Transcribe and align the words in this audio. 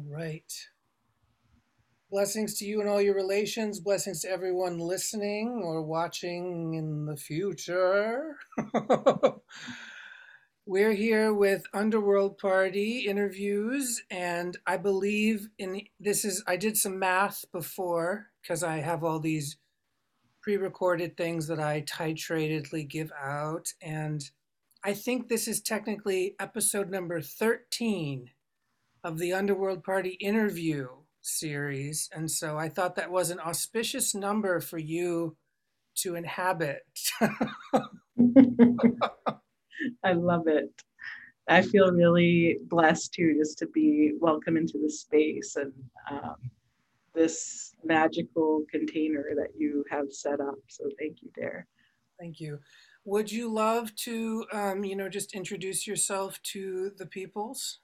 All 0.00 0.06
right. 0.08 0.50
Blessings 2.10 2.58
to 2.58 2.64
you 2.64 2.80
and 2.80 2.88
all 2.88 3.02
your 3.02 3.14
relations. 3.14 3.80
Blessings 3.80 4.22
to 4.22 4.30
everyone 4.30 4.78
listening 4.78 5.60
or 5.62 5.82
watching 5.82 6.72
in 6.72 7.04
the 7.04 7.16
future. 7.18 8.36
We're 10.66 10.94
here 10.94 11.34
with 11.34 11.64
Underworld 11.74 12.38
Party 12.38 13.00
interviews, 13.00 14.02
and 14.10 14.56
I 14.66 14.78
believe 14.78 15.48
in 15.58 15.82
this 15.98 16.24
is 16.24 16.42
I 16.46 16.56
did 16.56 16.78
some 16.78 16.98
math 16.98 17.44
before 17.52 18.28
because 18.40 18.62
I 18.62 18.78
have 18.78 19.04
all 19.04 19.20
these 19.20 19.58
pre-recorded 20.40 21.18
things 21.18 21.46
that 21.48 21.60
I 21.60 21.82
titratedly 21.82 22.88
give 22.88 23.12
out, 23.20 23.74
and 23.82 24.22
I 24.82 24.94
think 24.94 25.28
this 25.28 25.46
is 25.46 25.60
technically 25.60 26.36
episode 26.40 26.88
number 26.88 27.20
13 27.20 28.30
of 29.02 29.18
the 29.18 29.32
Underworld 29.32 29.84
Party 29.84 30.10
interview 30.20 30.88
series. 31.22 32.08
And 32.14 32.30
so 32.30 32.58
I 32.58 32.68
thought 32.68 32.96
that 32.96 33.10
was 33.10 33.30
an 33.30 33.40
auspicious 33.40 34.14
number 34.14 34.60
for 34.60 34.78
you 34.78 35.36
to 35.96 36.14
inhabit. 36.14 36.82
I 40.04 40.12
love 40.12 40.46
it. 40.46 40.70
I 41.48 41.62
feel 41.62 41.90
really 41.92 42.58
blessed 42.68 43.12
too, 43.14 43.34
just 43.38 43.58
to 43.58 43.66
be 43.66 44.12
welcome 44.20 44.56
into 44.56 44.78
the 44.80 44.90
space 44.90 45.56
and 45.56 45.72
um, 46.10 46.36
this 47.14 47.74
magical 47.84 48.64
container 48.70 49.30
that 49.36 49.50
you 49.58 49.84
have 49.90 50.12
set 50.12 50.40
up. 50.40 50.54
So 50.68 50.84
thank 50.98 51.22
you, 51.22 51.30
Dare. 51.34 51.66
Thank 52.20 52.38
you. 52.38 52.60
Would 53.04 53.32
you 53.32 53.52
love 53.52 53.94
to, 53.96 54.44
um, 54.52 54.84
you 54.84 54.94
know, 54.94 55.08
just 55.08 55.34
introduce 55.34 55.86
yourself 55.86 56.40
to 56.52 56.92
the 56.98 57.06
peoples? 57.06 57.80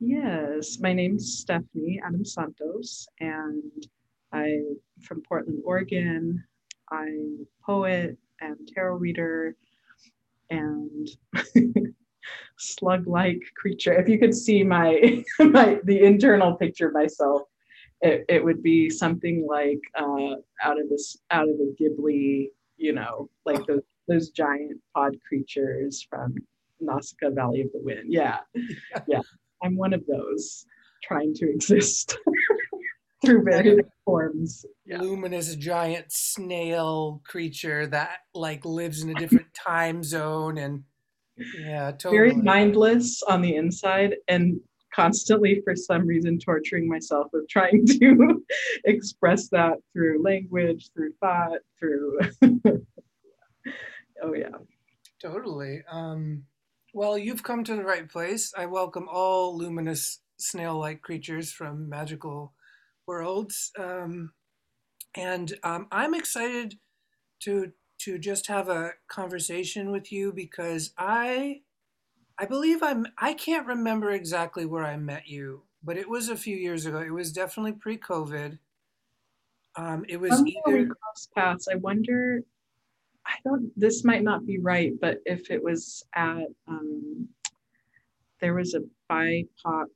Yes, 0.00 0.78
my 0.80 0.94
name's 0.94 1.40
Stephanie 1.40 2.00
Adams 2.02 2.32
Santos, 2.32 3.06
and 3.20 3.86
I'm 4.32 4.78
from 5.02 5.20
Portland, 5.20 5.60
Oregon. 5.62 6.42
I'm 6.90 7.40
a 7.42 7.66
poet 7.66 8.16
and 8.40 8.56
tarot 8.66 8.96
reader 8.96 9.54
and 10.48 11.06
slug-like 12.58 13.42
creature. 13.54 13.92
If 13.92 14.08
you 14.08 14.18
could 14.18 14.34
see 14.34 14.64
my 14.64 15.22
my 15.38 15.78
the 15.84 16.00
internal 16.02 16.54
picture 16.54 16.88
of 16.88 16.94
myself, 16.94 17.42
it, 18.00 18.24
it 18.30 18.42
would 18.42 18.62
be 18.62 18.88
something 18.88 19.46
like 19.46 19.80
uh, 19.94 20.36
out 20.62 20.80
of 20.80 20.88
this 20.88 21.18
out 21.30 21.46
of 21.46 21.56
a 21.56 21.74
Ghibli, 21.78 22.48
you 22.78 22.94
know, 22.94 23.28
like 23.44 23.66
those 23.66 23.82
those 24.08 24.30
giant 24.30 24.80
pod 24.94 25.14
creatures 25.28 26.06
from 26.08 26.36
Nausicaa 26.80 27.30
Valley 27.30 27.60
of 27.60 27.72
the 27.72 27.80
Wind. 27.82 28.10
Yeah, 28.10 28.38
yeah. 29.06 29.20
I'm 29.62 29.76
one 29.76 29.92
of 29.92 30.04
those 30.06 30.66
trying 31.02 31.34
to 31.34 31.50
exist 31.50 32.16
through 33.24 33.42
various 33.44 33.86
forms. 34.04 34.64
Yeah. 34.84 35.00
Luminous 35.00 35.54
giant 35.56 36.06
snail 36.10 37.20
creature 37.24 37.86
that 37.88 38.18
like 38.34 38.64
lives 38.64 39.02
in 39.02 39.10
a 39.10 39.14
different 39.14 39.52
time 39.66 40.02
zone 40.02 40.58
and 40.58 40.84
yeah, 41.58 41.92
totally. 41.92 42.16
Very 42.16 42.32
mindless 42.34 43.22
on 43.22 43.40
the 43.40 43.56
inside 43.56 44.16
and 44.28 44.60
constantly 44.94 45.62
for 45.64 45.74
some 45.74 46.06
reason 46.06 46.38
torturing 46.38 46.88
myself 46.88 47.28
with 47.32 47.48
trying 47.48 47.86
to 47.86 48.44
express 48.84 49.48
that 49.48 49.78
through 49.92 50.22
language, 50.22 50.90
through 50.92 51.12
thought, 51.20 51.60
through 51.78 52.18
oh 54.22 54.34
yeah. 54.34 54.48
Totally. 55.22 55.82
Um 55.90 56.44
well, 56.92 57.16
you've 57.18 57.42
come 57.42 57.64
to 57.64 57.76
the 57.76 57.84
right 57.84 58.08
place. 58.08 58.52
I 58.56 58.66
welcome 58.66 59.08
all 59.10 59.56
luminous 59.56 60.20
snail 60.38 60.78
like 60.78 61.02
creatures 61.02 61.52
from 61.52 61.88
magical 61.88 62.54
worlds. 63.06 63.72
Um, 63.78 64.32
and 65.14 65.52
um, 65.62 65.88
I'm 65.90 66.14
excited 66.14 66.78
to 67.40 67.72
to 67.98 68.18
just 68.18 68.46
have 68.46 68.68
a 68.68 68.92
conversation 69.08 69.90
with 69.90 70.10
you 70.10 70.32
because 70.32 70.92
I 70.96 71.62
I 72.38 72.46
believe 72.46 72.82
I'm 72.82 73.06
I 73.18 73.34
can't 73.34 73.66
remember 73.66 74.10
exactly 74.10 74.64
where 74.66 74.84
I 74.84 74.96
met 74.96 75.28
you, 75.28 75.64
but 75.82 75.96
it 75.96 76.08
was 76.08 76.28
a 76.28 76.36
few 76.36 76.56
years 76.56 76.86
ago. 76.86 77.00
It 77.00 77.12
was 77.12 77.32
definitely 77.32 77.72
pre-COVID. 77.72 78.58
Um, 79.76 80.04
it 80.08 80.16
was 80.18 80.42
either 80.44 80.86
cross 80.86 81.28
paths. 81.34 81.68
I 81.68 81.76
wonder 81.76 82.42
I 83.30 83.34
don't, 83.44 83.70
this 83.76 84.04
might 84.04 84.22
not 84.22 84.44
be 84.44 84.58
right, 84.58 84.92
but 85.00 85.18
if 85.24 85.50
it 85.50 85.62
was 85.62 86.04
at, 86.14 86.46
um, 86.66 87.28
there 88.40 88.54
was 88.54 88.74
a 88.74 88.80
BIPOC 89.10 89.86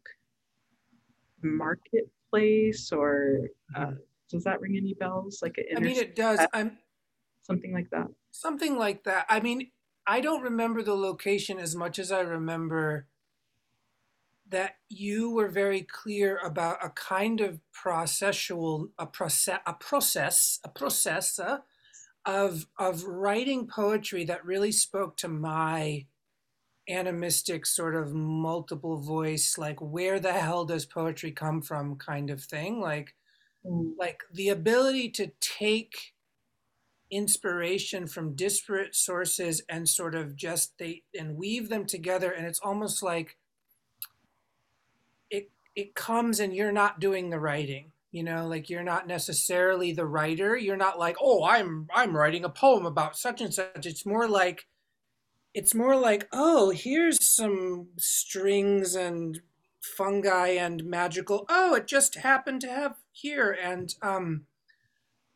marketplace 1.42 2.92
or 2.92 3.40
uh, 3.74 3.80
mm-hmm. 3.80 3.94
does 4.30 4.44
that 4.44 4.60
ring 4.60 4.76
any 4.76 4.94
bells? 4.94 5.40
Like 5.42 5.58
an 5.58 5.76
I 5.76 5.80
mean, 5.80 5.96
it 5.96 6.14
does. 6.14 6.40
I'm 6.52 6.78
something 7.42 7.72
like 7.72 7.90
that. 7.90 8.06
Something 8.30 8.78
like 8.78 9.04
that. 9.04 9.26
I 9.28 9.40
mean, 9.40 9.70
I 10.06 10.20
don't 10.20 10.42
remember 10.42 10.82
the 10.82 10.94
location 10.94 11.58
as 11.58 11.74
much 11.74 11.98
as 11.98 12.12
I 12.12 12.20
remember 12.20 13.06
that 14.48 14.76
you 14.88 15.30
were 15.30 15.48
very 15.48 15.82
clear 15.82 16.38
about 16.44 16.84
a 16.84 16.90
kind 16.90 17.40
of 17.40 17.60
processual, 17.72 18.90
a 18.98 19.06
process, 19.06 19.60
a 19.66 19.72
process, 19.72 20.60
a 20.62 20.68
process, 20.68 21.38
uh, 21.38 21.58
of 22.26 22.66
of 22.78 23.04
writing 23.04 23.66
poetry 23.66 24.24
that 24.24 24.44
really 24.44 24.72
spoke 24.72 25.16
to 25.16 25.28
my 25.28 26.06
animistic 26.88 27.64
sort 27.64 27.94
of 27.94 28.12
multiple 28.12 28.98
voice 28.98 29.56
like 29.56 29.80
where 29.80 30.20
the 30.20 30.32
hell 30.32 30.64
does 30.64 30.84
poetry 30.84 31.30
come 31.30 31.62
from 31.62 31.96
kind 31.96 32.28
of 32.30 32.42
thing 32.42 32.80
like 32.80 33.14
mm. 33.64 33.92
like 33.98 34.22
the 34.32 34.50
ability 34.50 35.08
to 35.08 35.30
take 35.40 36.14
inspiration 37.10 38.06
from 38.06 38.34
disparate 38.34 38.94
sources 38.94 39.62
and 39.68 39.88
sort 39.88 40.14
of 40.14 40.36
just 40.36 40.76
they 40.78 41.02
and 41.18 41.36
weave 41.36 41.68
them 41.68 41.86
together 41.86 42.30
and 42.32 42.46
it's 42.46 42.60
almost 42.60 43.02
like 43.02 43.38
it 45.30 45.50
it 45.74 45.94
comes 45.94 46.40
and 46.40 46.54
you're 46.54 46.72
not 46.72 47.00
doing 47.00 47.30
the 47.30 47.38
writing 47.38 47.92
you 48.14 48.22
know 48.22 48.46
like 48.46 48.70
you're 48.70 48.84
not 48.84 49.08
necessarily 49.08 49.90
the 49.90 50.06
writer. 50.06 50.56
You're 50.56 50.76
not 50.76 51.00
like 51.00 51.16
oh 51.20 51.42
i'm 51.44 51.88
i'm 51.92 52.16
writing 52.16 52.44
a 52.44 52.48
poem 52.48 52.86
about 52.86 53.16
such 53.16 53.40
and 53.40 53.52
such. 53.52 53.86
It's 53.86 54.06
more 54.06 54.28
like 54.28 54.66
it's 55.52 55.74
more 55.74 55.96
like 55.96 56.28
oh 56.32 56.70
here's 56.70 57.26
some 57.28 57.88
strings 57.98 58.94
and 58.94 59.40
fungi 59.82 60.50
and 60.50 60.84
magical 60.84 61.44
oh 61.48 61.74
it 61.74 61.88
just 61.88 62.14
happened 62.14 62.60
to 62.60 62.68
have 62.68 62.94
here. 63.10 63.50
And 63.50 63.92
um 64.00 64.46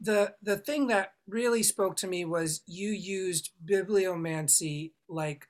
the 0.00 0.34
the 0.41 0.56
thing 0.56 0.87
that 0.87 1.15
really 1.27 1.65
spoke 1.65 1.97
to 1.97 2.06
me 2.06 2.25
was 2.25 2.62
you 2.65 2.91
used 2.91 3.50
bibliomancy 3.69 4.93
like 5.09 5.49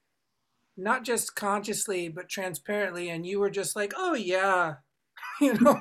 not 0.78 1.04
just 1.04 1.34
consciously 1.34 2.08
but 2.08 2.30
transparently 2.30 3.10
and 3.10 3.26
you 3.26 3.38
were 3.38 3.50
just 3.50 3.76
like 3.76 3.92
oh 3.98 4.14
yeah 4.14 4.76
you 5.40 5.54
know? 5.54 5.80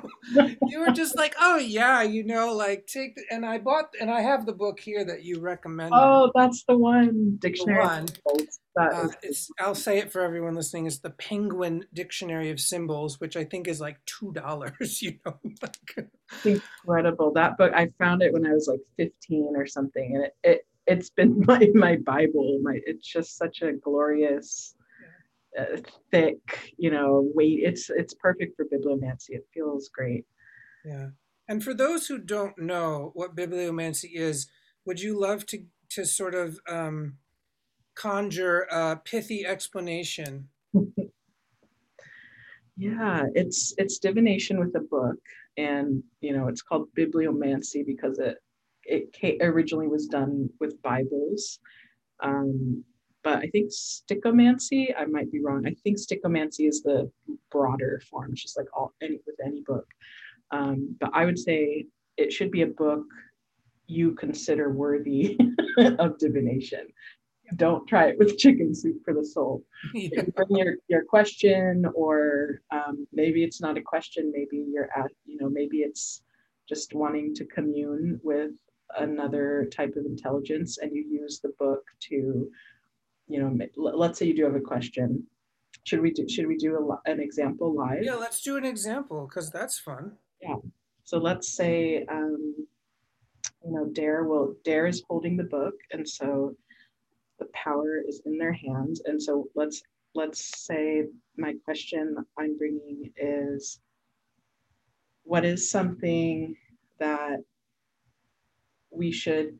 You 0.68 0.79
were 0.79 0.91
just 0.91 1.18
like 1.18 1.35
oh 1.40 1.57
yeah 1.57 2.01
you 2.01 2.23
know 2.23 2.53
like 2.53 2.88
take 2.88 3.16
the, 3.16 3.23
and 3.31 3.45
i 3.45 3.57
bought 3.57 3.94
and 4.00 4.12
i 4.12 4.22
have 4.22 4.45
the 4.45 4.53
book 4.53 4.79
here 4.79 5.03
that 5.06 5.23
you 5.23 5.40
recommend. 5.40 5.91
Oh 5.94 6.31
that's 6.35 6.63
the 6.68 6.78
one 6.78 7.38
dictionary 7.40 7.84
the 7.84 8.12
one. 8.25 8.47
Uh, 8.79 9.07
i'll 9.59 9.73
say 9.73 9.97
it 9.97 10.12
for 10.12 10.22
everyone 10.22 10.53
listening 10.53 10.85
it's 10.85 11.00
the 11.00 11.09
penguin 11.09 11.84
dictionary 11.94 12.51
of 12.51 12.59
symbols 12.59 13.19
which 13.19 13.35
i 13.35 13.44
think 13.44 13.67
is 13.67 13.81
like 13.81 13.97
two 14.06 14.31
dollars 14.34 15.01
you 15.01 15.17
know 15.25 15.40
incredible. 16.46 17.34
That 17.34 17.57
book 17.57 17.73
i 17.73 17.90
found 17.97 18.22
it 18.22 18.34
when 18.34 18.46
i 18.46 18.51
was 18.51 18.67
like 18.67 18.81
15 18.97 19.53
or 19.56 19.66
something 19.66 20.16
and 20.16 20.25
it, 20.25 20.35
it 20.44 20.67
it's 20.85 21.09
been 21.09 21.44
my 21.47 21.67
my 21.73 21.96
bible 21.97 22.59
my 22.62 22.79
it's 22.85 23.07
just 23.07 23.38
such 23.38 23.62
a 23.62 23.73
glorious 23.73 24.75
uh, 25.57 25.78
thick, 26.11 26.73
you 26.78 26.91
know, 26.91 27.29
weight. 27.34 27.59
It's 27.64 27.90
it's 27.90 28.14
perfect 28.14 28.55
for 28.55 28.66
bibliomancy. 28.66 29.29
It 29.29 29.47
feels 29.53 29.90
great. 29.90 30.26
Yeah. 30.85 31.09
And 31.47 31.64
for 31.64 31.73
those 31.73 32.08
who 32.08 32.17
don't 32.17 32.58
know 32.58 33.11
what 33.14 33.35
bibliomancy 33.35 34.11
is, 34.16 34.47
would 34.85 34.99
you 35.02 35.20
love 35.20 35.46
to 35.47 35.64
to 35.90 36.05
sort 36.05 36.35
of 36.35 36.59
um, 36.67 37.16
conjure 37.96 38.67
a 38.72 38.97
pithy 38.97 39.46
explanation? 39.46 40.49
yeah, 42.78 43.23
it's 43.34 43.73
it's 43.78 43.99
divination 43.99 44.59
with 44.59 44.76
a 44.76 44.82
book, 44.82 45.20
and 45.58 46.03
you 46.22 46.34
know 46.35 46.47
it's 46.47 46.61
called 46.61 46.90
bibliomancy 46.97 47.85
because 47.85 48.20
it 48.20 48.37
it 48.85 49.37
originally 49.41 49.87
was 49.87 50.08
done 50.08 50.49
with 50.59 50.82
Bibles. 50.82 51.59
Um, 52.22 52.84
but 53.28 53.40
I 53.40 53.47
think 53.47 53.72
stichomancy, 53.72 54.94
I 54.97 55.03
might 55.03 55.29
be 55.29 55.44
wrong. 55.44 55.68
I 55.68 55.76
think 55.84 55.97
stichomancy 55.97 56.66
is 56.70 56.82
the 56.82 57.12
broader 57.52 58.02
form, 58.09 58.34
just 58.34 58.56
like 58.56 58.68
all 58.74 58.94
any 59.02 59.20
with 59.28 59.35
any 59.46 59.64
book. 59.68 59.85
Um, 60.52 60.96
but 61.02 61.09
I 61.14 61.26
would 61.26 61.38
say 61.38 61.88
it 62.16 62.32
should 62.32 62.52
be 62.52 62.62
a 62.62 62.68
book 62.68 63.03
you 63.85 64.14
consider 64.14 64.72
worthy 64.72 65.38
of 65.78 66.18
divination. 66.20 66.88
don't 67.58 67.85
try 67.85 68.06
it 68.06 68.18
with 68.18 68.38
chicken 68.38 68.74
soup 68.74 68.96
for 69.03 69.14
the 69.14 69.26
soul. 69.26 69.62
Yeah. 69.94 70.22
Bring 70.34 70.56
your, 70.62 70.76
your 70.88 71.03
question, 71.03 71.85
or 71.94 72.62
um, 72.72 73.06
maybe 73.12 73.44
it's 73.44 73.59
not 73.59 73.78
a 73.78 73.82
question, 73.82 74.32
maybe 74.34 74.66
you're 74.72 74.90
at, 74.96 75.12
you 75.26 75.38
know, 75.38 75.50
maybe 75.50 75.80
it's 75.80 76.23
just 76.70 76.94
wanting 76.94 77.35
to 77.35 77.44
commune 77.44 78.22
with 78.23 78.52
another 78.97 79.68
type 79.76 79.96
of 79.97 80.06
intelligence 80.06 80.78
and 80.78 80.96
you 80.96 81.03
use 81.22 81.41
the 81.41 81.52
book 81.59 81.84
to, 82.08 82.50
you 83.28 83.40
know, 83.40 83.58
let's 83.76 84.20
say 84.20 84.26
you 84.26 84.35
do 84.35 84.46
have 84.46 84.56
a 84.56 84.59
question. 84.59 85.24
Should 85.84 86.02
we 86.02 86.12
do, 86.12 86.28
should 86.28 86.47
we 86.47 86.58
do 86.58 86.76
a, 86.76 87.09
an 87.12 87.20
example 87.20 87.74
live? 87.74 88.03
Yeah, 88.03 88.16
let's 88.16 88.41
do 88.41 88.58
an 88.58 88.66
example 88.66 89.28
because 89.28 89.50
that's 89.52 89.79
fun. 89.79 90.14
Yeah. 90.41 90.56
So 91.03 91.18
let's 91.18 91.56
say, 91.56 92.06
um, 92.09 92.56
you 93.66 93.72
know, 93.72 93.85
Dare 93.94 94.24
will, 94.26 94.56
Dare 94.64 94.88
is 94.88 95.03
holding 95.09 95.38
the 95.38 95.44
book, 95.44 95.76
and 95.91 96.08
so 96.08 96.56
the 97.40 97.47
power 97.53 98.02
is 98.08 98.22
in 98.26 98.38
their 98.38 98.53
hands. 98.53 99.02
And 99.06 99.22
so 99.22 99.47
let's 99.56 99.82
let's 100.16 100.66
say 100.66 101.03
my 101.38 101.53
question 101.64 102.16
I'm 102.40 102.58
bringing 102.58 103.12
is, 103.18 103.80
what 105.23 105.46
is 105.46 105.70
something 105.70 106.56
that 107.00 107.38
we 108.90 109.12
should, 109.12 109.58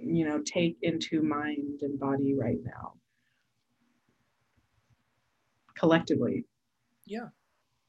you 0.00 0.24
know, 0.28 0.40
take 0.44 0.78
into 0.82 1.22
mind 1.22 1.80
and 1.82 1.98
body 1.98 2.34
right 2.34 2.58
now, 2.64 2.94
collectively? 5.74 6.44
Yeah. 7.06 7.28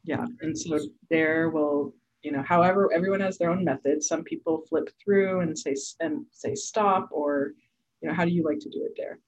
Yeah, 0.04 0.26
and 0.42 0.58
so 0.58 0.80
there 1.10 1.50
will, 1.50 1.94
you 2.24 2.32
know, 2.32 2.42
however, 2.42 2.90
everyone 2.94 3.20
has 3.20 3.38
their 3.38 3.52
own 3.52 3.64
method. 3.66 4.02
Some 4.02 4.24
people 4.24 4.64
flip 4.70 4.90
through 5.04 5.42
and 5.42 5.58
say 5.58 5.76
and 6.00 6.26
say 6.32 6.56
stop, 6.56 7.10
or, 7.12 7.52
you 8.02 8.08
know, 8.08 8.16
how 8.16 8.26
do 8.26 8.32
you 8.32 8.44
like 8.44 8.60
to 8.60 8.70
do 8.70 8.86
it 8.86 8.94
there? 8.96 9.20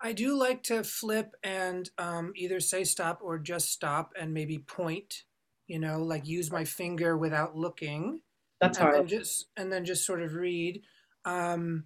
I 0.00 0.12
do 0.12 0.36
like 0.36 0.62
to 0.64 0.84
flip 0.84 1.34
and 1.42 1.88
um, 1.96 2.32
either 2.36 2.60
say 2.60 2.84
stop 2.84 3.20
or 3.22 3.38
just 3.38 3.70
stop 3.70 4.12
and 4.18 4.34
maybe 4.34 4.58
point, 4.58 5.24
you 5.66 5.78
know, 5.78 6.02
like 6.02 6.26
use 6.26 6.50
my 6.50 6.64
finger 6.64 7.16
without 7.16 7.56
looking 7.56 8.20
That's 8.60 8.78
and 8.78 8.92
then 8.92 9.06
just 9.08 9.46
and 9.56 9.72
then 9.72 9.84
just 9.84 10.04
sort 10.04 10.22
of 10.22 10.34
read. 10.34 10.82
Um, 11.24 11.84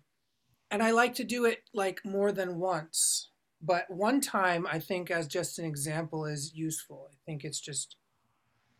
and 0.70 0.82
I 0.82 0.90
like 0.90 1.14
to 1.16 1.24
do 1.24 1.44
it 1.44 1.60
like 1.74 2.04
more 2.04 2.32
than 2.32 2.58
once. 2.58 3.30
But 3.62 3.86
one 3.90 4.20
time, 4.20 4.66
I 4.70 4.78
think, 4.78 5.10
as 5.10 5.26
just 5.26 5.58
an 5.58 5.64
example, 5.64 6.26
is 6.26 6.52
useful. 6.54 7.08
I 7.10 7.16
think 7.24 7.44
it's 7.44 7.60
just, 7.60 7.96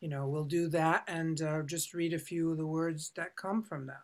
you 0.00 0.09
know, 0.09 0.29
we'll 0.29 0.44
do 0.44 0.69
that 0.69 1.05
and 1.09 1.41
uh, 1.43 1.62
just 1.62 1.94
read 1.94 2.12
a 2.12 2.19
few 2.19 2.50
of 2.53 2.59
the 2.59 2.67
words 2.67 3.12
that 3.17 3.37
come 3.37 3.62
from 3.62 3.87
that. 3.87 4.03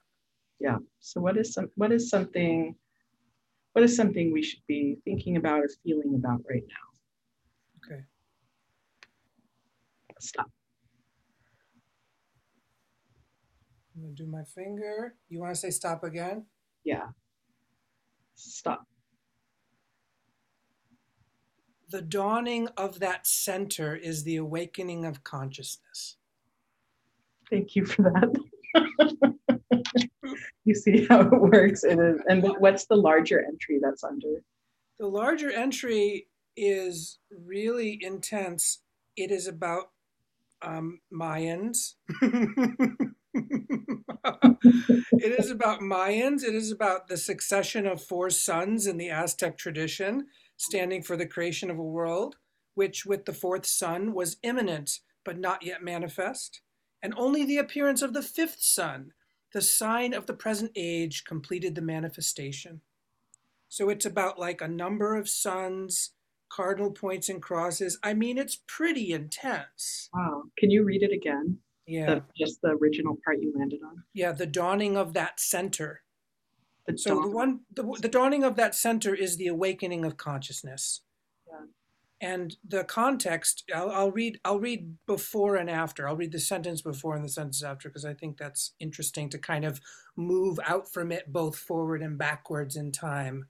yeah. 0.61 0.79
So 1.01 1.21
what 1.21 1.37
is 1.37 1.53
some 1.53 1.69
what 1.77 1.93
is 1.93 2.09
something 2.09 2.75
what 3.73 3.85
is 3.85 3.97
something 3.97 4.33
we 4.33 4.43
should 4.43 4.63
be 4.67 4.99
thinking 5.05 5.37
about 5.37 5.61
or 5.61 5.69
feeling 5.85 6.15
about 6.15 6.41
right 6.49 6.65
now? 6.69 7.95
Okay. 7.95 8.03
Stop. 10.21 10.51
I'm 13.95 14.03
gonna 14.03 14.15
do 14.15 14.27
my 14.27 14.45
finger. 14.45 15.15
You 15.29 15.41
want 15.41 15.55
to 15.55 15.61
say 15.61 15.71
stop 15.71 16.05
again? 16.05 16.47
Yeah. 16.85 17.09
Stop. 18.43 18.87
The 21.91 22.03
dawning 22.03 22.69
of 22.77 23.01
that 23.01 23.27
center 23.27 23.95
is 23.95 24.25
the 24.25 24.37
awakening 24.37 25.05
of 25.05 25.23
consciousness. 25.23 26.17
Thank 27.51 27.77
you 27.77 27.85
for 27.85 28.03
that. 28.03 29.35
you 30.65 30.75
see 30.75 31.07
how 31.07 31.21
it 31.21 31.31
works. 31.31 31.85
It 31.85 31.99
is, 31.99 32.21
and 32.29 32.43
what's 32.59 32.87
the 32.87 32.97
larger 32.97 33.45
entry 33.45 33.79
that's 33.81 34.03
under? 34.03 34.43
The 34.99 35.07
larger 35.07 35.51
entry 35.53 36.29
is 36.57 37.19
really 37.31 37.99
intense. 38.03 38.81
It 39.17 39.31
is 39.31 39.47
about 39.47 39.91
um, 40.63 41.01
Mayans. 41.13 41.95
it 43.35 45.39
is 45.39 45.51
about 45.51 45.81
Mayans. 45.81 46.45
It 46.45 46.55
is 46.55 46.71
about 46.71 47.09
the 47.09 47.17
succession 47.17 47.87
of 47.87 48.03
four 48.03 48.31
suns 48.31 48.87
in 48.87 48.97
the 48.97 49.11
Aztec 49.11 49.59
tradition, 49.59 50.27
standing 50.57 51.03
for 51.03 51.17
the 51.17 51.27
creation 51.27 51.71
of 51.71 51.79
a 51.79 51.83
world, 51.83 52.37
which, 52.75 53.07
with 53.07 53.25
the 53.25 53.33
fourth 53.33 53.67
sun, 53.67 54.15
was 54.15 54.37
imminent 54.43 55.01
but 55.25 55.39
not 55.39 55.63
yet 55.63 55.83
manifest. 55.83 56.61
And 57.03 57.15
only 57.17 57.45
the 57.45 57.59
appearance 57.59 58.03
of 58.03 58.13
the 58.13 58.23
fifth 58.23 58.61
sun, 58.61 59.13
the 59.53 59.63
sign 59.63 60.15
of 60.15 60.27
the 60.27 60.35
present 60.35 60.73
age, 60.77 61.25
completed 61.25 61.75
the 61.75 61.83
manifestation. 61.83 62.81
So 63.69 63.89
it's 63.89 64.07
about 64.07 64.39
like 64.39 64.61
a 64.61 64.69
number 64.69 65.17
of 65.17 65.29
suns, 65.29 66.11
cardinal 66.51 66.91
points 66.91 67.29
and 67.29 67.41
crosses. 67.41 67.99
I 68.03 68.15
mean, 68.15 68.39
it's 68.39 68.61
pretty 68.67 69.13
intense. 69.13 70.09
Wow. 70.15 70.45
Can 70.59 70.71
you 70.71 70.85
read 70.85 71.03
it 71.03 71.13
again? 71.13 71.59
Yeah. 71.87 72.15
The, 72.15 72.23
just 72.39 72.61
the 72.63 72.71
original 72.71 73.19
part 73.25 73.41
you 73.41 73.53
landed 73.57 73.81
on. 73.85 74.05
Yeah, 74.15 74.33
the 74.33 74.47
dawning 74.47 74.97
of 74.97 75.15
that 75.15 75.41
center. 75.41 76.03
The 76.87 76.99
So 76.99 77.21
the 77.21 77.31
one 77.31 77.61
the, 77.73 77.85
the 78.01 78.09
dawning 78.09 78.45
of 78.45 78.57
that 78.57 78.75
center 78.75 79.15
is 79.15 79.37
the 79.37 79.49
awakening 79.49 80.05
of 80.05 80.17
consciousness. 80.17 81.03
Yeah. 81.49 81.67
And 82.21 82.57
the 82.67 82.85
context, 82.85 83.65
I'll, 83.75 83.91
I'll 83.91 84.11
read 84.13 84.39
I'll 84.45 84.61
read 84.61 84.97
before 85.07 85.57
and 85.57 85.69
after. 85.69 86.09
I'll 86.09 86.17
read 86.17 86.33
the 86.33 86.41
sentence 86.41 86.83
before 86.83 87.17
and 87.17 87.25
the 87.25 87.29
sentence 87.29 87.63
after 87.63 87.89
because 87.89 88.05
I 88.05 88.15
think 88.15 88.37
that's 88.37 88.75
interesting 88.79 89.29
to 89.31 89.39
kind 89.39 89.65
of 89.65 89.81
move 90.17 90.59
out 90.65 90.93
from 90.93 91.11
it 91.11 91.33
both 91.33 91.57
forward 91.57 92.03
and 92.03 92.17
backwards 92.19 92.77
in 92.77 92.93
time. 92.93 93.47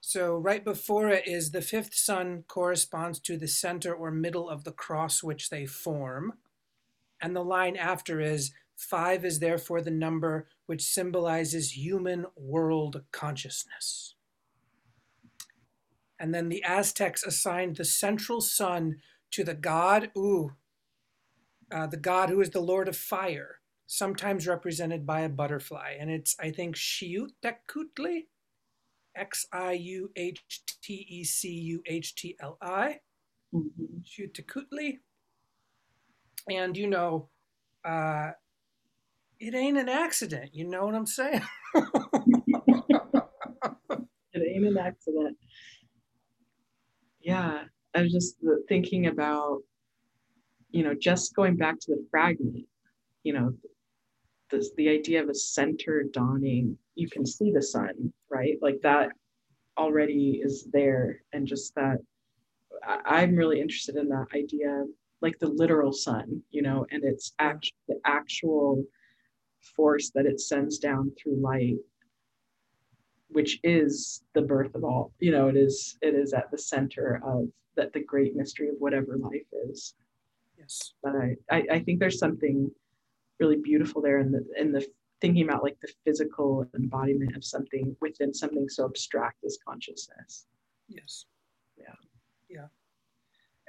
So 0.00 0.36
right 0.36 0.64
before 0.64 1.08
it 1.10 1.26
is 1.26 1.50
the 1.50 1.60
fifth 1.60 1.94
sun 1.94 2.44
corresponds 2.46 3.18
to 3.20 3.36
the 3.36 3.48
center 3.48 3.92
or 3.92 4.10
middle 4.10 4.48
of 4.48 4.64
the 4.64 4.72
cross 4.72 5.22
which 5.22 5.50
they 5.50 5.66
form. 5.66 6.34
And 7.20 7.34
the 7.34 7.44
line 7.44 7.76
after 7.76 8.20
is 8.20 8.52
five 8.76 9.24
is 9.24 9.40
therefore 9.40 9.80
the 9.80 9.90
number 9.90 10.48
which 10.66 10.82
symbolizes 10.82 11.76
human 11.76 12.26
world 12.36 13.02
consciousness. 13.12 14.14
And 16.20 16.34
then 16.34 16.48
the 16.48 16.62
Aztecs 16.64 17.24
assigned 17.24 17.76
the 17.76 17.84
central 17.84 18.40
sun 18.40 18.96
to 19.32 19.44
the 19.44 19.54
god, 19.54 20.10
ooh, 20.16 20.52
uh, 21.72 21.86
the 21.86 21.96
god 21.96 22.28
who 22.28 22.40
is 22.40 22.50
the 22.50 22.60
lord 22.60 22.88
of 22.88 22.96
fire, 22.96 23.60
sometimes 23.86 24.46
represented 24.46 25.06
by 25.06 25.20
a 25.20 25.28
butterfly. 25.28 25.96
And 25.98 26.10
it's, 26.10 26.36
I 26.40 26.50
think, 26.50 26.76
Xiuhtecuhtli, 26.76 28.26
X 29.16 29.46
I 29.52 29.72
U 29.72 30.10
H 30.16 30.62
T 30.82 31.06
E 31.08 31.24
C 31.24 31.48
U 31.50 31.82
H 31.86 32.14
T 32.14 32.36
L 32.40 32.58
I. 32.60 33.00
Mhm. 33.54 34.02
Xiuhtecuhtli. 34.04 35.00
And 36.50 36.76
you 36.76 36.86
know, 36.88 37.28
uh, 37.84 38.30
it 39.38 39.54
ain't 39.54 39.78
an 39.78 39.88
accident. 39.88 40.50
You 40.54 40.68
know 40.68 40.84
what 40.84 40.94
I'm 40.94 41.06
saying? 41.06 41.42
It 44.32 44.42
ain't 44.46 44.66
an 44.66 44.78
accident. 44.78 45.36
Yeah, 47.20 47.64
I 47.94 48.02
was 48.02 48.12
just 48.12 48.36
thinking 48.68 49.06
about, 49.06 49.60
you 50.70 50.84
know, 50.84 50.94
just 50.94 51.34
going 51.34 51.56
back 51.56 51.80
to 51.80 51.92
the 51.92 52.06
fragment, 52.10 52.66
you 53.24 53.32
know, 53.32 53.54
this, 54.50 54.70
the 54.76 54.88
idea 54.88 55.22
of 55.22 55.28
a 55.28 55.34
center 55.34 56.04
dawning, 56.12 56.78
you 56.94 57.08
can 57.08 57.26
see 57.26 57.50
the 57.50 57.62
sun, 57.62 58.12
right? 58.30 58.56
Like 58.62 58.80
that 58.82 59.10
already 59.76 60.40
is 60.42 60.68
there. 60.72 61.22
And 61.32 61.46
just 61.46 61.74
that, 61.74 61.98
I, 62.86 63.22
I'm 63.22 63.36
really 63.36 63.60
interested 63.60 63.96
in 63.96 64.08
that 64.08 64.26
idea, 64.34 64.84
like 65.20 65.38
the 65.38 65.48
literal 65.48 65.92
sun, 65.92 66.42
you 66.50 66.62
know, 66.62 66.86
and 66.90 67.02
it's 67.04 67.32
act, 67.38 67.72
the 67.88 67.98
actual 68.04 68.84
force 69.76 70.10
that 70.14 70.26
it 70.26 70.40
sends 70.40 70.78
down 70.78 71.12
through 71.20 71.36
light 71.40 71.76
which 73.30 73.58
is 73.62 74.22
the 74.32 74.40
birth 74.40 74.74
of 74.74 74.84
all 74.84 75.12
you 75.18 75.32
know 75.32 75.48
it 75.48 75.56
is 75.56 75.98
it 76.00 76.14
is 76.14 76.32
at 76.32 76.50
the 76.50 76.56
center 76.56 77.20
of 77.24 77.48
that 77.76 77.92
the 77.92 78.00
great 78.00 78.36
mystery 78.36 78.68
of 78.68 78.76
whatever 78.78 79.18
life 79.18 79.44
is 79.68 79.94
yes. 80.56 80.94
but 81.02 81.12
I, 81.16 81.36
I 81.50 81.66
i 81.72 81.78
think 81.80 81.98
there's 81.98 82.20
something 82.20 82.70
really 83.40 83.56
beautiful 83.56 84.00
there 84.00 84.20
in 84.20 84.30
the 84.30 84.46
in 84.56 84.70
the 84.70 84.86
thinking 85.20 85.42
about 85.42 85.64
like 85.64 85.76
the 85.82 85.92
physical 86.04 86.66
embodiment 86.76 87.36
of 87.36 87.44
something 87.44 87.94
within 88.00 88.32
something 88.32 88.68
so 88.68 88.84
abstract 88.84 89.44
as 89.44 89.58
consciousness 89.66 90.46
Yes. 90.88 91.26
Yeah. 91.76 91.94
Yeah. 92.48 92.66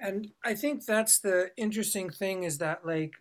And 0.01 0.29
I 0.43 0.55
think 0.55 0.85
that's 0.85 1.19
the 1.19 1.51
interesting 1.57 2.09
thing 2.09 2.43
is 2.43 2.57
that, 2.59 2.85
like, 2.85 3.15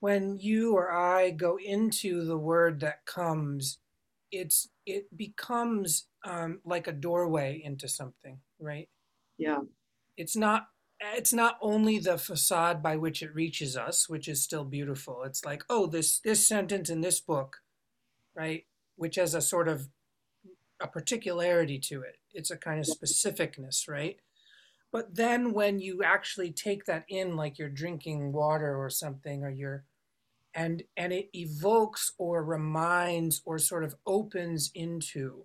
when 0.00 0.38
you 0.38 0.74
or 0.74 0.92
I 0.92 1.30
go 1.30 1.58
into 1.58 2.24
the 2.24 2.38
word 2.38 2.80
that 2.80 3.06
comes, 3.06 3.78
it's 4.30 4.68
it 4.84 5.16
becomes 5.16 6.06
um, 6.24 6.60
like 6.64 6.86
a 6.86 6.92
doorway 6.92 7.60
into 7.64 7.88
something, 7.88 8.38
right? 8.60 8.88
yeah 9.38 9.60
It's 10.16 10.36
not 10.36 10.68
it's 11.00 11.32
not 11.32 11.58
only 11.60 11.98
the 11.98 12.18
facade 12.18 12.82
by 12.82 12.96
which 12.96 13.22
it 13.22 13.34
reaches 13.34 13.76
us, 13.76 14.08
which 14.08 14.28
is 14.28 14.42
still 14.42 14.64
beautiful. 14.64 15.22
It's 15.24 15.44
like, 15.44 15.62
oh, 15.68 15.86
this 15.86 16.20
this 16.20 16.46
sentence 16.46 16.90
in 16.90 17.00
this 17.00 17.20
book, 17.20 17.58
right, 18.34 18.64
which 18.96 19.16
has 19.16 19.34
a 19.34 19.40
sort 19.40 19.68
of 19.68 19.88
a 20.80 20.86
particularity 20.86 21.78
to 21.78 22.02
it. 22.02 22.16
it's 22.32 22.50
a 22.50 22.56
kind 22.56 22.78
of 22.80 22.86
specificness, 22.86 23.88
right? 23.88 24.18
But 24.92 25.14
then 25.14 25.52
when 25.52 25.78
you 25.78 26.02
actually 26.02 26.52
take 26.52 26.84
that 26.86 27.04
in, 27.08 27.36
like 27.36 27.58
you're 27.58 27.68
drinking 27.68 28.32
water 28.32 28.76
or 28.76 28.88
something, 28.88 29.42
or 29.42 29.50
you're 29.50 29.84
and 30.54 30.82
and 30.96 31.12
it 31.12 31.28
evokes 31.34 32.12
or 32.18 32.42
reminds 32.42 33.42
or 33.44 33.58
sort 33.58 33.84
of 33.84 33.94
opens 34.06 34.70
into 34.74 35.44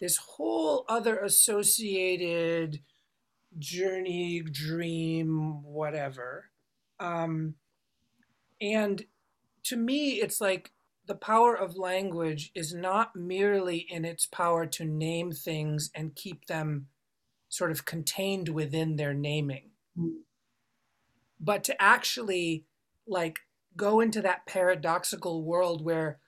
this 0.00 0.16
whole 0.16 0.84
other 0.88 1.18
associated 1.18 2.80
journey, 3.58 4.40
dream, 4.40 5.62
whatever. 5.62 6.50
Um, 6.98 7.54
and 8.60 9.04
to 9.64 9.76
me, 9.76 10.14
it's 10.14 10.40
like 10.40 10.72
the 11.06 11.14
power 11.14 11.54
of 11.54 11.76
language 11.76 12.50
is 12.54 12.74
not 12.74 13.14
merely 13.14 13.86
in 13.90 14.04
its 14.04 14.26
power 14.26 14.66
to 14.66 14.84
name 14.84 15.32
things 15.32 15.90
and 15.94 16.14
keep 16.14 16.46
them 16.46 16.86
sort 17.54 17.70
of 17.70 17.84
contained 17.84 18.48
within 18.48 18.96
their 18.96 19.14
naming, 19.14 19.70
mm. 19.96 20.12
but 21.38 21.62
to 21.62 21.80
actually 21.80 22.64
like 23.06 23.38
go 23.76 24.00
into 24.00 24.20
that 24.20 24.44
paradoxical 24.44 25.44
world 25.44 25.84
where 25.84 26.18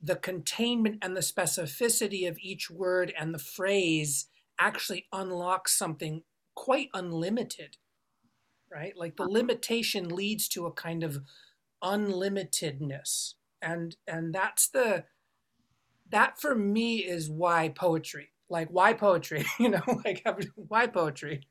the 0.00 0.14
containment 0.14 0.98
and 1.02 1.16
the 1.16 1.20
specificity 1.20 2.28
of 2.28 2.38
each 2.40 2.70
word 2.70 3.12
and 3.18 3.34
the 3.34 3.38
phrase 3.38 4.26
actually 4.60 5.06
unlocks 5.12 5.76
something 5.76 6.22
quite 6.54 6.88
unlimited, 6.94 7.78
right? 8.70 8.96
Like 8.96 9.16
the 9.16 9.28
limitation 9.28 10.08
leads 10.08 10.46
to 10.50 10.66
a 10.66 10.72
kind 10.72 11.02
of 11.02 11.18
unlimitedness. 11.82 13.34
And 13.60 13.96
and 14.06 14.32
that's 14.32 14.68
the 14.68 15.04
that 16.08 16.40
for 16.40 16.54
me 16.54 16.98
is 16.98 17.28
why 17.28 17.70
poetry. 17.70 18.30
Like 18.48 18.68
why 18.68 18.92
poetry? 18.92 19.44
you 19.58 19.70
know, 19.70 19.82
like 20.04 20.26
why 20.54 20.86
poetry? 20.86 21.46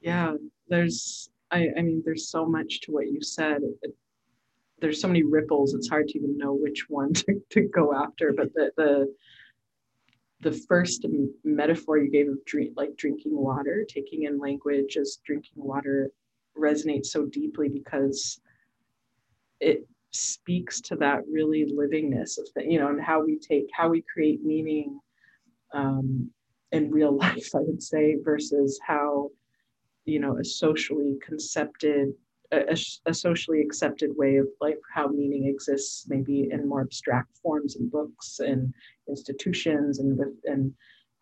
yeah, 0.00 0.34
there's 0.68 1.30
I, 1.50 1.68
I 1.76 1.82
mean 1.82 2.02
there's 2.04 2.28
so 2.28 2.46
much 2.46 2.80
to 2.82 2.92
what 2.92 3.08
you 3.08 3.20
said. 3.22 3.62
It, 3.82 3.94
there's 4.80 5.00
so 5.00 5.08
many 5.08 5.22
ripples 5.22 5.74
it's 5.74 5.88
hard 5.88 6.08
to 6.08 6.18
even 6.18 6.38
know 6.38 6.52
which 6.52 6.88
one 6.88 7.12
to, 7.14 7.42
to 7.50 7.62
go 7.62 7.94
after 7.94 8.32
but 8.32 8.52
the 8.54 8.70
the 8.76 9.14
the 10.40 10.52
first 10.68 11.04
metaphor 11.42 11.98
you 11.98 12.08
gave 12.08 12.28
of 12.28 12.44
drink, 12.44 12.72
like 12.76 12.96
drinking 12.96 13.36
water 13.36 13.84
taking 13.88 14.24
in 14.24 14.38
language 14.38 14.96
as 14.96 15.18
drinking 15.24 15.54
water 15.56 16.10
resonates 16.56 17.06
so 17.06 17.26
deeply 17.26 17.68
because 17.68 18.40
it 19.60 19.86
speaks 20.18 20.80
to 20.80 20.96
that 20.96 21.20
really 21.30 21.64
livingness 21.66 22.38
of 22.38 22.48
the, 22.54 22.64
you 22.64 22.78
know 22.78 22.88
and 22.88 23.00
how 23.00 23.24
we 23.24 23.38
take 23.38 23.66
how 23.72 23.88
we 23.88 24.02
create 24.12 24.44
meaning 24.44 24.98
um, 25.72 26.30
in 26.72 26.90
real 26.90 27.16
life 27.16 27.54
i 27.54 27.60
would 27.60 27.82
say 27.82 28.16
versus 28.24 28.80
how 28.84 29.30
you 30.04 30.18
know 30.18 30.36
a 30.38 30.44
socially 30.44 31.16
concepted 31.22 32.12
a, 32.50 32.74
a, 33.04 33.12
socially 33.12 33.60
accepted 33.60 34.10
way 34.16 34.36
of 34.36 34.46
like 34.60 34.78
how 34.92 35.06
meaning 35.06 35.46
exists 35.46 36.06
maybe 36.08 36.48
in 36.50 36.66
more 36.66 36.80
abstract 36.80 37.36
forms 37.42 37.76
in 37.76 37.88
books 37.90 38.40
and 38.40 38.72
institutions 39.06 39.98
and 39.98 40.18
with 40.18 40.34
and 40.44 40.72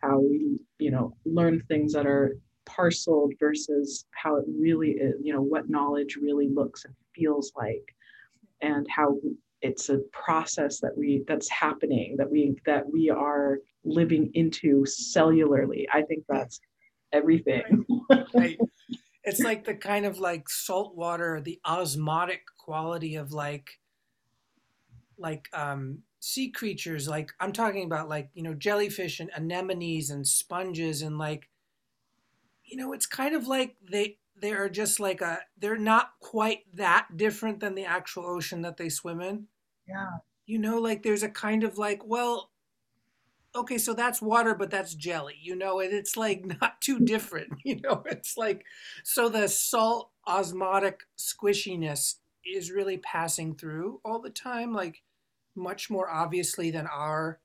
how 0.00 0.20
we 0.20 0.58
you 0.78 0.90
know 0.90 1.16
learn 1.24 1.60
things 1.68 1.92
that 1.92 2.06
are 2.06 2.38
parceled 2.64 3.32
versus 3.40 4.06
how 4.12 4.36
it 4.36 4.44
really 4.48 4.92
is 4.92 5.14
you 5.22 5.32
know 5.32 5.42
what 5.42 5.68
knowledge 5.68 6.16
really 6.16 6.48
looks 6.48 6.84
and 6.84 6.94
feels 7.14 7.52
like 7.56 7.95
and 8.60 8.86
how 8.88 9.16
it's 9.62 9.88
a 9.88 9.98
process 10.12 10.80
that 10.80 10.96
we 10.96 11.24
that's 11.26 11.48
happening 11.50 12.14
that 12.18 12.30
we 12.30 12.54
that 12.66 12.84
we 12.90 13.10
are 13.10 13.58
living 13.84 14.30
into 14.34 14.84
cellularly. 14.84 15.84
I 15.92 16.02
think 16.02 16.24
that's 16.28 16.60
everything. 17.12 17.84
Right. 18.10 18.26
Right. 18.34 18.58
It's 19.28 19.40
like 19.40 19.64
the 19.64 19.74
kind 19.74 20.06
of 20.06 20.20
like 20.20 20.48
salt 20.48 20.94
water, 20.94 21.40
the 21.40 21.58
osmotic 21.66 22.42
quality 22.60 23.16
of 23.16 23.32
like 23.32 23.70
like 25.18 25.48
um 25.52 26.02
sea 26.20 26.50
creatures. 26.50 27.08
Like 27.08 27.32
i'm 27.40 27.52
talking 27.52 27.84
about 27.84 28.08
like 28.08 28.30
you 28.34 28.44
know 28.44 28.54
jellyfish 28.54 29.18
and 29.18 29.32
anemones 29.36 30.10
and 30.10 30.24
sponges 30.26 31.02
and 31.02 31.18
like 31.18 31.48
you 32.64 32.76
know 32.76 32.92
it's 32.92 33.06
kind 33.06 33.34
of 33.34 33.48
like 33.48 33.74
they 33.90 34.18
they 34.40 34.52
are 34.52 34.68
just 34.68 35.00
like 35.00 35.20
a 35.20 35.40
they're 35.58 35.78
not 35.78 36.12
quite 36.20 36.60
that 36.74 37.08
different 37.16 37.60
than 37.60 37.74
the 37.74 37.84
actual 37.84 38.26
ocean 38.26 38.62
that 38.62 38.76
they 38.76 38.88
swim 38.88 39.20
in 39.20 39.46
yeah 39.88 40.18
you 40.46 40.58
know 40.58 40.78
like 40.78 41.02
there's 41.02 41.22
a 41.22 41.28
kind 41.28 41.64
of 41.64 41.78
like 41.78 42.04
well 42.04 42.50
okay, 43.56 43.78
so 43.78 43.94
that's 43.94 44.22
water, 44.22 44.54
but 44.54 44.70
that's 44.70 44.94
jelly, 44.94 45.36
you 45.40 45.56
know, 45.56 45.80
and 45.80 45.92
it's 45.92 46.16
like 46.16 46.44
not 46.60 46.80
too 46.80 47.00
different, 47.00 47.52
you 47.64 47.80
know, 47.80 48.02
it's 48.06 48.36
like, 48.36 48.64
so 49.02 49.28
the 49.28 49.48
salt 49.48 50.10
osmotic 50.26 51.00
squishiness 51.18 52.16
is 52.44 52.70
really 52.70 52.98
passing 52.98 53.54
through 53.54 54.00
all 54.04 54.20
the 54.20 54.30
time, 54.30 54.72
like 54.72 55.02
much 55.54 55.90
more 55.90 56.10
obviously 56.10 56.70
than 56.70 56.86
our 56.86 57.40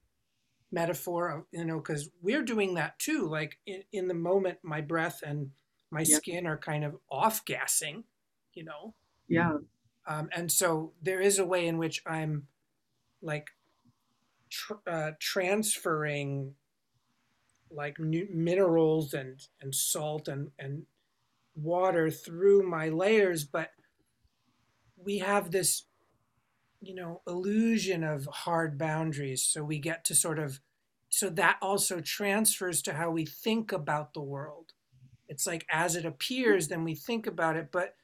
metaphor 0.71 1.29
of, 1.29 1.43
you 1.51 1.65
know, 1.65 1.77
because 1.77 2.09
we're 2.21 2.43
doing 2.43 2.75
that 2.75 2.99
too. 2.99 3.27
Like 3.27 3.57
in, 3.65 3.83
in 3.91 4.07
the 4.07 4.13
moment, 4.13 4.59
my 4.63 4.81
breath 4.81 5.21
and 5.25 5.49
my 5.91 6.03
skin 6.03 6.47
are 6.47 6.57
kind 6.57 6.83
of 6.83 6.95
off 7.09 7.45
gassing, 7.45 8.03
you 8.53 8.63
know? 8.63 8.93
Yeah. 9.27 9.57
Um, 10.07 10.29
and 10.35 10.51
so 10.51 10.93
there 11.01 11.21
is 11.21 11.37
a 11.37 11.45
way 11.45 11.67
in 11.67 11.77
which 11.77 12.01
I'm 12.05 12.47
like 13.21 13.49
tr- 14.49 14.73
uh, 14.87 15.11
transferring 15.19 16.55
like 17.73 17.99
minerals 17.99 19.13
and 19.13 19.39
and 19.61 19.73
salt 19.73 20.27
and 20.27 20.51
and 20.59 20.83
water 21.55 22.09
through 22.09 22.67
my 22.67 22.89
layers 22.89 23.43
but 23.43 23.71
we 24.97 25.19
have 25.19 25.51
this 25.51 25.85
you 26.81 26.93
know 26.93 27.21
illusion 27.27 28.03
of 28.03 28.25
hard 28.25 28.77
boundaries 28.77 29.43
so 29.43 29.63
we 29.63 29.79
get 29.79 30.03
to 30.03 30.15
sort 30.15 30.39
of 30.39 30.59
so 31.09 31.29
that 31.29 31.57
also 31.61 31.99
transfers 31.99 32.81
to 32.81 32.93
how 32.93 33.09
we 33.09 33.25
think 33.25 33.71
about 33.71 34.13
the 34.13 34.21
world 34.21 34.73
it's 35.31 35.47
like 35.47 35.65
as 35.71 35.95
it 35.95 36.03
hmm. 36.03 36.09
appears 36.09 36.67
then 36.67 36.83
we 36.83 36.93
think 36.93 37.25
about 37.25 37.55
it 37.55 37.69
but 37.71 37.95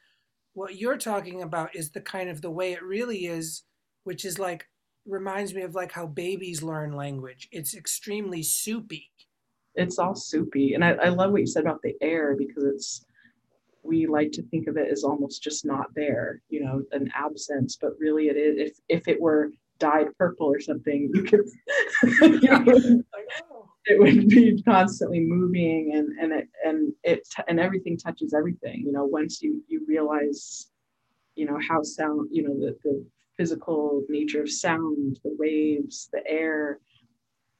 what 0.54 0.76
you're 0.76 0.98
talking 0.98 1.44
about 1.44 1.76
is 1.76 1.92
the 1.92 2.02
kind 2.02 2.30
of 2.30 2.42
the 2.42 2.50
way 2.50 2.74
it 2.74 2.82
really 2.82 3.28
is 3.28 3.64
which 4.04 4.26
is 4.26 4.40
like 4.40 4.66
reminds 5.08 5.54
me 5.54 5.62
of 5.62 5.76
like 5.76 5.92
how 5.92 6.06
babies 6.06 6.62
learn 6.62 6.96
language. 6.96 7.48
It's 7.52 7.76
extremely 7.76 8.44
soupy. 8.44 9.10
It's 9.76 10.00
all 10.00 10.16
soupy. 10.16 10.74
And 10.74 10.84
I, 10.84 10.92
I 10.92 11.10
love 11.10 11.32
what 11.32 11.42
you 11.42 11.48
said 11.48 11.64
about 11.64 11.82
the 11.82 11.96
air 12.02 12.36
because 12.38 12.64
it's 12.64 13.06
we 13.84 14.06
like 14.06 14.32
to 14.34 14.44
think 14.44 14.68
of 14.68 14.76
it 14.76 14.92
as 14.92 15.04
almost 15.04 15.42
just 15.42 15.66
not 15.66 15.88
there, 15.96 16.42
you 16.50 16.64
know, 16.64 16.84
an 16.92 17.10
absence, 17.16 17.78
but 17.80 17.92
really 18.00 18.28
it 18.28 18.36
is 18.36 18.58
if 18.58 18.80
if 18.90 19.08
it 19.08 19.22
were 19.22 19.52
dyed 19.80 20.08
purple 20.18 20.48
or 20.48 20.60
something, 20.60 21.10
you 21.14 21.24
could 21.24 21.46
it 23.90 24.00
would 24.00 24.28
be 24.30 24.62
constantly 24.64 25.22
moving 25.22 25.94
and 25.96 26.08
and 26.20 26.32
it 26.40 26.48
and 26.64 26.94
it 27.04 27.28
and 27.48 27.60
everything 27.60 27.98
touches 27.98 28.34
everything. 28.34 28.84
You 28.86 28.92
know, 28.92 29.06
once 29.06 29.42
you 29.42 29.64
you 29.68 29.86
realize, 29.88 30.68
you 31.36 31.46
know, 31.46 31.60
how 31.68 31.84
sound, 31.84 32.30
you 32.32 32.44
know, 32.44 32.58
the 32.58 32.78
the 32.84 33.06
physical 33.38 34.04
nature 34.10 34.42
of 34.42 34.50
sound, 34.50 35.20
the 35.24 35.36
waves, 35.38 36.10
the 36.12 36.26
air, 36.28 36.80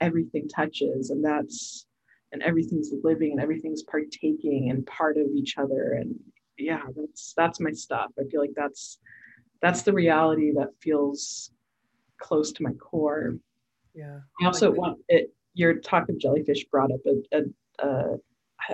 everything 0.02 0.48
touches. 0.50 1.12
And 1.12 1.24
that's, 1.24 1.86
and 2.32 2.42
everything's 2.42 2.92
living 3.04 3.34
and 3.34 3.42
everything's 3.42 3.84
partaking 3.84 4.72
and 4.72 4.86
part 4.88 5.18
of 5.18 5.28
each 5.36 5.58
other. 5.58 5.94
And 5.94 6.16
yeah, 6.58 6.82
that's, 6.96 7.34
that's 7.38 7.60
my 7.60 7.72
stuff. 7.72 8.12
I 8.20 8.24
feel 8.30 8.42
like 8.42 8.56
that's, 8.56 8.98
that's 9.62 9.84
the 9.84 9.94
reality 9.94 10.52
that 10.54 10.70
feels 10.82 11.52
close 12.20 12.52
to 12.54 12.64
my 12.64 12.74
core. 12.74 13.38
Yeah. 13.94 14.22
I 14.42 14.46
also 14.46 14.72
like 14.72 14.80
want 14.80 15.00
it, 15.10 15.32
your 15.58 15.76
talk 15.80 16.08
of 16.10 16.18
jellyfish 16.20 16.66
brought 16.66 16.92
up 16.92 17.00
a, 17.06 17.38
a, 17.38 17.88
a 17.88 18.18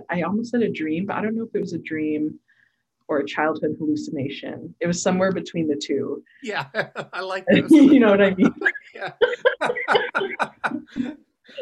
I 0.09 0.21
almost 0.21 0.51
said 0.51 0.61
a 0.61 0.71
dream, 0.71 1.05
but 1.05 1.15
I 1.15 1.21
don't 1.21 1.35
know 1.35 1.43
if 1.43 1.55
it 1.55 1.61
was 1.61 1.73
a 1.73 1.77
dream 1.77 2.39
or 3.07 3.19
a 3.19 3.25
childhood 3.25 3.75
hallucination. 3.77 4.73
It 4.79 4.87
was 4.87 5.01
somewhere 5.01 5.31
between 5.31 5.67
the 5.67 5.75
two. 5.75 6.23
Yeah, 6.41 6.65
I 7.13 7.21
like 7.21 7.45
that. 7.47 7.69
you 7.69 7.99
know 7.99 8.09
what 8.11 8.21
I 8.21 8.33
mean? 8.35 8.53
yeah. 8.95 9.11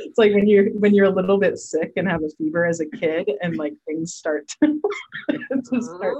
it's 0.06 0.18
like 0.18 0.34
when 0.34 0.48
you're 0.48 0.70
when 0.72 0.94
you're 0.94 1.06
a 1.06 1.14
little 1.14 1.38
bit 1.38 1.58
sick 1.58 1.94
and 1.98 2.08
have 2.08 2.24
a 2.24 2.30
fever 2.38 2.66
as 2.66 2.80
a 2.80 2.86
kid 2.86 3.30
and 3.42 3.58
like 3.58 3.74
things 3.86 4.14
start 4.14 4.48
to, 4.64 4.80
to 5.30 5.82
start 5.82 6.18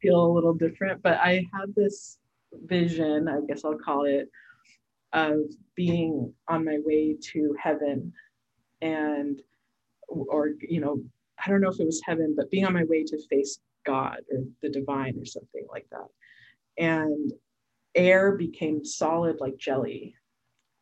feel 0.00 0.26
a 0.26 0.32
little 0.32 0.54
different. 0.54 1.02
But 1.02 1.18
I 1.18 1.44
had 1.52 1.74
this 1.74 2.18
vision, 2.64 3.28
I 3.28 3.40
guess 3.46 3.64
I'll 3.64 3.78
call 3.78 4.04
it, 4.04 4.28
of 5.16 5.38
being 5.74 6.32
on 6.48 6.64
my 6.64 6.78
way 6.84 7.16
to 7.32 7.56
heaven 7.60 8.12
and 8.82 9.40
or 10.08 10.50
you 10.60 10.80
know 10.80 11.02
I 11.44 11.50
don't 11.50 11.60
know 11.62 11.70
if 11.70 11.80
it 11.80 11.86
was 11.86 12.00
heaven, 12.04 12.34
but 12.36 12.50
being 12.50 12.64
on 12.66 12.72
my 12.74 12.84
way 12.84 13.02
to 13.04 13.18
face 13.28 13.58
God 13.84 14.20
or 14.32 14.44
the 14.62 14.68
divine 14.70 15.18
or 15.18 15.24
something 15.26 15.66
like 15.70 15.86
that. 15.90 16.08
And 16.82 17.30
air 17.94 18.32
became 18.36 18.84
solid 18.84 19.36
like 19.40 19.56
jelly. 19.58 20.14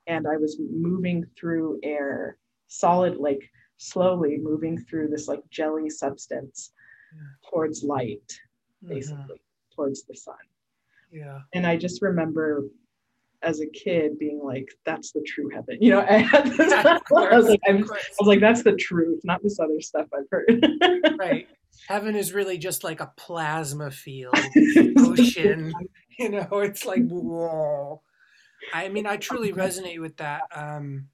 And 0.06 0.26
I 0.28 0.36
was 0.36 0.60
moving 0.60 1.24
through 1.38 1.80
air 1.82 2.38
solid 2.68 3.16
like 3.16 3.42
slowly 3.78 4.38
moving 4.40 4.78
through 4.78 5.08
this 5.08 5.28
like 5.28 5.42
jelly 5.50 5.88
substance 5.90 6.72
Yeah. 7.14 7.50
towards 7.50 7.82
light 7.84 8.40
Mhm. 8.82 8.88
basically 8.88 9.40
towards 9.74 10.02
the 10.04 10.16
sun 10.16 10.44
Yeah. 11.12 11.42
and 11.52 11.66
i 11.66 11.76
just 11.76 12.00
remember 12.02 12.64
as 13.44 13.60
a 13.60 13.66
kid 13.66 14.18
being 14.18 14.40
like 14.42 14.68
that's 14.84 15.12
the 15.12 15.22
true 15.26 15.48
heaven 15.52 15.76
you 15.80 15.90
know 15.90 16.00
I, 16.08 16.18
had 16.18 16.46
this, 16.46 16.72
I 16.72 16.98
was 17.10 17.48
like 17.48 17.60
I'm, 17.68 17.84
I 17.84 17.98
was 18.18 18.26
like 18.26 18.40
that's 18.40 18.62
the 18.62 18.74
truth 18.76 19.20
not 19.24 19.42
this 19.42 19.58
other 19.60 19.80
stuff 19.80 20.06
i've 20.14 20.28
heard 20.30 20.64
right. 21.18 21.46
Heaven 21.88 22.16
is 22.16 22.32
really 22.32 22.56
just 22.56 22.84
like 22.84 23.00
a 23.00 23.12
plasma 23.16 23.90
field, 23.90 24.38
ocean. 24.98 25.72
You 26.18 26.28
know, 26.30 26.48
it's 26.60 26.86
like 26.86 27.06
whoa. 27.08 28.00
I 28.72 28.88
mean, 28.88 29.06
I 29.06 29.16
truly 29.16 29.52
resonate 29.52 30.00
with 30.00 30.16
that. 30.18 30.42
Um, 30.54 31.08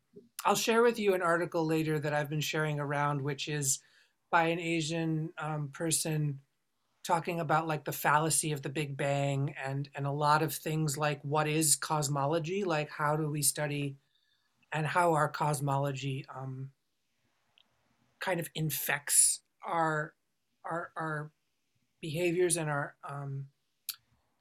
I'll 0.44 0.54
share 0.54 0.82
with 0.82 0.98
you 0.98 1.14
an 1.14 1.22
article 1.22 1.66
later 1.66 1.98
that 1.98 2.12
I've 2.12 2.30
been 2.30 2.40
sharing 2.40 2.78
around, 2.78 3.20
which 3.22 3.48
is 3.48 3.80
by 4.30 4.44
an 4.44 4.60
Asian 4.60 5.30
um, 5.38 5.70
person 5.72 6.38
talking 7.04 7.40
about 7.40 7.66
like 7.66 7.84
the 7.84 7.92
fallacy 7.92 8.52
of 8.52 8.62
the 8.62 8.68
Big 8.68 8.96
Bang 8.96 9.54
and 9.64 9.88
and 9.94 10.06
a 10.06 10.12
lot 10.12 10.42
of 10.42 10.54
things 10.54 10.98
like 10.98 11.20
what 11.22 11.48
is 11.48 11.76
cosmology, 11.76 12.64
like 12.64 12.90
how 12.90 13.16
do 13.16 13.30
we 13.30 13.42
study, 13.42 13.96
and 14.72 14.86
how 14.86 15.12
our 15.14 15.28
cosmology 15.28 16.24
um, 16.34 16.70
kind 18.20 18.40
of 18.40 18.48
infects 18.54 19.40
our 19.66 20.14
our 20.64 20.90
our 20.96 21.30
behaviors 22.00 22.56
and 22.56 22.70
our 22.70 22.94
um, 23.08 23.46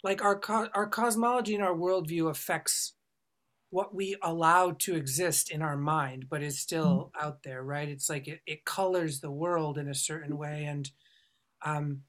like 0.04 0.24
our 0.24 0.38
co- 0.38 0.70
our 0.74 0.88
cosmology 0.88 1.56
and 1.56 1.63
our 1.63 1.75
worldview 1.75 2.30
affects 2.30 2.94
what 3.72 3.94
we 3.94 4.16
allow 4.24 4.72
to 4.72 4.96
exist 4.96 5.51
in 5.51 5.62
our 5.62 5.78
mind, 5.78 6.25
but 6.28 6.42
is 6.42 6.60
still 6.60 7.12
out 7.22 7.44
there, 7.44 7.62
right? 7.63 7.88
It's 7.88 8.10
like 8.10 8.28
it, 8.28 8.42
it 8.48 8.66
colors 8.66 9.20
the 9.20 9.30
world 9.32 9.78
in 9.78 9.88
a 9.88 9.94
certain 9.94 10.38
way, 10.38 10.66
and 10.66 10.89
um, 11.63 12.01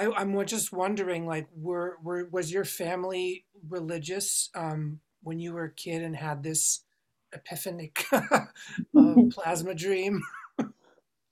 I, 0.00 0.10
I'm 0.16 0.46
just 0.46 0.72
wondering, 0.72 1.26
like, 1.26 1.46
were 1.54 1.98
were 2.02 2.26
was 2.32 2.50
your 2.50 2.64
family 2.64 3.44
religious 3.68 4.48
um, 4.54 5.00
when 5.22 5.38
you 5.38 5.52
were 5.52 5.64
a 5.64 5.72
kid 5.74 6.02
and 6.02 6.16
had 6.16 6.42
this 6.42 6.84
epiphanic 7.34 8.02
uh, 8.10 8.46
plasma 9.30 9.74
dream? 9.74 10.22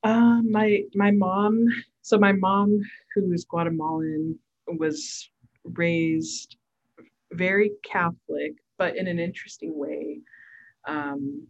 Uh, 0.04 0.40
my 0.48 0.80
my 0.94 1.10
mom. 1.10 1.66
So 2.02 2.18
my 2.18 2.30
mom, 2.30 2.80
who's 3.12 3.44
Guatemalan, 3.44 4.38
was 4.68 5.28
raised 5.64 6.56
very 7.32 7.72
Catholic, 7.82 8.52
but 8.78 8.96
in 8.96 9.08
an 9.08 9.18
interesting 9.18 9.76
way. 9.76 10.20
Um, 10.86 11.48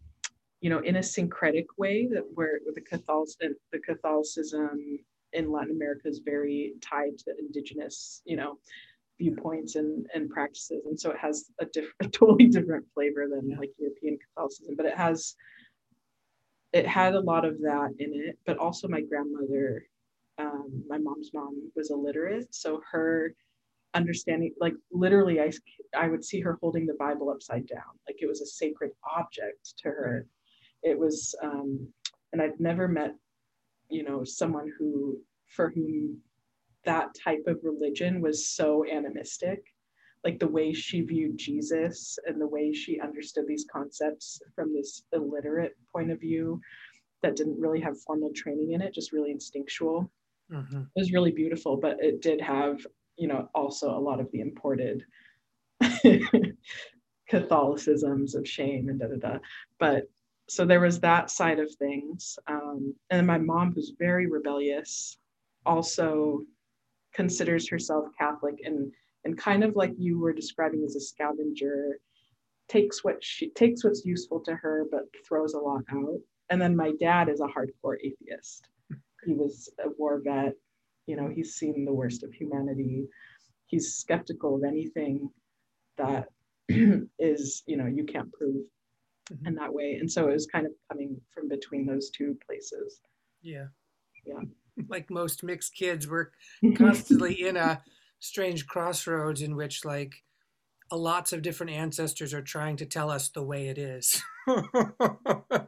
you 0.62 0.70
know, 0.70 0.78
in 0.78 0.96
a 0.96 1.02
syncretic 1.02 1.66
way 1.76 2.08
that 2.10 2.24
where 2.34 2.58
the 2.74 2.80
Catholic 2.80 3.52
the 3.70 3.80
Catholicism 3.80 4.98
in 5.32 5.50
Latin 5.50 5.72
America 5.72 6.08
is 6.08 6.20
very 6.24 6.74
tied 6.80 7.18
to 7.18 7.34
indigenous, 7.38 8.22
you 8.24 8.36
know, 8.36 8.58
viewpoints 9.18 9.74
and 9.76 10.06
and 10.14 10.30
practices, 10.30 10.86
and 10.86 10.98
so 10.98 11.10
it 11.10 11.18
has 11.18 11.50
a 11.60 11.66
different, 11.66 12.12
totally 12.12 12.46
different 12.46 12.86
flavor 12.94 13.26
than 13.28 13.56
like 13.58 13.70
European 13.78 14.18
Catholicism, 14.18 14.74
but 14.76 14.86
it 14.86 14.96
has 14.96 15.34
it 16.72 16.86
had 16.86 17.14
a 17.14 17.20
lot 17.20 17.44
of 17.44 17.58
that 17.60 17.94
in 17.98 18.12
it, 18.14 18.38
but 18.46 18.58
also 18.58 18.88
my 18.88 19.00
grandmother, 19.00 19.84
um, 20.38 20.84
my 20.88 20.98
mom's 20.98 21.30
mom 21.32 21.70
was 21.74 21.90
illiterate. 21.90 22.54
So 22.54 22.82
her 22.90 23.34
understanding, 23.94 24.54
like 24.60 24.74
literally, 24.92 25.40
I, 25.40 25.50
I 25.96 26.08
would 26.08 26.24
see 26.24 26.40
her 26.40 26.58
holding 26.60 26.86
the 26.86 26.96
Bible 26.98 27.30
upside 27.30 27.66
down, 27.66 27.98
like 28.06 28.16
it 28.20 28.26
was 28.26 28.42
a 28.42 28.46
sacred 28.46 28.90
object 29.16 29.74
to 29.78 29.88
her. 29.88 30.26
It 30.82 30.98
was, 30.98 31.34
um, 31.42 31.88
and 32.32 32.42
I've 32.42 32.60
never 32.60 32.86
met, 32.86 33.14
you 33.90 34.02
know, 34.04 34.24
someone 34.24 34.70
who, 34.78 35.18
for 35.46 35.70
whom 35.70 36.18
that 36.84 37.14
type 37.14 37.44
of 37.46 37.58
religion 37.62 38.20
was 38.20 38.48
so 38.48 38.84
animistic 38.90 39.62
like 40.24 40.38
the 40.38 40.48
way 40.48 40.72
she 40.72 41.00
viewed 41.00 41.38
Jesus 41.38 42.18
and 42.26 42.40
the 42.40 42.46
way 42.46 42.72
she 42.72 43.00
understood 43.00 43.46
these 43.46 43.66
concepts 43.72 44.42
from 44.54 44.74
this 44.74 45.04
illiterate 45.12 45.76
point 45.92 46.10
of 46.10 46.20
view 46.20 46.60
that 47.22 47.36
didn't 47.36 47.60
really 47.60 47.80
have 47.80 48.00
formal 48.00 48.32
training 48.34 48.72
in 48.72 48.80
it, 48.82 48.94
just 48.94 49.12
really 49.12 49.30
instinctual. 49.30 50.10
hmm 50.50 50.82
It 50.96 51.00
was 51.00 51.12
really 51.12 51.30
beautiful, 51.30 51.76
but 51.76 51.96
it 52.00 52.20
did 52.20 52.40
have, 52.40 52.84
you 53.16 53.28
know, 53.28 53.48
also 53.54 53.90
a 53.90 53.98
lot 53.98 54.20
of 54.20 54.30
the 54.32 54.40
imported 54.40 55.04
Catholicisms 57.28 58.34
of 58.34 58.48
shame 58.48 58.88
and 58.88 58.98
da 58.98 59.06
da 59.06 59.16
da. 59.16 59.38
But 59.78 60.04
so 60.48 60.64
there 60.64 60.80
was 60.80 61.00
that 61.00 61.30
side 61.30 61.58
of 61.58 61.70
things. 61.74 62.38
Um, 62.46 62.94
and 63.10 63.26
my 63.26 63.38
mom, 63.38 63.72
who's 63.72 63.92
very 63.98 64.26
rebellious, 64.26 65.18
also 65.66 66.40
considers 67.14 67.68
herself 67.68 68.06
Catholic 68.18 68.56
and 68.64 68.92
and 69.24 69.36
kind 69.36 69.64
of 69.64 69.76
like 69.76 69.92
you 69.98 70.18
were 70.18 70.32
describing 70.32 70.84
as 70.84 70.96
a 70.96 71.00
scavenger, 71.00 71.98
takes 72.68 73.02
what 73.04 73.16
she 73.22 73.50
takes 73.50 73.84
what's 73.84 74.04
useful 74.04 74.40
to 74.40 74.54
her, 74.54 74.86
but 74.90 75.02
throws 75.26 75.54
a 75.54 75.58
lot 75.58 75.82
out. 75.92 76.18
And 76.50 76.60
then 76.60 76.74
my 76.74 76.92
dad 76.98 77.28
is 77.28 77.40
a 77.40 77.44
hardcore 77.44 77.96
atheist. 78.02 78.68
He 79.24 79.34
was 79.34 79.68
a 79.84 79.90
war 79.98 80.22
vet. 80.24 80.54
You 81.06 81.16
know, 81.16 81.28
he's 81.28 81.54
seen 81.54 81.84
the 81.84 81.92
worst 81.92 82.22
of 82.22 82.32
humanity. 82.32 83.06
He's 83.66 83.96
skeptical 83.96 84.56
of 84.56 84.64
anything 84.64 85.30
that 85.98 86.28
is, 87.18 87.62
you 87.66 87.76
know, 87.76 87.86
you 87.86 88.04
can't 88.04 88.32
prove 88.32 88.64
Mhm. 89.32 89.46
in 89.48 89.54
that 89.56 89.72
way. 89.72 89.94
And 90.00 90.10
so 90.10 90.28
it 90.28 90.32
was 90.32 90.46
kind 90.46 90.66
of 90.66 90.72
coming 90.90 91.20
from 91.32 91.48
between 91.48 91.86
those 91.86 92.10
two 92.10 92.36
places. 92.46 93.00
Yeah. 93.42 93.66
Yeah. 94.24 94.40
Like 94.88 95.10
most 95.10 95.42
mixed 95.42 95.74
kids, 95.74 96.08
we're 96.08 96.28
constantly 96.76 97.46
in 97.46 97.56
a 97.56 97.82
strange 98.20 98.66
crossroads 98.66 99.42
in 99.42 99.56
which 99.56 99.84
like 99.84 100.12
a 100.90 100.96
lots 100.96 101.32
of 101.32 101.42
different 101.42 101.72
ancestors 101.72 102.32
are 102.32 102.42
trying 102.42 102.76
to 102.78 102.86
tell 102.86 103.10
us 103.10 103.28
the 103.28 103.42
way 103.42 103.68
it 103.68 103.76
is. 103.78 104.22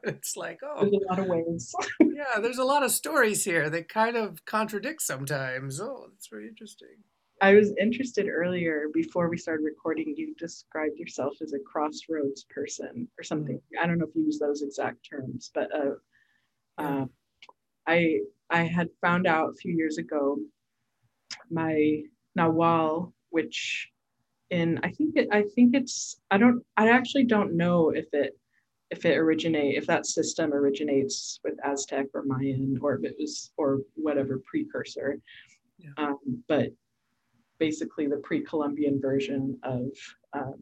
it's 0.04 0.36
like, 0.36 0.58
oh, 0.62 0.80
There's 0.80 1.02
a 1.02 1.06
lot 1.10 1.18
of 1.18 1.26
ways. 1.26 1.74
yeah, 2.00 2.40
there's 2.40 2.58
a 2.58 2.64
lot 2.64 2.82
of 2.82 2.90
stories 2.90 3.44
here 3.44 3.68
that 3.70 3.88
kind 3.88 4.16
of 4.16 4.44
contradict 4.46 5.02
sometimes. 5.02 5.80
Oh, 5.80 6.06
that's 6.10 6.28
very 6.28 6.48
interesting. 6.48 6.96
I 7.40 7.54
was 7.54 7.72
interested 7.80 8.28
earlier 8.28 8.88
before 8.92 9.28
we 9.28 9.38
started 9.38 9.64
recording. 9.64 10.14
You 10.16 10.34
described 10.34 10.98
yourself 10.98 11.38
as 11.40 11.52
a 11.54 11.58
crossroads 11.58 12.44
person 12.50 13.08
or 13.18 13.24
something. 13.24 13.60
I 13.80 13.86
don't 13.86 13.98
know 13.98 14.06
if 14.06 14.14
you 14.14 14.24
use 14.24 14.38
those 14.38 14.62
exact 14.62 15.08
terms, 15.08 15.50
but 15.54 15.74
uh, 15.74 15.94
Yeah. 16.78 17.02
uh, 17.02 17.06
I 17.86 18.20
I 18.50 18.62
had 18.64 18.90
found 19.00 19.26
out 19.26 19.50
a 19.50 19.54
few 19.54 19.72
years 19.72 19.98
ago 19.98 20.38
my 21.50 22.02
Nawal, 22.38 23.12
which 23.30 23.90
in 24.50 24.78
I 24.82 24.90
think 24.90 25.16
it 25.16 25.28
I 25.32 25.42
think 25.54 25.74
it's 25.74 26.20
I 26.30 26.36
don't 26.38 26.64
I 26.76 26.90
actually 26.90 27.24
don't 27.24 27.56
know 27.56 27.90
if 27.90 28.12
it 28.12 28.38
if 28.90 29.04
it 29.04 29.16
originate 29.16 29.76
if 29.76 29.86
that 29.86 30.06
system 30.06 30.52
originates 30.52 31.40
with 31.44 31.54
Aztec 31.64 32.06
or 32.12 32.24
Mayan 32.24 32.78
or 32.82 32.96
if 32.96 33.04
it 33.04 33.16
was 33.18 33.52
or 33.56 33.80
whatever 33.94 34.42
precursor. 34.44 35.18
Yeah. 35.78 35.90
Um, 35.96 36.44
but 36.48 36.70
basically 37.60 38.08
the 38.08 38.16
pre-Columbian 38.24 39.00
version 39.00 39.56
of 39.62 39.90
um, 40.32 40.54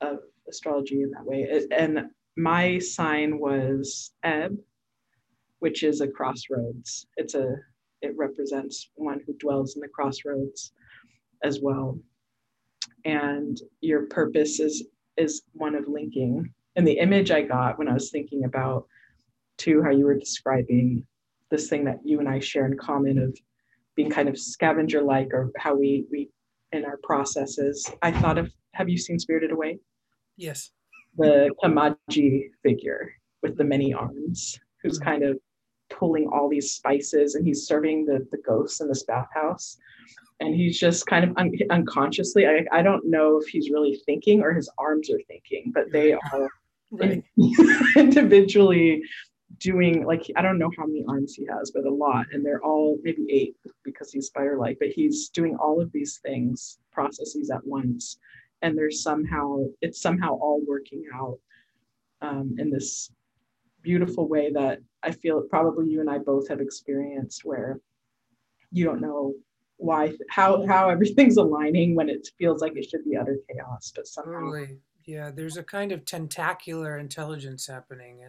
of 0.00 0.20
astrology 0.48 1.02
in 1.02 1.10
that 1.10 1.26
way. 1.26 1.42
It- 1.42 1.70
and 1.72 2.06
my 2.38 2.78
sign 2.78 3.38
was 3.38 4.12
Eb, 4.22 4.56
which 5.58 5.82
is 5.82 6.00
a 6.00 6.08
crossroads. 6.08 7.06
It's 7.16 7.34
a 7.34 7.56
it 8.02 8.14
represents 8.16 8.90
one 8.94 9.20
who 9.26 9.34
dwells 9.34 9.74
in 9.74 9.80
the 9.80 9.88
crossroads 9.88 10.72
as 11.42 11.60
well. 11.60 11.98
And 13.04 13.60
your 13.80 14.06
purpose 14.06 14.60
is 14.60 14.86
is 15.16 15.42
one 15.52 15.74
of 15.74 15.88
linking. 15.88 16.52
And 16.76 16.86
the 16.86 16.98
image 16.98 17.30
I 17.30 17.42
got 17.42 17.78
when 17.78 17.88
I 17.88 17.94
was 17.94 18.10
thinking 18.10 18.44
about 18.44 18.86
to 19.58 19.82
how 19.82 19.90
you 19.90 20.04
were 20.04 20.18
describing 20.18 21.06
this 21.50 21.68
thing 21.68 21.84
that 21.84 22.00
you 22.04 22.20
and 22.20 22.28
I 22.28 22.38
share 22.38 22.66
in 22.66 22.76
common 22.76 23.18
of 23.18 23.36
being 23.94 24.10
kind 24.10 24.28
of 24.28 24.38
scavenger 24.38 25.00
like 25.00 25.32
or 25.32 25.50
how 25.56 25.74
we 25.74 26.04
we 26.10 26.28
in 26.72 26.84
our 26.84 26.98
processes. 27.02 27.90
I 28.02 28.12
thought 28.12 28.38
of 28.38 28.50
have 28.74 28.88
you 28.88 28.98
seen 28.98 29.18
Spirited 29.18 29.52
Away? 29.52 29.78
Yes. 30.36 30.70
The 31.16 31.50
Kamaji 31.62 32.50
figure 32.62 33.12
with 33.42 33.56
the 33.56 33.64
many 33.64 33.94
arms, 33.94 34.58
who's 34.82 34.98
Mhm. 34.98 35.04
kind 35.04 35.22
of 35.22 35.38
pulling 35.88 36.26
all 36.28 36.48
these 36.48 36.72
spices 36.72 37.36
and 37.36 37.46
he's 37.46 37.66
serving 37.66 38.04
the, 38.06 38.26
the 38.30 38.38
ghosts 38.38 38.80
in 38.80 38.88
this 38.88 39.04
bathhouse. 39.04 39.78
And 40.40 40.54
he's 40.54 40.78
just 40.78 41.06
kind 41.06 41.24
of 41.24 41.34
un- 41.38 41.52
unconsciously, 41.70 42.46
I, 42.46 42.66
I 42.70 42.82
don't 42.82 43.06
know 43.06 43.38
if 43.40 43.48
he's 43.48 43.70
really 43.70 43.96
thinking 44.04 44.42
or 44.42 44.52
his 44.52 44.68
arms 44.78 45.08
are 45.10 45.20
thinking, 45.28 45.72
but 45.74 45.90
they 45.92 46.12
are 46.12 46.48
Right. 46.92 47.24
individually 47.96 49.02
doing 49.58 50.04
like 50.04 50.30
I 50.36 50.42
don't 50.42 50.58
know 50.58 50.70
how 50.76 50.86
many 50.86 51.04
arms 51.08 51.34
he 51.34 51.46
has, 51.46 51.70
but 51.70 51.84
a 51.84 51.90
lot, 51.90 52.26
and 52.32 52.44
they're 52.44 52.62
all 52.62 52.98
maybe 53.02 53.26
eight 53.30 53.56
because 53.84 54.12
he's 54.12 54.26
spider-like. 54.26 54.78
But 54.78 54.88
he's 54.88 55.28
doing 55.28 55.56
all 55.56 55.80
of 55.80 55.92
these 55.92 56.18
things, 56.18 56.78
processes 56.92 57.50
at 57.50 57.66
once, 57.66 58.18
and 58.62 58.76
there's 58.76 59.02
somehow 59.02 59.64
it's 59.80 60.00
somehow 60.00 60.34
all 60.34 60.60
working 60.66 61.04
out 61.14 61.38
um, 62.22 62.54
in 62.58 62.70
this 62.70 63.10
beautiful 63.82 64.28
way 64.28 64.50
that 64.52 64.80
I 65.02 65.12
feel 65.12 65.42
probably 65.42 65.88
you 65.88 66.00
and 66.00 66.10
I 66.10 66.18
both 66.18 66.48
have 66.48 66.60
experienced 66.60 67.44
where 67.44 67.78
you 68.72 68.84
don't 68.84 69.00
know 69.00 69.34
why 69.76 70.12
how 70.28 70.66
how 70.66 70.88
everything's 70.88 71.36
aligning 71.46 71.94
when 71.94 72.08
it 72.08 72.28
feels 72.38 72.60
like 72.60 72.76
it 72.76 72.88
should 72.88 73.04
be 73.04 73.16
utter 73.16 73.38
chaos 73.48 73.92
but 73.94 74.06
somehow. 74.06 74.52
Yeah, 75.04 75.30
there's 75.30 75.56
a 75.56 75.62
kind 75.62 75.92
of 75.92 76.04
tentacular 76.04 76.98
intelligence 76.98 77.68
happening. 77.68 78.24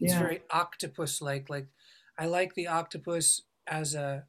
It's 0.00 0.12
yeah 0.12 0.18
very 0.18 0.42
octopus-like. 0.50 1.50
Like 1.50 1.68
I 2.18 2.26
like 2.26 2.54
the 2.54 2.68
octopus 2.68 3.42
as 3.66 3.94
a 3.94 4.26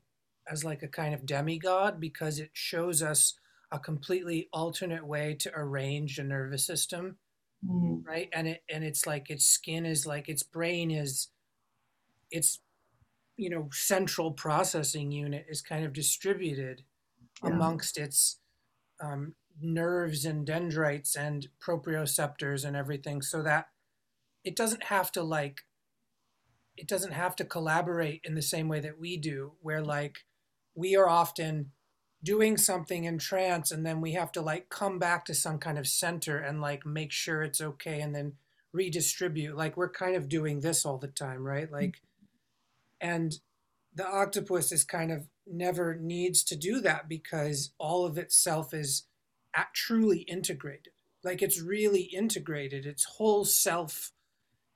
as 0.47 0.63
like 0.63 0.83
a 0.83 0.87
kind 0.87 1.13
of 1.13 1.25
demigod 1.25 1.99
because 1.99 2.39
it 2.39 2.51
shows 2.53 3.03
us 3.03 3.35
a 3.71 3.79
completely 3.79 4.49
alternate 4.51 5.05
way 5.05 5.35
to 5.35 5.51
arrange 5.55 6.17
a 6.17 6.23
nervous 6.23 6.65
system, 6.65 7.17
Mm, 7.65 8.05
right? 8.07 8.29
And 8.33 8.47
it 8.47 8.63
and 8.69 8.83
it's 8.83 9.07
like 9.07 9.29
its 9.29 9.45
skin 9.45 9.85
is 9.85 10.05
like 10.05 10.29
its 10.29 10.43
brain 10.43 10.91
is 10.91 11.29
its 12.31 12.59
you 13.37 13.49
know 13.49 13.69
central 13.71 14.31
processing 14.31 15.11
unit 15.11 15.45
is 15.49 15.61
kind 15.61 15.85
of 15.85 15.93
distributed 15.93 16.83
yeah 17.43 17.51
amongst 17.51 17.97
its 17.97 18.39
um, 19.01 19.35
nerves 19.61 20.25
and 20.25 20.45
dendrites 20.47 21.15
and 21.15 21.49
proprioceptors 21.61 22.65
and 22.65 22.75
everything 22.77 23.21
so 23.21 23.43
that 23.43 23.67
it 24.43 24.55
doesn't 24.55 24.83
have 24.85 25.11
to 25.11 25.23
like 25.23 25.61
it 26.77 26.87
doesn't 26.87 27.11
have 27.11 27.35
to 27.35 27.43
collaborate 27.43 28.21
in 28.23 28.35
the 28.35 28.41
same 28.41 28.69
way 28.69 28.79
that 28.79 28.99
we 28.99 29.17
do 29.17 29.53
where 29.61 29.81
like 29.81 30.19
we 30.75 30.95
are 30.95 31.09
often 31.09 31.71
doing 32.23 32.57
something 32.57 33.05
in 33.05 33.17
trance 33.17 33.71
and 33.71 33.85
then 33.85 34.01
we 34.01 34.13
have 34.13 34.31
to 34.31 34.41
like 34.41 34.69
come 34.69 34.99
back 34.99 35.25
to 35.25 35.33
some 35.33 35.57
kind 35.57 35.77
of 35.77 35.87
center 35.87 36.37
and 36.37 36.61
like 36.61 36.85
make 36.85 37.11
sure 37.11 37.43
it's 37.43 37.61
okay 37.61 38.01
and 38.01 38.15
then 38.15 38.33
redistribute 38.71 39.55
like 39.55 39.75
we're 39.75 39.89
kind 39.89 40.15
of 40.15 40.29
doing 40.29 40.59
this 40.59 40.85
all 40.85 40.97
the 40.97 41.07
time 41.07 41.43
right 41.43 41.65
mm-hmm. 41.65 41.85
like 41.85 42.01
and 43.01 43.39
the 43.93 44.07
octopus 44.07 44.71
is 44.71 44.83
kind 44.83 45.11
of 45.11 45.27
never 45.47 45.95
needs 45.95 46.43
to 46.43 46.55
do 46.55 46.79
that 46.81 47.09
because 47.09 47.71
all 47.77 48.05
of 48.05 48.17
itself 48.17 48.73
is 48.73 49.03
at 49.55 49.73
truly 49.73 50.19
integrated. 50.19 50.93
Like 51.23 51.41
it's 51.41 51.61
really 51.61 52.03
integrated. 52.03 52.85
Its 52.85 53.03
whole 53.03 53.45
self 53.45 54.11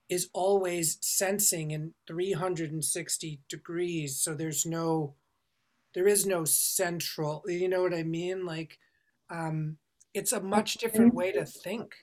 is 0.09 0.29
always 0.33 0.97
sensing 1.05 1.71
in 1.71 1.93
360 2.07 3.41
degrees. 3.49 4.21
So 4.21 4.35
there's 4.35 4.65
no, 4.65 5.15
there 5.93 6.07
is 6.07 6.25
no 6.25 6.45
central, 6.45 7.43
you 7.47 7.69
know 7.69 7.81
what 7.83 7.93
I 7.93 8.03
mean? 8.03 8.45
Like, 8.45 8.79
um, 9.29 9.79
it's 10.13 10.31
a 10.33 10.41
much 10.41 10.77
different 10.77 11.13
way 11.13 11.31
to 11.33 11.45
think, 11.45 11.95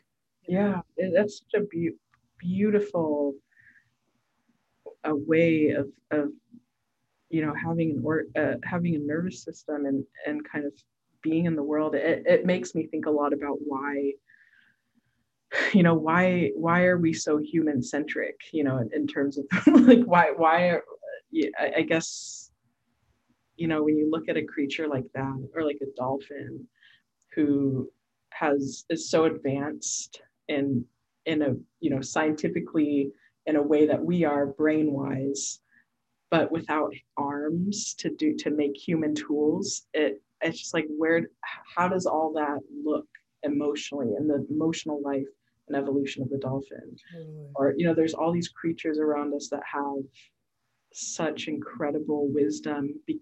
know? 0.49 0.57
yeah 0.59 0.81
it- 0.97 1.13
that's 1.15 1.39
such 1.41 1.63
a 1.63 1.67
be- 1.67 1.97
beautiful 2.39 3.35
a 5.05 5.15
way 5.15 5.71
of 5.71 5.89
of 6.11 6.31
you 7.31 7.45
know 7.45 7.55
having 7.55 7.91
an 7.93 8.03
or 8.05 8.25
uh, 8.37 8.55
having 8.65 8.95
a 8.95 8.99
nervous 8.99 9.43
system 9.43 9.87
and 9.87 10.05
and 10.27 10.49
kind 10.51 10.65
of 10.67 10.73
being 11.23 11.45
in 11.47 11.55
the 11.57 11.63
world 11.63 11.95
it, 11.95 12.27
it 12.27 12.47
makes 12.47 12.75
me 12.75 12.87
think 12.87 13.07
a 13.07 13.11
lot 13.11 13.33
about 13.33 13.59
why 13.65 14.13
you 15.75 15.83
know 15.83 15.95
why 15.95 16.51
why 16.55 16.85
are 16.85 16.99
we 16.99 17.13
so 17.13 17.39
human 17.39 17.83
centric 17.83 18.39
you 18.53 18.65
know 18.65 18.79
in, 18.79 18.91
in 18.93 19.07
terms 19.07 19.39
of 19.39 19.45
like 19.87 20.05
why 20.05 20.33
why 20.37 20.69
are, 20.69 20.85
I, 21.59 21.73
I 21.79 21.83
guess 21.83 22.51
you 23.57 23.69
know 23.69 23.83
when 23.83 23.97
you 23.97 24.11
look 24.11 24.29
at 24.29 24.37
a 24.37 24.45
creature 24.45 24.89
like 24.89 25.07
that 25.15 25.49
or 25.55 25.65
like 25.65 25.79
a 25.83 25.97
dolphin 25.97 26.67
who 27.35 27.91
has 28.31 28.85
is 28.91 29.11
so 29.11 29.25
advanced 29.25 30.23
in 30.49 30.85
in 31.27 31.43
a 31.43 31.55
you 31.81 31.91
know 31.91 32.01
scientifically 32.01 33.11
in 33.47 33.57
a 33.57 33.63
way 33.63 33.87
that 33.87 34.03
we 34.03 34.25
are 34.25 34.47
brain 34.47 34.93
wise 34.93 35.61
but 36.31 36.51
without 36.53 36.93
arms 37.17 37.95
to 37.95 38.11
do 38.11 38.37
to 38.37 38.51
make 38.51 38.77
human 38.77 39.15
tools 39.15 39.87
it 39.95 40.23
it's 40.43 40.59
just 40.59 40.75
like 40.75 40.87
where 40.97 41.29
how 41.77 41.89
does 41.89 42.07
all 42.07 42.33
that 42.33 42.59
look 42.85 43.07
emotionally 43.43 44.15
and 44.17 44.29
the 44.29 44.47
emotional 44.51 45.01
life 45.03 45.27
and 45.71 45.81
evolution 45.81 46.23
of 46.23 46.29
the 46.31 46.39
dolphin 46.39 46.97
Totally. 47.13 47.49
or 47.55 47.75
you 47.77 47.87
know 47.87 47.95
there's 47.95 48.15
all 48.15 48.33
these 48.33 48.49
creatures 48.49 48.99
around 48.99 49.33
us 49.35 49.49
that 49.51 49.63
have 49.73 50.03
such 50.93 51.47
incredible 51.49 52.29
wisdom 52.33 52.95
be- 53.07 53.21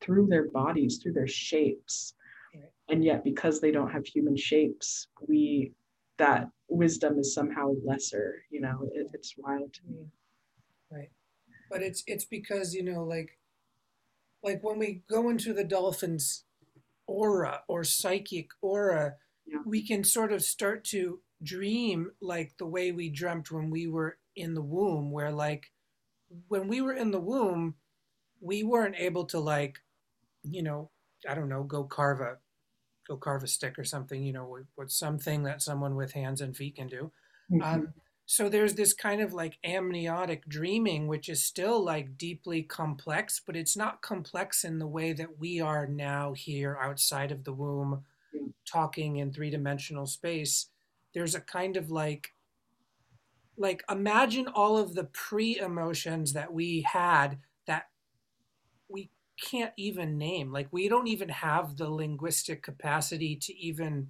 through 0.00 0.26
their 0.28 0.48
bodies 0.50 0.98
through 1.02 1.12
their 1.12 1.26
shapes 1.28 2.14
Right. 2.54 2.64
and 2.88 3.04
yet 3.04 3.22
because 3.22 3.60
they 3.60 3.70
don't 3.70 3.90
have 3.92 4.04
human 4.06 4.36
shapes 4.36 5.08
we 5.28 5.72
that 6.18 6.48
wisdom 6.68 7.18
is 7.18 7.32
somehow 7.34 7.74
lesser 7.84 8.42
you 8.50 8.60
know 8.60 8.88
it, 8.94 9.06
it's 9.12 9.34
wild 9.36 9.72
to 9.74 9.80
me 9.88 9.94
mm-hmm. 9.96 10.96
Right. 10.96 11.10
But 11.70 11.82
it's 11.82 12.02
it's 12.08 12.24
because, 12.24 12.74
you 12.74 12.82
know, 12.82 13.04
like 13.04 13.38
like 14.42 14.60
when 14.64 14.76
we 14.80 15.02
go 15.08 15.28
into 15.30 15.52
the 15.52 15.62
dolphin's 15.62 16.42
aura 17.06 17.62
or 17.68 17.84
psychic 17.84 18.48
aura, 18.60 19.14
Yeah. 19.46 19.58
we 19.64 19.86
can 19.86 20.02
sort 20.02 20.32
of 20.32 20.42
start 20.42 20.82
to 20.86 21.20
dream 21.42 22.12
like 22.20 22.56
the 22.58 22.66
way 22.66 22.92
we 22.92 23.10
dreamt 23.10 23.50
when 23.50 23.70
we 23.70 23.86
were 23.86 24.18
in 24.36 24.54
the 24.54 24.62
womb, 24.62 25.10
where 25.10 25.32
like 25.32 25.72
when 26.48 26.68
we 26.68 26.80
were 26.80 26.94
in 26.94 27.10
the 27.10 27.20
womb, 27.20 27.76
we 28.40 28.62
weren't 28.62 28.96
able 28.96 29.26
to 29.26 29.40
like, 29.40 29.80
you 30.44 30.62
know, 30.62 30.90
I 31.28 31.34
don't 31.34 31.48
know, 31.48 31.64
go 31.64 31.84
carve 31.84 32.20
a 32.20 32.38
go 33.06 33.16
carve 33.16 33.42
a 33.42 33.46
stick 33.48 33.78
or 33.78 33.84
something, 33.84 34.22
you 34.22 34.32
know, 34.32 34.64
with 34.76 34.90
something 34.90 35.42
that 35.44 35.62
someone 35.62 35.96
with 35.96 36.12
hands 36.12 36.40
and 36.40 36.56
feet 36.56 36.76
can 36.76 36.88
do. 36.88 37.12
Mhm. 37.50 37.62
Um, 37.62 37.94
so 38.26 38.48
there's 38.48 38.74
this 38.74 38.94
kind 38.94 39.20
of 39.20 39.32
like 39.32 39.58
amniotic 39.64 40.46
dreaming, 40.46 41.08
which 41.08 41.28
is 41.28 41.44
still 41.44 41.82
like 41.82 42.16
deeply 42.16 42.62
complex, 42.62 43.40
but 43.44 43.56
it's 43.56 43.76
not 43.76 44.02
complex 44.02 44.64
in 44.64 44.78
the 44.78 44.86
way 44.86 45.12
that 45.12 45.38
we 45.38 45.60
are 45.60 45.86
now 45.86 46.32
here 46.34 46.76
outside 46.80 47.32
of 47.32 47.44
the 47.44 47.52
womb, 47.52 48.04
talking 48.66 49.16
in 49.16 49.32
three 49.32 49.50
dimensional 49.50 50.06
space. 50.06 50.70
There's 51.14 51.34
a 51.34 51.40
kind 51.40 51.76
of 51.76 51.90
like, 51.90 52.32
like 53.56 53.82
imagine 53.90 54.46
all 54.48 54.78
of 54.78 54.94
the 54.94 55.04
pre 55.04 55.58
emotions 55.58 56.32
that 56.32 56.52
we 56.52 56.82
had 56.82 57.38
that 57.66 57.84
we 58.88 59.10
can't 59.40 59.72
even 59.76 60.18
name. 60.18 60.52
Like 60.52 60.68
we 60.70 60.88
don't 60.88 61.08
even 61.08 61.28
have 61.28 61.76
the 61.76 61.90
linguistic 61.90 62.62
capacity 62.62 63.36
to 63.36 63.56
even 63.56 64.08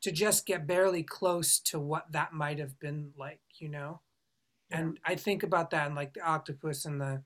to 0.00 0.12
just 0.12 0.44
get 0.44 0.66
barely 0.66 1.02
close 1.02 1.58
to 1.58 1.78
what 1.80 2.12
that 2.12 2.32
might 2.32 2.58
have 2.58 2.78
been 2.78 3.10
like, 3.16 3.40
you 3.58 3.68
know? 3.68 4.00
Yeah. 4.70 4.80
And 4.80 5.00
I 5.04 5.14
think 5.14 5.42
about 5.42 5.70
that 5.70 5.86
and 5.86 5.94
like 5.94 6.14
the 6.14 6.20
octopus 6.20 6.84
and 6.84 7.00
the 7.00 7.22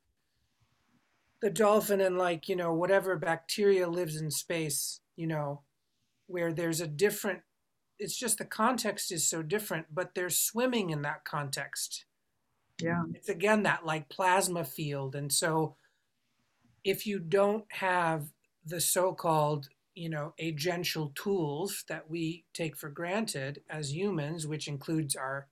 the 1.40 1.50
dolphin 1.50 2.00
and 2.00 2.18
like, 2.18 2.48
you 2.48 2.56
know, 2.56 2.72
whatever 2.72 3.16
bacteria 3.16 3.88
lives 3.88 4.16
in 4.16 4.30
space, 4.30 5.00
you 5.16 5.26
know, 5.26 5.62
where 6.26 6.52
there's 6.52 6.80
a 6.80 6.86
different 6.86 7.40
it's 7.98 8.16
just 8.16 8.38
the 8.38 8.44
context 8.44 9.12
is 9.12 9.28
so 9.28 9.42
different, 9.42 9.86
but 9.92 10.14
they're 10.14 10.30
swimming 10.30 10.90
in 10.90 11.02
that 11.02 11.24
context. 11.24 12.04
yeah 12.80 13.02
It's 13.14 13.28
again 13.28 13.64
that 13.64 13.84
like 13.84 14.08
plasma 14.08 14.64
field. 14.64 15.14
And 15.14 15.32
so 15.32 15.76
if 16.84 17.06
you 17.06 17.18
don't 17.18 17.64
have 17.70 18.28
the 18.64 18.80
so-called 18.80 19.68
you 19.94 20.08
know 20.08 20.32
agential 20.40 21.14
tools 21.14 21.84
that 21.88 22.08
we 22.08 22.44
take 22.54 22.76
for 22.76 22.88
granted 22.88 23.62
as 23.68 23.92
humans 23.94 24.46
which 24.46 24.68
includes 24.68 25.16
our 25.16 25.48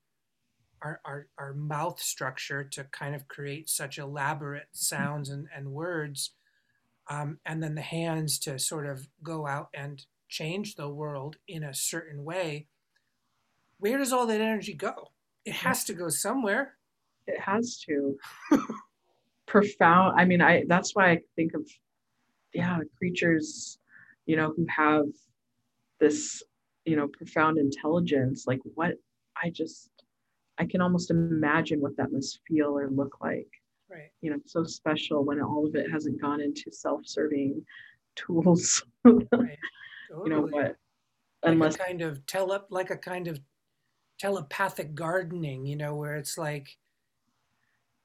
our, 0.83 1.01
our, 1.05 1.27
our 1.39 1.55
mouth 1.55 1.99
structure 2.01 2.63
to 2.63 2.85
kind 2.85 3.15
of 3.15 3.27
create 3.27 3.69
such 3.69 3.99
elaborate 3.99 4.69
sounds 4.73 5.31
and, 5.31 5.49
and 5.55 5.73
words 5.73 6.33
um, 7.09 7.39
and 7.45 7.63
then 7.63 7.75
the 7.75 7.83
hands 7.83 8.39
to 8.41 8.59
sort 8.59 8.87
of 8.87 9.09
go 9.23 9.47
out 9.47 9.69
and 9.75 10.07
change 10.29 10.75
the 10.75 10.89
world 10.89 11.37
in 11.47 11.65
a 11.65 11.75
certain 11.75 12.25
way 12.25 12.67
where 13.79 13.99
does 13.99 14.13
all 14.13 14.27
that 14.27 14.41
energy 14.41 14.75
go? 14.75 15.11
It 15.45 15.51
mm-hmm. 15.51 15.69
has 15.69 15.85
to 15.85 15.95
go 15.95 16.09
somewhere. 16.09 16.75
It 17.27 17.41
has 17.41 17.79
to. 17.87 18.17
Profound 19.47 20.21
i 20.21 20.25
mean 20.25 20.43
i 20.43 20.65
that's 20.67 20.97
why 20.97 21.13
i 21.13 21.21
think 21.37 21.55
of 21.55 21.63
yeah 22.53 22.81
creatures 22.99 23.79
you 24.27 24.35
know 24.35 24.53
who 24.57 24.67
have 24.69 25.05
this 26.01 26.43
you 26.85 26.97
know 26.97 27.07
profound 27.07 27.57
intelligence 27.57 28.45
like 28.49 28.59
what 28.75 28.95
i 29.41 29.49
just 29.49 29.89
i 30.59 30.65
can 30.67 30.81
almost 30.81 31.13
imagine 31.13 31.81
what 31.81 31.97
that 31.97 32.11
must 32.11 32.41
feel 32.47 32.77
or 32.77 32.91
look 32.91 33.19
like. 33.21 33.47
Right. 33.89 34.11
You 34.21 34.33
know 34.33 34.39
so 34.47 34.65
special 34.65 35.25
when 35.25 35.41
all 35.41 35.65
of 35.65 35.77
it 35.77 35.93
hasn't 35.93 36.21
gone 36.21 36.41
into 36.41 36.73
self-serving 36.73 37.65
tools. 38.17 38.85
Right 39.05 39.59
you 40.11 40.29
know 40.29 40.43
totally. 40.43 40.53
what? 40.53 40.77
Like 41.43 41.53
unless 41.53 41.75
a 41.75 41.79
kind 41.79 42.03
of 42.03 42.27
tele 42.27 42.61
like 42.71 42.91
a 42.91 42.97
kind 42.97 43.29
of 43.29 43.41
telepathic 44.19 44.95
gardening 44.95 45.67
you 45.67 45.77
know 45.77 45.95
where 45.95 46.17
it's 46.17 46.39
like 46.39 46.79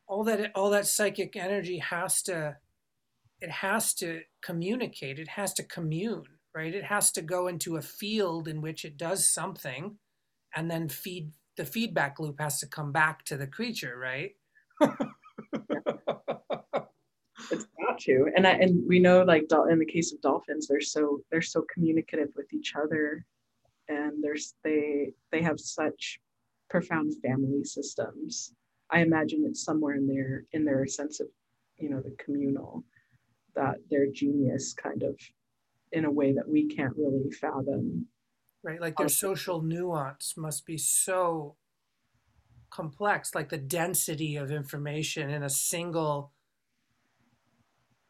all 0.07 0.23
that 0.25 0.51
all 0.55 0.69
that 0.69 0.85
psychic 0.85 1.35
energy 1.35 1.77
has 1.77 2.21
to 2.21 2.57
it 3.39 3.49
has 3.49 3.93
to 3.93 4.21
communicate 4.43 5.17
it 5.19 5.29
has 5.29 5.53
to 5.53 5.63
commune 5.63 6.25
right? 6.53 6.73
It 6.73 6.85
has 6.85 7.11
to 7.13 7.21
go 7.21 7.47
into 7.47 7.77
a 7.77 7.81
field 7.81 8.47
in 8.47 8.61
which 8.61 8.83
it 8.83 8.97
does 8.97 9.27
something 9.27 9.97
and 10.55 10.69
then 10.69 10.89
feed 10.89 11.31
the 11.57 11.65
feedback 11.65 12.19
loop 12.19 12.39
has 12.39 12.59
to 12.59 12.67
come 12.67 12.91
back 12.91 13.23
to 13.25 13.37
the 13.37 13.47
creature 13.47 13.97
right 13.97 14.31
to 18.01 18.29
and 18.35 18.45
I, 18.45 18.51
and 18.51 18.87
we 18.87 18.99
know 18.99 19.23
like 19.23 19.45
in 19.69 19.79
the 19.79 19.85
case 19.85 20.13
of 20.13 20.21
dolphins 20.21 20.67
they're 20.67 20.81
so 20.81 21.21
they're 21.31 21.41
so 21.41 21.65
communicative 21.73 22.29
with 22.35 22.53
each 22.53 22.73
other. 22.75 23.25
And 23.87 24.23
there's 24.23 24.53
they 24.63 25.11
they 25.31 25.41
have 25.41 25.59
such 25.59 26.19
profound 26.69 27.13
family 27.21 27.63
systems. 27.63 28.53
I 28.89 29.01
imagine 29.01 29.43
it's 29.45 29.63
somewhere 29.63 29.95
in 29.95 30.07
their 30.07 30.45
in 30.53 30.65
their 30.65 30.85
sense 30.87 31.19
of 31.19 31.27
you 31.77 31.89
know 31.89 32.01
the 32.01 32.15
communal 32.23 32.83
that 33.55 33.75
their 33.89 34.07
genius 34.11 34.73
kind 34.73 35.03
of 35.03 35.19
in 35.91 36.05
a 36.05 36.11
way 36.11 36.31
that 36.33 36.47
we 36.47 36.67
can't 36.67 36.95
really 36.95 37.29
fathom. 37.31 38.07
Right 38.63 38.79
like 38.79 38.97
their 38.97 39.09
social 39.09 39.61
nuance 39.61 40.35
must 40.37 40.65
be 40.65 40.77
so 40.77 41.55
complex 42.69 43.35
like 43.35 43.49
the 43.49 43.57
density 43.57 44.37
of 44.37 44.49
information 44.49 45.29
in 45.29 45.43
a 45.43 45.49
single 45.49 46.31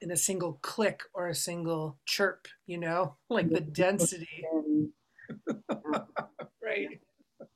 in 0.02 0.12
a 0.12 0.18
single 0.18 0.54
click 0.62 1.04
or 1.14 1.28
a 1.28 1.36
single 1.36 1.98
chirp 2.06 2.48
you 2.66 2.78
know 2.78 3.16
like 3.30 3.50
the 3.50 3.62
density. 3.62 4.46
Right. 6.64 7.02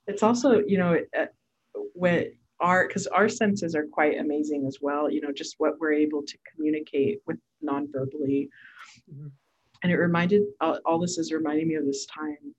It's 0.08 0.24
also 0.24 0.62
you 0.66 0.78
know 0.78 0.98
uh, 1.18 1.26
when 1.94 2.34
our 2.60 2.88
because 2.88 3.08
our 3.08 3.30
senses 3.30 3.76
are 3.76 3.86
quite 3.86 4.18
amazing 4.18 4.66
as 4.68 4.80
well 4.82 5.10
you 5.10 5.22
know 5.22 5.32
just 5.32 5.56
what 5.58 5.80
we're 5.80 5.94
able 5.94 6.24
to 6.24 6.38
communicate 6.54 7.20
with 7.26 7.38
non-verbally. 7.62 8.50
Mm-hmm. 9.12 9.28
and 9.84 9.92
it 9.92 9.98
reminded 9.98 10.44
all, 10.60 10.80
all 10.86 11.00
this 11.00 11.18
is 11.18 11.32
reminding 11.32 11.68
me 11.68 11.76
of 11.76 11.86
this 11.86 12.06
time 12.06 12.56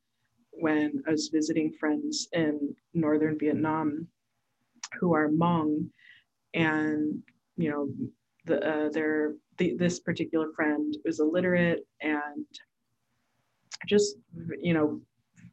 when 0.51 1.03
i 1.07 1.11
was 1.11 1.29
visiting 1.29 1.73
friends 1.73 2.29
in 2.33 2.75
northern 2.95 3.39
vietnam 3.39 4.09
who 4.99 5.15
are 5.15 5.29
Hmong, 5.29 5.89
and 6.55 7.23
you 7.57 7.71
know, 7.71 7.89
the 8.47 8.67
uh, 8.67 8.89
their 8.91 9.35
the, 9.59 9.75
this 9.77 10.01
particular 10.01 10.53
friend 10.55 10.97
was 11.05 11.21
illiterate 11.21 11.87
and 12.01 12.47
just 13.87 14.17
you 14.61 14.73
know, 14.73 15.01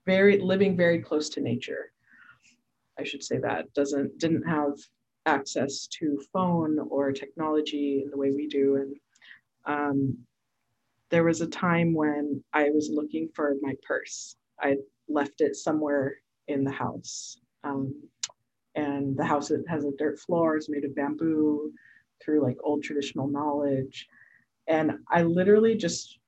very 0.06 0.40
living 0.40 0.78
very 0.78 1.00
close 1.00 1.30
to 1.30 1.42
nature. 1.42 1.92
I 3.00 3.04
should 3.04 3.24
say 3.24 3.38
that 3.40 3.74
doesn't 3.74 4.18
didn't 4.20 4.44
have 4.44 4.74
access 5.26 5.88
to 5.88 6.22
phone 6.32 6.80
or 6.90 7.12
technology 7.12 8.02
in 8.04 8.12
the 8.12 8.18
way 8.18 8.32
we 8.32 8.48
do, 8.48 8.76
and 8.76 8.96
um, 9.66 10.18
there 11.10 11.24
was 11.24 11.42
a 11.42 11.48
time 11.48 11.94
when 11.94 12.44
I 12.54 12.70
was 12.70 12.90
looking 12.92 13.30
for 13.36 13.56
my 13.62 13.74
purse. 13.86 14.36
I 14.60 14.78
left 15.10 15.42
it 15.42 15.56
somewhere 15.56 16.16
in 16.48 16.64
the 16.64 16.72
house. 16.72 17.38
Um, 17.64 17.94
and 18.76 19.16
the 19.16 19.26
house 19.26 19.52
has 19.68 19.86
a 19.86 19.92
dirt 19.98 20.20
floor 20.20 20.58
is 20.58 20.70
made 20.70 20.84
of 20.84 20.96
bamboo 20.96 21.72
through 22.24 22.42
like 22.42 22.58
old 22.64 22.84
traditional 22.84 23.28
knowledge. 23.28 24.08
And 24.68 24.92
i 25.10 25.24
literally 25.24 25.76
just 25.76 26.20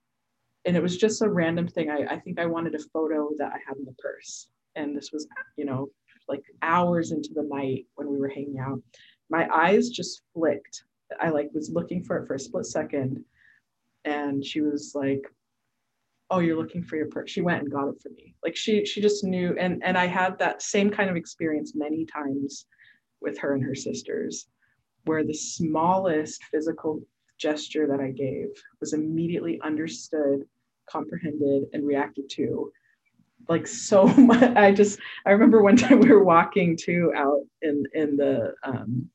and 0.65 0.75
it 0.75 0.81
was 0.81 0.97
just 0.97 1.21
a 1.21 1.29
random 1.29 1.67
thing. 1.67 1.89
I, 1.89 2.05
I 2.15 2.19
think 2.19 2.39
i 2.39 2.45
wanted 2.45 2.75
a 2.75 2.79
photo 2.79 3.29
that 3.37 3.51
i 3.51 3.57
had 3.67 3.77
in 3.77 3.85
the 3.85 3.95
purse. 3.99 4.47
And 4.75 4.95
this 4.95 5.11
was 5.11 5.27
you 5.57 5.65
know 5.65 5.87
like 6.27 6.43
hours 6.61 7.11
into 7.11 7.29
the 7.33 7.43
night 7.43 7.85
when 7.95 8.09
we 8.09 8.17
were 8.17 8.27
hanging 8.27 8.59
out. 8.59 8.81
My 9.29 9.47
eyes 9.53 9.89
just 9.89 10.23
flicked. 10.33 10.83
I 11.19 11.29
like 11.29 11.49
was 11.53 11.69
looking 11.69 12.03
for 12.03 12.17
it 12.17 12.27
for 12.27 12.33
a 12.33 12.39
split 12.39 12.65
second. 12.65 13.23
And 14.05 14.43
she 14.43 14.61
was 14.61 14.93
like 14.95 15.23
oh 16.31 16.39
you're 16.39 16.57
looking 16.57 16.83
for 16.83 16.95
your 16.95 17.07
purse. 17.07 17.29
She 17.29 17.41
went 17.41 17.61
and 17.61 17.71
got 17.71 17.87
it 17.87 18.01
for 18.01 18.09
me. 18.09 18.35
Like 18.43 18.55
she 18.55 18.85
she 18.85 19.01
just 19.01 19.23
knew. 19.23 19.55
And 19.57 19.81
and 19.83 19.97
i 19.97 20.07
had 20.07 20.37
that 20.39 20.61
same 20.61 20.89
kind 20.89 21.09
of 21.09 21.15
experience 21.15 21.73
many 21.75 22.05
times 22.05 22.65
with 23.21 23.37
her 23.39 23.53
and 23.53 23.63
her 23.63 23.75
sisters 23.75 24.47
where 25.05 25.23
the 25.23 25.33
smallest 25.33 26.43
physical 26.45 27.01
gesture 27.37 27.87
that 27.87 27.99
i 27.99 28.11
gave 28.11 28.47
was 28.79 28.93
immediately 28.93 29.59
understood 29.63 30.45
comprehended 30.89 31.63
and 31.73 31.85
reacted 31.85 32.29
to 32.29 32.71
like 33.49 33.67
so 33.67 34.05
much 34.17 34.55
i 34.55 34.71
just 34.71 34.99
i 35.25 35.31
remember 35.31 35.61
one 35.61 35.75
time 35.77 35.99
we 35.99 36.11
were 36.11 36.23
walking 36.23 36.77
too 36.77 37.11
out 37.15 37.41
in 37.61 37.83
in 37.93 38.15
the 38.15 38.53
um 38.63 39.09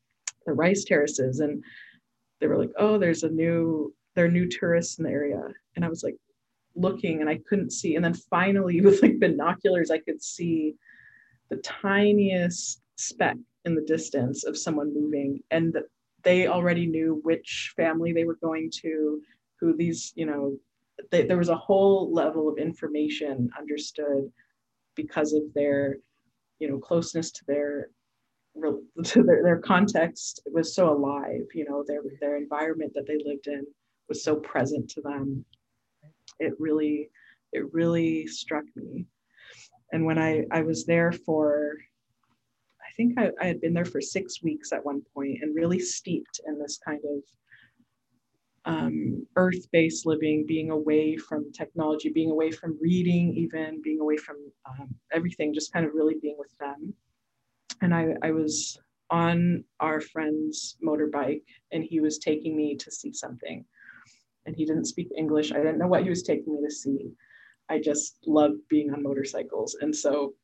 the 0.47 0.53
rice 0.53 0.85
terraces 0.85 1.41
and 1.41 1.63
they 2.41 2.47
were 2.47 2.59
like 2.59 2.73
oh 2.79 2.99
there's 2.99 3.23
a 3.23 3.29
new 3.29 3.93
there 4.15 4.25
are 4.25 4.31
new 4.31 4.49
tourists 4.49 4.99
in 4.99 5.05
the 5.05 5.11
area 5.11 5.43
and 5.77 5.85
i 5.85 5.89
was 5.89 6.03
like 6.03 6.17
looking 6.75 7.21
and 7.21 7.29
I 7.29 7.39
couldn't 7.49 7.73
see. 7.73 7.97
And 7.97 8.05
then 8.05 8.15
finally, 8.15 8.81
with 8.85 9.03
like 9.03 9.19
binoculars, 9.19 9.91
I 9.91 9.99
could 9.99 10.23
see 10.23 10.75
the 11.49 11.57
tiniest 11.57 12.80
speck 13.01 13.37
in 13.65 13.75
the 13.75 13.83
distance 13.83 14.45
of 14.45 14.59
someone 14.59 14.95
moving. 14.95 15.41
And 15.51 15.77
they 16.23 16.47
already 16.47 16.87
knew 16.87 17.21
which 17.23 17.73
family 17.77 18.13
they 18.13 18.25
were 18.25 18.39
going 18.43 18.71
to, 18.83 19.21
who 19.59 19.77
these, 19.77 20.13
you 20.15 20.27
know, 20.27 20.57
they, 21.11 21.27
there 21.27 21.39
was 21.39 21.49
a 21.49 21.57
whole 21.57 22.13
level 22.13 22.49
of 22.49 22.59
information 22.59 23.51
understood 23.59 24.31
because 24.95 25.33
of 25.33 25.43
their, 25.55 25.97
you 26.59 26.69
know, 26.69 26.79
closeness 26.79 27.31
to 27.33 27.45
their 27.47 27.89
to 29.05 29.23
their, 29.23 29.43
their 29.43 29.59
context 29.59 30.43
it 30.45 30.53
was 30.53 30.75
so 30.75 30.93
alive 30.93 31.47
you 31.55 31.65
know 31.69 31.85
their 31.87 32.01
their 32.21 32.37
environment 32.37 32.93
that 32.95 33.07
they 33.07 33.17
lived 33.25 33.47
in 33.47 33.65
was 34.09 34.25
so 34.25 34.37
present 34.37 34.91
to 34.91 35.01
them 35.01 35.45
it 36.39 36.53
really 36.59 37.11
it 37.53 37.73
really 37.73 38.27
struck 38.27 38.65
me 38.75 39.07
and 39.93 40.05
when 40.05 40.19
i 40.19 40.45
i 40.51 40.63
was 40.63 40.85
there 40.85 41.13
for 41.13 41.77
think 43.01 43.19
i, 43.19 43.31
I 43.43 43.47
had 43.47 43.61
been 43.61 43.73
there 43.73 43.85
for 43.85 44.01
six 44.01 44.43
weeks 44.43 44.73
at 44.73 44.85
one 44.85 45.03
point 45.15 45.39
and 45.41 45.55
really 45.55 45.79
steeped 45.79 46.41
in 46.47 46.59
this 46.59 46.79
kind 46.85 47.01
of 47.05 47.23
um, 48.67 49.27
earth-based 49.37 50.05
living 50.05 50.45
being 50.47 50.71
away 50.71 51.17
from 51.17 51.51
technology 51.53 52.11
being 52.11 52.31
away 52.31 52.51
from 52.51 52.79
reading 52.81 53.33
even 53.35 53.81
being 53.83 54.01
away 54.01 54.19
from 54.19 54.37
um, 54.69 54.95
everything 55.13 55.55
just 55.55 55.73
kind 55.73 55.87
of 55.87 55.93
really 55.95 56.17
being 56.21 56.37
with 56.39 56.55
them 56.59 56.93
and 57.81 57.95
I, 57.95 58.09
I 58.23 58.33
was 58.33 58.79
on 59.11 59.65
our 59.81 60.01
friend's 60.01 60.77
motorbike 60.85 61.43
and 61.73 61.83
he 61.83 62.01
was 62.01 62.19
taking 62.19 62.55
me 62.55 62.77
to 62.77 62.91
see 62.91 63.13
something 63.15 63.65
and 64.47 64.55
he 64.57 64.65
didn't 64.65 64.87
speak 64.87 65.09
English. 65.17 65.53
I 65.53 65.59
didn't 65.59 65.79
know 65.79 65.89
what 65.89 66.03
he 66.03 66.11
was 66.11 66.23
taking 66.23 66.55
me 66.55 66.61
to 66.67 66.75
see. 66.75 67.11
I 67.69 67.79
just 67.79 68.19
loved 68.27 68.61
being 68.69 68.93
on 68.93 69.03
motorcycles. 69.03 69.77
And 69.81 69.95
so 69.95 70.35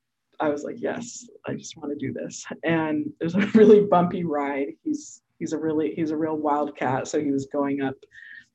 I 0.40 0.48
was 0.48 0.64
like, 0.64 0.76
yes, 0.78 1.28
I 1.46 1.54
just 1.54 1.76
want 1.76 1.90
to 1.92 2.06
do 2.06 2.12
this. 2.12 2.44
And 2.64 3.10
it 3.20 3.24
was 3.24 3.34
a 3.34 3.40
really 3.54 3.80
bumpy 3.80 4.24
ride. 4.24 4.68
He's 4.82 5.22
he's 5.38 5.52
a 5.52 5.58
really 5.58 5.94
he's 5.94 6.10
a 6.10 6.16
real 6.16 6.36
wildcat. 6.36 7.08
So 7.08 7.20
he 7.20 7.30
was 7.30 7.46
going 7.46 7.82
up, 7.82 7.94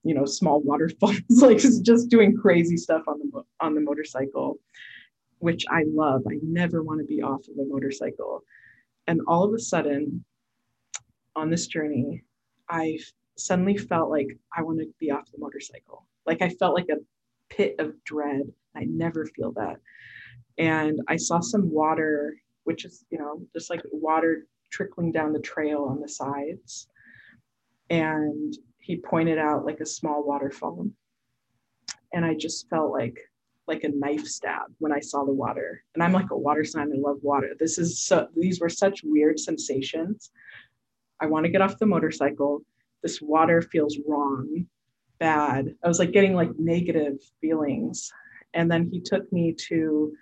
you 0.04 0.13
know, 0.13 0.26
small 0.26 0.62
waterfalls, 0.62 1.20
like 1.30 1.58
just 1.58 2.10
doing 2.10 2.36
crazy 2.36 2.78
stuff 2.78 3.04
on 3.08 3.20
the 3.20 3.44
on 3.60 3.76
the 3.76 3.82
motorcycle, 3.82 4.60
which 5.39 5.65
I 5.70 5.84
love. 5.88 6.24
I 6.30 6.38
never 6.41 6.84
want 6.84 7.00
to 7.00 7.06
be 7.06 7.22
off 7.22 7.48
of 7.48 7.58
a 7.58 7.67
motorcycle. 7.67 8.44
And 9.08 9.22
all 9.28 9.44
of 9.44 9.54
a 9.54 9.60
sudden, 9.60 10.24
on 11.36 11.50
this 11.50 11.67
journey, 11.67 12.24
I 12.70 13.00
suddenly 13.36 13.78
felt 13.78 14.10
like 14.10 14.28
I 14.56 14.62
want 14.62 14.80
to 14.80 14.88
be 15.00 15.12
off 15.12 15.32
the 15.32 15.39
motorcycle. 15.39 16.06
Like 16.26 16.41
I 16.41 16.50
felt 16.50 16.76
like 16.76 16.89
a 16.89 16.98
pit 17.50 17.76
of 17.80 17.94
dread. 18.04 18.52
I 18.76 18.86
never 18.86 19.26
feel 19.26 19.52
that. 19.54 19.78
And 20.58 21.00
I 21.08 21.16
saw 21.16 21.40
some 21.40 21.72
water, 21.72 22.36
which 22.64 22.86
is, 22.86 23.06
you 23.10 23.18
know, 23.18 23.42
just 23.54 23.70
like 23.70 23.82
water 23.92 24.48
trickling 24.72 25.12
down 25.12 25.34
the 25.34 25.40
trail 25.40 25.86
on 25.90 26.02
the 26.02 26.08
sides. 26.08 26.88
And 27.90 28.56
he 28.80 28.98
pointed 28.98 29.38
out 29.38 29.66
like 29.66 29.80
a 29.80 29.86
small 29.86 30.26
waterfall. 30.26 30.88
And 32.14 32.26
I 32.26 32.34
just 32.36 32.70
felt 32.70 32.92
like 32.92 33.20
like 33.68 33.84
a 33.84 33.90
knife 33.90 34.26
stab 34.26 34.64
when 34.80 34.92
I 34.92 35.00
saw 35.00 35.24
the 35.24 35.32
water. 35.32 35.84
And 35.94 36.04
I'm 36.04 36.12
like 36.12 36.32
a 36.32 36.38
water 36.38 36.66
sign. 36.66 36.92
I 36.92 36.98
love 36.98 37.20
water. 37.22 37.52
This 37.58 37.78
is 37.78 38.02
so 38.02 38.28
these 38.36 38.60
were 38.60 38.70
such 38.70 39.02
weird 39.04 39.40
sensations. 39.40 40.32
I 41.22 41.28
want 41.28 41.46
to 41.46 41.52
get 41.52 41.62
off 41.62 41.78
the 41.78 41.86
motorcycle 41.86 42.64
this 43.02 43.22
water 43.22 43.62
feels 43.62 43.98
wrong, 44.08 44.66
bad. 45.20 45.76
I 45.84 45.88
was 45.88 46.00
like 46.00 46.12
getting 46.12 46.36
like 46.36 46.52
negative 46.58 47.18
feelings. 47.40 48.12
And 48.54 48.70
then 48.70 48.90
he 48.92 49.00
took 49.00 49.32
me 49.32 49.54
to 49.68 50.14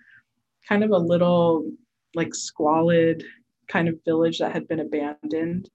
kind 0.67 0.83
of 0.83 0.91
a 0.91 0.97
little 0.97 1.69
like 2.15 2.33
squalid 2.33 3.23
kind 3.67 3.87
of 3.87 3.99
village 4.05 4.39
that 4.39 4.51
had 4.51 4.67
been 4.67 4.79
abandoned. 4.79 5.69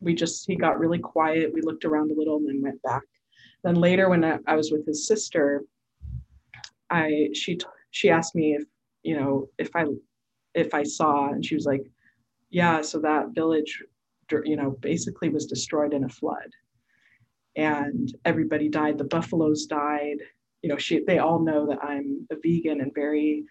We 0.00 0.14
just, 0.14 0.46
he 0.46 0.56
got 0.56 0.78
really 0.78 0.98
quiet. 0.98 1.52
We 1.52 1.62
looked 1.62 1.84
around 1.84 2.10
a 2.10 2.14
little 2.14 2.36
and 2.36 2.48
then 2.48 2.62
went 2.62 2.82
back. 2.82 3.02
Then 3.64 3.76
later, 3.76 4.08
when 4.08 4.24
I, 4.24 4.38
I 4.46 4.56
was 4.56 4.70
with 4.72 4.86
his 4.86 5.06
sister, 5.06 5.62
I, 6.90 7.28
she, 7.32 7.58
she 7.90 8.10
asked 8.10 8.34
me 8.34 8.54
if, 8.54 8.64
you 9.02 9.16
know, 9.16 9.48
if 9.58 9.70
I, 9.74 9.84
if 10.54 10.74
I 10.74 10.82
saw, 10.82 11.28
and 11.28 11.44
she 11.44 11.54
was 11.54 11.64
like, 11.64 11.86
yeah, 12.50 12.82
so 12.82 12.98
that 13.00 13.34
village 13.34 13.82
you 14.44 14.56
know, 14.56 14.70
basically 14.80 15.28
was 15.28 15.46
destroyed 15.46 15.92
in 15.92 16.04
a 16.04 16.08
flood. 16.08 16.50
And 17.56 18.14
everybody 18.24 18.68
died. 18.68 18.98
The 18.98 19.04
buffaloes 19.04 19.66
died. 19.66 20.18
You 20.62 20.70
know, 20.70 20.78
she, 20.78 21.02
they 21.04 21.18
all 21.18 21.40
know 21.40 21.66
that 21.66 21.82
I'm 21.82 22.26
a 22.30 22.36
vegan 22.36 22.80
and 22.80 22.94
very 22.94 23.44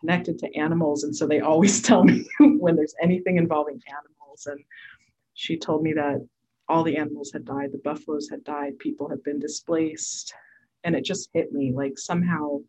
connected 0.00 0.38
to 0.38 0.56
animals. 0.56 1.04
And 1.04 1.14
so 1.14 1.26
they 1.26 1.40
always 1.40 1.82
tell 1.88 2.04
me 2.04 2.26
when 2.38 2.76
there's 2.76 2.94
anything 3.02 3.36
involving 3.36 3.80
animals. 3.88 4.46
And 4.46 4.60
she 5.34 5.56
told 5.56 5.82
me 5.82 5.92
that 5.94 6.26
all 6.68 6.82
the 6.82 6.96
animals 6.96 7.30
had 7.32 7.44
died, 7.44 7.72
the 7.72 7.78
buffaloes 7.78 8.28
had 8.30 8.44
died, 8.44 8.78
people 8.78 9.08
had 9.08 9.22
been 9.22 9.38
displaced. 9.38 10.32
And 10.84 10.94
it 10.94 11.04
just 11.04 11.30
hit 11.32 11.52
me 11.52 11.72
like 11.74 11.98
somehow 11.98 12.60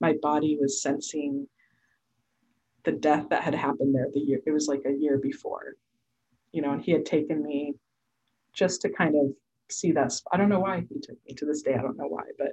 my 0.00 0.14
body 0.20 0.58
was 0.60 0.82
sensing 0.82 1.46
the 2.84 2.92
death 2.92 3.28
that 3.30 3.42
had 3.42 3.54
happened 3.54 3.94
there 3.94 4.08
the 4.12 4.20
year 4.20 4.40
it 4.44 4.50
was 4.50 4.68
like 4.68 4.82
a 4.86 4.92
year 4.92 5.18
before 5.18 5.76
you 6.50 6.60
know 6.60 6.72
and 6.72 6.82
he 6.82 6.92
had 6.92 7.06
taken 7.06 7.42
me 7.42 7.74
just 8.52 8.82
to 8.82 8.88
kind 8.88 9.14
of 9.14 9.32
see 9.70 9.92
that 9.92 10.12
i 10.32 10.36
don't 10.36 10.48
know 10.48 10.60
why 10.60 10.84
he 10.88 11.00
took 11.00 11.16
me 11.26 11.34
to 11.34 11.46
this 11.46 11.62
day 11.62 11.74
i 11.74 11.82
don't 11.82 11.96
know 11.96 12.08
why 12.08 12.24
but 12.38 12.52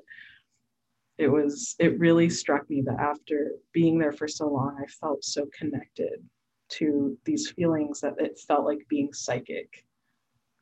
it 1.20 1.28
was 1.28 1.76
it 1.80 2.00
really 2.00 2.30
struck 2.30 2.68
me 2.70 2.82
that 2.82 2.98
after 2.98 3.52
being 3.74 4.00
there 4.00 4.14
for 4.14 4.28
so 4.28 4.48
long 4.48 4.76
i 4.82 4.88
felt 4.88 5.24
so 5.24 5.46
connected 5.58 6.24
to 6.70 7.18
these 7.26 7.52
feelings 7.52 8.00
that 8.00 8.14
it 8.20 8.40
felt 8.48 8.66
like 8.66 8.80
being 8.90 9.12
psychic. 9.12 9.86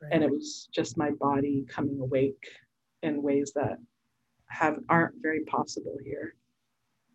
Right. 0.02 0.13
and 0.13 0.24
it 0.24 0.30
was 0.30 0.70
just 0.72 0.96
my 0.96 1.10
body 1.10 1.65
coming 1.67 2.00
awake 2.00 2.48
in 3.02 3.24
ways 3.24 3.52
that 3.56 3.80
have 4.48 4.78
aren't 4.89 5.15
very 5.24 5.43
possible 5.46 5.98
here. 6.06 6.36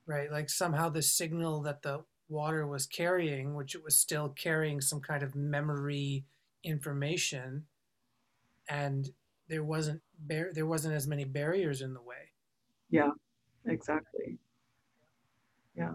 Right 0.05 0.31
like 0.31 0.51
somehow 0.51 0.89
the 0.89 1.03
signal 1.03 1.63
that 1.63 1.83
the 1.83 2.05
water 2.29 2.67
was 2.67 2.87
carrying 2.87 3.55
which 3.55 3.75
it 3.75 3.85
was 3.85 3.97
still 3.97 4.31
carrying 4.31 4.81
some 4.81 5.01
kind 5.01 5.23
of 5.23 5.35
memory 5.35 6.25
information 6.65 7.65
and 8.69 9.11
there 9.49 9.65
wasn't 9.65 10.01
bar- 10.19 10.53
there 10.53 10.67
wasn't 10.67 10.95
as 10.95 11.07
many 11.07 11.25
barriers 11.25 11.83
in 11.83 11.95
the 11.95 12.03
way. 12.03 12.33
Yeah 12.91 13.11
exactly. 13.67 14.39
Yeah. 15.77 15.95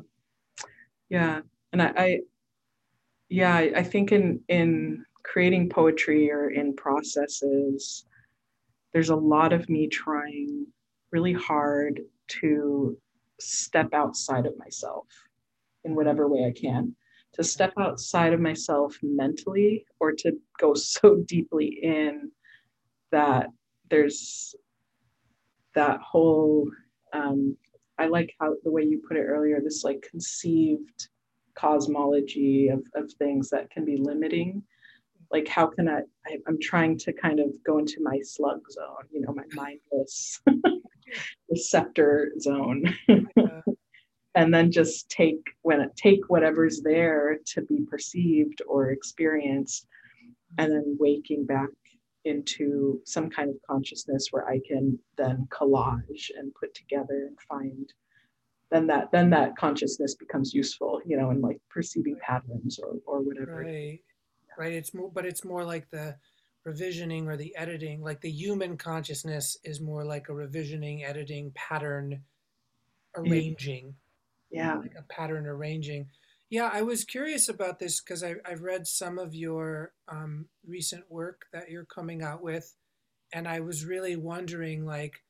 Yeah. 1.10 1.42
And 1.74 1.82
i, 1.82 1.94
I 1.98 2.20
yeah 3.30 3.56
I, 3.56 3.72
I 3.78 3.84
think 3.84 4.12
in 4.12 4.40
in 4.48 5.06
creating 5.24 5.70
poetry 5.70 6.32
or 6.32 6.50
in 6.50 6.74
processes 6.76 8.06
there's 8.94 9.10
a 9.10 9.16
lot 9.16 9.54
of 9.54 9.70
me 9.70 9.88
trying 9.88 10.66
really 11.12 11.34
hard 11.34 12.02
to 12.28 12.98
step 13.40 13.94
outside 13.94 14.46
of 14.46 14.58
myself 14.58 15.06
in 15.84 15.96
whatever 15.96 16.28
way 16.28 16.46
I 16.46 16.52
can, 16.60 16.96
to 17.34 17.44
step 17.44 17.74
outside 17.80 18.34
of 18.34 18.40
myself 18.40 18.98
mentally 19.02 19.86
or 20.00 20.12
to 20.14 20.34
go 20.60 20.74
so 20.76 21.24
deeply 21.28 21.80
in 21.82 22.32
that 23.12 23.48
there's 23.90 24.56
that 25.76 26.00
whole, 26.02 26.70
um, 27.18 27.58
I 27.98 28.08
like 28.08 28.34
how 28.40 28.56
the 28.64 28.72
way 28.72 28.84
you 28.84 29.02
put 29.08 29.18
it 29.18 29.24
earlier, 29.24 29.60
this 29.60 29.84
like 29.84 30.08
conceived 30.10 31.10
cosmology 31.56 32.70
of, 32.70 32.84
of 32.94 33.12
things 33.14 33.50
that 33.50 33.70
can 33.72 33.84
be 33.84 33.98
limiting. 33.98 34.64
Like 35.32 35.48
how 35.48 35.68
can 35.68 35.90
I, 35.90 36.02
I 36.26 36.38
am 36.48 36.60
trying 36.62 36.98
to 37.00 37.14
kind 37.14 37.40
of 37.40 37.48
go 37.66 37.80
into 37.80 38.02
my 38.02 38.20
slug 38.24 38.62
zone 38.72 39.08
you 39.12 39.22
know 39.22 39.34
my 39.34 39.44
mindless 39.54 40.42
receptor 41.50 42.32
zone. 42.40 42.94
And 44.38 44.54
then 44.54 44.72
just 44.72 45.10
take 45.10 45.42
when 45.64 45.90
take 45.96 46.30
whatever's 46.30 46.82
there 46.82 47.40
to 47.54 47.64
be 47.64 47.88
perceived 47.90 48.62
or 48.68 48.92
experienced 48.92 49.88
and 50.60 50.72
then 50.72 50.96
waking 51.00 51.48
back 51.48 51.70
into 52.28 53.02
some 53.06 53.30
kind 53.30 53.50
of 53.50 53.56
consciousness 53.70 54.28
where 54.32 54.48
i 54.48 54.60
can 54.68 54.98
then 55.18 55.48
collage 55.50 56.30
and 56.38 56.54
put 56.56 56.74
together 56.76 57.28
and 57.28 57.38
find 57.50 57.94
then 58.72 58.88
that 58.88 59.12
then 59.12 59.30
that 59.30 59.56
consciousness 59.56 60.16
becomes 60.16 60.54
useful 60.54 61.02
you 61.06 61.18
know 61.18 61.32
in 61.32 61.42
like 61.42 61.60
perceiving 61.70 62.18
patterns 62.22 62.80
or 62.80 62.96
or 63.06 63.22
whatever. 63.22 63.64
Right. 63.64 64.02
Right. 64.58 64.74
It's 64.74 64.94
more 64.94 65.12
but 65.14 65.26
it's 65.26 65.46
more 65.46 65.64
like 65.64 65.90
the 65.92 66.16
revisioning 66.68 67.28
or 67.28 67.38
the 67.38 67.56
editing 67.56 68.02
like 68.02 68.20
the 68.20 68.32
human 68.32 68.76
consciousness 68.76 69.58
is 69.64 69.80
more 69.80 70.04
like 70.04 70.28
a 70.30 70.34
revisioning 70.34 71.08
editing 71.08 71.52
pattern 71.56 72.22
arranging. 73.16 73.94
Yeah. 74.52 74.76
Like 74.76 74.96
a 74.98 75.04
pattern 75.04 75.46
arranging 75.46 76.08
yeah 76.50 76.70
i 76.74 76.82
was 76.82 77.04
curious 77.04 77.50
about 77.50 77.80
this 77.80 78.00
because 78.00 78.24
i've 78.24 78.62
read 78.62 78.88
some 78.88 79.18
of 79.20 79.36
your 79.36 79.94
um, 80.08 80.46
recent 80.66 81.04
work 81.10 81.46
that 81.54 81.70
you're 81.70 81.86
coming 81.86 82.22
out 82.22 82.42
with 82.42 82.76
and 83.34 83.48
i 83.48 83.60
was 83.60 83.86
really 83.86 84.16
wondering 84.16 84.86
like 84.86 85.24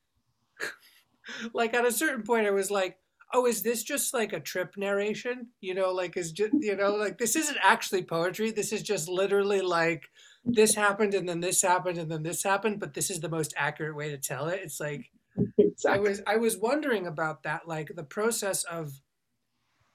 like 1.53 1.73
at 1.73 1.85
a 1.85 1.91
certain 1.91 2.23
point 2.23 2.47
i 2.47 2.51
was 2.51 2.71
like 2.71 2.97
oh 3.33 3.45
is 3.45 3.61
this 3.61 3.83
just 3.83 4.13
like 4.13 4.33
a 4.33 4.39
trip 4.39 4.75
narration 4.77 5.47
you 5.61 5.73
know 5.73 5.91
like 5.91 6.15
is 6.15 6.31
just 6.31 6.53
you 6.59 6.75
know 6.75 6.95
like 6.95 7.17
this 7.17 7.35
isn't 7.35 7.57
actually 7.61 8.03
poetry 8.03 8.51
this 8.51 8.71
is 8.71 8.81
just 8.81 9.09
literally 9.09 9.61
like 9.61 10.03
this 10.45 10.75
happened 10.75 11.13
and 11.13 11.27
then 11.27 11.41
this 11.41 11.61
happened 11.61 11.97
and 11.97 12.09
then 12.09 12.23
this 12.23 12.43
happened 12.43 12.79
but 12.79 12.93
this 12.93 13.09
is 13.09 13.19
the 13.19 13.29
most 13.29 13.53
accurate 13.57 13.95
way 13.95 14.09
to 14.09 14.17
tell 14.17 14.47
it 14.47 14.61
it's 14.63 14.79
like 14.79 15.11
exactly. 15.57 15.91
i 15.91 15.97
was 15.97 16.21
i 16.27 16.35
was 16.37 16.57
wondering 16.57 17.05
about 17.05 17.43
that 17.43 17.67
like 17.67 17.91
the 17.95 18.03
process 18.03 18.63
of 18.63 19.01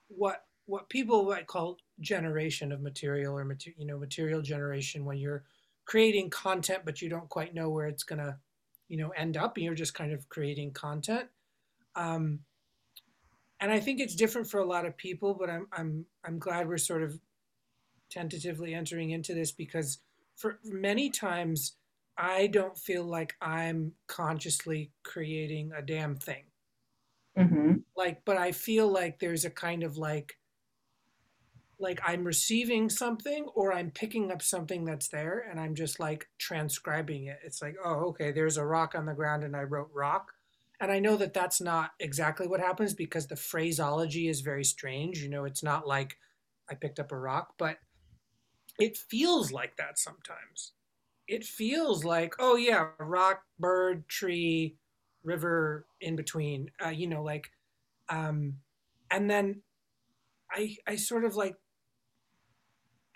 what 0.09 0.45
what 0.67 0.89
people 0.89 1.25
might 1.25 1.47
call 1.47 1.77
generation 2.01 2.73
of 2.73 2.81
material 2.81 3.37
or 3.37 3.45
material 3.45 3.81
you 3.81 3.87
know 3.87 3.99
material 3.99 4.43
generation 4.43 5.05
when 5.05 5.19
you're 5.19 5.45
creating 5.85 6.31
content 6.31 6.81
but 6.85 7.03
you 7.03 7.09
don't 7.09 7.29
quite 7.29 7.55
know 7.55 7.69
where 7.69 7.87
it's 7.87 8.05
going 8.05 8.19
to 8.19 8.37
you 8.89 8.97
know 8.97 9.11
end 9.11 9.37
up 9.37 9.57
and 9.57 9.65
you're 9.65 9.75
just 9.75 9.95
kind 9.95 10.13
of 10.13 10.29
creating 10.29 10.73
content 10.73 11.29
um, 11.97 12.41
and 13.61 13.71
i 13.71 13.81
think 13.81 14.01
it's 14.01 14.15
different 14.15 14.47
for 14.47 14.61
a 14.61 14.67
lot 14.67 14.87
of 14.87 14.97
people 14.97 15.35
but 15.35 15.51
i'm 15.51 15.67
i'm 15.73 16.05
i'm 16.25 16.39
glad 16.39 16.69
we're 16.69 16.79
sort 16.79 17.03
of 17.03 17.19
tentatively 18.11 18.75
entering 18.75 19.11
into 19.11 19.35
this 19.35 19.53
because 19.53 19.99
for 20.37 20.59
many 20.65 21.09
times 21.09 21.77
I 22.17 22.47
don't 22.49 22.77
feel 22.77 23.05
like 23.05 23.35
I'm 23.41 23.93
consciously 24.07 24.91
creating 25.03 25.73
a 25.77 25.83
damn 25.83 26.17
thing. 26.17 26.45
Mm-hmm. 27.39 27.75
Like, 27.97 28.25
but 28.25 28.37
I 28.37 28.53
feel 28.53 28.89
like 28.89 29.19
there's 29.19 29.45
a 29.45 29.51
kind 29.51 29.83
of 29.83 29.97
like, 29.97 30.37
like 31.83 32.01
I'm 32.07 32.25
receiving 32.25 32.89
something 32.89 33.47
or 33.55 33.73
I'm 33.73 33.91
picking 33.91 34.31
up 34.31 34.41
something 34.41 34.85
that's 34.85 35.09
there 35.09 35.45
and 35.51 35.61
I'm 35.61 35.75
just 35.75 36.01
like 36.01 36.29
transcribing 36.39 37.27
it. 37.27 37.41
It's 37.45 37.61
like, 37.61 37.77
oh, 37.85 38.07
okay, 38.11 38.31
there's 38.31 38.57
a 38.57 38.65
rock 38.65 38.95
on 38.95 39.05
the 39.05 39.15
ground 39.15 39.43
and 39.43 39.57
I 39.57 39.63
wrote 39.63 39.91
rock. 39.93 40.33
And 40.81 40.91
I 40.91 41.01
know 41.01 41.17
that 41.17 41.35
that's 41.35 41.61
not 41.61 41.91
exactly 42.01 42.47
what 42.47 42.61
happens 42.61 42.95
because 42.95 43.27
the 43.27 43.37
phraseology 43.37 44.29
is 44.29 44.41
very 44.41 44.65
strange. 44.65 45.19
You 45.19 45.29
know, 45.29 45.45
it's 45.45 45.63
not 45.63 45.87
like 45.87 46.17
I 46.71 46.75
picked 46.75 46.99
up 46.99 47.13
a 47.13 47.19
rock, 47.19 47.55
but 47.59 47.79
it 48.79 48.97
feels 48.97 49.53
like 49.53 49.77
that 49.77 49.99
sometimes. 49.99 50.73
It 51.29 51.45
feels 51.45 52.05
like, 52.05 52.35
oh 52.39 52.57
yeah, 52.57 52.89
rock, 52.99 53.43
bird, 53.59 54.09
tree, 54.09 54.77
river 55.23 55.87
in 56.01 56.17
between. 56.17 56.71
Uh, 56.85 56.91
you 56.91 57.07
know, 57.07 57.23
like, 57.23 57.51
um, 58.09 58.55
and 59.11 59.31
then 59.31 59.63
I 60.51 60.77
I 60.87 60.97
sort 60.97 61.25
of 61.25 61.37
like 61.37 61.57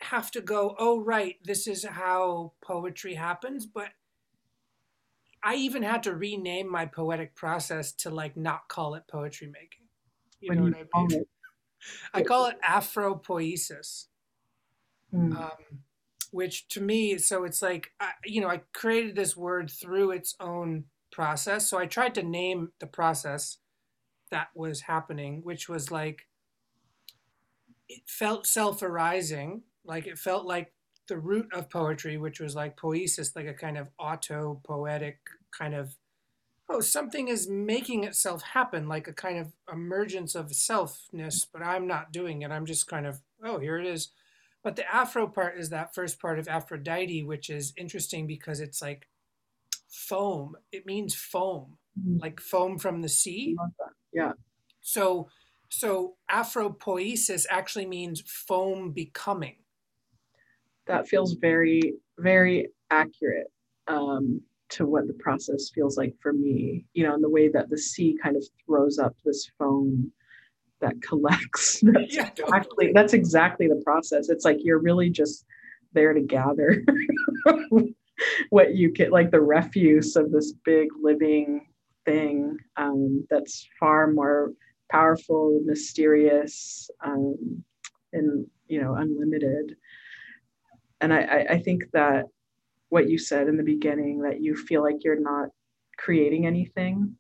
have 0.00 0.30
to 0.32 0.40
go, 0.40 0.74
oh 0.78 1.00
right, 1.00 1.37
this 1.44 1.66
is 1.66 1.85
how 1.85 2.52
poetry 2.62 3.14
happens, 3.14 3.66
but 3.66 3.88
I 5.42 5.54
even 5.56 5.82
had 5.82 6.02
to 6.04 6.14
rename 6.14 6.70
my 6.70 6.87
poetic 6.87 7.35
process 7.35 7.92
to 7.92 8.11
like 8.11 8.37
not 8.37 8.68
call 8.68 8.94
it 8.94 9.04
poetry 9.11 9.46
making. 9.46 9.87
You 10.40 10.54
know 10.54 10.62
what 10.64 10.74
I 10.94 11.06
mean? 11.06 11.24
I 12.12 12.22
call 12.22 12.46
it 12.46 12.56
Afropoiesis 12.62 14.06
mm. 15.12 15.37
um, 15.37 15.80
which 16.30 16.68
to 16.68 16.80
me, 16.80 17.18
so 17.18 17.44
it's 17.44 17.62
like, 17.62 17.92
I, 18.00 18.11
you 18.24 18.40
know, 18.40 18.48
I 18.48 18.62
created 18.74 19.16
this 19.16 19.37
word 19.37 19.70
through 19.70 20.11
its 20.11 20.35
own 20.40 20.85
process. 21.12 21.68
So 21.68 21.78
I 21.78 21.87
tried 21.87 22.14
to 22.16 22.22
name 22.22 22.72
the 22.80 22.87
process 22.87 23.59
that 24.30 24.48
was 24.54 24.82
happening, 24.82 25.40
which 25.44 25.68
was 25.68 25.90
like, 25.90 26.26
it 27.88 28.02
felt 28.06 28.46
self 28.46 28.82
arising. 28.82 29.62
Like 29.87 30.07
it 30.07 30.18
felt 30.18 30.47
like 30.47 30.72
the 31.09 31.18
root 31.18 31.49
of 31.53 31.70
poetry, 31.70 32.16
which 32.16 32.41
was 32.41 32.55
like 32.55 32.76
poesis, 32.76 33.37
like 33.37 33.47
a 33.47 33.55
kind 33.55 33.78
of 33.78 33.91
auto 33.99 34.61
poetic 34.64 35.18
kind 35.57 35.74
of, 35.74 35.97
oh, 36.68 36.80
something 36.80 37.28
is 37.28 37.49
making 37.49 38.05
itself 38.05 38.43
happen, 38.43 38.89
like 38.89 39.07
a 39.07 39.12
kind 39.12 39.39
of 39.39 39.53
emergence 39.72 40.34
of 40.34 40.49
selfness, 40.49 41.47
but 41.53 41.62
I'm 41.62 41.87
not 41.87 42.12
doing 42.12 42.43
it. 42.43 42.51
I'm 42.51 42.66
just 42.66 42.89
kind 42.89 43.07
of, 43.07 43.20
oh, 43.45 43.59
here 43.59 43.78
it 43.78 43.87
is. 43.87 44.09
But 44.64 44.74
the 44.74 44.93
Afro 44.93 45.28
part 45.28 45.59
is 45.59 45.70
that 45.70 45.95
first 45.95 46.20
part 46.20 46.41
of 46.41 46.49
Aphrodite, 46.49 47.22
which 47.22 47.51
is 47.51 47.72
interesting 47.76 48.26
because 48.26 48.59
it's 48.59 48.82
like 48.82 49.07
foam. 49.89 50.57
It 50.72 50.87
means 50.87 51.14
foam, 51.14 51.78
mm-hmm. 51.99 52.18
like 52.18 52.41
foam 52.41 52.78
from 52.78 53.03
the 53.03 53.09
sea. 53.09 53.57
Yeah. 54.12 54.32
So, 54.80 55.28
so 55.68 56.16
Afropoiesis 56.28 57.47
actually 57.49 57.87
means 57.87 58.22
foam 58.26 58.91
becoming. 58.91 59.57
That 60.87 61.09
feels 61.09 61.34
very, 61.34 61.95
very 62.18 62.68
accurate 62.91 63.49
um, 63.89 64.41
to 64.70 64.87
what 64.87 65.07
the 65.07 65.14
process 65.14 65.70
feels 65.74 65.97
like 65.97 66.14
for 66.20 66.32
me. 66.32 66.84
You 66.95 67.05
know, 67.05 67.14
in 67.14 67.20
the 67.22 67.30
way 67.30 67.49
that 67.49 67.70
the 67.70 67.78
sea 67.78 68.16
kind 68.22 68.37
of 68.37 68.45
throws 68.64 68.99
up 68.99 69.14
this 69.24 69.51
foam 69.59 70.12
that 70.80 71.01
collects. 71.03 71.80
That's 71.82 72.14
yeah, 72.14 72.30
exactly 72.37 72.93
that's 72.95 73.14
exactly 73.14 73.68
the 73.68 73.82
process. 73.84 74.28
It's 74.28 74.45
like 74.45 74.59
you're 74.61 74.80
really 74.80 75.11
just 75.11 75.45
there 75.93 76.12
to 76.12 76.20
gather 76.20 76.82
what 78.51 78.74
you 78.74 78.91
get 78.93 79.12
like 79.12 79.30
the 79.30 79.41
refuse 79.41 80.14
of 80.16 80.30
this 80.30 80.53
big 80.64 80.89
living 81.03 81.66
thing 82.05 82.57
um, 82.76 83.26
that's 83.30 83.66
far 83.80 84.07
more 84.07 84.53
powerful 84.91 85.61
mysterious 85.64 86.89
um, 87.05 87.64
and 88.12 88.47
you 88.68 88.80
know 88.80 88.95
unlimited 88.95 89.74
and 91.01 91.12
I, 91.12 91.47
I 91.51 91.59
think 91.59 91.84
that 91.92 92.24
what 92.88 93.09
you 93.09 93.18
said 93.18 93.49
in 93.49 93.57
the 93.57 93.62
beginning 93.62 94.20
that 94.22 94.40
you 94.40 94.57
feel 94.57 94.82
like 94.82 94.97
you're 95.03 95.20
not 95.20 95.49
creating 95.99 96.47
anything 96.47 97.16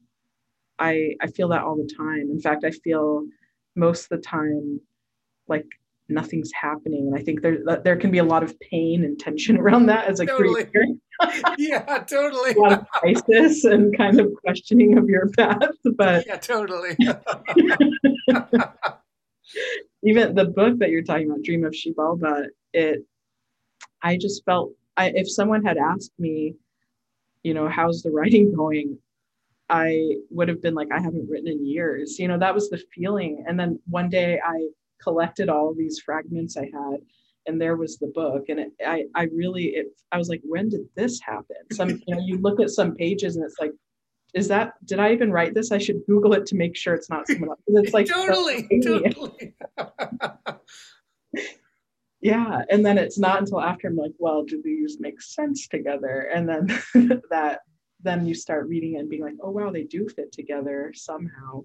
i 0.78 1.14
i 1.20 1.26
feel 1.26 1.48
that 1.48 1.62
all 1.62 1.76
the 1.76 1.90
time. 1.96 2.30
In 2.30 2.40
fact 2.40 2.64
i 2.64 2.70
feel 2.70 3.24
most 3.74 4.04
of 4.04 4.08
the 4.10 4.18
time 4.18 4.80
like 5.48 5.66
nothing's 6.08 6.52
happening. 6.52 7.08
And 7.08 7.16
i 7.16 7.22
think 7.22 7.42
there 7.42 7.58
there 7.82 7.96
can 7.96 8.10
be 8.10 8.18
a 8.18 8.24
lot 8.24 8.42
of 8.42 8.58
pain 8.60 9.04
and 9.04 9.18
tension 9.18 9.56
around 9.62 9.86
that 9.86 10.06
as 10.06 10.20
a 10.20 10.26
totally. 10.26 10.64
creator. 10.64 10.86
Yeah 11.58 12.04
totally. 12.04 12.52
A 12.52 12.58
lot 12.58 12.72
of 12.72 12.86
crisis 12.90 13.64
and 13.64 13.96
kind 13.96 14.20
of 14.20 14.30
questioning 14.44 14.98
of 14.98 15.08
your 15.08 15.30
path 15.30 15.76
but 15.96 16.26
yeah 16.26 16.36
totally. 16.36 16.96
Even 20.04 20.34
the 20.34 20.44
book 20.44 20.78
that 20.78 20.90
you're 20.90 21.02
talking 21.02 21.30
about 21.30 21.42
dream 21.42 21.64
of 21.64 21.72
xibalba 21.72 22.48
it 22.72 23.04
i 24.06 24.16
just 24.16 24.44
felt 24.44 24.70
I, 24.96 25.12
if 25.14 25.30
someone 25.30 25.62
had 25.64 25.76
asked 25.76 26.12
me 26.18 26.54
you 27.46 27.54
know 27.54 27.68
how's 27.68 28.02
the 28.02 28.10
writing 28.10 28.54
going 28.60 28.98
i 29.68 29.88
would 30.30 30.48
have 30.48 30.62
been 30.62 30.74
like 30.74 30.88
i 30.92 31.00
haven't 31.00 31.28
written 31.28 31.48
in 31.48 31.66
years. 31.66 32.18
You 32.18 32.28
know 32.28 32.38
that 32.38 32.54
was 32.54 32.70
the 32.70 32.82
feeling. 32.94 33.44
And 33.46 33.58
then 33.58 33.80
one 33.88 34.08
day 34.08 34.40
i 34.44 34.68
collected 35.02 35.48
all 35.48 35.74
these 35.74 36.00
fragments 36.00 36.56
i 36.56 36.64
had 36.64 36.98
and 37.46 37.60
there 37.60 37.76
was 37.76 37.98
the 37.98 38.08
book. 38.08 38.44
And 38.48 38.58
it, 38.60 38.72
i 38.84 39.04
i 39.14 39.24
really 39.42 39.66
it 39.80 39.86
i 40.12 40.18
was 40.18 40.28
like 40.28 40.42
when 40.44 40.68
did 40.68 40.84
this 40.94 41.20
happen? 41.20 41.62
Some 41.72 41.90
you 42.06 42.14
know 42.14 42.22
you 42.28 42.38
look 42.38 42.60
at 42.60 42.70
some 42.70 42.94
pages 42.94 43.36
and 43.36 43.44
it's 43.44 43.60
like 43.60 43.72
is 44.34 44.48
that 44.48 44.74
did 44.84 44.98
i 44.98 45.12
even 45.12 45.32
write 45.32 45.54
this? 45.54 45.72
I 45.72 45.78
should 45.78 46.00
google 46.06 46.32
it 46.34 46.46
to 46.46 46.56
make 46.56 46.76
sure 46.76 46.94
it's 46.94 47.10
not 47.10 47.26
someone 47.28 47.50
else. 47.50 47.60
It's 47.66 47.94
like 47.98 48.06
totally 48.06 48.68
totally 48.84 49.54
yeah 52.20 52.62
and 52.70 52.84
then 52.84 52.98
it's 52.98 53.18
not 53.18 53.40
until 53.40 53.60
after 53.60 53.88
i'm 53.88 53.96
like 53.96 54.12
well 54.18 54.42
do 54.42 54.60
these 54.62 54.98
make 55.00 55.20
sense 55.20 55.68
together 55.68 56.30
and 56.34 56.48
then 56.48 56.66
that 57.30 57.60
then 58.02 58.26
you 58.26 58.34
start 58.34 58.68
reading 58.68 58.96
and 58.96 59.08
being 59.08 59.22
like 59.22 59.36
oh 59.42 59.50
wow 59.50 59.70
they 59.70 59.84
do 59.84 60.08
fit 60.08 60.32
together 60.32 60.92
somehow 60.94 61.62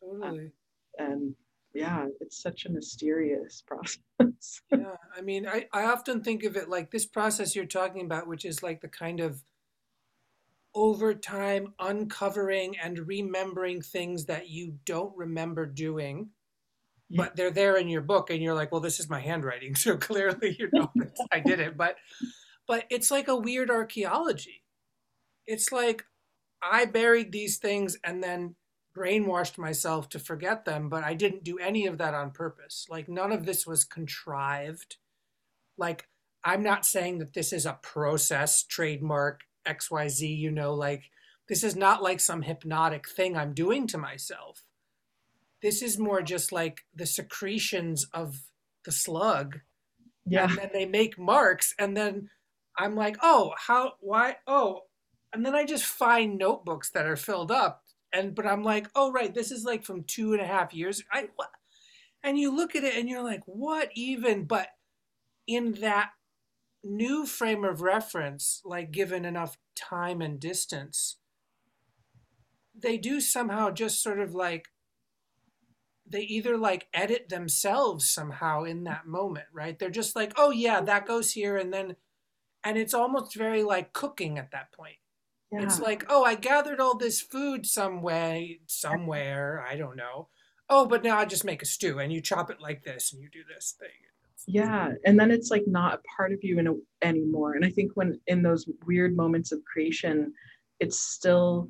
totally. 0.00 0.50
Um, 0.98 1.06
and 1.06 1.34
yeah 1.74 2.06
it's 2.20 2.42
such 2.42 2.66
a 2.66 2.70
mysterious 2.70 3.62
process 3.66 4.60
yeah 4.70 4.96
i 5.16 5.20
mean 5.20 5.46
I, 5.46 5.66
I 5.72 5.84
often 5.84 6.22
think 6.22 6.44
of 6.44 6.56
it 6.56 6.68
like 6.68 6.90
this 6.90 7.06
process 7.06 7.54
you're 7.54 7.66
talking 7.66 8.02
about 8.04 8.26
which 8.26 8.44
is 8.44 8.62
like 8.62 8.80
the 8.80 8.88
kind 8.88 9.20
of 9.20 9.42
over 10.76 11.14
time 11.14 11.72
uncovering 11.80 12.76
and 12.78 13.08
remembering 13.08 13.80
things 13.80 14.26
that 14.26 14.50
you 14.50 14.74
don't 14.84 15.16
remember 15.16 15.64
doing. 15.64 16.28
But 17.10 17.36
they're 17.36 17.50
there 17.50 17.76
in 17.76 17.88
your 17.88 18.00
book 18.00 18.30
and 18.30 18.42
you're 18.42 18.54
like 18.54 18.72
well 18.72 18.80
this 18.80 18.98
is 18.98 19.08
my 19.08 19.20
handwriting 19.20 19.74
so 19.76 19.96
clearly 19.96 20.56
you 20.58 20.68
know 20.72 20.90
i 21.32 21.40
did 21.40 21.60
it 21.60 21.76
but 21.76 21.96
but 22.66 22.84
it's 22.90 23.10
like 23.10 23.28
a 23.28 23.36
weird 23.36 23.70
archaeology 23.70 24.62
it's 25.46 25.70
like 25.70 26.04
i 26.62 26.84
buried 26.84 27.32
these 27.32 27.58
things 27.58 27.96
and 28.02 28.22
then 28.22 28.56
brainwashed 28.96 29.58
myself 29.58 30.08
to 30.08 30.18
forget 30.18 30.64
them, 30.64 30.88
but 30.88 31.04
I 31.04 31.14
didn't 31.14 31.44
do 31.44 31.58
any 31.58 31.86
of 31.86 31.98
that 31.98 32.14
on 32.14 32.30
purpose. 32.30 32.86
Like 32.88 33.08
none 33.08 33.30
of 33.30 33.44
this 33.44 33.66
was 33.66 33.84
contrived. 33.84 34.96
Like 35.76 36.08
I'm 36.42 36.62
not 36.62 36.86
saying 36.86 37.18
that 37.18 37.34
this 37.34 37.52
is 37.52 37.66
a 37.66 37.78
process, 37.82 38.62
trademark, 38.62 39.42
XYZ, 39.66 40.36
you 40.36 40.50
know, 40.50 40.74
like 40.74 41.10
this 41.48 41.62
is 41.62 41.76
not 41.76 42.02
like 42.02 42.20
some 42.20 42.42
hypnotic 42.42 43.08
thing 43.08 43.36
I'm 43.36 43.52
doing 43.52 43.86
to 43.88 43.98
myself. 43.98 44.62
This 45.66 45.82
is 45.82 45.98
more 45.98 46.22
just 46.22 46.52
like 46.52 46.84
the 46.94 47.06
secretions 47.06 48.06
of 48.14 48.42
the 48.84 48.92
slug. 48.92 49.62
Yeah. 50.24 50.44
And 50.44 50.56
then 50.58 50.70
they 50.72 50.86
make 50.86 51.18
marks 51.18 51.74
and 51.76 51.96
then 51.96 52.30
I'm 52.78 52.94
like, 52.94 53.16
oh, 53.20 53.52
how, 53.66 53.94
why, 53.98 54.36
oh, 54.46 54.82
and 55.32 55.44
then 55.44 55.56
I 55.56 55.64
just 55.64 55.84
find 55.84 56.38
notebooks 56.38 56.90
that 56.90 57.04
are 57.04 57.16
filled 57.16 57.50
up 57.50 57.82
and 58.12 58.32
but 58.32 58.46
I'm 58.46 58.62
like, 58.62 58.86
oh 58.94 59.10
right, 59.10 59.34
this 59.34 59.50
is 59.50 59.64
like 59.64 59.82
from 59.82 60.04
two 60.04 60.34
and 60.34 60.40
a 60.40 60.46
half 60.46 60.72
years. 60.72 61.02
I 61.10 61.30
what? 61.34 61.50
And 62.22 62.38
you 62.38 62.54
look 62.54 62.76
at 62.76 62.84
it 62.84 62.94
and 62.94 63.08
you're 63.08 63.24
like, 63.24 63.42
what 63.46 63.90
even? 63.96 64.44
But 64.44 64.68
in 65.48 65.72
that 65.80 66.10
new 66.84 67.26
frame 67.26 67.64
of 67.64 67.80
reference, 67.80 68.62
like 68.64 68.92
given 68.92 69.24
enough 69.24 69.58
time 69.74 70.22
and 70.22 70.38
distance, 70.38 71.16
they 72.72 72.96
do 72.98 73.20
somehow 73.20 73.70
just 73.72 74.00
sort 74.00 74.20
of 74.20 74.32
like 74.32 74.66
they 76.08 76.22
either 76.22 76.56
like 76.56 76.88
edit 76.94 77.28
themselves 77.28 78.08
somehow 78.08 78.64
in 78.64 78.84
that 78.84 79.06
moment, 79.06 79.46
right? 79.52 79.78
They're 79.78 79.90
just 79.90 80.16
like, 80.16 80.32
oh 80.36 80.50
yeah, 80.50 80.80
that 80.80 81.06
goes 81.06 81.32
here, 81.32 81.56
and 81.56 81.72
then, 81.72 81.96
and 82.64 82.78
it's 82.78 82.94
almost 82.94 83.36
very 83.36 83.62
like 83.62 83.92
cooking 83.92 84.38
at 84.38 84.52
that 84.52 84.72
point. 84.72 84.96
Yeah. 85.52 85.62
It's 85.62 85.78
like, 85.80 86.04
oh, 86.08 86.24
I 86.24 86.34
gathered 86.34 86.80
all 86.80 86.96
this 86.96 87.20
food 87.20 87.66
some 87.66 88.02
way, 88.02 88.60
somewhere. 88.66 89.64
I 89.68 89.76
don't 89.76 89.96
know. 89.96 90.28
Oh, 90.68 90.86
but 90.86 91.04
now 91.04 91.18
I 91.18 91.24
just 91.24 91.44
make 91.44 91.62
a 91.62 91.66
stew 91.66 92.00
and 92.00 92.12
you 92.12 92.20
chop 92.20 92.50
it 92.50 92.60
like 92.60 92.82
this 92.82 93.12
and 93.12 93.22
you 93.22 93.28
do 93.30 93.42
this 93.48 93.74
thing. 93.78 93.88
Yeah. 94.48 94.92
And 95.04 95.18
then 95.18 95.30
it's 95.30 95.50
like 95.50 95.64
not 95.66 95.94
a 95.94 96.02
part 96.16 96.32
of 96.32 96.40
you 96.42 96.58
in 96.58 96.66
a, 96.66 96.74
anymore. 97.02 97.54
And 97.54 97.64
I 97.64 97.70
think 97.70 97.92
when 97.94 98.20
in 98.26 98.42
those 98.42 98.68
weird 98.86 99.16
moments 99.16 99.52
of 99.52 99.64
creation, 99.64 100.32
it's 100.80 100.98
still 101.00 101.68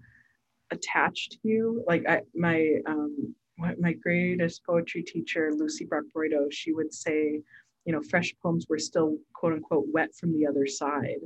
attached 0.70 1.32
to 1.32 1.38
you. 1.42 1.84
Like 1.86 2.06
I, 2.08 2.22
my, 2.34 2.76
um, 2.86 3.34
my 3.58 3.92
greatest 3.92 4.64
poetry 4.64 5.02
teacher, 5.02 5.52
Lucy 5.54 5.84
Brock 5.84 6.04
she 6.50 6.72
would 6.72 6.92
say, 6.92 7.40
you 7.84 7.92
know, 7.92 8.02
fresh 8.02 8.34
poems 8.42 8.66
were 8.68 8.78
still 8.78 9.16
quote 9.34 9.54
unquote 9.54 9.86
wet 9.92 10.14
from 10.14 10.32
the 10.32 10.46
other 10.46 10.66
side 10.66 11.20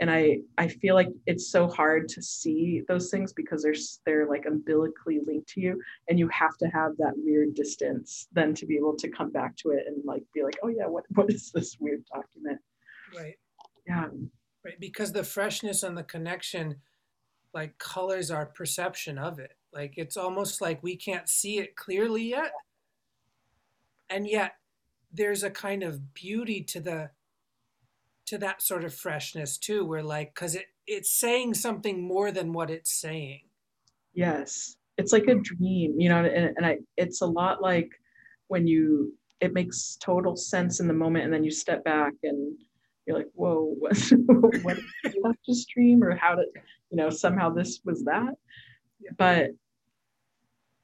and 0.00 0.10
I 0.10 0.40
I 0.58 0.66
feel 0.66 0.94
like 0.94 1.10
it's 1.26 1.50
so 1.50 1.68
hard 1.68 2.08
to 2.08 2.22
see 2.22 2.82
those 2.88 3.10
things 3.10 3.32
because 3.32 3.62
they're 3.62 3.74
they're 4.04 4.26
like 4.26 4.46
umbilically 4.46 5.20
linked 5.26 5.48
to 5.50 5.60
you, 5.60 5.80
and 6.08 6.18
you 6.18 6.28
have 6.28 6.56
to 6.58 6.66
have 6.68 6.96
that 6.98 7.12
weird 7.16 7.54
distance 7.54 8.26
then 8.32 8.54
to 8.54 8.66
be 8.66 8.76
able 8.76 8.96
to 8.96 9.08
come 9.08 9.30
back 9.30 9.56
to 9.58 9.70
it 9.70 9.84
and 9.86 10.02
like 10.04 10.24
be 10.34 10.42
like, 10.42 10.56
oh 10.62 10.68
yeah, 10.68 10.86
what 10.86 11.04
what 11.10 11.30
is 11.30 11.52
this 11.52 11.76
weird 11.78 12.02
document? 12.12 12.58
Right. 13.16 13.36
Yeah. 13.86 14.08
Right, 14.62 14.78
because 14.78 15.12
the 15.12 15.24
freshness 15.24 15.82
and 15.82 15.96
the 15.96 16.02
connection, 16.02 16.76
like 17.54 17.78
colors 17.78 18.30
our 18.30 18.44
perception 18.44 19.16
of 19.16 19.38
it. 19.38 19.52
Like 19.72 19.94
it's 19.96 20.16
almost 20.16 20.60
like 20.60 20.82
we 20.82 20.96
can't 20.96 21.28
see 21.28 21.58
it 21.58 21.76
clearly 21.76 22.30
yet, 22.30 22.52
and 24.08 24.26
yet 24.26 24.54
there's 25.12 25.42
a 25.42 25.50
kind 25.50 25.82
of 25.82 26.14
beauty 26.14 26.62
to 26.62 26.80
the 26.80 27.10
to 28.26 28.38
that 28.38 28.62
sort 28.62 28.84
of 28.84 28.94
freshness 28.94 29.58
too 29.58 29.84
where 29.84 30.02
like 30.02 30.34
because 30.34 30.54
it 30.54 30.66
it's 30.86 31.10
saying 31.10 31.54
something 31.54 32.02
more 32.02 32.30
than 32.30 32.52
what 32.52 32.70
it's 32.70 32.92
saying. 32.92 33.40
Yes. 34.14 34.76
It's 34.98 35.12
like 35.12 35.28
a 35.28 35.34
dream 35.34 35.98
you 35.98 36.10
know 36.10 36.22
and, 36.24 36.54
and 36.56 36.66
i 36.66 36.76
it's 36.98 37.22
a 37.22 37.26
lot 37.26 37.62
like 37.62 37.90
when 38.48 38.66
you 38.66 39.14
it 39.40 39.54
makes 39.54 39.96
total 39.98 40.36
sense 40.36 40.78
in 40.78 40.86
the 40.86 40.92
moment 40.92 41.24
and 41.24 41.32
then 41.32 41.42
you 41.42 41.50
step 41.50 41.82
back 41.84 42.12
and 42.22 42.54
you're 43.06 43.16
like 43.16 43.28
whoa 43.32 43.74
what, 43.78 43.96
what 44.62 44.76
did 45.02 45.14
that 45.22 45.36
just 45.48 45.70
dream 45.70 46.04
or 46.04 46.14
how 46.14 46.34
did 46.34 46.48
you 46.90 46.98
know 46.98 47.08
somehow 47.08 47.48
this 47.48 47.80
was 47.86 48.04
that 48.04 48.34
yeah. 49.00 49.10
but 49.16 49.50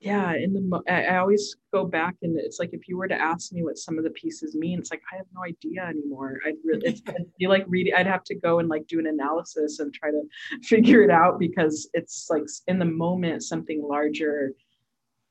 yeah 0.00 0.34
in 0.34 0.52
the 0.52 0.82
I, 0.88 1.04
I 1.04 1.16
always 1.18 1.56
go 1.72 1.84
back 1.84 2.16
and 2.22 2.38
it's 2.38 2.58
like 2.58 2.70
if 2.72 2.86
you 2.86 2.98
were 2.98 3.08
to 3.08 3.20
ask 3.20 3.52
me 3.52 3.62
what 3.62 3.78
some 3.78 3.96
of 3.96 4.04
the 4.04 4.10
pieces 4.10 4.54
mean 4.54 4.78
it's 4.78 4.90
like 4.90 5.02
i 5.12 5.16
have 5.16 5.26
no 5.34 5.42
idea 5.42 5.82
anymore. 5.84 6.38
I'd 6.46 6.54
really 6.64 6.86
it's 6.86 7.02
I'd 7.08 7.26
be 7.38 7.46
like 7.46 7.64
reading 7.66 7.94
i'd 7.96 8.06
have 8.06 8.24
to 8.24 8.34
go 8.34 8.58
and 8.58 8.68
like 8.68 8.86
do 8.86 8.98
an 8.98 9.06
analysis 9.06 9.78
and 9.78 9.92
try 9.92 10.10
to 10.10 10.22
figure 10.62 11.02
it 11.02 11.10
out 11.10 11.38
because 11.38 11.88
it's 11.94 12.28
like 12.28 12.44
in 12.66 12.78
the 12.78 12.84
moment 12.84 13.42
something 13.42 13.82
larger 13.82 14.52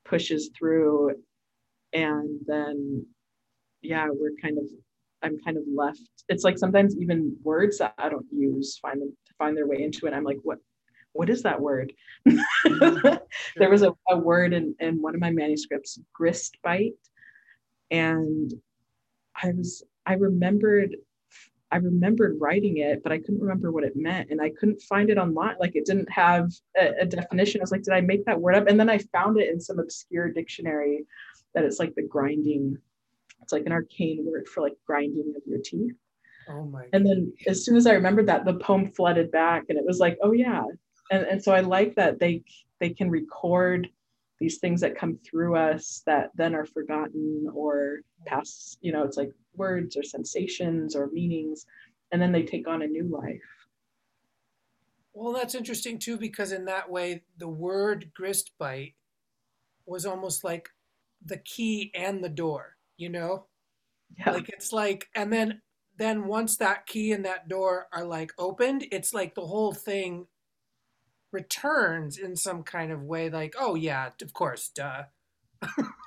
pushes 0.03 0.49
through 0.57 1.11
and 1.93 2.39
then 2.47 3.05
yeah 3.81 4.07
we're 4.09 4.35
kind 4.41 4.57
of 4.57 4.65
i'm 5.21 5.39
kind 5.39 5.57
of 5.57 5.63
left. 5.73 6.01
It's 6.27 6.43
like 6.43 6.57
sometimes 6.57 6.97
even 6.97 7.37
words 7.43 7.77
that 7.77 7.93
i 7.99 8.09
don't 8.09 8.25
use 8.31 8.79
find 8.79 8.99
them 8.99 9.15
to 9.27 9.33
find 9.37 9.55
their 9.55 9.67
way 9.67 9.83
into 9.83 10.07
it. 10.07 10.13
I'm 10.13 10.23
like 10.23 10.39
what 10.41 10.57
what 11.15 11.29
is 11.29 11.43
that 11.43 11.61
word? 11.61 11.93
Mm-hmm. 12.27 13.15
there 13.55 13.69
was 13.69 13.83
a, 13.83 13.95
a 14.09 14.17
word 14.17 14.53
in, 14.53 14.75
in 14.79 15.01
one 15.01 15.15
of 15.15 15.21
my 15.21 15.31
manuscripts, 15.31 15.97
grist 16.13 16.57
bite. 16.63 16.93
And 17.89 18.53
I 19.41 19.51
was, 19.51 19.83
I 20.05 20.13
remembered, 20.13 20.97
I 21.71 21.77
remembered 21.77 22.37
writing 22.39 22.77
it, 22.77 23.01
but 23.01 23.11
I 23.11 23.19
couldn't 23.19 23.41
remember 23.41 23.71
what 23.71 23.85
it 23.85 23.95
meant. 23.95 24.29
And 24.29 24.41
I 24.41 24.49
couldn't 24.49 24.81
find 24.81 25.09
it 25.09 25.17
online. 25.17 25.55
Like 25.59 25.75
it 25.75 25.85
didn't 25.85 26.11
have 26.11 26.51
a, 26.77 26.91
a 27.01 27.05
definition. 27.05 27.61
I 27.61 27.63
was 27.63 27.71
like, 27.71 27.83
did 27.83 27.93
I 27.93 28.01
make 28.01 28.25
that 28.25 28.39
word 28.39 28.55
up? 28.55 28.67
And 28.67 28.79
then 28.79 28.89
I 28.89 28.97
found 28.97 29.39
it 29.39 29.49
in 29.49 29.59
some 29.59 29.79
obscure 29.79 30.29
dictionary 30.29 31.05
that 31.53 31.63
it's 31.63 31.79
like 31.79 31.95
the 31.95 32.03
grinding, 32.03 32.77
it's 33.41 33.53
like 33.53 33.65
an 33.65 33.71
arcane 33.71 34.25
word 34.29 34.49
for 34.49 34.61
like 34.61 34.75
grinding 34.85 35.33
of 35.35 35.43
your 35.45 35.59
teeth. 35.63 35.93
Oh 36.49 36.65
my. 36.65 36.85
And 36.93 37.05
then 37.05 37.33
as 37.47 37.63
soon 37.65 37.75
as 37.75 37.87
I 37.87 37.93
remembered 37.93 38.27
that, 38.27 38.45
the 38.45 38.55
poem 38.55 38.91
flooded 38.91 39.31
back, 39.31 39.65
and 39.69 39.77
it 39.77 39.85
was 39.85 39.99
like, 39.99 40.17
oh 40.21 40.33
yeah. 40.33 40.63
And 41.11 41.25
and 41.25 41.43
so 41.43 41.53
I 41.53 41.61
like 41.61 41.95
that 41.95 42.19
they 42.19 42.43
they 42.79 42.89
can 42.89 43.09
record 43.09 43.87
these 44.39 44.57
things 44.57 44.81
that 44.81 44.97
come 44.97 45.17
through 45.25 45.55
us 45.55 46.03
that 46.05 46.31
then 46.35 46.53
are 46.53 46.65
forgotten 46.65 47.47
or 47.53 48.01
pass. 48.25 48.77
You 48.81 48.91
know, 48.91 49.03
it's 49.03 49.17
like 49.17 49.31
words 49.55 49.95
or 49.95 50.03
sensations 50.03 50.95
or 50.95 51.07
meanings, 51.07 51.65
and 52.11 52.21
then 52.21 52.31
they 52.31 52.43
take 52.43 52.67
on 52.67 52.81
a 52.81 52.87
new 52.87 53.07
life. 53.07 53.41
Well, 55.13 55.31
that's 55.31 55.55
interesting 55.55 55.97
too, 55.97 56.17
because 56.17 56.51
in 56.51 56.65
that 56.65 56.89
way, 56.89 57.23
the 57.37 57.47
word 57.47 58.11
grist 58.13 58.51
bite 58.59 58.95
was 59.85 60.05
almost 60.05 60.43
like 60.43 60.69
the 61.25 61.37
key 61.37 61.91
and 61.95 62.21
the 62.21 62.29
door, 62.29 62.75
you 62.97 63.07
know? 63.09 63.45
Yeah. 64.17 64.31
Like 64.31 64.49
it's 64.49 64.73
like, 64.73 65.07
and 65.15 65.31
then 65.31 65.61
then 65.97 66.27
once 66.27 66.57
that 66.57 66.85
key 66.85 67.13
and 67.13 67.23
that 67.23 67.47
door 67.47 67.87
are 67.93 68.03
like 68.03 68.31
opened, 68.37 68.85
it's 68.91 69.13
like 69.13 69.33
the 69.35 69.45
whole 69.45 69.71
thing 69.73 70.27
returns 71.35 72.17
in 72.17 72.35
some 72.35 72.63
kind 72.63 72.91
of 72.91 73.03
way, 73.03 73.29
like, 73.29 73.53
oh 73.59 73.75
yeah, 73.75 74.09
of 74.21 74.33
course, 74.33 74.69
duh. 74.73 75.03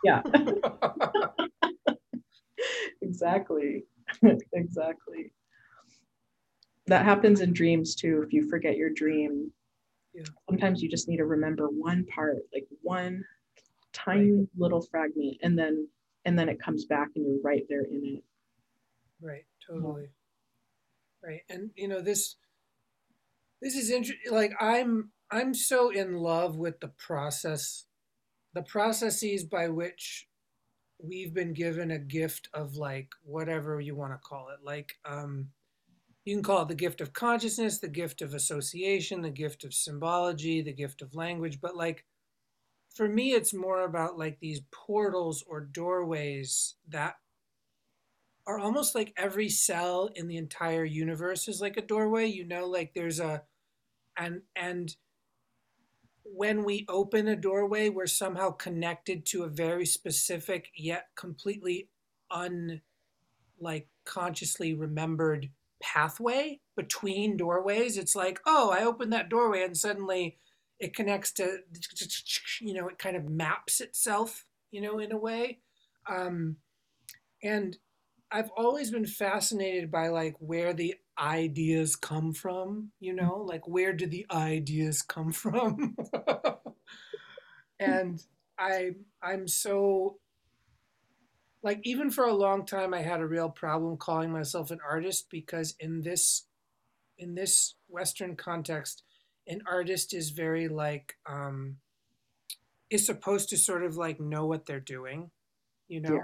yeah. 0.02 0.22
exactly. 3.02 3.84
exactly. 4.52 5.32
That 6.86 7.04
happens 7.04 7.40
in 7.42 7.52
dreams 7.52 7.94
too. 7.94 8.22
If 8.26 8.32
you 8.32 8.48
forget 8.48 8.76
your 8.76 8.90
dream, 8.90 9.52
Yeah. 10.14 10.24
sometimes 10.48 10.82
you 10.82 10.88
just 10.88 11.08
need 11.08 11.18
to 11.18 11.26
remember 11.26 11.68
one 11.68 12.06
part, 12.06 12.38
like 12.52 12.66
one 12.82 13.22
tiny 13.92 14.48
little 14.56 14.80
fragment, 14.80 15.36
and 15.42 15.58
then 15.58 15.86
and 16.24 16.38
then 16.38 16.48
it 16.48 16.60
comes 16.60 16.86
back 16.86 17.08
and 17.14 17.26
you're 17.26 17.42
right 17.42 17.64
there 17.68 17.84
in 17.84 18.02
it. 18.16 18.24
Right, 19.20 19.44
totally. 19.68 20.08
Right. 21.22 21.42
And 21.50 21.70
you 21.76 21.88
know, 21.88 22.00
this 22.00 22.36
this 23.60 23.76
is 23.76 23.90
interesting 23.90 24.32
like 24.32 24.54
I'm 24.60 25.10
I'm 25.30 25.54
so 25.54 25.90
in 25.90 26.18
love 26.18 26.56
with 26.56 26.80
the 26.80 26.88
process 26.88 27.84
the 28.54 28.62
processes 28.62 29.44
by 29.44 29.68
which 29.68 30.26
we've 30.98 31.34
been 31.34 31.52
given 31.52 31.90
a 31.90 31.98
gift 31.98 32.48
of 32.54 32.76
like 32.76 33.10
whatever 33.22 33.80
you 33.80 33.94
want 33.94 34.12
to 34.12 34.18
call 34.18 34.48
it. 34.48 34.64
Like 34.64 34.94
um 35.04 35.48
you 36.24 36.34
can 36.34 36.42
call 36.42 36.62
it 36.62 36.68
the 36.68 36.74
gift 36.74 37.00
of 37.00 37.12
consciousness, 37.12 37.78
the 37.78 37.88
gift 37.88 38.20
of 38.20 38.34
association, 38.34 39.22
the 39.22 39.30
gift 39.30 39.64
of 39.64 39.72
symbology, 39.72 40.60
the 40.60 40.72
gift 40.72 41.00
of 41.02 41.14
language, 41.14 41.60
but 41.60 41.76
like 41.76 42.04
for 42.94 43.08
me 43.08 43.32
it's 43.32 43.54
more 43.54 43.84
about 43.84 44.18
like 44.18 44.38
these 44.40 44.60
portals 44.70 45.44
or 45.46 45.60
doorways 45.60 46.76
that 46.88 47.16
are 48.46 48.58
almost 48.58 48.94
like 48.94 49.12
every 49.16 49.48
cell 49.48 50.10
in 50.14 50.26
the 50.26 50.38
entire 50.38 50.84
universe 50.84 51.48
is 51.48 51.60
like 51.60 51.76
a 51.76 51.82
doorway 51.82 52.26
you 52.26 52.46
know 52.46 52.66
like 52.66 52.92
there's 52.94 53.20
a 53.20 53.42
and 54.16 54.40
and 54.56 54.96
when 56.34 56.64
we 56.64 56.84
open 56.88 57.28
a 57.28 57.36
doorway 57.36 57.88
we're 57.88 58.06
somehow 58.06 58.50
connected 58.50 59.24
to 59.26 59.44
a 59.44 59.48
very 59.48 59.86
specific 59.86 60.70
yet 60.76 61.06
completely 61.16 61.88
un 62.30 62.80
like 63.60 63.88
consciously 64.04 64.74
remembered 64.74 65.48
pathway 65.80 66.60
between 66.76 67.36
doorways. 67.36 67.96
It's 67.96 68.16
like 68.16 68.40
oh 68.46 68.70
i 68.70 68.84
opened 68.84 69.12
that 69.12 69.28
doorway 69.28 69.62
and 69.62 69.76
suddenly 69.76 70.38
it 70.78 70.94
connects 70.94 71.32
to 71.32 71.58
you 72.60 72.74
know 72.74 72.88
it 72.88 72.98
kind 72.98 73.16
of 73.16 73.28
maps 73.28 73.80
itself 73.80 74.44
you 74.70 74.80
know 74.80 74.98
in 74.98 75.12
a 75.12 75.18
way. 75.18 75.58
Um, 76.08 76.56
and 77.42 77.76
i've 78.30 78.50
always 78.56 78.90
been 78.90 79.06
fascinated 79.06 79.90
by 79.90 80.08
like 80.08 80.34
where 80.40 80.72
the 80.72 80.94
ideas 81.18 81.96
come 81.96 82.32
from 82.32 82.90
you 83.00 83.12
know? 83.12 83.44
Like 83.46 83.66
where 83.66 83.92
do 83.92 84.06
the 84.06 84.26
ideas 84.30 85.02
come 85.02 85.32
from? 85.32 85.96
And 87.80 88.20
i 88.58 88.90
i'm 89.22 89.46
so 89.46 90.18
like 91.62 91.80
even 91.84 92.10
for 92.10 92.24
a 92.24 92.34
long 92.34 92.66
time 92.66 92.92
i 92.92 93.00
had 93.00 93.20
a 93.20 93.26
real 93.26 93.48
problem 93.48 93.96
calling 93.96 94.32
myself 94.32 94.70
an 94.70 94.80
artist 94.84 95.28
because 95.30 95.74
in 95.78 96.02
this 96.02 96.46
in 97.18 97.36
this 97.36 97.74
western 97.88 98.34
context 98.34 99.04
an 99.46 99.62
artist 99.70 100.12
is 100.12 100.30
very 100.30 100.66
like 100.66 101.14
um 101.24 101.76
is 102.90 103.06
supposed 103.06 103.48
to 103.48 103.56
sort 103.56 103.84
of 103.84 103.96
like 103.96 104.18
know 104.18 104.44
what 104.44 104.66
they're 104.66 104.80
doing 104.80 105.30
you 105.88 106.00
know? 106.02 106.20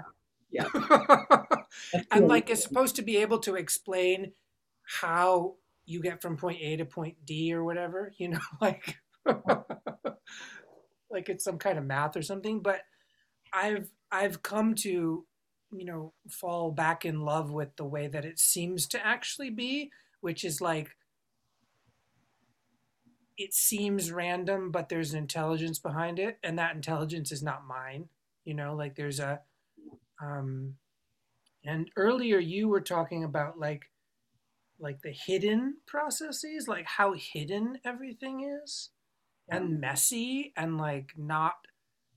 Yeah. 0.51 0.67
and 2.11 2.27
like 2.27 2.49
is 2.49 2.61
supposed 2.61 2.95
to 2.95 3.01
be 3.01 3.17
able 3.17 3.39
to 3.39 3.55
explain 3.55 4.31
how 4.85 5.55
you 5.85 6.01
get 6.01 6.21
from 6.21 6.37
point 6.37 6.59
a 6.61 6.77
to 6.77 6.85
point 6.85 7.15
d 7.25 7.53
or 7.53 7.63
whatever 7.63 8.13
you 8.17 8.29
know 8.29 8.39
like 8.61 8.97
like 11.09 11.29
it's 11.29 11.43
some 11.43 11.57
kind 11.57 11.77
of 11.77 11.85
math 11.85 12.15
or 12.15 12.21
something 12.21 12.59
but 12.61 12.81
i've 13.53 13.89
i've 14.11 14.41
come 14.43 14.75
to 14.75 15.25
you 15.71 15.85
know 15.85 16.13
fall 16.29 16.71
back 16.71 17.05
in 17.05 17.21
love 17.21 17.51
with 17.51 17.75
the 17.75 17.85
way 17.85 18.07
that 18.07 18.25
it 18.25 18.39
seems 18.39 18.87
to 18.87 19.05
actually 19.05 19.49
be 19.49 19.91
which 20.21 20.43
is 20.43 20.61
like 20.61 20.95
it 23.37 23.53
seems 23.53 24.11
random, 24.11 24.71
but 24.71 24.89
there's 24.89 25.13
an 25.13 25.19
intelligence 25.19 25.79
behind 25.79 26.19
it, 26.19 26.37
and 26.43 26.57
that 26.57 26.75
intelligence 26.75 27.31
is 27.31 27.43
not 27.43 27.67
mine. 27.67 28.07
You 28.45 28.53
know, 28.53 28.75
like 28.75 28.95
there's 28.95 29.19
a, 29.19 29.41
um, 30.21 30.75
and 31.65 31.89
earlier 31.97 32.39
you 32.39 32.67
were 32.67 32.81
talking 32.81 33.23
about 33.23 33.59
like, 33.59 33.89
like 34.79 35.01
the 35.01 35.11
hidden 35.11 35.77
processes, 35.87 36.67
like 36.67 36.85
how 36.85 37.13
hidden 37.13 37.79
everything 37.85 38.41
is, 38.63 38.89
and 39.49 39.79
messy, 39.79 40.53
and 40.57 40.77
like 40.77 41.13
not, 41.17 41.55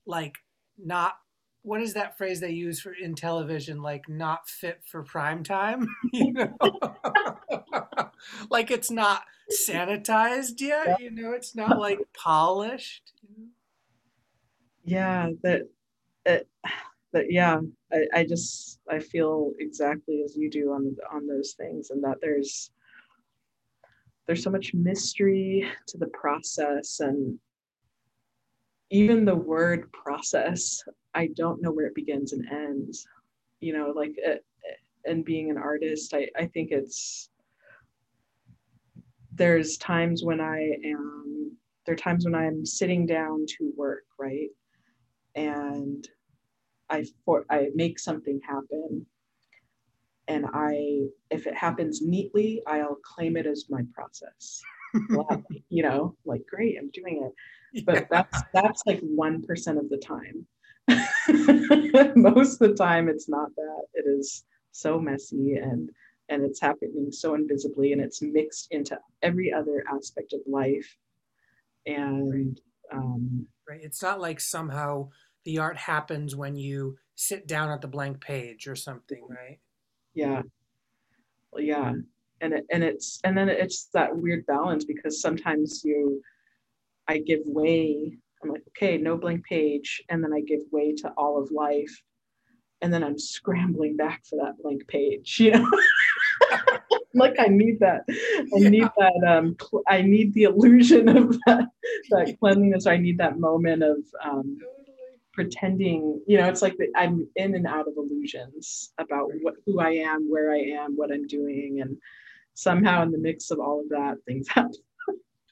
like 0.05 0.37
not. 0.77 1.15
What 1.61 1.81
is 1.81 1.93
that 1.93 2.17
phrase 2.17 2.39
they 2.39 2.51
use 2.51 2.79
for 2.79 2.93
in 2.93 3.15
television? 3.15 3.81
Like 3.81 4.07
not 4.07 4.47
fit 4.47 4.81
for 4.85 5.03
prime 5.03 5.43
time, 5.43 5.87
you 6.13 6.33
know. 6.33 6.57
like 8.49 8.71
it's 8.71 8.91
not 8.91 9.23
sanitized 9.51 10.59
yet 10.61 10.87
Yeah. 10.87 10.95
you 10.99 11.11
know 11.11 11.33
it's 11.33 11.55
not 11.55 11.79
like 11.79 11.99
polished 12.13 13.13
yeah 14.83 15.29
that 15.43 15.61
it, 16.25 16.47
that 17.13 17.31
yeah 17.31 17.59
I, 17.91 18.05
I 18.13 18.23
just 18.23 18.79
i 18.89 18.99
feel 18.99 19.51
exactly 19.59 20.21
as 20.23 20.35
you 20.35 20.49
do 20.49 20.71
on 20.71 20.95
on 21.11 21.27
those 21.27 21.53
things 21.53 21.89
and 21.89 22.03
that 22.03 22.17
there's 22.21 22.71
there's 24.27 24.43
so 24.43 24.51
much 24.51 24.73
mystery 24.73 25.65
to 25.87 25.97
the 25.97 26.07
process 26.07 26.99
and 26.99 27.39
even 28.91 29.25
the 29.25 29.35
word 29.35 29.91
process 29.91 30.83
i 31.13 31.27
don't 31.35 31.61
know 31.61 31.71
where 31.71 31.87
it 31.87 31.95
begins 31.95 32.33
and 32.33 32.47
ends. 32.51 33.07
You 33.59 33.73
know 33.73 33.93
like 33.95 34.13
it, 34.17 34.45
and 35.05 35.25
being 35.25 35.49
an 35.49 35.57
artist 35.57 36.13
i 36.13 36.27
i 36.37 36.45
think 36.45 36.71
it's 36.71 37.29
there's 39.33 39.77
times 39.77 40.23
when 40.23 40.39
i 40.39 40.59
am 40.85 41.51
there 41.85 41.93
are 41.93 41.97
times 41.97 42.25
when 42.25 42.35
i'm 42.35 42.65
sitting 42.65 43.05
down 43.05 43.45
to 43.57 43.73
work 43.75 44.03
right? 44.19 44.49
And 45.35 46.07
I 46.89 47.05
for 47.25 47.45
I 47.49 47.69
make 47.75 47.99
something 47.99 48.39
happen 48.47 49.05
and 50.29 50.45
I 50.53 51.01
if 51.31 51.47
it 51.47 51.55
happens 51.55 52.01
neatly, 52.01 52.61
I'll 52.67 52.99
claim 53.03 53.35
it 53.35 53.45
as 53.45 53.65
my 53.69 53.81
process. 53.93 54.61
You 55.69 55.83
know, 55.83 56.15
like 56.25 56.43
great, 56.49 56.77
I'm 56.79 56.89
doing 56.89 57.29
it. 57.29 57.85
But 57.85 58.07
that's 58.09 58.41
that's 58.55 58.81
like 58.87 58.99
one 59.01 59.43
percent 59.43 59.77
of 59.77 59.87
the 59.89 59.97
time. 59.97 60.47
Most 62.15 62.59
of 62.59 62.69
the 62.69 62.75
time 62.75 63.07
it's 63.07 63.29
not 63.29 63.49
that. 63.55 63.81
It 63.93 64.05
is 64.07 64.45
so 64.71 64.99
messy 64.99 65.55
and 65.61 65.89
and 66.29 66.43
it's 66.43 66.59
happening 66.59 67.11
so 67.11 67.35
invisibly 67.35 67.91
and 67.91 68.01
it's 68.01 68.21
mixed 68.21 68.67
into 68.71 68.97
every 69.21 69.53
other 69.53 69.83
aspect 69.93 70.33
of 70.33 70.39
life. 70.47 70.97
And 71.85 72.59
um 72.91 73.45
right 73.67 73.81
it's 73.83 74.01
not 74.01 74.19
like 74.19 74.39
somehow 74.39 75.09
the 75.49 75.57
art 75.57 75.77
happens 75.77 76.35
when 76.35 76.55
you 76.55 76.95
sit 77.15 77.47
down 77.47 77.71
at 77.71 77.81
the 77.81 77.87
blank 77.87 78.21
page 78.21 78.67
or 78.67 78.75
something 78.75 79.25
right? 79.27 79.57
Yeah. 80.13 80.43
Well, 81.51 81.63
yeah. 81.63 81.93
And 82.41 82.53
it, 82.53 82.65
and 82.71 82.83
it's 82.83 83.19
and 83.23 83.35
then 83.35 83.49
it's 83.49 83.85
that 83.95 84.15
weird 84.15 84.45
balance 84.45 84.85
because 84.85 85.19
sometimes 85.19 85.81
you 85.83 86.21
i 87.07 87.17
give 87.17 87.39
way 87.45 88.15
i'm 88.43 88.49
like 88.51 88.61
okay 88.69 88.95
no 88.97 89.17
blank 89.17 89.43
page 89.43 90.01
and 90.09 90.23
then 90.23 90.31
i 90.31 90.39
give 90.41 90.61
way 90.71 90.93
to 90.93 91.09
all 91.17 91.41
of 91.41 91.49
life 91.51 91.95
and 92.81 92.93
then 92.93 93.03
i'm 93.03 93.17
scrambling 93.17 93.97
back 93.97 94.21
for 94.29 94.35
that 94.37 94.53
blank 94.61 94.87
page 94.87 95.39
you 95.39 95.51
know? 95.51 95.71
Like 97.15 97.37
i 97.39 97.47
need 97.47 97.79
that 97.79 98.01
i 98.07 98.59
Yeah. 98.59 98.69
need 98.69 98.89
that 98.97 99.19
um 99.27 99.55
cl- 99.59 99.83
i 99.87 100.01
need 100.03 100.33
the 100.35 100.43
illusion 100.43 101.09
of 101.09 101.37
that 101.47 101.65
that 102.11 102.37
cleanliness 102.39 102.85
i 102.85 102.97
need 102.97 103.17
that 103.17 103.39
moment 103.39 103.81
of 103.83 103.97
um 104.23 104.57
pretending 105.39 106.21
you 106.27 106.37
know 106.37 106.49
it's 106.49 106.61
like 106.61 106.75
the, 106.75 106.87
i'm 106.97 107.25
in 107.37 107.55
and 107.55 107.65
out 107.65 107.87
of 107.87 107.93
illusions 107.95 108.91
about 108.97 109.29
what 109.41 109.53
who 109.65 109.79
i 109.79 109.89
am 109.89 110.29
where 110.29 110.51
i 110.51 110.57
am 110.57 110.97
what 110.97 111.13
i'm 111.13 111.25
doing 111.27 111.79
and 111.79 111.95
somehow 112.55 113.01
in 113.03 113.09
the 113.09 113.17
mix 113.17 113.49
of 113.49 113.57
all 113.57 113.79
of 113.79 113.87
that 113.87 114.17
things 114.27 114.49
happen. 114.53 114.73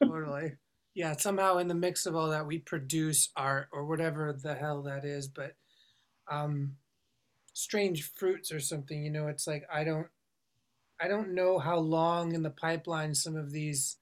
Totally. 0.03 0.51
Yeah 0.93 1.15
somehow 1.15 1.59
in 1.59 1.69
the 1.69 1.73
mix 1.73 2.05
of 2.05 2.17
all 2.17 2.29
that 2.31 2.45
we 2.45 2.57
produce 2.57 3.29
art 3.37 3.69
or 3.71 3.85
whatever 3.85 4.33
the 4.33 4.55
hell 4.55 4.81
that 4.81 5.05
is 5.05 5.29
but 5.29 5.53
um 6.29 6.73
strange 7.53 8.11
fruits 8.11 8.51
or 8.51 8.59
something 8.59 9.05
you 9.05 9.09
know 9.09 9.27
it's 9.27 9.47
like 9.47 9.63
i 9.73 9.85
don't 9.85 10.07
i 10.99 11.07
don't 11.07 11.33
know 11.33 11.59
how 11.59 11.77
long 11.77 12.35
in 12.35 12.43
the 12.43 12.49
pipeline 12.49 13.15
some 13.15 13.37
of 13.37 13.51
these 13.53 13.95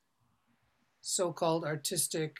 so-called 1.01 1.63
artistic 1.63 2.37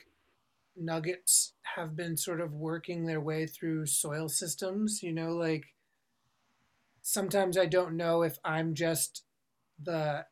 nuggets 0.78 1.54
have 1.76 1.96
been 1.96 2.18
sort 2.18 2.42
of 2.42 2.54
working 2.54 3.06
their 3.06 3.22
way 3.22 3.46
through 3.46 3.86
soil 3.86 4.28
systems 4.28 5.02
you 5.02 5.12
know 5.12 5.32
like 5.32 5.66
sometimes 7.02 7.58
i 7.58 7.66
don't 7.66 7.96
know 7.96 8.24
if 8.24 8.38
i'm 8.44 8.74
just 8.74 9.24
the 9.82 10.26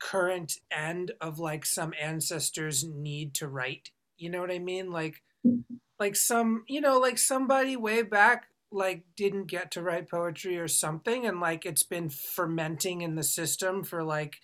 current 0.00 0.54
end 0.70 1.12
of 1.20 1.38
like 1.38 1.66
some 1.66 1.92
ancestors 2.00 2.84
need 2.84 3.34
to 3.34 3.48
write 3.48 3.90
you 4.18 4.28
know 4.28 4.40
what 4.40 4.50
i 4.50 4.58
mean? 4.58 4.90
Like 4.90 5.22
like 5.98 6.16
some 6.16 6.64
you 6.68 6.80
know 6.80 6.98
like 6.98 7.18
somebody 7.18 7.76
way 7.76 8.02
back 8.02 8.48
like 8.70 9.04
didn't 9.16 9.46
get 9.46 9.70
to 9.70 9.82
write 9.82 10.10
poetry 10.10 10.58
or 10.58 10.68
something 10.68 11.26
and 11.26 11.40
like 11.40 11.64
it's 11.64 11.82
been 11.82 12.08
fermenting 12.10 13.00
in 13.00 13.14
the 13.14 13.22
system 13.22 13.82
for 13.82 14.04
like 14.04 14.36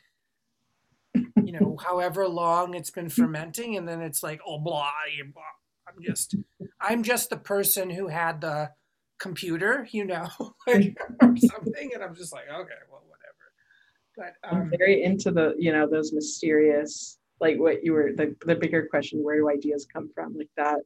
you 1.14 1.52
know 1.52 1.76
however 1.84 2.28
long 2.28 2.74
it's 2.74 2.90
been 2.90 3.08
fermenting 3.08 3.76
and 3.76 3.88
then 3.88 4.00
it's 4.00 4.22
like 4.22 4.40
oh 4.46 4.58
blah, 4.58 4.90
blah 5.32 5.42
i'm 5.88 6.02
just 6.02 6.34
i'm 6.80 7.02
just 7.02 7.30
the 7.30 7.36
person 7.36 7.90
who 7.90 8.08
had 8.08 8.40
the 8.40 8.70
computer 9.18 9.86
you 9.90 10.04
know 10.04 10.28
like, 10.66 10.96
or 11.22 11.36
something 11.36 11.90
and 11.94 12.02
i'm 12.02 12.14
just 12.14 12.32
like 12.32 12.44
okay 12.48 12.74
well 12.90 13.02
whatever. 13.06 14.34
but 14.42 14.48
um, 14.48 14.62
I'm 14.62 14.72
very 14.78 15.02
into 15.02 15.30
the, 15.30 15.54
you 15.58 15.72
know, 15.72 15.88
those 15.88 16.12
mysterious, 16.12 17.18
like 17.40 17.58
what 17.58 17.84
you 17.84 17.92
were, 17.92 18.12
the, 18.14 18.34
the 18.46 18.54
bigger 18.54 18.86
question, 18.86 19.22
where 19.22 19.36
do 19.36 19.50
ideas 19.50 19.86
come 19.92 20.10
from, 20.14 20.36
like 20.36 20.50
that. 20.56 20.80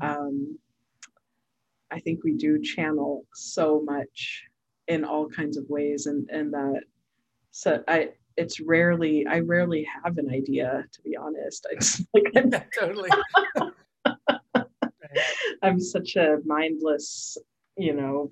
Mm-hmm. 0.00 0.06
Um, 0.06 0.58
I 1.90 2.00
think 2.00 2.24
we 2.24 2.32
do 2.32 2.60
channel 2.60 3.24
so 3.34 3.82
much 3.84 4.44
in 4.88 5.04
all 5.04 5.28
kinds 5.28 5.56
of 5.56 5.64
ways, 5.68 6.06
and 6.06 6.28
and 6.30 6.52
that, 6.52 6.82
so 7.50 7.82
I, 7.86 8.10
it's 8.36 8.60
rarely, 8.60 9.26
I 9.26 9.40
rarely 9.40 9.86
have 10.04 10.18
an 10.18 10.30
idea, 10.30 10.84
to 10.90 11.02
be 11.02 11.16
honest. 11.16 11.66
I 11.70 11.74
just 11.76 12.02
like 12.14 12.24
I'm, 12.36 12.50
totally. 12.78 13.10
I'm 15.62 15.80
such 15.80 16.16
a 16.16 16.38
mindless, 16.44 17.38
you 17.76 17.94
know, 17.94 18.30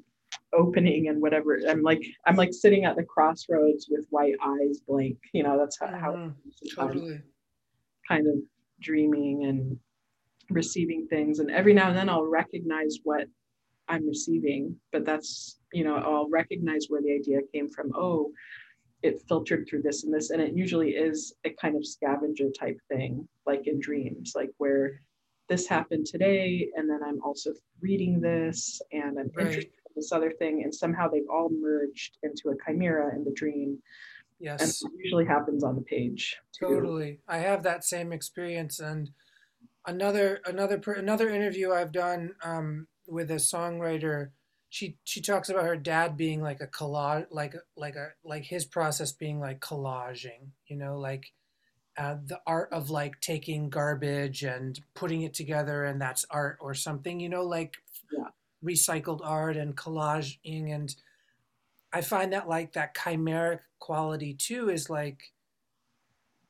opening 0.54 1.08
and 1.08 1.20
whatever 1.20 1.58
i'm 1.68 1.82
like 1.82 2.04
i'm 2.26 2.36
like 2.36 2.52
sitting 2.52 2.84
at 2.84 2.96
the 2.96 3.02
crossroads 3.02 3.88
with 3.90 4.06
white 4.10 4.34
eyes 4.44 4.80
blank 4.86 5.16
you 5.32 5.42
know 5.42 5.58
that's 5.58 5.78
how, 5.78 5.86
mm-hmm. 5.86 6.28
how 6.76 6.88
totally. 6.88 7.20
kind 8.06 8.26
of 8.26 8.34
dreaming 8.80 9.44
and 9.44 9.78
receiving 10.50 11.06
things 11.08 11.38
and 11.38 11.50
every 11.50 11.72
now 11.72 11.88
and 11.88 11.96
then 11.96 12.08
i'll 12.08 12.26
recognize 12.26 12.98
what 13.04 13.26
i'm 13.88 14.06
receiving 14.06 14.76
but 14.92 15.04
that's 15.04 15.58
you 15.72 15.84
know 15.84 15.96
i'll 15.96 16.28
recognize 16.28 16.86
where 16.88 17.00
the 17.02 17.12
idea 17.12 17.38
came 17.52 17.70
from 17.70 17.90
oh 17.94 18.30
it 19.02 19.22
filtered 19.28 19.66
through 19.68 19.82
this 19.82 20.04
and 20.04 20.14
this 20.14 20.30
and 20.30 20.40
it 20.40 20.54
usually 20.54 20.90
is 20.90 21.34
a 21.44 21.50
kind 21.60 21.76
of 21.76 21.86
scavenger 21.86 22.48
type 22.58 22.78
thing 22.88 23.26
like 23.46 23.66
in 23.66 23.80
dreams 23.80 24.32
like 24.34 24.50
where 24.58 25.00
this 25.48 25.66
happened 25.66 26.06
today 26.06 26.68
and 26.76 26.88
then 26.88 27.00
i'm 27.06 27.20
also 27.22 27.52
reading 27.80 28.20
this 28.20 28.80
and 28.92 29.18
i'm 29.18 29.30
right. 29.34 29.46
interested 29.46 29.72
this 29.94 30.12
other 30.12 30.30
thing, 30.30 30.62
and 30.62 30.74
somehow 30.74 31.08
they've 31.08 31.28
all 31.30 31.50
merged 31.50 32.18
into 32.22 32.50
a 32.50 32.54
chimera 32.64 33.14
in 33.14 33.24
the 33.24 33.32
dream. 33.32 33.78
Yes. 34.40 34.82
And 34.82 34.92
usually 34.98 35.24
happens 35.24 35.62
on 35.62 35.76
the 35.76 35.82
page. 35.82 36.36
Too. 36.58 36.66
Totally. 36.66 37.20
I 37.28 37.38
have 37.38 37.62
that 37.62 37.84
same 37.84 38.12
experience. 38.12 38.80
And 38.80 39.10
another 39.86 40.40
another 40.44 40.80
another 40.96 41.28
interview 41.28 41.72
I've 41.72 41.92
done 41.92 42.34
um, 42.42 42.88
with 43.06 43.30
a 43.30 43.36
songwriter, 43.36 44.30
she 44.72 44.96
she 45.04 45.20
talks 45.20 45.50
about 45.50 45.66
her 45.66 45.76
dad 45.76 46.16
being 46.16 46.40
like 46.40 46.62
a 46.62 46.66
collage, 46.66 47.26
like 47.30 47.54
like 47.76 47.94
a 47.94 48.12
like 48.24 48.44
his 48.44 48.64
process 48.64 49.12
being 49.12 49.38
like 49.38 49.60
collaging. 49.60 50.48
You 50.66 50.76
know, 50.76 50.98
like. 50.98 51.32
Uh, 51.98 52.16
the 52.24 52.40
art 52.46 52.72
of 52.72 52.88
like 52.88 53.20
taking 53.20 53.68
garbage 53.68 54.42
and 54.44 54.80
putting 54.94 55.20
it 55.20 55.34
together 55.34 55.84
and 55.84 56.00
that's 56.00 56.24
art 56.30 56.56
or 56.58 56.72
something 56.72 57.20
you 57.20 57.28
know 57.28 57.42
like 57.42 57.74
yeah 58.10 58.28
recycled 58.64 59.20
art 59.22 59.58
and 59.58 59.76
collaging 59.76 60.74
and 60.74 60.96
i 61.92 62.00
find 62.00 62.32
that 62.32 62.48
like 62.48 62.72
that 62.72 62.94
chimeric 62.94 63.58
quality 63.78 64.32
too 64.32 64.70
is 64.70 64.88
like 64.88 65.34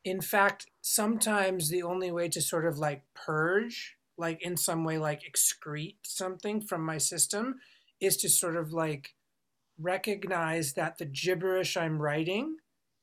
in 0.05 0.21
fact 0.21 0.67
sometimes 0.81 1.71
the 1.71 1.83
only 1.83 2.13
way 2.13 2.29
to 2.29 2.41
sort 2.41 2.65
of 2.65 2.79
like 2.79 3.03
purge 3.13 3.97
like 4.17 4.41
in 4.43 4.57
some 4.57 4.85
way 4.85 4.97
like 4.97 5.23
excrete 5.29 5.97
something 6.05 6.61
from 6.61 6.85
my 6.85 6.99
system 6.99 7.57
is 8.03 8.19
to 8.19 8.29
sort 8.29 8.57
of 8.57 8.73
like 8.73 9.15
recognize 9.79 10.75
that 10.75 10.99
the 10.99 11.07
gibberish 11.07 11.77
i'm 11.77 12.01
writing 12.01 12.57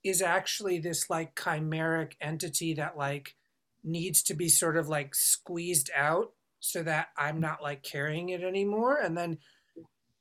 is 0.03 0.21
actually 0.21 0.79
this 0.79 1.09
like 1.09 1.35
chimeric 1.35 2.13
entity 2.21 2.73
that 2.73 2.97
like 2.97 3.35
needs 3.83 4.23
to 4.23 4.33
be 4.33 4.49
sort 4.49 4.77
of 4.77 4.87
like 4.87 5.15
squeezed 5.15 5.89
out 5.95 6.31
so 6.59 6.83
that 6.83 7.07
I'm 7.17 7.39
not 7.39 7.61
like 7.61 7.83
carrying 7.83 8.29
it 8.29 8.43
anymore. 8.43 8.97
And 8.97 9.17
then 9.17 9.37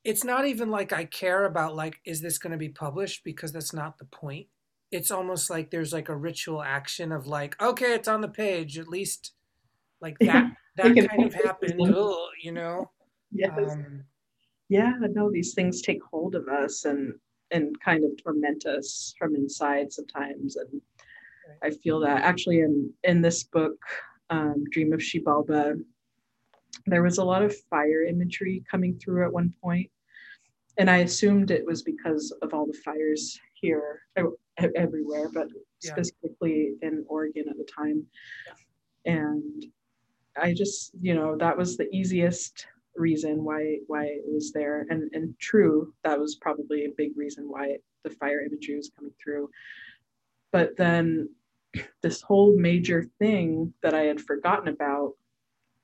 it's 0.03 0.23
not 0.23 0.45
even 0.45 0.69
like 0.69 0.93
I 0.93 1.05
care 1.05 1.45
about 1.45 1.75
like, 1.75 1.99
is 2.05 2.21
this 2.21 2.37
going 2.37 2.51
to 2.51 2.57
be 2.57 2.69
published? 2.69 3.23
Because 3.23 3.51
that's 3.51 3.73
not 3.73 3.97
the 3.97 4.05
point. 4.05 4.47
It's 4.91 5.11
almost 5.11 5.49
like 5.49 5.69
there's 5.69 5.93
like 5.93 6.09
a 6.09 6.15
ritual 6.15 6.63
action 6.63 7.11
of 7.11 7.27
like, 7.27 7.61
okay, 7.61 7.93
it's 7.93 8.07
on 8.07 8.21
the 8.21 8.29
page. 8.29 8.79
At 8.79 8.87
least 8.87 9.33
like 10.01 10.17
that, 10.19 10.51
that 10.77 10.95
kind 10.95 11.25
of 11.25 11.33
happened, 11.33 11.79
you 12.41 12.51
know? 12.51 12.89
Yes. 13.31 13.51
Um, 13.57 14.05
yeah, 14.69 14.93
no, 14.99 15.31
these 15.31 15.53
things 15.53 15.81
take 15.81 16.01
hold 16.03 16.35
of 16.35 16.47
us 16.47 16.85
and, 16.85 17.13
and 17.51 17.79
kind 17.81 18.05
of 18.05 18.11
torment 18.23 18.65
us 18.65 19.13
from 19.17 19.35
inside 19.35 19.91
sometimes. 19.91 20.55
And 20.55 20.81
I 21.63 21.71
feel 21.71 21.99
that 22.01 22.21
actually 22.21 22.61
in, 22.61 22.91
in 23.03 23.21
this 23.21 23.43
book, 23.43 23.77
um, 24.29 24.63
Dream 24.71 24.93
of 24.93 24.99
Xibalba, 24.99 25.73
there 26.85 27.01
was 27.01 27.17
a 27.17 27.23
lot 27.23 27.41
of 27.41 27.55
fire 27.69 28.03
imagery 28.03 28.63
coming 28.69 28.97
through 28.99 29.25
at 29.25 29.33
one 29.33 29.53
point, 29.61 29.89
and 30.77 30.89
I 30.89 30.97
assumed 30.97 31.49
it 31.49 31.65
was 31.65 31.81
because 31.81 32.31
of 32.43 32.53
all 32.53 32.67
the 32.67 32.77
fires 32.85 33.39
here 33.55 34.03
everywhere, 34.75 35.29
but 35.33 35.47
yeah. 35.81 35.91
specifically 35.91 36.73
in 36.81 37.03
Oregon 37.09 37.45
at 37.49 37.57
the 37.57 37.65
time. 37.65 38.05
And 39.05 39.65
I 40.37 40.53
just, 40.53 40.91
you 41.01 41.15
know, 41.15 41.35
that 41.37 41.57
was 41.57 41.75
the 41.75 41.89
easiest 41.93 42.67
reason 42.95 43.43
why 43.43 43.77
why 43.87 44.05
it 44.05 44.23
was 44.27 44.51
there, 44.53 44.85
and 44.89 45.09
and 45.13 45.35
true, 45.39 45.93
that 46.03 46.19
was 46.19 46.35
probably 46.35 46.85
a 46.85 46.91
big 46.97 47.17
reason 47.17 47.45
why 47.49 47.77
the 48.03 48.11
fire 48.11 48.41
imagery 48.41 48.75
was 48.77 48.91
coming 48.97 49.13
through. 49.23 49.49
But 50.51 50.77
then 50.77 51.29
this 52.03 52.21
whole 52.21 52.57
major 52.57 53.05
thing 53.19 53.73
that 53.83 53.93
I 53.95 54.03
had 54.03 54.21
forgotten 54.21 54.69
about 54.69 55.13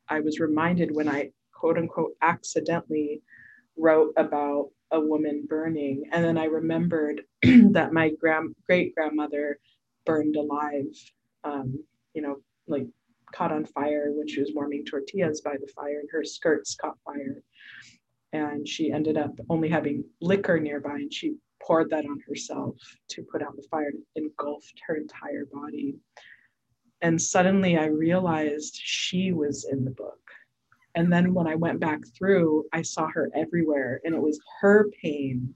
I 0.09 0.21
was 0.21 0.39
reminded 0.39 0.95
when 0.95 1.09
I 1.09 1.31
quote 1.53 1.77
unquote 1.79 2.13
accidentally 2.21 3.21
wrote 3.77 4.13
about 4.17 4.71
a 4.91 4.99
woman 4.99 5.45
burning. 5.49 6.05
And 6.13 6.23
then 6.23 6.37
I 6.37 6.45
remembered 6.45 7.23
that 7.43 7.93
my 7.93 8.11
grand 8.21 8.55
great 8.67 8.95
grandmother 8.95 9.59
burned 10.05 10.37
alive, 10.37 10.85
um, 11.43 11.83
you 12.13 12.21
know, 12.21 12.37
like 12.67 12.87
caught 13.35 13.51
on 13.51 13.65
fire 13.65 14.11
when 14.13 14.27
she 14.27 14.39
was 14.39 14.51
warming 14.55 14.85
tortillas 14.85 15.41
by 15.41 15.55
the 15.59 15.71
fire, 15.75 15.99
and 15.99 16.09
her 16.11 16.23
skirts 16.23 16.75
caught 16.75 16.97
fire. 17.03 17.41
And 18.33 18.67
she 18.67 18.91
ended 18.91 19.17
up 19.17 19.31
only 19.49 19.69
having 19.69 20.03
liquor 20.21 20.59
nearby, 20.59 20.95
and 20.95 21.13
she 21.13 21.35
poured 21.61 21.89
that 21.89 22.05
on 22.05 22.19
herself 22.27 22.75
to 23.09 23.23
put 23.23 23.41
out 23.41 23.55
the 23.55 23.67
fire 23.69 23.89
and 23.89 24.03
engulfed 24.15 24.79
her 24.87 24.95
entire 24.95 25.45
body. 25.51 25.95
And 27.01 27.21
suddenly 27.21 27.77
I 27.77 27.85
realized 27.85 28.75
she 28.75 29.31
was 29.31 29.67
in 29.69 29.83
the 29.83 29.91
book. 29.91 30.19
And 30.95 31.11
then 31.11 31.33
when 31.33 31.47
I 31.47 31.55
went 31.55 31.79
back 31.79 31.99
through, 32.17 32.65
I 32.71 32.81
saw 32.81 33.07
her 33.09 33.29
everywhere. 33.35 33.99
And 34.03 34.15
it 34.15 34.21
was 34.21 34.39
her 34.61 34.89
pain 35.01 35.53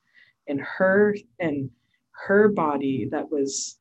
and 0.48 0.60
her 0.60 1.16
and 1.40 1.70
her 2.12 2.50
body 2.50 3.08
that 3.12 3.32
was, 3.32 3.80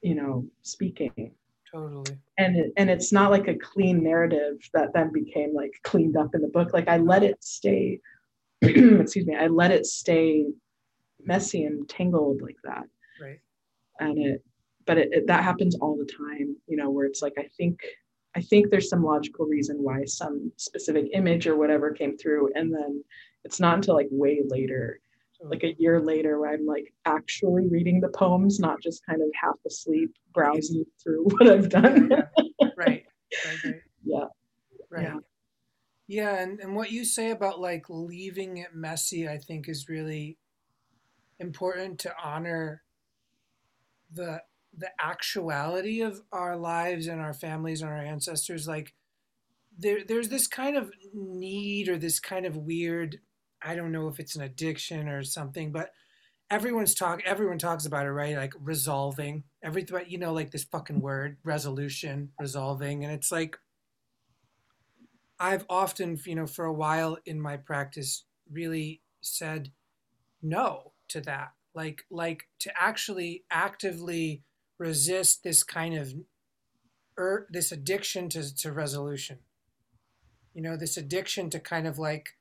you 0.00 0.14
know, 0.14 0.46
speaking. 0.62 1.34
Totally. 1.74 2.18
And 2.38 2.56
it, 2.56 2.72
and 2.76 2.88
it's 2.88 3.12
not 3.12 3.30
like 3.30 3.48
a 3.48 3.56
clean 3.56 4.02
narrative 4.02 4.58
that 4.74 4.92
then 4.94 5.12
became 5.12 5.52
like 5.54 5.72
cleaned 5.82 6.16
up 6.16 6.34
in 6.34 6.40
the 6.40 6.48
book. 6.48 6.72
Like 6.72 6.88
I 6.88 6.98
let 6.98 7.24
it 7.24 7.42
stay, 7.42 8.00
excuse 8.62 9.26
me, 9.26 9.34
I 9.34 9.48
let 9.48 9.72
it 9.72 9.84
stay 9.84 10.46
messy 11.24 11.64
and 11.64 11.88
tangled 11.88 12.42
like 12.42 12.58
that. 12.64 12.84
Right. 13.20 13.40
And 13.98 14.18
it 14.18 14.44
but 14.86 14.98
it, 14.98 15.08
it, 15.12 15.26
that 15.26 15.42
happens 15.42 15.74
all 15.76 15.96
the 15.96 16.04
time 16.04 16.54
you 16.66 16.76
know 16.76 16.90
where 16.90 17.06
it's 17.06 17.22
like 17.22 17.32
i 17.38 17.48
think 17.56 17.80
I 18.36 18.40
think 18.40 18.70
there's 18.70 18.88
some 18.88 19.04
logical 19.04 19.46
reason 19.46 19.76
why 19.82 20.04
some 20.04 20.50
specific 20.56 21.06
image 21.12 21.46
or 21.46 21.56
whatever 21.56 21.92
came 21.92 22.16
through. 22.16 22.50
And 22.54 22.72
then 22.72 23.04
it's 23.44 23.60
not 23.60 23.76
until 23.76 23.94
like 23.94 24.08
way 24.10 24.42
later, 24.44 25.00
like 25.48 25.62
a 25.62 25.74
year 25.78 26.00
later, 26.00 26.40
where 26.40 26.52
I'm 26.52 26.66
like 26.66 26.92
actually 27.04 27.68
reading 27.68 28.00
the 28.00 28.08
poems, 28.08 28.58
not 28.58 28.80
just 28.82 29.04
kind 29.06 29.22
of 29.22 29.28
half 29.40 29.56
asleep 29.66 30.14
browsing 30.32 30.84
through 31.02 31.24
what 31.30 31.48
I've 31.48 31.68
done. 31.68 32.10
Yeah, 32.10 32.22
yeah. 32.60 32.68
right. 32.76 33.04
Right. 33.46 33.64
Right. 33.64 33.74
yeah. 34.04 34.24
Right. 34.90 35.02
Yeah. 35.02 35.16
Yeah, 36.06 36.42
and, 36.42 36.60
and 36.60 36.76
what 36.76 36.90
you 36.90 37.04
say 37.04 37.30
about 37.30 37.60
like 37.60 37.86
leaving 37.88 38.58
it 38.58 38.74
messy, 38.74 39.26
I 39.26 39.38
think 39.38 39.68
is 39.68 39.88
really 39.88 40.36
important 41.38 41.98
to 42.00 42.14
honor 42.22 42.82
the 44.12 44.42
the 44.76 44.90
actuality 45.00 46.00
of 46.00 46.20
our 46.32 46.56
lives 46.56 47.06
and 47.06 47.20
our 47.20 47.32
families 47.32 47.80
and 47.80 47.90
our 47.90 47.96
ancestors. 47.96 48.68
Like 48.68 48.94
there 49.78 50.04
there's 50.06 50.28
this 50.28 50.46
kind 50.46 50.76
of 50.76 50.90
need 51.12 51.88
or 51.88 51.96
this 51.96 52.20
kind 52.20 52.44
of 52.44 52.56
weird, 52.56 53.20
I 53.64 53.74
don't 53.74 53.92
know 53.92 54.08
if 54.08 54.20
it's 54.20 54.36
an 54.36 54.42
addiction 54.42 55.08
or 55.08 55.22
something, 55.22 55.72
but 55.72 55.90
everyone's 56.50 56.94
talk 56.94 57.22
everyone 57.24 57.58
talks 57.58 57.86
about 57.86 58.06
it, 58.06 58.10
right? 58.10 58.36
Like 58.36 58.54
resolving. 58.60 59.44
Everything 59.62 60.04
you 60.08 60.18
know, 60.18 60.32
like 60.32 60.50
this 60.50 60.64
fucking 60.64 61.00
word, 61.00 61.38
resolution, 61.42 62.30
resolving. 62.38 63.04
And 63.04 63.12
it's 63.12 63.32
like 63.32 63.56
I've 65.38 65.66
often, 65.68 66.18
you 66.24 66.34
know, 66.34 66.46
for 66.46 66.64
a 66.64 66.72
while 66.72 67.18
in 67.26 67.40
my 67.40 67.56
practice, 67.56 68.24
really 68.50 69.02
said 69.20 69.72
no 70.42 70.92
to 71.08 71.20
that. 71.22 71.52
Like, 71.74 72.04
like 72.10 72.44
to 72.60 72.72
actually 72.80 73.44
actively 73.50 74.42
resist 74.78 75.42
this 75.42 75.62
kind 75.62 75.96
of 75.96 76.14
er, 77.18 77.48
this 77.50 77.72
addiction 77.72 78.28
to, 78.30 78.54
to 78.56 78.72
resolution. 78.72 79.38
You 80.54 80.62
know, 80.62 80.76
this 80.76 80.96
addiction 80.96 81.50
to 81.50 81.58
kind 81.58 81.86
of 81.86 81.98
like, 81.98 82.36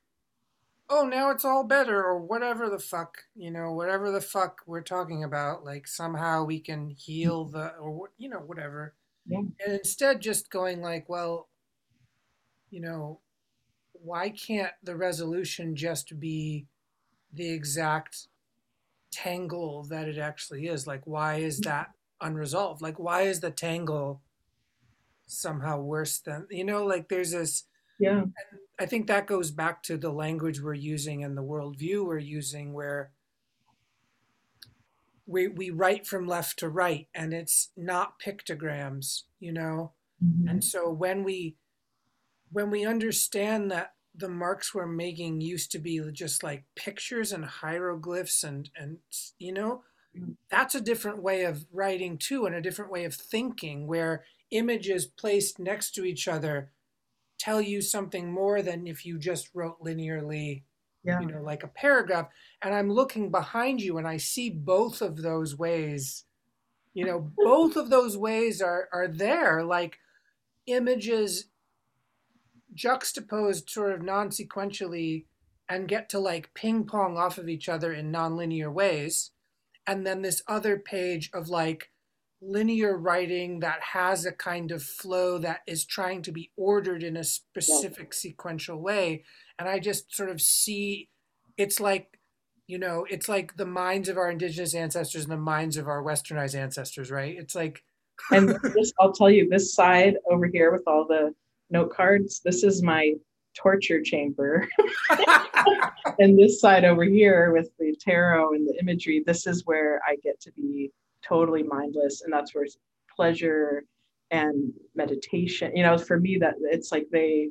oh, 0.93 1.07
now 1.07 1.31
it's 1.31 1.43
all 1.43 1.63
better, 1.63 2.03
or 2.03 2.19
whatever 2.19 2.69
the 2.69 2.79
fuck, 2.79 3.17
you 3.35 3.49
know, 3.49 3.71
whatever 3.71 4.11
the 4.11 4.21
fuck 4.21 4.61
we're 4.67 4.81
talking 4.81 5.23
about. 5.23 5.65
Like 5.65 5.87
somehow 5.87 6.43
we 6.43 6.59
can 6.59 6.89
heal 6.89 7.45
the, 7.45 7.75
or 7.77 8.09
you 8.17 8.29
know, 8.29 8.39
whatever. 8.39 8.93
Yeah. 9.25 9.39
And 9.39 9.53
instead, 9.65 10.21
just 10.21 10.51
going 10.51 10.81
like, 10.81 11.09
well, 11.09 11.49
you 12.69 12.81
know, 12.81 13.19
why 13.93 14.29
can't 14.29 14.73
the 14.83 14.95
resolution 14.95 15.75
just 15.75 16.19
be 16.19 16.67
the 17.33 17.49
exact 17.49 18.27
tangle 19.11 19.83
that 19.89 20.07
it 20.07 20.17
actually 20.17 20.67
is? 20.67 20.85
Like, 20.85 21.05
why 21.05 21.35
is 21.35 21.59
mm-hmm. 21.59 21.69
that 21.69 21.91
unresolved? 22.21 22.81
Like, 22.81 22.99
why 22.99 23.23
is 23.23 23.39
the 23.39 23.51
tangle 23.51 24.21
somehow 25.25 25.79
worse 25.79 26.19
than, 26.19 26.45
you 26.51 26.63
know, 26.63 26.85
like 26.85 27.09
there's 27.09 27.31
this. 27.31 27.63
Yeah. 28.03 28.25
I 28.79 28.85
think 28.85 29.07
that 29.07 29.27
goes 29.27 29.51
back 29.51 29.83
to 29.83 29.97
the 29.97 30.11
language 30.11 30.61
we're 30.61 30.73
using 30.73 31.23
and 31.23 31.37
the 31.37 31.43
worldview 31.43 32.05
we're 32.05 32.17
using, 32.19 32.73
where 32.73 33.13
we, 35.25 35.47
we 35.47 35.69
write 35.69 36.05
from 36.05 36.27
left 36.27 36.59
to 36.59 36.69
right 36.69 37.07
and 37.15 37.33
it's 37.33 37.71
not 37.77 38.19
pictograms, 38.19 39.23
you 39.39 39.51
know? 39.53 39.93
Mhm. 40.23 40.49
And 40.49 40.63
so 40.63 40.91
when 40.91 41.23
we 41.23 41.57
when 42.51 42.69
we 42.71 42.85
understand 42.85 43.71
that 43.71 43.95
the 44.15 44.29
marks 44.29 44.73
we're 44.75 44.87
making 44.87 45.41
used 45.41 45.71
to 45.71 45.79
be 45.79 45.99
just 46.11 46.43
like 46.43 46.65
pictures 46.75 47.31
and 47.33 47.45
hieroglyphs 47.45 48.43
and 48.43 48.69
and 48.75 48.99
you 49.39 49.51
know 49.53 49.83
Mhm. 50.15 50.37
that's 50.49 50.75
a 50.75 50.81
different 50.81 51.23
way 51.23 51.43
of 51.45 51.65
writing 51.71 52.17
too 52.17 52.45
and 52.45 52.55
a 52.55 52.61
different 52.61 52.91
way 52.91 53.05
of 53.05 53.15
thinking 53.15 53.87
where 53.87 54.25
images 54.51 55.05
placed 55.07 55.59
next 55.59 55.91
to 55.95 56.05
each 56.05 56.27
other 56.27 56.71
tell 57.43 57.61
you 57.61 57.81
something 57.81 58.31
more 58.31 58.61
than 58.61 58.87
if 58.87 59.05
you 59.05 59.19
just 59.19 59.49
wrote 59.53 59.77
linearly 59.85 60.63
Yeah. 61.03 61.19
you 61.21 61.27
know 61.27 61.41
like 61.41 61.63
a 61.63 61.67
paragraph. 61.83 62.27
And 62.61 62.73
i'm 62.73 62.89
looking 62.99 63.31
behind 63.31 63.81
you 63.81 63.97
and 63.97 64.07
i 64.07 64.17
see 64.17 64.49
both 64.49 65.01
of 65.01 65.13
those 65.21 65.57
ways. 65.57 66.25
You 66.93 67.05
know 67.05 67.19
both 67.53 67.75
of 67.75 67.89
those 67.89 68.15
ways 68.17 68.61
are 68.61 68.87
are 68.93 69.07
there 69.07 69.63
like 69.63 69.97
images 70.67 71.49
juxtaposed 72.73 73.69
sort 73.69 73.91
of 73.93 74.01
non-sequentially 74.01 75.25
and 75.69 75.87
get 75.87 76.09
to 76.09 76.19
like 76.19 76.53
ping 76.53 76.85
pong 76.85 77.17
off 77.17 77.37
of 77.37 77.47
each 77.49 77.69
other 77.69 77.93
in 77.93 78.11
non-linear 78.11 78.71
ways. 78.71 79.31
And 79.85 80.05
then 80.07 80.21
this 80.21 80.41
other 80.47 80.77
page 80.79 81.29
of 81.33 81.49
like 81.49 81.91
linear 82.45 82.97
writing 82.97 83.59
that 83.59 83.79
has 83.81 84.25
a 84.25 84.31
kind 84.31 84.71
of 84.71 84.83
flow 84.83 85.37
that 85.37 85.61
is 85.67 85.85
trying 85.85 86.21
to 86.23 86.31
be 86.31 86.51
ordered 86.57 87.03
in 87.03 87.15
a 87.17 87.23
specific 87.23 88.13
sequential 88.13 88.81
way. 88.81 89.23
And 89.59 89.69
i 89.69 89.79
just 89.79 90.13
sort 90.15 90.29
of 90.29 90.41
see 90.41 91.09
it's 91.57 91.79
like 91.79 92.19
you 92.67 92.77
know 92.77 93.05
it's 93.09 93.29
like 93.29 93.55
the 93.55 93.65
minds 93.65 94.09
of 94.09 94.17
our 94.17 94.31
indigenous 94.31 94.73
ancestors 94.73 95.23
and 95.23 95.31
the 95.31 95.37
minds 95.37 95.77
of 95.77 95.87
our 95.87 96.03
westernized 96.03 96.55
ancestors 96.55 97.11
right? 97.11 97.35
It's 97.37 97.55
like 97.55 97.83
And 98.31 98.49
this, 98.75 98.93
I'll 98.99 99.11
tell 99.13 99.29
you, 99.29 99.49
this 99.49 99.73
side 99.73 100.15
over 100.29 100.47
here 100.47 100.71
with 100.71 100.83
all 100.87 101.05
the 101.05 101.33
note 101.69 101.91
cards, 101.91 102.41
this 102.43 102.63
is 102.63 102.81
my 102.81 103.13
torture 103.55 104.01
chamber. 104.01 104.67
and 106.19 106.37
this 106.37 106.59
side 106.59 106.85
over 106.85 107.03
here 107.03 107.51
with 107.51 107.69
the 107.79 107.95
tarot 107.99 108.53
and 108.53 108.67
the 108.67 108.77
imagery, 108.79 109.23
this 109.25 109.47
is 109.47 109.65
where 109.65 110.01
I 110.07 110.15
get 110.23 110.39
to 110.41 110.51
be 110.53 110.91
totally 111.27 111.63
mindless. 111.63 112.21
And 112.21 112.31
that's 112.31 112.53
where 112.53 112.65
pleasure 113.15 113.83
and 114.31 114.73
meditation, 114.95 115.75
you 115.75 115.83
know, 115.83 115.97
for 115.97 116.19
me, 116.19 116.37
that 116.39 116.55
it's 116.59 116.91
like 116.91 117.07
they, 117.11 117.49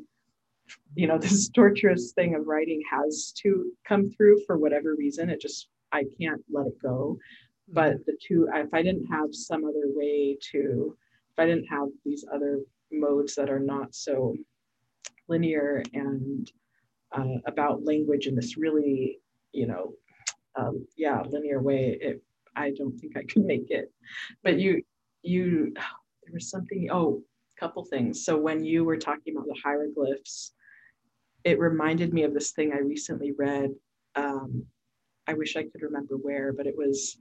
you 0.95 1.07
know, 1.07 1.19
this 1.21 1.49
torturous 1.49 2.13
thing 2.13 2.35
of 2.35 2.47
writing 2.47 2.83
has 2.91 3.33
to 3.43 3.73
come 3.87 4.11
through 4.11 4.43
for 4.47 4.59
whatever 4.59 4.95
reason. 4.97 5.31
It 5.31 5.41
just, 5.41 5.69
I 5.93 6.05
can't 6.21 6.43
let 6.51 6.67
it 6.67 6.81
go. 6.83 7.19
But 7.69 8.05
the 8.07 8.17
two, 8.27 8.49
if 8.53 8.75
I 8.75 8.83
didn't 8.83 9.07
have 9.07 9.29
some 9.33 9.65
other 9.65 9.87
way 9.95 10.37
to, 10.51 10.97
if 11.31 11.39
I 11.39 11.47
didn't 11.47 11.67
have 11.67 11.89
these 12.05 12.25
other 12.33 12.61
modes 12.91 13.35
that 13.37 13.49
are 13.49 13.61
not 13.61 13.95
so 13.95 14.35
linear 15.29 15.83
and 15.95 16.51
uh, 17.13 17.39
about 17.47 17.85
language 17.85 18.27
in 18.27 18.35
this 18.35 18.57
really, 18.57 19.21
you 19.53 19.67
know, 19.67 19.95
um, 20.57 20.87
yeah, 20.97 21.23
linear 21.23 21.63
way, 21.63 21.97
it, 22.01 22.23
I 22.57 22.71
don't 22.71 22.99
think 22.99 23.17
I 23.17 23.25
could 23.25 23.45
make 23.45 23.71
it. 23.71 23.93
But 24.43 24.59
you, 24.59 24.83
you, 25.23 25.73
there 25.75 26.35
was 26.35 26.51
something, 26.51 26.89
oh, 26.91 27.23
a 27.57 27.61
couple 27.61 27.85
things. 27.85 28.25
So 28.25 28.39
when 28.39 28.65
you 28.65 28.85
were 28.85 28.97
talking 28.97 29.35
about 29.37 29.47
the 29.47 29.61
hieroglyphs, 29.63 30.53
it 31.45 31.59
reminded 31.59 32.13
me 32.13 32.23
of 32.23 32.35
this 32.35 32.53
thing 32.53 32.73
I 32.73 32.79
recently 32.79 33.33
read. 33.33 33.71
Um, 34.15 34.65
I 35.27 35.35
wish 35.35 35.57
I 35.57 35.63
could 35.63 35.83
remember 35.83 36.17
where, 36.17 36.53
but 36.53 36.67
it 36.67 36.77
was, 36.77 37.17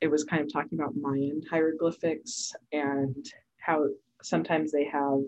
it 0.00 0.08
was 0.08 0.24
kind 0.24 0.42
of 0.42 0.52
talking 0.52 0.78
about 0.78 0.94
Mayan 0.96 1.40
hieroglyphics 1.50 2.52
and 2.72 3.24
how 3.58 3.86
sometimes 4.22 4.72
they 4.72 4.84
have, 4.84 5.20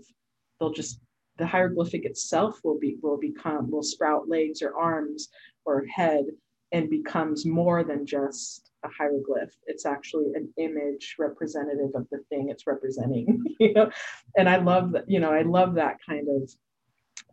they'll 0.58 0.72
just 0.72 1.00
the 1.36 1.46
hieroglyphic 1.46 2.04
itself 2.04 2.60
will 2.62 2.78
be 2.78 2.96
will 3.02 3.18
become 3.18 3.70
will 3.70 3.82
sprout 3.82 4.28
legs 4.28 4.62
or 4.62 4.76
arms 4.76 5.28
or 5.64 5.84
head 5.86 6.24
and 6.72 6.90
becomes 6.90 7.46
more 7.46 7.84
than 7.84 8.06
just 8.06 8.70
a 8.84 8.88
hieroglyph. 8.88 9.54
It's 9.66 9.86
actually 9.86 10.32
an 10.34 10.52
image 10.56 11.16
representative 11.18 11.90
of 11.94 12.06
the 12.10 12.18
thing 12.28 12.48
it's 12.48 12.66
representing 12.66 13.42
you 13.60 13.72
know? 13.74 13.90
And 14.36 14.48
i 14.48 14.56
love 14.56 14.92
that 14.92 15.08
you 15.08 15.20
know 15.20 15.30
i 15.30 15.42
love 15.42 15.74
that 15.74 15.96
kind 16.06 16.26
of 16.28 16.50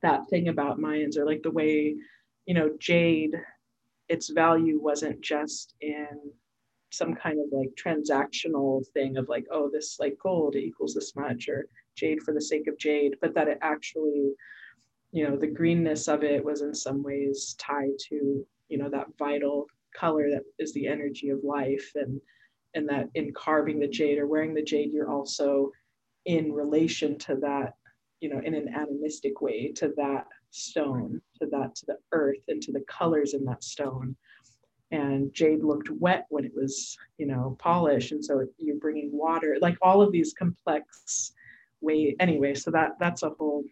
that 0.02 0.28
thing 0.30 0.47
about 0.47 0.80
mayans 0.80 1.18
or 1.18 1.26
like 1.26 1.43
the 1.43 1.52
way 1.52 1.95
you 2.45 2.54
know 2.54 2.72
jade 2.80 3.36
its 4.10 4.30
value 4.30 4.80
wasn't 4.82 5.22
just 5.22 5.76
in 5.82 6.08
some 6.91 7.16
kind 7.16 7.39
of 7.39 7.45
like 7.52 7.70
transactional 7.82 8.86
thing 8.93 9.18
of 9.18 9.30
like 9.30 9.45
oh 9.52 9.70
this 9.72 9.97
like 9.99 10.18
gold 10.22 10.56
equals 10.56 10.93
this 10.93 11.16
much 11.16 11.47
or 11.47 11.68
jade 11.95 12.22
for 12.24 12.34
the 12.34 12.41
sake 12.41 12.68
of 12.68 12.78
jade, 12.78 13.16
but 13.22 13.34
that 13.36 13.47
it 13.47 13.60
actually, 13.62 14.34
you 15.12 15.28
know, 15.28 15.36
the 15.36 15.47
greenness 15.47 16.08
of 16.08 16.24
it 16.24 16.43
was 16.43 16.62
in 16.62 16.74
some 16.74 17.04
ways 17.04 17.56
tied 17.60 17.97
to, 18.10 18.45
you 18.70 18.78
know, 18.78 18.89
that 18.89 19.08
vital 19.18 19.68
color 19.93 20.29
that 20.29 20.43
is 20.59 20.73
the 20.73 20.87
energy 20.87 21.29
of 21.29 21.43
life 21.43 21.91
and 21.95 22.19
and 22.73 22.87
that 22.87 23.09
in 23.15 23.33
carving 23.33 23.79
the 23.79 23.87
jade 23.87 24.17
or 24.17 24.27
wearing 24.27 24.53
the 24.53 24.61
jade, 24.61 24.93
you're 24.93 25.11
also 25.11 25.71
in 26.25 26.53
relation 26.53 27.17
to 27.17 27.35
that, 27.35 27.73
you 28.21 28.29
know, 28.29 28.39
in 28.45 28.53
an 28.53 28.73
animistic 28.73 29.41
way 29.41 29.73
to 29.73 29.91
that 29.97 30.25
stone, 30.51 31.21
to 31.37 31.47
that, 31.47 31.75
to 31.75 31.85
the 31.87 31.97
earth 32.13 32.39
and 32.47 32.61
to 32.61 32.71
the 32.71 32.85
colors 32.87 33.33
in 33.33 33.43
that 33.43 33.61
stone. 33.61 34.15
And 34.91 35.33
jade 35.33 35.65
looked 35.65 35.89
wet 35.89 36.27
when 36.29 36.45
it 36.45 36.53
was, 36.55 36.97
you 37.17 37.25
know, 37.25 37.57
polished. 37.59 38.13
And 38.13 38.23
so 38.23 38.45
you're 38.57 38.77
bringing 38.77 39.09
water, 39.11 39.57
like 39.61 39.77
all 39.81 40.01
of 40.01 40.13
these 40.13 40.33
complex 40.33 41.33
way 41.81 42.15
anyway 42.19 42.53
so 42.53 42.71
that 42.71 42.91
that's 42.99 43.23
a 43.23 43.29
whole 43.31 43.63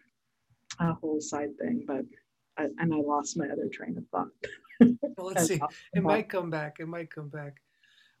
a 0.80 0.92
whole 0.94 1.20
side 1.20 1.56
thing 1.58 1.84
but 1.86 2.04
I, 2.58 2.64
and 2.78 2.92
i 2.92 2.96
lost 2.96 3.38
my 3.38 3.48
other 3.48 3.68
train 3.68 3.96
of 3.96 4.04
thought 4.08 4.28
well, 5.16 5.26
let's 5.26 5.46
see. 5.46 5.60
it 5.94 6.02
might 6.02 6.28
come 6.28 6.50
back. 6.50 6.76
It 6.80 6.88
might 6.88 7.10
come 7.10 7.28
back. 7.28 7.60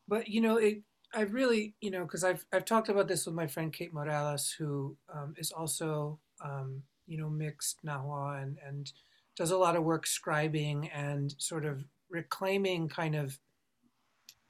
But 0.06 0.28
you 0.28 0.40
know 0.40 0.56
it 0.56 0.82
I 1.12 1.22
really, 1.22 1.74
you 1.80 1.90
know, 1.90 2.02
because 2.02 2.22
I've 2.22 2.44
I've 2.52 2.64
talked 2.64 2.88
about 2.88 3.08
this 3.08 3.26
with 3.26 3.34
my 3.34 3.46
friend 3.46 3.72
Kate 3.72 3.92
Morales, 3.92 4.50
who 4.50 4.96
um, 5.12 5.34
is 5.36 5.50
also, 5.50 6.20
um, 6.44 6.82
you 7.06 7.18
know, 7.18 7.28
mixed 7.28 7.84
Nahua 7.84 8.42
and 8.42 8.58
and 8.64 8.92
does 9.36 9.50
a 9.50 9.58
lot 9.58 9.76
of 9.76 9.82
work 9.82 10.06
scribing 10.06 10.88
and 10.94 11.34
sort 11.38 11.64
of 11.64 11.84
reclaiming 12.08 12.88
kind 12.88 13.16
of 13.16 13.38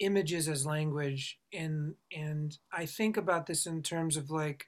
images 0.00 0.48
as 0.48 0.66
language. 0.66 1.38
And 1.52 1.94
and 2.14 2.56
I 2.72 2.84
think 2.84 3.16
about 3.16 3.46
this 3.46 3.66
in 3.66 3.82
terms 3.82 4.18
of 4.18 4.30
like, 4.30 4.66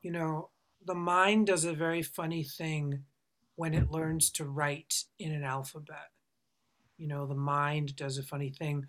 you 0.00 0.10
know, 0.10 0.50
the 0.84 0.94
mind 0.94 1.48
does 1.48 1.66
a 1.66 1.74
very 1.74 2.02
funny 2.02 2.44
thing 2.44 3.04
when 3.56 3.74
it 3.74 3.90
learns 3.90 4.30
to 4.30 4.44
write 4.44 5.04
in 5.18 5.32
an 5.32 5.44
alphabet. 5.44 6.10
You 6.96 7.08
know, 7.08 7.26
the 7.26 7.34
mind 7.34 7.96
does 7.96 8.18
a 8.18 8.22
funny 8.22 8.50
thing 8.50 8.86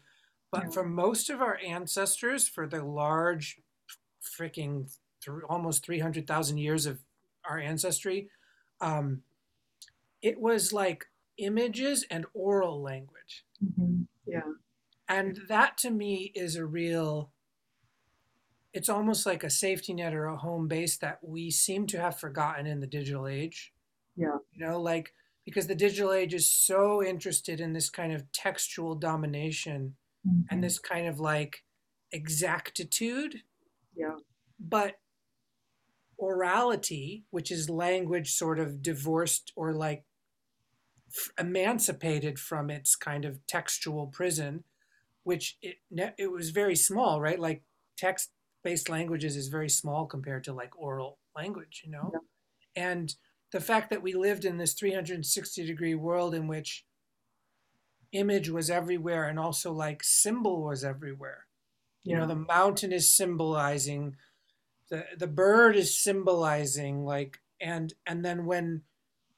but 0.54 0.66
yeah. 0.66 0.70
for 0.70 0.84
most 0.86 1.32
of 1.32 1.42
our 1.42 1.58
ancestors, 1.66 2.48
for 2.48 2.68
the 2.68 2.86
large, 2.86 3.60
freaking 4.22 4.88
th- 5.26 5.42
almost 5.50 5.84
300,000 5.84 6.58
years 6.60 6.86
of 6.86 7.00
our 7.44 7.58
ancestry, 7.58 8.30
um, 8.80 9.24
it 10.22 10.40
was 10.40 10.72
like 10.72 11.08
images 11.40 12.06
and 12.12 12.28
oral 12.36 12.84
language. 12.84 13.46
Mm-hmm. 13.66 14.04
Yeah. 14.28 14.42
And 15.10 15.40
that 15.48 15.76
to 15.80 15.90
me 15.90 16.32
is 16.36 16.56
a 16.56 16.68
real, 16.68 17.32
it's 18.74 18.90
almost 18.90 19.26
like 19.26 19.44
a 19.44 19.50
safety 19.50 19.96
net 19.96 20.14
or 20.14 20.28
a 20.28 20.38
home 20.38 20.68
base 20.68 20.98
that 20.98 21.18
we 21.24 21.50
seem 21.50 21.88
to 21.88 22.00
have 22.00 22.20
forgotten 22.20 22.68
in 22.68 22.80
the 22.80 22.86
digital 22.86 23.28
age. 23.28 23.73
Yeah. 24.16 24.38
You 24.54 24.66
know, 24.66 24.80
like, 24.82 25.14
because 25.46 25.68
the 25.68 25.76
digital 25.76 26.14
age 26.14 26.34
is 26.34 26.50
so 26.50 27.04
interested 27.04 27.60
in 27.60 27.74
this 27.74 27.90
kind 27.90 28.14
of 28.14 28.32
textual 28.32 28.96
domination 28.96 29.96
mm-hmm. 30.28 30.42
and 30.50 30.64
this 30.64 30.80
kind 30.80 31.08
of 31.08 31.20
like 31.20 31.64
exactitude. 32.12 33.42
Yeah. 33.96 34.18
But 34.60 34.96
orality, 36.22 37.24
which 37.32 37.52
is 37.52 37.70
language 37.70 38.34
sort 38.34 38.60
of 38.60 38.82
divorced 38.82 39.52
or 39.56 39.74
like 39.74 40.06
f- 41.10 41.32
emancipated 41.38 42.40
from 42.40 42.70
its 42.70 42.96
kind 42.96 43.26
of 43.26 43.46
textual 43.48 44.08
prison, 44.08 44.64
which 45.24 45.58
it 45.62 45.76
it 46.18 46.32
was 46.32 46.52
very 46.52 46.76
small, 46.76 47.20
right? 47.20 47.40
Like 47.40 47.64
text 47.98 48.32
based 48.64 48.90
languages 48.90 49.36
is 49.36 49.50
very 49.50 49.70
small 49.70 50.06
compared 50.06 50.44
to 50.46 50.54
like 50.54 50.80
oral 50.80 51.18
language, 51.36 51.82
you 51.84 51.92
know? 51.92 52.12
Yeah. 52.14 52.84
And 52.84 53.16
the 53.54 53.62
fact 53.62 53.92
that 53.92 54.02
we 54.02 54.14
lived 54.14 54.44
in 54.44 54.58
this 54.58 54.74
360 54.74 55.66
degree 55.66 55.96
world 55.96 56.34
in 56.34 56.48
which 56.48 56.86
image 58.12 58.50
was 58.50 58.70
everywhere 58.70 59.30
and 59.30 59.40
also 59.40 59.72
like 59.72 60.04
symbol 60.04 60.64
was 60.64 60.84
everywhere. 60.84 61.46
You 62.04 62.14
yeah. 62.14 62.20
know, 62.22 62.28
the 62.28 62.36
mountain 62.36 62.92
is 62.92 63.16
symbolizing 63.16 64.18
the 64.90 65.06
the 65.18 65.28
bird 65.28 65.76
is 65.76 65.98
symbolizing 65.98 67.06
like 67.06 67.40
and 67.62 67.94
and 68.06 68.26
then 68.26 68.46
when 68.46 68.82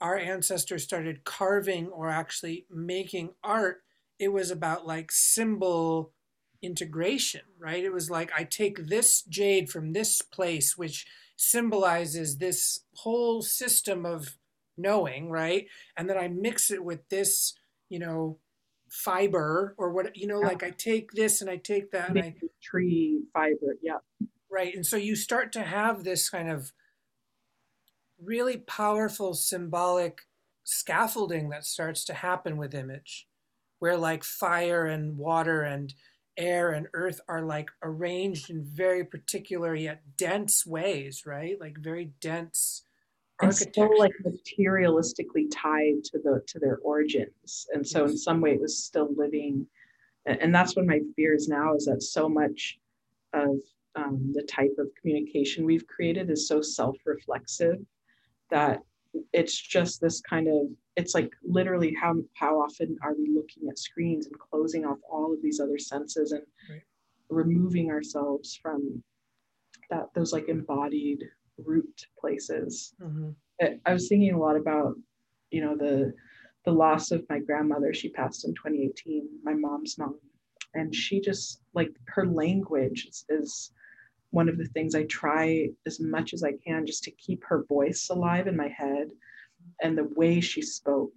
our 0.02 0.18
ancestors 0.18 0.84
started 0.84 1.24
carving 1.24 1.88
or 1.88 2.10
actually 2.10 2.66
making 2.70 3.32
art, 3.44 3.84
it 4.18 4.30
was 4.30 4.50
about 4.50 4.88
like 4.88 5.12
symbol 5.12 6.14
integration, 6.62 7.42
right? 7.60 7.84
It 7.84 7.94
was 7.94 8.10
like 8.10 8.32
I 8.36 8.46
take 8.46 8.88
this 8.88 9.22
jade 9.24 9.70
from 9.70 9.92
this 9.94 10.22
place, 10.22 10.78
which 10.78 11.06
symbolizes 11.36 12.38
this 12.38 12.82
whole 12.96 13.42
system 13.42 14.06
of 14.06 14.38
knowing, 14.78 15.30
right? 15.30 15.68
And 15.98 16.10
then 16.10 16.18
I 16.18 16.28
mix 16.28 16.72
it 16.72 16.84
with 16.84 17.08
this, 17.10 17.54
you 17.90 18.00
know, 18.00 18.40
fiber 18.90 19.76
or 19.78 19.92
what 19.92 20.16
you 20.16 20.28
know 20.28 20.40
yeah. 20.40 20.48
like 20.48 20.64
i 20.64 20.70
take 20.70 21.12
this 21.12 21.42
and 21.42 21.50
i 21.50 21.58
take 21.58 21.92
that 21.92 22.12
and 22.12 22.20
I, 22.20 22.36
tree 22.62 23.24
fiber 23.34 23.76
yeah 23.82 23.98
right 24.50 24.74
and 24.74 24.86
so 24.86 24.96
you 24.96 25.16
start 25.16 25.52
to 25.54 25.64
have 25.64 26.04
this 26.04 26.30
kind 26.30 26.50
of 26.50 26.72
really 28.24 28.58
powerful 28.58 29.34
symbolic 29.34 30.22
scaffolding 30.64 31.50
that 31.50 31.66
starts 31.66 32.06
to 32.06 32.14
happen 32.14 32.58
with 32.58 32.74
image 32.74 33.28
where 33.80 33.98
like 33.98 34.24
fire 34.24 34.86
and 34.86 35.18
water 35.18 35.62
and 35.62 35.94
air 36.38 36.72
and 36.72 36.88
earth 36.94 37.22
are 37.28 37.44
like 37.44 37.70
arranged 37.82 38.50
in 38.50 38.64
very 38.64 39.04
particular 39.04 39.74
yet 39.76 40.02
dense 40.18 40.66
ways 40.66 41.26
right? 41.26 41.60
Like 41.60 41.78
very 41.78 42.12
dense 42.20 42.84
and 43.42 43.54
still 43.54 43.98
like 44.00 44.14
materialistically 44.24 45.48
tied 45.52 46.04
to 46.06 46.20
the 46.20 46.42
to 46.48 46.60
their 46.60 46.78
origins. 46.78 47.68
And 47.74 47.86
so 47.86 48.04
yes. 48.04 48.12
in 48.12 48.18
some 48.18 48.42
way 48.42 48.52
it 48.52 48.62
was 48.62 48.84
still 48.84 49.10
living. 49.16 49.68
And 50.26 50.56
that's 50.56 50.76
one 50.76 50.86
of 50.86 50.90
my 50.90 51.02
fears 51.16 51.48
now 51.48 51.76
is 51.76 51.86
that 51.86 52.02
so 52.02 52.28
much 52.28 52.80
of 53.34 53.58
um, 53.96 54.32
the 54.34 54.42
type 54.44 54.74
of 54.80 54.88
communication 55.00 55.66
we've 55.66 55.86
created 55.88 56.30
is 56.32 56.48
so 56.48 56.62
self-reflexive 56.62 57.80
that 58.50 58.82
it's 59.34 59.60
just 59.60 60.02
this 60.02 60.22
kind 60.22 60.48
of 60.48 60.68
it's 60.96 61.14
like 61.14 61.32
literally 61.44 61.96
how 62.00 62.16
how 62.36 62.56
often 62.56 62.98
are 63.02 63.16
we 63.18 63.30
looking 63.34 63.70
at 63.70 63.80
screens 63.80 64.28
and 64.28 64.40
closing 64.40 64.86
off 64.86 64.98
all 65.10 65.34
of 65.34 65.42
these 65.42 65.60
other 65.60 65.78
senses 65.78 66.32
and 66.32 66.44
right. 66.70 66.82
removing 67.30 67.92
ourselves 67.92 68.58
from 68.62 69.04
that 69.90 70.08
those 70.14 70.34
like 70.34 70.50
embodied 70.50 71.24
root 71.58 72.06
places. 72.20 72.94
Mm-hmm. 73.02 73.30
I 73.86 73.94
was 73.94 74.10
thinking 74.10 74.34
a 74.34 74.40
lot 74.40 74.58
about, 74.58 74.96
you 75.52 75.62
know, 75.62 75.76
the 75.78 76.14
the 76.66 76.72
loss 76.72 77.12
of 77.12 77.24
my 77.30 77.40
grandmother. 77.40 77.94
She 77.94 78.10
passed 78.10 78.46
in 78.46 78.54
2018, 78.56 79.28
my 79.44 79.54
mom's 79.54 79.98
mom, 79.98 80.20
and 80.74 80.94
she 80.94 81.22
just 81.22 81.62
like 81.74 81.92
her 82.08 82.26
language 82.26 83.08
is, 83.10 83.26
is 83.30 83.72
one 84.36 84.50
of 84.50 84.58
the 84.58 84.66
things 84.66 84.96
I 84.96 85.04
try 85.04 85.70
as 85.86 86.02
much 86.02 86.34
as 86.34 86.44
I 86.44 86.54
can 86.66 86.86
just 86.86 87.04
to 87.06 87.12
keep 87.12 87.42
her 87.46 87.64
voice 87.70 88.10
alive 88.10 88.48
in 88.48 88.58
my 88.58 88.68
head, 88.68 89.08
and 89.82 89.98
the 89.98 90.10
way 90.16 90.42
she 90.42 90.62
spoke. 90.62 91.14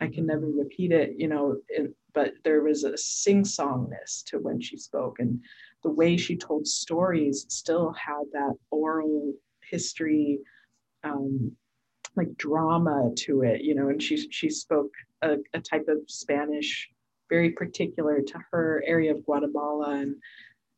I 0.00 0.06
can 0.06 0.26
never 0.26 0.46
repeat 0.46 0.92
it, 0.92 1.14
you 1.16 1.26
know, 1.26 1.56
it, 1.68 1.92
but 2.14 2.34
there 2.44 2.62
was 2.62 2.84
a 2.84 2.96
sing-songness 2.96 4.22
to 4.26 4.38
when 4.38 4.60
she 4.60 4.76
spoke, 4.76 5.18
and 5.18 5.40
the 5.82 5.90
way 6.00 6.16
she 6.16 6.36
told 6.36 6.66
stories 6.66 7.46
still 7.48 7.92
had 7.92 8.24
that 8.32 8.54
oral 8.70 9.32
history, 9.72 10.38
um, 11.04 11.50
like 12.16 12.36
drama 12.36 13.10
to 13.24 13.42
it, 13.42 13.62
you 13.62 13.74
know. 13.74 13.88
And 13.88 14.00
she 14.00 14.16
she 14.30 14.50
spoke 14.50 14.92
a, 15.22 15.38
a 15.54 15.60
type 15.60 15.86
of 15.88 15.98
Spanish 16.06 16.88
very 17.28 17.50
particular 17.50 18.20
to 18.20 18.38
her 18.52 18.82
area 18.86 19.12
of 19.14 19.24
Guatemala, 19.24 19.90
and 20.02 20.14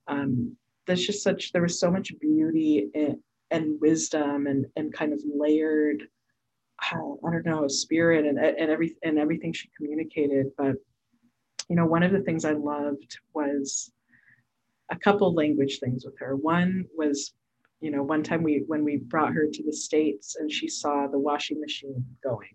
um, 0.08 0.56
there's 0.86 1.06
just 1.06 1.22
such 1.22 1.52
there 1.52 1.62
was 1.62 1.78
so 1.78 1.90
much 1.90 2.12
beauty 2.20 2.90
in, 2.94 3.20
and 3.50 3.80
wisdom 3.80 4.46
and 4.46 4.66
and 4.76 4.92
kind 4.92 5.12
of 5.12 5.20
layered. 5.24 6.08
Uh, 6.92 7.12
I 7.26 7.30
don't 7.30 7.44
know, 7.44 7.68
spirit 7.68 8.26
and 8.26 8.38
and 8.38 8.70
every 8.70 8.96
and 9.02 9.18
everything 9.18 9.52
she 9.52 9.70
communicated. 9.76 10.46
But 10.56 10.76
you 11.68 11.76
know, 11.76 11.86
one 11.86 12.02
of 12.02 12.12
the 12.12 12.22
things 12.22 12.44
I 12.44 12.52
loved 12.52 13.18
was 13.34 13.92
a 14.90 14.96
couple 14.96 15.32
language 15.34 15.78
things 15.78 16.04
with 16.04 16.18
her. 16.18 16.36
One 16.36 16.86
was 16.96 17.32
you 17.80 17.90
know 17.90 18.02
one 18.02 18.22
time 18.22 18.42
we 18.42 18.62
when 18.66 18.84
we 18.84 18.96
brought 18.96 19.32
her 19.32 19.46
to 19.50 19.62
the 19.64 19.72
states 19.72 20.36
and 20.36 20.50
she 20.50 20.68
saw 20.68 21.06
the 21.06 21.18
washing 21.18 21.60
machine 21.60 22.04
going 22.22 22.54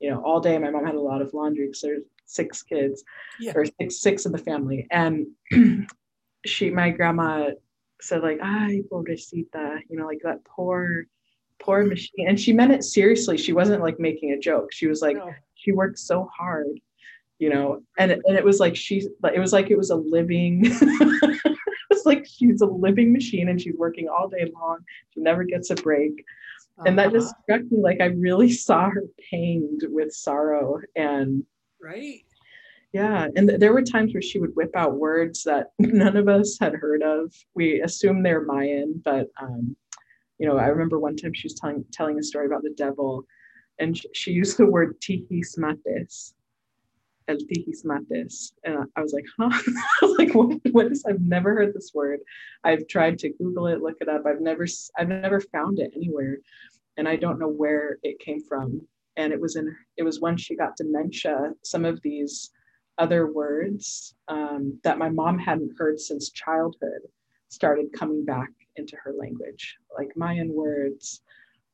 you 0.00 0.10
know 0.10 0.20
all 0.22 0.40
day 0.40 0.58
my 0.58 0.70
mom 0.70 0.84
had 0.84 0.94
a 0.94 1.00
lot 1.00 1.22
of 1.22 1.32
laundry 1.32 1.66
because 1.66 1.80
there's 1.80 2.02
six 2.26 2.62
kids 2.62 3.02
yeah. 3.40 3.52
or 3.54 3.64
six 3.64 4.00
six 4.00 4.26
in 4.26 4.32
the 4.32 4.38
family 4.38 4.86
and 4.90 5.26
she 6.46 6.70
my 6.70 6.90
grandma 6.90 7.50
said 8.00 8.22
like 8.22 8.38
ay 8.42 8.80
pobrecita 8.90 9.80
you 9.88 9.98
know 9.98 10.06
like 10.06 10.20
that 10.22 10.44
poor 10.44 11.06
poor 11.60 11.84
machine 11.84 12.28
and 12.28 12.38
she 12.38 12.52
meant 12.52 12.72
it 12.72 12.84
seriously 12.84 13.36
she 13.36 13.52
wasn't 13.52 13.82
like 13.82 13.98
making 13.98 14.32
a 14.32 14.38
joke 14.38 14.72
she 14.72 14.86
was 14.86 15.02
like 15.02 15.16
no. 15.16 15.32
she 15.54 15.72
worked 15.72 15.98
so 15.98 16.28
hard 16.36 16.80
you 17.38 17.50
know 17.50 17.80
and, 17.98 18.12
and 18.12 18.36
it 18.36 18.44
was 18.44 18.60
like 18.60 18.76
she 18.76 19.02
it 19.24 19.40
was 19.40 19.52
like 19.52 19.70
it 19.70 19.78
was 19.78 19.90
a 19.90 19.96
living 19.96 20.64
it's 21.98 22.06
like 22.06 22.26
she's 22.26 22.60
a 22.60 22.66
living 22.66 23.12
machine 23.12 23.48
and 23.48 23.60
she's 23.60 23.76
working 23.76 24.08
all 24.08 24.28
day 24.28 24.50
long. 24.54 24.78
She 25.10 25.20
never 25.20 25.44
gets 25.44 25.70
a 25.70 25.74
break. 25.74 26.24
Uh-huh. 26.78 26.84
And 26.86 26.98
that 26.98 27.12
just 27.12 27.32
uh-huh. 27.32 27.42
struck 27.42 27.72
me 27.72 27.80
like 27.80 28.00
I 28.00 28.06
really 28.06 28.52
saw 28.52 28.90
her 28.90 29.04
pained 29.30 29.82
with 29.88 30.12
sorrow 30.12 30.80
and 30.96 31.44
right. 31.82 32.20
Yeah, 32.92 33.28
and 33.36 33.48
th- 33.48 33.60
there 33.60 33.72
were 33.74 33.82
times 33.82 34.14
where 34.14 34.22
she 34.22 34.38
would 34.38 34.56
whip 34.56 34.70
out 34.74 34.98
words 34.98 35.44
that 35.44 35.72
none 35.78 36.16
of 36.16 36.28
us 36.28 36.56
had 36.58 36.74
heard 36.74 37.02
of. 37.02 37.32
We 37.54 37.82
assume 37.82 38.22
they're 38.22 38.44
Mayan, 38.44 39.02
but 39.04 39.28
um, 39.40 39.76
you 40.38 40.48
know, 40.48 40.56
I 40.56 40.66
remember 40.66 40.98
one 40.98 41.16
time 41.16 41.34
she 41.34 41.46
was 41.46 41.54
telling 41.54 41.84
telling 41.92 42.18
a 42.18 42.22
story 42.22 42.46
about 42.46 42.62
the 42.62 42.74
devil, 42.76 43.24
and 43.78 43.96
she, 43.96 44.08
she 44.14 44.30
used 44.32 44.56
the 44.56 44.66
word 44.66 45.00
tihismates, 45.00 46.32
el 47.28 47.36
tihismates. 47.36 48.52
And 48.64 48.86
I 48.96 49.02
was 49.02 49.12
like, 49.12 49.26
huh? 49.38 49.50
I 50.02 50.06
was 50.06 50.18
like, 50.18 50.34
what, 50.34 50.58
what 50.72 50.92
is, 50.92 51.04
I've 51.06 51.20
never 51.20 51.54
heard 51.54 51.74
this 51.74 51.92
word. 51.94 52.20
I've 52.64 52.86
tried 52.88 53.18
to 53.20 53.30
Google 53.30 53.66
it, 53.66 53.82
look 53.82 53.96
it 54.00 54.08
up. 54.08 54.22
I've 54.26 54.40
never, 54.40 54.66
I've 54.96 55.08
never 55.08 55.40
found 55.40 55.78
it 55.78 55.92
anywhere. 55.94 56.38
And 56.96 57.08
I 57.08 57.16
don't 57.16 57.38
know 57.38 57.48
where 57.48 57.98
it 58.02 58.18
came 58.18 58.42
from. 58.42 58.80
And 59.16 59.32
it 59.32 59.40
was 59.40 59.56
in, 59.56 59.76
it 59.96 60.04
was 60.04 60.20
when 60.20 60.36
she 60.36 60.56
got 60.56 60.76
dementia. 60.76 61.52
Some 61.62 61.84
of 61.84 62.00
these 62.02 62.50
other 62.98 63.32
words 63.32 64.14
um, 64.28 64.78
that 64.84 64.98
my 64.98 65.08
mom 65.08 65.38
hadn't 65.38 65.76
heard 65.78 65.98
since 65.98 66.30
childhood 66.30 67.02
started 67.48 67.92
coming 67.92 68.24
back 68.24 68.50
into 68.76 68.96
her 69.02 69.12
language, 69.18 69.76
like 69.96 70.08
Mayan 70.16 70.52
words 70.52 71.22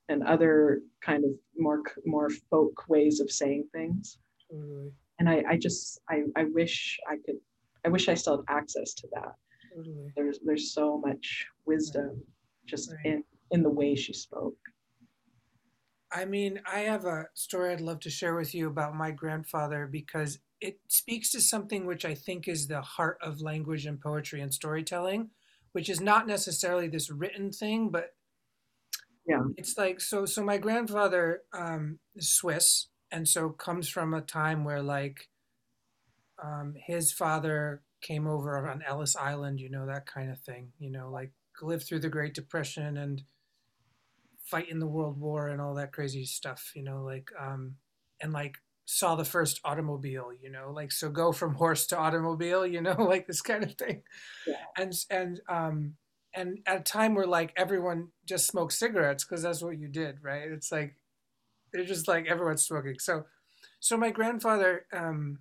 and 0.08 0.22
other 0.22 0.80
kind 1.00 1.24
of 1.24 1.30
more 1.56 1.82
more 2.04 2.30
folk 2.50 2.84
ways 2.88 3.20
of 3.20 3.30
saying 3.30 3.66
things. 3.72 4.18
Totally. 4.50 4.92
And 5.18 5.28
I, 5.28 5.42
I 5.50 5.56
just 5.56 6.00
I, 6.10 6.22
I 6.36 6.44
wish 6.44 6.98
I 7.08 7.16
could 7.24 7.36
I 7.84 7.88
wish 7.88 8.08
I 8.08 8.14
still 8.14 8.44
had 8.48 8.56
access 8.56 8.94
to 8.94 9.08
that. 9.14 9.34
Totally. 9.74 10.12
There's 10.16 10.38
there's 10.44 10.72
so 10.72 11.00
much 11.04 11.46
wisdom 11.66 12.08
right. 12.08 12.16
just 12.66 12.90
right. 12.90 13.06
in 13.06 13.24
in 13.50 13.62
the 13.62 13.70
way 13.70 13.94
she 13.94 14.12
spoke. 14.12 14.56
I 16.12 16.24
mean, 16.26 16.60
I 16.70 16.80
have 16.80 17.06
a 17.06 17.26
story 17.34 17.72
I'd 17.72 17.80
love 17.80 17.98
to 18.00 18.10
share 18.10 18.36
with 18.36 18.54
you 18.54 18.68
about 18.68 18.94
my 18.94 19.10
grandfather 19.10 19.88
because 19.90 20.38
it 20.64 20.80
speaks 20.88 21.30
to 21.32 21.42
something 21.42 21.84
which 21.84 22.06
I 22.06 22.14
think 22.14 22.48
is 22.48 22.68
the 22.68 22.80
heart 22.80 23.18
of 23.20 23.42
language 23.42 23.84
and 23.84 24.00
poetry 24.00 24.40
and 24.40 24.52
storytelling, 24.52 25.28
which 25.72 25.90
is 25.90 26.00
not 26.00 26.26
necessarily 26.26 26.88
this 26.88 27.10
written 27.10 27.52
thing, 27.52 27.90
but 27.90 28.14
yeah, 29.26 29.42
it's 29.58 29.76
like 29.76 30.00
so. 30.00 30.24
So 30.24 30.42
my 30.42 30.56
grandfather 30.56 31.42
um, 31.52 31.98
is 32.14 32.30
Swiss, 32.30 32.88
and 33.12 33.28
so 33.28 33.50
comes 33.50 33.90
from 33.90 34.14
a 34.14 34.22
time 34.22 34.64
where 34.64 34.82
like 34.82 35.28
um, 36.42 36.74
his 36.86 37.12
father 37.12 37.82
came 38.00 38.26
over 38.26 38.66
on 38.66 38.82
Ellis 38.82 39.16
Island, 39.16 39.60
you 39.60 39.70
know 39.70 39.84
that 39.86 40.06
kind 40.06 40.30
of 40.30 40.40
thing, 40.40 40.72
you 40.78 40.90
know, 40.90 41.10
like 41.10 41.32
lived 41.60 41.86
through 41.86 42.00
the 42.00 42.08
Great 42.08 42.32
Depression 42.32 42.96
and 42.96 43.22
fight 44.44 44.70
in 44.70 44.78
the 44.78 44.86
World 44.86 45.20
War 45.20 45.48
and 45.48 45.60
all 45.60 45.74
that 45.74 45.92
crazy 45.92 46.24
stuff, 46.24 46.72
you 46.74 46.82
know, 46.82 47.02
like 47.02 47.30
um, 47.38 47.76
and 48.22 48.32
like 48.32 48.56
saw 48.86 49.14
the 49.14 49.24
first 49.24 49.60
automobile, 49.64 50.30
you 50.42 50.50
know, 50.50 50.70
like 50.72 50.92
so 50.92 51.08
go 51.08 51.32
from 51.32 51.54
horse 51.54 51.86
to 51.86 51.98
automobile, 51.98 52.66
you 52.66 52.80
know, 52.80 52.96
like 52.98 53.26
this 53.26 53.40
kind 53.40 53.64
of 53.64 53.74
thing. 53.74 54.02
Yeah. 54.46 54.56
And 54.76 54.94
and 55.10 55.40
um 55.48 55.94
and 56.34 56.58
at 56.66 56.80
a 56.80 56.82
time 56.82 57.14
where 57.14 57.26
like 57.26 57.52
everyone 57.56 58.08
just 58.26 58.46
smoked 58.46 58.72
cigarettes 58.72 59.24
because 59.24 59.42
that's 59.42 59.62
what 59.62 59.78
you 59.78 59.88
did, 59.88 60.18
right? 60.22 60.50
It's 60.50 60.70
like 60.70 60.96
they're 61.72 61.84
just 61.84 62.08
like 62.08 62.26
everyone's 62.26 62.62
smoking. 62.62 62.98
So 62.98 63.24
so 63.80 63.96
my 63.96 64.10
grandfather 64.10 64.86
um 64.92 65.38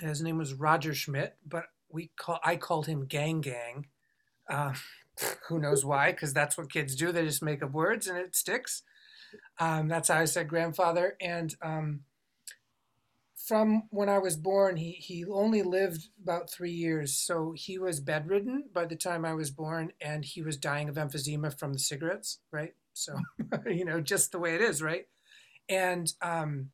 his 0.00 0.22
name 0.22 0.38
was 0.38 0.54
Roger 0.54 0.94
Schmidt, 0.94 1.36
but 1.46 1.64
we 1.88 2.10
call 2.16 2.38
I 2.44 2.56
called 2.56 2.86
him 2.86 3.06
Gang 3.06 3.40
Gang. 3.40 3.86
Uh, 4.48 4.74
who 5.48 5.58
knows 5.58 5.84
why? 5.84 6.12
Because 6.12 6.32
that's 6.32 6.56
what 6.56 6.72
kids 6.72 6.94
do. 6.94 7.10
They 7.10 7.24
just 7.24 7.42
make 7.42 7.62
up 7.62 7.72
words 7.72 8.06
and 8.06 8.16
it 8.18 8.36
sticks. 8.36 8.82
Um, 9.58 9.88
that's 9.88 10.08
how 10.08 10.18
I 10.18 10.24
said 10.24 10.48
grandfather. 10.48 11.16
And 11.20 11.54
um, 11.62 12.00
from 13.50 13.82
when 13.90 14.08
I 14.08 14.18
was 14.18 14.36
born, 14.36 14.76
he, 14.76 14.92
he 14.92 15.24
only 15.24 15.64
lived 15.64 16.10
about 16.22 16.48
three 16.48 16.70
years. 16.70 17.16
So 17.16 17.52
he 17.56 17.80
was 17.80 17.98
bedridden 17.98 18.66
by 18.72 18.84
the 18.84 18.94
time 18.94 19.24
I 19.24 19.34
was 19.34 19.50
born, 19.50 19.90
and 20.00 20.24
he 20.24 20.40
was 20.40 20.56
dying 20.56 20.88
of 20.88 20.94
emphysema 20.94 21.58
from 21.58 21.72
the 21.72 21.80
cigarettes, 21.80 22.38
right? 22.52 22.74
So, 22.92 23.16
you 23.66 23.84
know, 23.84 24.00
just 24.00 24.30
the 24.30 24.38
way 24.38 24.54
it 24.54 24.60
is, 24.60 24.80
right? 24.80 25.06
And 25.68 26.12
um, 26.22 26.68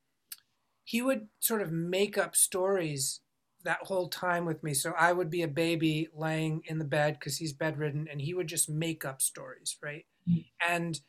he 0.84 1.00
would 1.00 1.28
sort 1.40 1.62
of 1.62 1.72
make 1.72 2.18
up 2.18 2.36
stories 2.36 3.20
that 3.64 3.78
whole 3.84 4.08
time 4.10 4.44
with 4.44 4.62
me. 4.62 4.74
So 4.74 4.92
I 4.98 5.14
would 5.14 5.30
be 5.30 5.40
a 5.40 5.48
baby 5.48 6.08
laying 6.14 6.60
in 6.66 6.78
the 6.78 6.84
bed 6.84 7.14
because 7.18 7.38
he's 7.38 7.54
bedridden, 7.54 8.06
and 8.12 8.20
he 8.20 8.34
would 8.34 8.48
just 8.48 8.68
make 8.68 9.02
up 9.02 9.22
stories, 9.22 9.78
right? 9.82 10.04
Mm-hmm. 10.28 10.70
And 10.74 11.00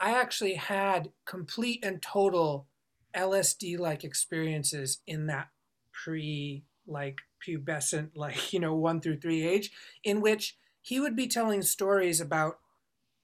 I 0.00 0.18
actually 0.18 0.54
had 0.54 1.12
complete 1.26 1.84
and 1.84 2.02
total 2.02 2.66
LSD 3.14 3.78
like 3.78 4.04
experiences 4.04 4.98
in 5.06 5.26
that 5.26 5.48
pre 5.92 6.64
like 6.86 7.20
pubescent, 7.46 8.10
like, 8.14 8.52
you 8.52 8.60
know, 8.60 8.74
one 8.74 9.00
through 9.00 9.20
three 9.20 9.46
age, 9.46 9.70
in 10.04 10.20
which 10.20 10.56
he 10.80 11.00
would 11.00 11.16
be 11.16 11.26
telling 11.26 11.62
stories 11.62 12.20
about 12.20 12.58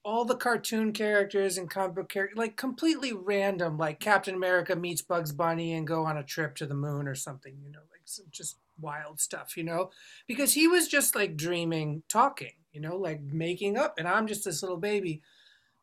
all 0.03 0.23
the 0.23 0.35
cartoon 0.35 0.93
characters 0.93 1.57
and 1.57 1.69
comic 1.69 1.95
book 1.95 2.09
characters, 2.09 2.37
like 2.37 2.55
completely 2.55 3.11
random, 3.11 3.77
like 3.77 3.99
Captain 3.99 4.35
America 4.35 4.75
meets 4.75 5.01
Bugs 5.01 5.33
Bunny 5.33 5.73
and 5.73 5.85
go 5.85 6.05
on 6.05 6.17
a 6.17 6.23
trip 6.23 6.55
to 6.55 6.65
the 6.65 6.73
moon 6.73 7.07
or 7.07 7.15
something, 7.15 7.57
you 7.61 7.69
know, 7.71 7.81
like 7.91 8.01
some 8.05 8.25
just 8.31 8.57
wild 8.79 9.19
stuff, 9.19 9.57
you 9.57 9.63
know, 9.63 9.89
because 10.27 10.53
he 10.53 10.67
was 10.67 10.87
just 10.87 11.15
like 11.15 11.35
dreaming, 11.35 12.03
talking, 12.07 12.53
you 12.71 12.79
know, 12.79 12.95
like 12.95 13.21
making 13.21 13.77
up, 13.77 13.95
and 13.97 14.07
I'm 14.07 14.27
just 14.27 14.45
this 14.45 14.61
little 14.61 14.77
baby. 14.77 15.21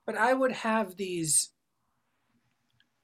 But 0.07 0.17
I 0.17 0.33
would 0.33 0.53
have 0.53 0.97
these 0.97 1.51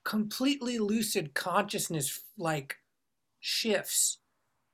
completely 0.04 0.78
lucid 0.78 1.34
consciousness 1.34 2.20
like 2.38 2.76
shifts 3.40 4.18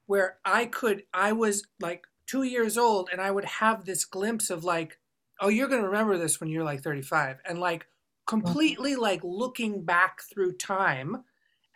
where 0.06 0.38
I 0.44 0.66
could, 0.66 1.04
I 1.12 1.32
was 1.32 1.66
like 1.80 2.06
two 2.26 2.44
years 2.44 2.78
old 2.78 3.08
and 3.10 3.20
I 3.20 3.30
would 3.30 3.44
have 3.44 3.84
this 3.84 4.04
glimpse 4.04 4.50
of 4.50 4.64
like, 4.64 4.98
oh, 5.40 5.48
you're 5.48 5.68
going 5.68 5.82
to 5.82 5.88
remember 5.88 6.16
this 6.16 6.40
when 6.40 6.48
you're 6.48 6.64
like 6.64 6.82
35. 6.82 7.38
And 7.44 7.58
like 7.58 7.86
completely 8.26 8.92
mm-hmm. 8.92 9.02
like 9.02 9.20
looking 9.24 9.84
back 9.84 10.20
through 10.22 10.56
time 10.56 11.24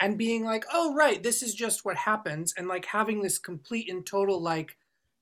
and 0.00 0.16
being 0.16 0.44
like, 0.44 0.64
oh, 0.72 0.94
right, 0.94 1.22
this 1.22 1.42
is 1.42 1.54
just 1.54 1.84
what 1.84 1.96
happens. 1.96 2.54
And 2.56 2.68
like 2.68 2.86
having 2.86 3.20
this 3.20 3.38
complete 3.38 3.90
and 3.90 4.06
total 4.06 4.40
like 4.40 4.76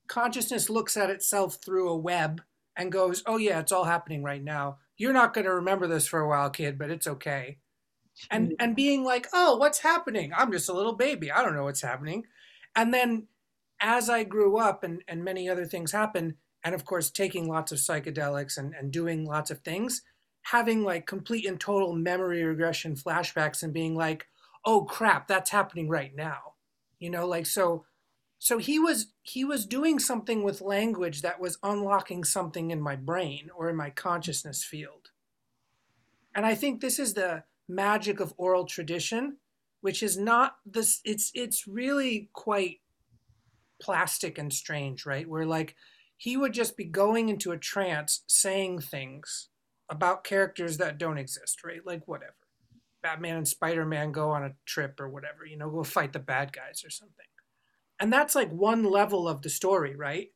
consciousness 0.07 0.71
looks 0.71 0.97
at 0.97 1.11
itself 1.11 1.59
through 1.65 1.89
a 1.89 1.97
web 1.97 2.43
and 2.77 2.93
goes, 2.93 3.23
oh, 3.27 3.39
yeah, 3.39 3.59
it's 3.59 3.73
all 3.73 3.85
happening 3.85 4.23
right 4.23 4.43
now. 4.43 4.79
You're 4.97 5.13
not 5.13 5.35
going 5.35 5.47
to 5.47 5.55
remember 5.55 5.87
this 5.87 6.07
for 6.07 6.21
a 6.21 6.29
while, 6.29 6.51
kid, 6.51 6.79
but 6.79 6.91
it's 6.91 7.07
okay 7.07 7.59
and 8.31 8.55
and 8.59 8.77
being 8.77 9.05
like, 9.05 9.29
"Oh, 9.33 9.57
what's 9.57 9.81
happening? 9.81 10.33
I'm 10.37 10.53
just 10.53 10.69
a 10.69 10.73
little 10.73 10.95
baby. 10.95 11.31
I 11.31 11.43
don't 11.43 11.55
know 11.55 11.65
what's 11.65 11.83
happening." 11.83 12.25
And 12.77 12.93
then 12.93 13.29
as 13.81 14.11
I 14.11 14.25
grew 14.25 14.59
up 14.59 14.83
and 14.85 15.03
and 15.09 15.25
many 15.25 15.49
other 15.49 15.67
things 15.67 15.93
happened, 15.93 16.35
and 16.65 16.75
of 16.75 16.85
course 16.85 17.11
taking 17.11 17.49
lots 17.49 17.73
of 17.73 17.79
psychedelics 17.79 18.59
and 18.59 18.75
and 18.75 18.93
doing 18.93 19.25
lots 19.25 19.51
of 19.51 19.61
things, 19.61 20.03
having 20.43 20.85
like 20.85 21.07
complete 21.07 21.47
and 21.47 21.61
total 21.61 21.95
memory 21.95 22.43
regression 22.43 22.95
flashbacks 22.97 23.63
and 23.63 23.73
being 23.73 23.97
like, 23.97 24.27
"Oh 24.65 24.85
crap, 24.85 25.29
that's 25.29 25.51
happening 25.51 25.89
right 25.89 26.15
now." 26.15 26.55
You 26.99 27.11
know, 27.11 27.27
like 27.27 27.47
so 27.47 27.85
so 28.39 28.59
he 28.59 28.79
was 28.79 29.09
he 29.23 29.45
was 29.45 29.67
doing 29.67 29.99
something 29.99 30.43
with 30.43 30.61
language 30.61 31.23
that 31.23 31.41
was 31.41 31.59
unlocking 31.63 32.25
something 32.25 32.71
in 32.71 32.81
my 32.81 32.95
brain 32.97 33.51
or 33.57 33.69
in 33.69 33.77
my 33.77 33.91
consciousness 33.91 34.65
field. 34.65 35.11
And 36.35 36.47
I 36.47 36.55
think 36.55 36.81
this 36.81 36.99
is 37.01 37.15
the 37.15 37.45
magic 37.69 38.21
of 38.21 38.35
oral 38.37 38.65
tradition, 38.65 39.37
which 39.81 40.03
is 40.03 40.17
not 40.17 40.57
this. 40.65 41.01
It's 41.05 41.31
it's 41.35 41.67
really 41.67 42.31
quite 42.33 42.81
plastic 43.81 44.39
and 44.39 44.53
strange, 44.53 45.07
right? 45.07 45.29
Where 45.29 45.47
like 45.47 45.75
he 46.17 46.37
would 46.37 46.53
just 46.53 46.77
be 46.77 46.85
going 46.85 47.29
into 47.29 47.53
a 47.53 47.59
trance, 47.59 48.23
saying 48.27 48.81
things 48.81 49.49
about 49.89 50.25
characters 50.25 50.77
that 50.79 50.99
don't 50.99 51.19
exist, 51.19 51.65
right? 51.65 51.85
Like 51.85 52.07
whatever. 52.07 52.35
Batman 53.03 53.37
and 53.37 53.49
Spider 53.49 53.87
Man 53.87 54.11
go 54.11 54.31
on 54.31 54.43
a 54.43 54.55
trip 54.67 54.99
or 55.01 55.09
whatever, 55.09 55.47
you 55.47 55.57
know, 55.57 55.71
go 55.71 55.85
fight 55.85 56.13
the 56.13 56.19
bad 56.19 56.53
guys 56.53 56.83
or 56.85 56.91
something. 56.91 57.25
And 58.01 58.13
that's 58.13 58.35
like 58.35 58.51
one 58.51 58.85
level 58.85 59.29
of 59.29 59.43
the 59.43 59.51
story, 59.51 59.97
right? 59.97 60.29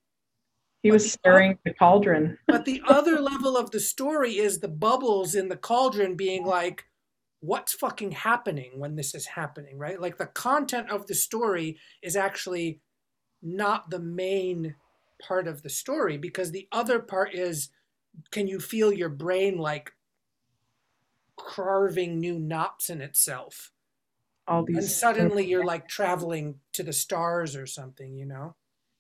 He 0.83 0.91
but 0.91 0.95
was 0.95 1.13
stirring 1.13 1.59
the 1.65 1.75
cauldron. 1.75 2.39
but 2.49 2.65
the 2.65 2.83
other 2.87 3.21
level 3.21 3.57
of 3.57 3.71
the 3.71 3.81
story 3.81 4.39
is 4.39 4.59
the 4.59 4.69
bubbles 4.69 5.35
in 5.35 5.49
the 5.49 5.57
cauldron 5.57 6.17
being 6.17 6.45
like, 6.45 6.85
what's 7.43 7.75
fucking 7.75 8.13
happening 8.13 8.79
when 8.79 8.95
this 8.95 9.17
is 9.17 9.27
happening, 9.27 9.77
right? 9.77 10.01
Like 10.01 10.17
the 10.17 10.27
content 10.27 10.91
of 10.91 11.09
the 11.09 11.15
story 11.15 11.77
is 12.01 12.15
actually 12.15 12.81
not 13.43 13.91
the 13.91 13.99
main 13.99 14.77
part 15.21 15.49
of 15.49 15.63
the 15.63 15.69
story 15.69 16.17
because 16.17 16.53
the 16.53 16.69
other 16.71 17.01
part 17.01 17.35
is 17.35 17.69
can 18.31 18.47
you 18.47 18.61
feel 18.61 18.93
your 18.93 19.09
brain 19.09 19.59
like 19.59 19.93
carving 21.37 22.21
new 22.21 22.39
knots 22.39 22.89
in 22.89 23.01
itself? 23.01 23.73
All 24.47 24.65
these 24.65 24.77
and 24.77 24.87
suddenly 24.87 25.45
you're 25.45 25.65
like 25.65 25.89
traveling 25.89 26.61
to 26.75 26.85
the 26.85 26.93
stars 26.93 27.57
or 27.57 27.67
something, 27.67 28.15
you 28.15 28.27
know? 28.27 28.55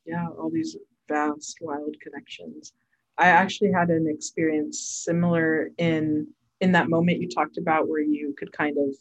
Yeah, 0.05 0.27
all 0.37 0.51
these 0.51 0.77
vast 1.09 1.59
wild 1.61 1.95
connections. 2.01 2.73
I 3.19 3.29
actually 3.29 3.71
had 3.71 3.91
an 3.91 4.09
experience 4.09 4.81
similar 4.81 5.71
in 5.79 6.27
in 6.63 6.73
that 6.73 6.89
moment 6.89 7.21
you 7.21 7.29
talked 7.29 7.59
about 7.59 7.89
where 7.89 8.01
you 8.01 8.35
could 8.39 8.53
kind 8.53 8.79
of 8.79 8.95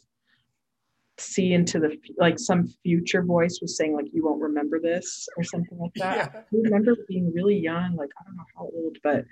see 1.16 1.52
into 1.52 1.78
the 1.78 1.96
like 2.18 2.38
some 2.38 2.66
future 2.82 3.22
voice 3.22 3.60
was 3.62 3.76
saying 3.76 3.94
like 3.94 4.06
you 4.12 4.24
won't 4.24 4.42
remember 4.42 4.80
this 4.80 5.28
or 5.36 5.44
something 5.44 5.78
like 5.78 5.92
that 5.94 6.16
yeah. 6.16 6.40
i 6.40 6.44
remember 6.52 6.96
being 7.06 7.32
really 7.32 7.56
young 7.56 7.94
like 7.94 8.10
i 8.20 8.24
don't 8.24 8.36
know 8.36 8.44
how 8.56 8.62
old 8.62 8.96
but 9.04 9.24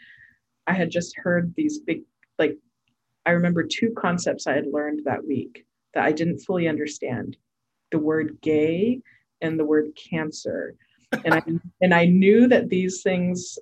i 0.69 0.73
had 0.73 0.91
just 0.91 1.13
heard 1.17 1.53
these 1.57 1.81
big 1.81 2.03
like 2.39 2.57
i 3.27 3.31
remember 3.31 3.65
two 3.65 3.93
concepts 3.99 4.47
i 4.47 4.55
had 4.55 4.67
learned 4.73 5.01
that 5.05 5.27
week 5.27 5.67
that 5.93 6.05
i 6.05 6.13
didn't 6.13 6.39
fully 6.39 6.69
understand 6.69 7.37
the 7.91 7.99
word 7.99 8.39
gay 8.43 9.01
and 9.41 9.59
the 9.59 9.65
word 9.65 9.87
cancer 9.97 10.77
and 11.25 11.35
i 11.35 11.43
and 11.81 11.93
i 11.93 12.05
knew 12.05 12.47
that 12.47 12.69
these 12.69 13.03
things 13.03 13.59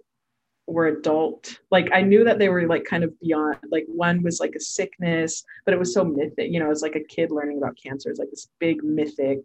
were 0.68 0.88
adult 0.88 1.58
like 1.70 1.88
i 1.92 2.02
knew 2.02 2.24
that 2.24 2.38
they 2.38 2.50
were 2.50 2.66
like 2.66 2.84
kind 2.84 3.02
of 3.02 3.18
beyond 3.20 3.56
like 3.70 3.86
one 3.88 4.22
was 4.22 4.38
like 4.38 4.54
a 4.54 4.60
sickness 4.60 5.42
but 5.64 5.72
it 5.72 5.78
was 5.78 5.94
so 5.94 6.04
mythic 6.04 6.52
you 6.52 6.60
know 6.60 6.66
it 6.66 6.70
was 6.70 6.82
like 6.82 6.94
a 6.94 7.04
kid 7.04 7.30
learning 7.30 7.56
about 7.56 7.76
cancer 7.82 8.10
it's 8.10 8.18
like 8.18 8.30
this 8.30 8.48
big 8.58 8.84
mythic 8.84 9.40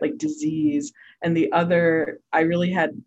like 0.00 0.18
disease. 0.18 0.92
And 1.22 1.36
the 1.36 1.50
other 1.52 2.20
i 2.32 2.40
really 2.40 2.70
had 2.70 3.00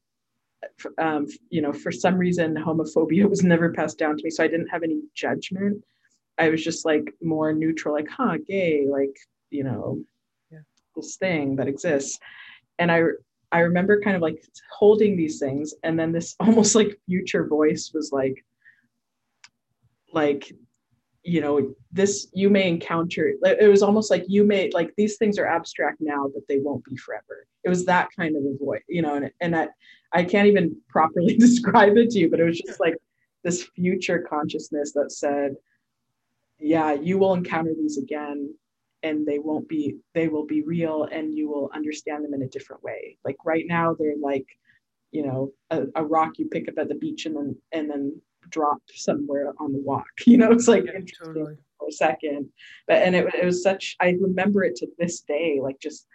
um, 0.98 1.28
you 1.50 1.62
know 1.62 1.74
for 1.74 1.92
some 1.92 2.16
reason 2.16 2.56
homophobia 2.56 3.30
was 3.30 3.44
never 3.44 3.72
passed 3.72 4.00
down 4.00 4.18
to 4.18 4.24
me 4.24 4.30
so 4.30 4.44
i 4.44 4.48
didn't 4.48 4.70
have 4.70 4.84
any 4.84 5.02
judgment. 5.14 5.84
I 6.38 6.50
was 6.50 6.64
just 6.64 6.86
like 6.86 7.14
more 7.22 7.54
neutral 7.54 7.94
like 7.94 8.10
huh 8.10 8.38
gay 8.48 8.88
like 8.90 9.16
you 9.52 9.64
know 9.64 10.00
yeah. 10.52 10.60
this 10.96 11.18
thing 11.18 11.56
that 11.58 11.68
exists. 11.68 12.20
And 12.80 12.92
i 12.92 13.02
i 13.52 13.60
remember 13.60 14.02
kind 14.02 14.16
of 14.16 14.22
like 14.22 14.44
holding 14.72 15.16
these 15.16 15.40
things 15.40 15.74
and 15.84 16.00
then 16.00 16.12
this 16.12 16.36
almost 16.40 16.76
like 16.76 17.00
future 17.08 17.48
voice 17.48 17.92
was 17.94 18.12
like 18.12 18.44
like 20.14 20.52
you 21.26 21.42
know 21.42 21.74
this 21.92 22.28
you 22.34 22.50
may 22.50 22.68
encounter 22.70 23.34
it 23.44 23.68
was 23.68 23.82
almost 23.82 24.12
like 24.12 24.24
you 24.28 24.44
may 24.44 24.70
like 24.74 24.94
these 24.96 25.18
things 25.18 25.40
are 25.40 25.48
abstract 25.48 25.98
now 26.00 26.30
but 26.34 26.44
they 26.48 26.60
won't 26.60 26.86
be 26.86 26.96
forever. 26.96 27.48
It 27.64 27.70
was 27.70 27.84
that 27.86 28.10
kind 28.16 28.36
of 28.38 28.44
a 28.44 28.64
voice 28.64 28.84
you 28.88 29.02
know 29.02 29.16
and, 29.16 29.32
and 29.42 29.56
I, 29.56 29.68
I 30.14 30.24
can't 30.24 30.48
even 30.48 30.78
properly 30.88 31.36
describe 31.40 31.98
it 31.98 32.12
to 32.12 32.20
you 32.20 32.30
but 32.30 32.40
it 32.40 32.44
was 32.46 32.60
just 32.60 32.80
like 32.80 32.96
this 33.44 33.64
future 33.76 34.20
consciousness 34.20 34.92
that 34.94 35.12
said 35.12 35.56
yeah 36.60 36.94
you 36.94 37.18
will 37.18 37.34
encounter 37.34 37.74
these 37.76 37.98
again 37.98 38.54
and 39.06 39.26
they 39.26 39.40
won't 39.40 39.68
be 39.70 39.96
they 40.14 40.28
will 40.28 40.46
be 40.46 40.62
real 40.62 41.08
and 41.12 41.34
you 41.34 41.48
will 41.50 41.70
understand 41.74 42.24
them 42.24 42.34
in 42.34 42.42
a 42.42 42.48
different 42.48 42.84
way 42.84 43.18
like 43.24 43.38
right 43.46 43.66
now 43.68 43.96
they're 43.98 44.22
like 44.22 44.48
you 45.12 45.26
know 45.26 45.52
a, 45.70 45.84
a 45.96 46.04
rock 46.04 46.38
you 46.38 46.48
pick 46.48 46.68
up 46.68 46.78
at 46.78 46.90
the 46.90 46.96
beach 46.96 47.26
and 47.26 47.36
then 47.36 47.56
and 47.72 47.90
then 47.90 48.22
dropped 48.50 48.92
somewhere 48.96 49.54
on 49.60 49.72
the 49.74 49.80
walk. 49.80 50.06
You 50.26 50.38
know, 50.38 50.52
it's 50.52 50.68
like 50.68 50.86
yeah, 50.86 50.96
interesting 50.96 51.34
totally. 51.34 51.56
for 51.80 51.88
a 51.88 51.92
second. 51.92 52.50
But 52.88 53.04
and 53.04 53.16
it, 53.16 53.34
it 53.34 53.46
was 53.46 53.64
such 53.64 53.96
I 54.00 54.16
remember 54.20 54.64
it 54.64 54.76
to 54.78 54.88
this 54.98 55.22
day, 55.22 55.60
like 55.62 55.80
just 55.80 56.08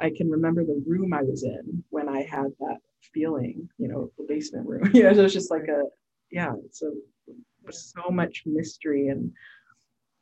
I 0.00 0.10
can 0.10 0.30
remember 0.30 0.64
the 0.64 0.82
room 0.86 1.12
I 1.12 1.22
was 1.22 1.44
in 1.44 1.84
when 1.90 2.08
I 2.08 2.22
had 2.22 2.48
that 2.60 2.78
feeling, 3.14 3.68
you 3.78 3.88
know, 3.88 4.10
the 4.18 4.24
basement 4.28 4.66
room. 4.66 4.90
You 4.94 5.04
know, 5.04 5.12
so 5.12 5.20
it 5.20 5.22
was 5.22 5.32
just 5.32 5.50
like 5.50 5.68
a 5.68 5.84
yeah, 6.30 6.52
it's 6.64 6.82
a 6.82 6.90
so 7.70 8.10
much 8.10 8.42
mystery 8.46 9.08
and 9.08 9.32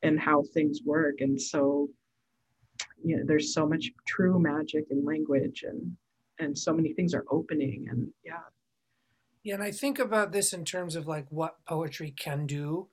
and 0.03 0.19
how 0.19 0.43
things 0.55 0.81
work. 0.85 1.21
And 1.21 1.41
so 1.41 1.89
you 3.05 3.17
know, 3.17 3.23
there's 3.27 3.53
so 3.53 3.67
much 3.67 3.91
true 4.07 4.39
magic 4.39 4.87
in 4.91 5.05
language 5.05 5.65
and 5.67 5.97
and 6.39 6.57
so 6.57 6.73
many 6.73 6.95
things 6.95 7.13
are 7.15 7.25
opening 7.31 7.87
and 7.91 8.09
yeah 8.25 8.41
yeah, 9.43 9.55
and 9.55 9.63
I 9.63 9.71
think 9.71 9.99
about 9.99 10.33
this 10.33 10.53
in 10.53 10.65
terms 10.65 10.97
of 10.97 11.07
like 11.07 11.27
what 11.31 11.65
poetry 11.67 12.11
can 12.11 12.47
do 12.47 12.89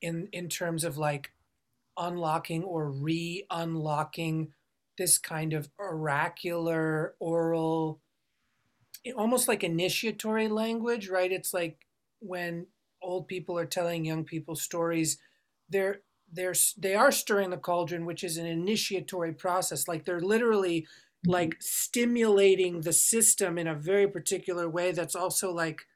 in 0.00 0.28
in 0.32 0.48
terms 0.48 0.84
of 0.84 0.96
like 0.96 1.32
unlocking 1.98 2.64
or 2.64 2.90
re-unlocking 2.90 4.52
this 4.96 5.18
kind 5.18 5.52
of 5.52 5.68
oracular 5.78 7.14
oral 7.20 8.00
almost 9.16 9.48
like 9.48 9.64
initiatory 9.64 10.48
language, 10.48 11.08
right? 11.08 11.32
It's 11.32 11.52
like 11.52 11.86
when 12.20 12.66
old 13.02 13.28
people 13.28 13.58
are 13.58 13.66
telling 13.66 14.04
young 14.04 14.24
people 14.24 14.56
stories, 14.56 15.18
they're 15.68 16.00
they're 16.32 16.54
they 16.78 16.94
are 16.94 17.12
stirring 17.12 17.50
the 17.50 17.56
cauldron, 17.56 18.06
which 18.06 18.24
is 18.24 18.36
an 18.36 18.46
initiatory 18.46 19.32
process. 19.32 19.88
Like 19.88 20.04
they're 20.04 20.20
literally 20.20 20.82
mm-hmm. 20.82 21.30
like 21.30 21.56
stimulating 21.60 22.82
the 22.82 22.92
system 22.92 23.58
in 23.58 23.66
a 23.66 23.74
very 23.74 24.08
particular 24.08 24.68
way 24.68 24.92
that's 24.92 25.14
also 25.14 25.52
like 25.52 25.86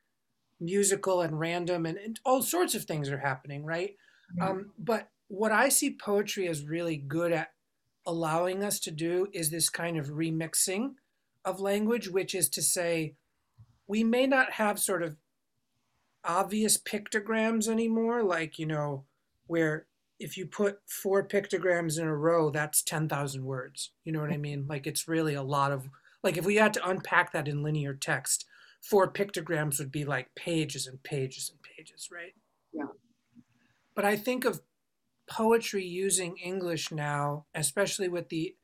musical 0.61 1.20
and 1.20 1.39
random 1.39 1.87
and, 1.87 1.99
and 1.99 2.20
all 2.24 2.43
sorts 2.43 2.74
of 2.74 2.85
things 2.85 3.11
are 3.11 3.18
happening, 3.18 3.64
right? 3.64 3.97
Mm-hmm. 4.39 4.51
Um, 4.51 4.70
but 4.78 5.09
what 5.28 5.53
I 5.53 5.68
see 5.68 5.91
poetry 5.95 6.49
as 6.49 6.64
really 6.64 6.97
good 6.97 7.32
at 7.32 7.53
allowing 8.07 8.62
us 8.62 8.78
to 8.80 8.91
do 8.91 9.28
is 9.32 9.51
this 9.51 9.68
kind 9.68 9.99
of 9.99 10.09
remixing 10.09 10.95
of 11.45 11.61
language, 11.61 12.09
which 12.09 12.35
is 12.35 12.49
to 12.51 12.62
say, 12.62 13.14
we 13.87 14.05
may 14.05 14.26
not 14.26 14.53
have 14.53 14.78
sort 14.78 15.03
of 15.03 15.16
obvious 16.24 16.78
pictograms 16.78 17.68
anymore, 17.68 18.22
like, 18.22 18.59
you 18.59 18.66
know, 18.66 19.05
where 19.47 19.87
if 20.19 20.37
you 20.37 20.47
put 20.47 20.79
four 20.87 21.27
pictograms 21.27 21.99
in 21.99 22.07
a 22.07 22.17
row, 22.17 22.51
that's 22.51 22.83
10,000 22.83 23.45
words. 23.45 23.91
You 24.05 24.12
know 24.12 24.21
what 24.21 24.33
I 24.33 24.37
mean? 24.37 24.67
Like, 24.69 24.87
it's 24.87 25.09
really 25.09 25.35
a 25.35 25.43
lot 25.43 25.73
of, 25.73 25.89
like, 26.23 26.37
if 26.37 26.45
we 26.45 26.57
had 26.57 26.73
to 26.75 26.89
unpack 26.89 27.33
that 27.33 27.49
in 27.49 27.62
linear 27.62 27.95
text, 27.95 28.47
four 28.85 29.11
pictograms 29.11 29.79
would 29.79 29.91
be 29.91 30.05
like 30.05 30.35
pages 30.35 30.87
and 30.87 31.03
pages 31.03 31.51
and 31.51 31.59
pages, 31.62 32.09
right? 32.12 32.35
Yeah. 32.73 32.85
But 33.95 34.05
I 34.05 34.17
think 34.17 34.45
of 34.45 34.61
poetry 35.27 35.85
using 35.85 36.37
English 36.37 36.93
now, 36.93 37.47
especially 37.55 38.09
with 38.09 38.29
the 38.29 38.55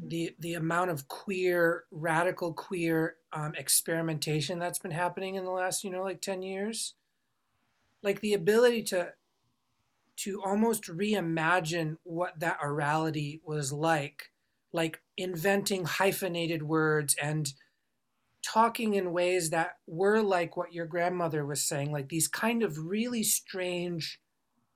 the 0.00 0.36
the 0.38 0.54
amount 0.54 0.90
of 0.90 1.08
queer, 1.08 1.84
radical 1.90 2.52
queer 2.52 3.16
um, 3.32 3.52
experimentation 3.56 4.60
that's 4.60 4.78
been 4.78 4.92
happening 4.92 5.34
in 5.34 5.44
the 5.44 5.50
last, 5.50 5.82
you 5.82 5.90
know, 5.90 6.04
like 6.04 6.20
ten 6.20 6.40
years, 6.40 6.94
like 8.02 8.20
the 8.20 8.34
ability 8.34 8.84
to 8.84 9.12
to 10.24 10.42
almost 10.42 10.84
reimagine 10.84 11.96
what 12.04 12.40
that 12.40 12.58
orality 12.60 13.40
was 13.44 13.72
like, 13.72 14.30
like 14.72 15.00
inventing 15.16 15.84
hyphenated 15.84 16.62
words 16.62 17.16
and 17.22 17.52
talking 18.44 18.94
in 18.94 19.12
ways 19.12 19.50
that 19.50 19.72
were 19.86 20.22
like 20.22 20.56
what 20.56 20.72
your 20.72 20.86
grandmother 20.86 21.44
was 21.44 21.62
saying, 21.62 21.92
like 21.92 22.08
these 22.08 22.28
kind 22.28 22.62
of 22.62 22.78
really 22.78 23.22
strange 23.22 24.20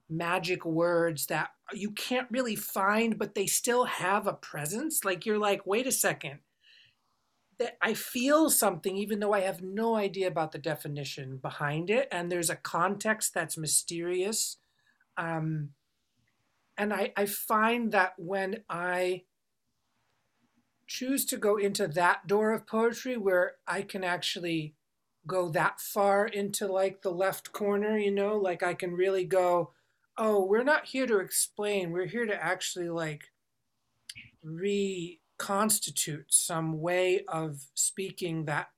magic 0.08 0.64
words 0.64 1.26
that 1.26 1.50
you 1.72 1.90
can't 1.90 2.28
really 2.30 2.56
find, 2.56 3.18
but 3.18 3.34
they 3.34 3.46
still 3.46 3.84
have 3.84 4.26
a 4.26 4.32
presence. 4.32 5.04
Like 5.04 5.24
you're 5.24 5.38
like, 5.38 5.66
wait 5.66 5.86
a 5.86 5.92
second. 5.92 6.40
That 7.58 7.76
I 7.80 7.94
feel 7.94 8.50
something, 8.50 8.96
even 8.96 9.20
though 9.20 9.32
I 9.32 9.40
have 9.40 9.62
no 9.62 9.94
idea 9.96 10.26
about 10.26 10.52
the 10.52 10.58
definition 10.58 11.36
behind 11.36 11.90
it, 11.90 12.08
and 12.10 12.30
there's 12.30 12.50
a 12.50 12.56
context 12.56 13.34
that's 13.34 13.58
mysterious. 13.58 14.58
Um, 15.16 15.70
and 16.76 16.92
I, 16.92 17.12
I 17.16 17.26
find 17.26 17.92
that 17.92 18.14
when 18.16 18.64
I 18.68 19.22
choose 20.86 21.24
to 21.26 21.36
go 21.36 21.56
into 21.56 21.86
that 21.88 22.26
door 22.26 22.52
of 22.52 22.66
poetry 22.66 23.16
where 23.16 23.52
I 23.66 23.82
can 23.82 24.04
actually 24.04 24.74
go 25.26 25.48
that 25.50 25.80
far 25.80 26.26
into 26.26 26.66
like 26.66 27.02
the 27.02 27.10
left 27.10 27.52
corner, 27.52 27.96
you 27.96 28.10
know, 28.10 28.36
like 28.36 28.62
I 28.62 28.74
can 28.74 28.92
really 28.92 29.24
go, 29.24 29.72
oh, 30.18 30.44
we're 30.44 30.64
not 30.64 30.86
here 30.86 31.06
to 31.06 31.18
explain, 31.18 31.92
we're 31.92 32.06
here 32.06 32.26
to 32.26 32.44
actually 32.44 32.90
like 32.90 33.24
reconstitute 34.42 36.26
some 36.28 36.80
way 36.80 37.24
of 37.28 37.66
speaking 37.74 38.44
that 38.46 38.68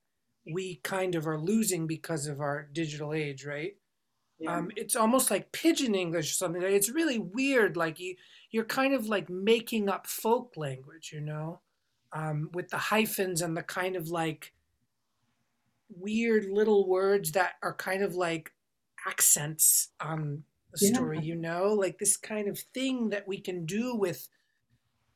we 0.45 0.79
kind 0.83 1.15
of 1.15 1.27
are 1.27 1.39
losing 1.39 1.87
because 1.87 2.27
of 2.27 2.39
our 2.39 2.69
digital 2.71 3.13
age, 3.13 3.45
right? 3.45 3.73
Yeah. 4.39 4.57
Um, 4.57 4.71
it's 4.75 4.95
almost 4.95 5.31
like 5.31 5.51
pidgin 5.51 5.95
English 5.95 6.31
or 6.31 6.33
something. 6.33 6.61
It's 6.61 6.89
really 6.89 7.19
weird. 7.19 7.77
Like 7.77 7.99
you, 7.99 8.15
you're 8.51 8.65
kind 8.65 8.93
of 8.93 9.07
like 9.07 9.29
making 9.29 9.89
up 9.89 10.07
folk 10.07 10.57
language, 10.57 11.11
you 11.13 11.21
know 11.21 11.61
um, 12.15 12.49
with 12.53 12.69
the 12.69 12.77
hyphens 12.77 13.41
and 13.41 13.55
the 13.55 13.61
kind 13.61 13.95
of 13.95 14.09
like 14.09 14.53
weird 15.89 16.45
little 16.49 16.87
words 16.87 17.33
that 17.33 17.53
are 17.61 17.73
kind 17.73 18.01
of 18.01 18.15
like 18.15 18.53
accents 19.05 19.89
on 19.99 20.43
the 20.73 20.85
yeah. 20.85 20.93
story, 20.93 21.19
you 21.21 21.35
know, 21.35 21.73
like 21.73 21.99
this 21.99 22.15
kind 22.15 22.47
of 22.47 22.57
thing 22.73 23.09
that 23.09 23.27
we 23.27 23.39
can 23.39 23.65
do 23.65 23.95
with. 23.95 24.27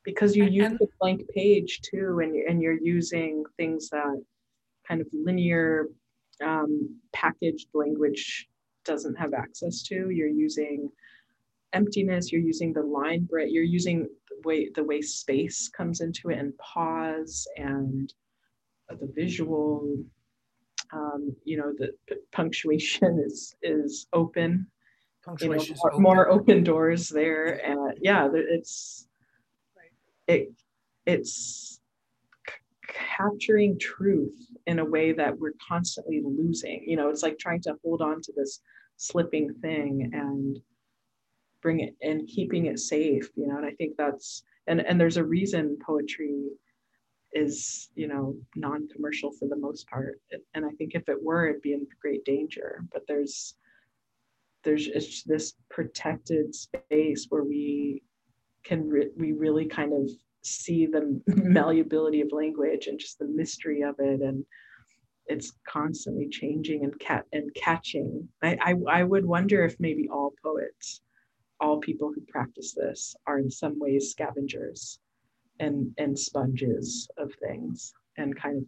Because 0.04 0.36
you 0.36 0.44
and, 0.44 0.54
use 0.54 0.72
the 0.78 0.88
blank 1.00 1.22
page 1.34 1.80
too, 1.82 2.20
and, 2.22 2.34
and 2.48 2.62
you're 2.62 2.78
using 2.80 3.44
things 3.56 3.88
that 3.90 4.22
kind 4.86 5.00
of 5.00 5.06
linear 5.12 5.86
um, 6.42 6.96
packaged 7.12 7.68
language 7.74 8.48
doesn't 8.84 9.16
have 9.16 9.34
access 9.34 9.82
to. 9.84 10.10
You're 10.10 10.28
using 10.28 10.90
emptiness, 11.72 12.32
you're 12.32 12.40
using 12.40 12.72
the 12.72 12.82
line 12.82 13.24
break, 13.30 13.52
you're 13.52 13.62
using 13.62 14.08
way 14.44 14.70
the 14.74 14.84
way 14.84 15.00
space 15.00 15.68
comes 15.68 16.00
into 16.00 16.30
it 16.30 16.38
and 16.38 16.56
pause 16.58 17.46
and 17.56 18.12
the 18.88 19.12
visual 19.14 19.96
um, 20.92 21.34
you 21.44 21.56
know 21.56 21.72
the 21.78 22.16
punctuation 22.32 23.22
is 23.24 23.54
is 23.62 24.06
open 24.12 24.66
punctuation 25.24 25.76
you 25.76 25.90
know, 25.90 25.90
more, 25.92 25.92
open. 25.92 26.02
more, 26.02 26.30
open 26.30 26.64
doors 26.64 27.08
there 27.08 27.64
and 27.64 27.98
yeah 28.02 28.28
it's 28.32 29.06
it 30.26 30.50
it's 31.06 31.80
c- 32.48 32.54
capturing 32.88 33.78
truth 33.78 34.46
in 34.66 34.78
a 34.78 34.84
way 34.84 35.12
that 35.12 35.38
we're 35.38 35.54
constantly 35.66 36.22
losing 36.24 36.82
you 36.86 36.96
know 36.96 37.10
it's 37.10 37.22
like 37.22 37.38
trying 37.38 37.60
to 37.60 37.74
hold 37.84 38.00
on 38.00 38.20
to 38.22 38.32
this 38.34 38.60
slipping 39.00 39.54
thing 39.62 40.10
and 40.12 40.58
bring 41.62 41.80
it 41.80 41.96
and 42.02 42.28
keeping 42.28 42.66
it 42.66 42.78
safe 42.78 43.30
you 43.34 43.46
know 43.46 43.56
and 43.56 43.64
i 43.64 43.70
think 43.72 43.96
that's 43.96 44.42
and 44.66 44.80
and 44.80 45.00
there's 45.00 45.16
a 45.16 45.24
reason 45.24 45.78
poetry 45.84 46.50
is 47.32 47.88
you 47.94 48.06
know 48.06 48.36
non-commercial 48.56 49.30
for 49.32 49.48
the 49.48 49.56
most 49.56 49.88
part. 49.88 50.20
And 50.54 50.64
i 50.64 50.70
think 50.76 50.94
if 50.94 51.08
it 51.08 51.22
were 51.22 51.48
it'd 51.48 51.62
be 51.62 51.72
in 51.72 51.86
great 52.02 52.24
danger 52.24 52.84
but 52.92 53.02
there's 53.08 53.54
there's 54.64 54.86
it's 54.88 55.22
this 55.22 55.54
protected 55.70 56.54
space 56.54 57.26
where 57.30 57.44
we 57.44 58.02
can 58.64 58.86
re- 58.86 59.12
we 59.16 59.32
really 59.32 59.64
kind 59.64 59.94
of 59.94 60.10
see 60.42 60.84
the 60.86 61.22
malleability 61.26 62.20
of 62.20 62.32
language 62.32 62.86
and 62.86 62.98
just 62.98 63.18
the 63.18 63.28
mystery 63.28 63.80
of 63.82 63.94
it 63.98 64.20
and 64.20 64.44
it's 65.30 65.52
constantly 65.66 66.28
changing 66.28 66.84
and 66.84 66.98
cat 66.98 67.24
and 67.32 67.54
catching 67.54 68.28
I, 68.42 68.58
I 68.60 68.74
i 69.00 69.02
would 69.04 69.24
wonder 69.24 69.64
if 69.64 69.78
maybe 69.78 70.08
all 70.08 70.32
poets 70.42 71.00
all 71.60 71.78
people 71.78 72.12
who 72.14 72.22
practice 72.28 72.74
this 72.74 73.14
are 73.26 73.38
in 73.38 73.50
some 73.50 73.78
ways 73.78 74.10
scavengers 74.10 74.98
and 75.60 75.92
and 75.98 76.18
sponges 76.18 77.08
of 77.18 77.32
things 77.34 77.92
and 78.16 78.36
kind 78.36 78.58
of 78.58 78.64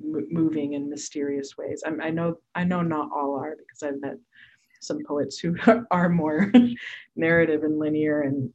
moving 0.00 0.74
in 0.74 0.90
mysterious 0.90 1.56
ways. 1.56 1.82
I, 1.86 2.06
I 2.06 2.10
know 2.10 2.36
I 2.54 2.64
know 2.64 2.82
not 2.82 3.10
all 3.14 3.36
are 3.36 3.56
because 3.56 3.82
I've 3.82 4.00
met 4.00 4.18
some 4.80 4.98
poets 5.06 5.38
who 5.38 5.56
are 5.90 6.08
more 6.08 6.52
narrative 7.16 7.62
and 7.62 7.78
linear 7.78 8.22
and 8.22 8.50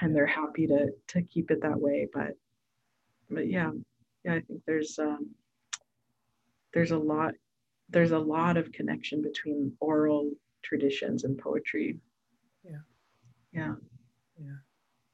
and 0.00 0.14
they're 0.14 0.26
happy 0.26 0.66
to 0.66 0.88
to 1.08 1.22
keep 1.22 1.50
it 1.50 1.62
that 1.62 1.80
way. 1.80 2.08
But 2.12 2.36
but 3.30 3.48
yeah, 3.48 3.70
yeah, 4.24 4.34
I 4.34 4.40
think 4.40 4.62
there's 4.66 4.98
um, 4.98 5.30
there's 6.74 6.90
a 6.90 6.98
lot 6.98 7.34
there's 7.88 8.12
a 8.12 8.18
lot 8.18 8.56
of 8.56 8.72
connection 8.72 9.22
between 9.22 9.72
oral 9.80 10.30
traditions 10.62 11.24
and 11.24 11.38
poetry. 11.38 11.98
Yeah. 12.64 12.78
Yeah. 13.52 13.74
Yeah. 14.38 14.56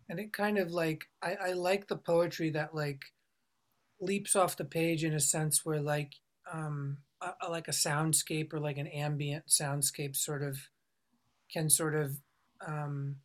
And 0.09 0.21
it 0.21 0.33
kind 0.33 0.59
of 0.59 0.71
like 0.71 1.07
I, 1.23 1.35
I 1.35 1.53
like 1.53 1.89
the 1.89 1.97
poetry 1.97 2.51
that 2.51 2.75
like 2.75 3.03
leaps 4.01 4.37
off 4.37 4.57
the 4.57 4.65
page 4.65 5.05
in 5.05 5.13
a 5.13 5.21
sense 5.21 5.65
where 5.65 5.81
like 5.81 6.15
um 6.51 6.99
a, 7.21 7.33
a, 7.43 7.51
like 7.51 7.69
a 7.69 7.73
soundscape 7.73 8.53
or 8.53 8.61
like 8.61 8.79
an 8.79 8.87
ambient 8.87 9.49
soundscape 9.49 10.15
sort 10.17 10.43
of 10.43 10.57
can 11.53 11.69
sort 11.69 11.95
of 11.95 12.19
um 12.67 13.17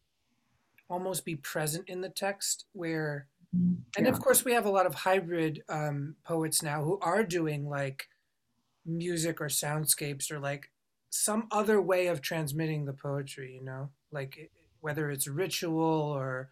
almost 0.90 1.26
be 1.26 1.36
present 1.36 1.88
in 1.88 2.02
the 2.02 2.10
text 2.10 2.66
where 2.74 3.28
mm-hmm. 3.56 3.76
and 3.98 4.08
of 4.08 4.20
course 4.20 4.44
we 4.44 4.54
have 4.54 4.66
a 4.66 4.72
lot 4.72 4.86
of 4.86 4.96
hybrid 4.96 5.62
um 5.70 6.16
poets 6.26 6.62
now 6.64 6.84
who 6.84 6.98
are 7.02 7.24
doing 7.24 7.70
like 7.70 8.08
music 8.86 9.40
or 9.40 9.48
soundscapes 9.48 10.32
or 10.32 10.40
like 10.40 10.70
some 11.10 11.48
other 11.52 11.82
way 11.82 12.08
of 12.08 12.22
transmitting 12.22 12.86
the 12.86 12.94
poetry 12.94 13.54
you 13.54 13.64
know 13.64 13.90
like 14.12 14.52
whether 14.82 15.10
it's 15.10 15.28
ritual 15.28 15.84
or 15.84 16.50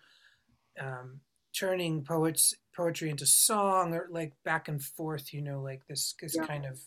um, 0.79 1.19
turning 1.57 2.03
poets 2.03 2.53
poetry 2.75 3.09
into 3.09 3.25
song 3.25 3.93
or 3.93 4.07
like 4.09 4.33
back 4.45 4.67
and 4.67 4.81
forth 4.81 5.33
you 5.33 5.41
know 5.41 5.61
like 5.61 5.81
this 5.87 6.15
this 6.21 6.35
yeah. 6.35 6.45
kind 6.45 6.65
of 6.65 6.79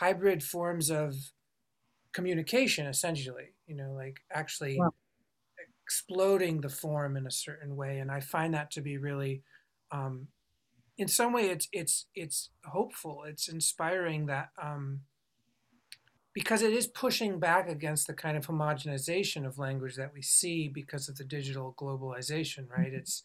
hybrid 0.00 0.42
forms 0.42 0.90
of 0.90 1.14
communication 2.12 2.86
essentially 2.86 3.54
you 3.66 3.74
know 3.74 3.92
like 3.92 4.20
actually 4.32 4.78
wow. 4.78 4.90
exploding 5.84 6.60
the 6.60 6.68
form 6.68 7.16
in 7.16 7.26
a 7.26 7.30
certain 7.30 7.76
way 7.76 7.98
and 7.98 8.10
i 8.10 8.20
find 8.20 8.54
that 8.54 8.70
to 8.70 8.80
be 8.80 8.96
really 8.96 9.42
um, 9.90 10.28
in 11.02 11.08
some 11.08 11.32
way 11.32 11.50
it's 11.50 11.68
it's 11.72 12.06
it's 12.14 12.50
hopeful 12.64 13.24
it's 13.26 13.48
inspiring 13.48 14.26
that 14.26 14.50
um, 14.62 15.00
because 16.32 16.62
it 16.62 16.72
is 16.72 16.86
pushing 16.86 17.40
back 17.40 17.68
against 17.68 18.06
the 18.06 18.14
kind 18.14 18.36
of 18.36 18.46
homogenization 18.46 19.44
of 19.44 19.58
language 19.58 19.96
that 19.96 20.12
we 20.14 20.22
see 20.22 20.68
because 20.68 21.08
of 21.08 21.16
the 21.16 21.24
digital 21.24 21.74
globalization 21.76 22.70
right 22.70 22.86
mm-hmm. 22.86 22.98
it's 22.98 23.24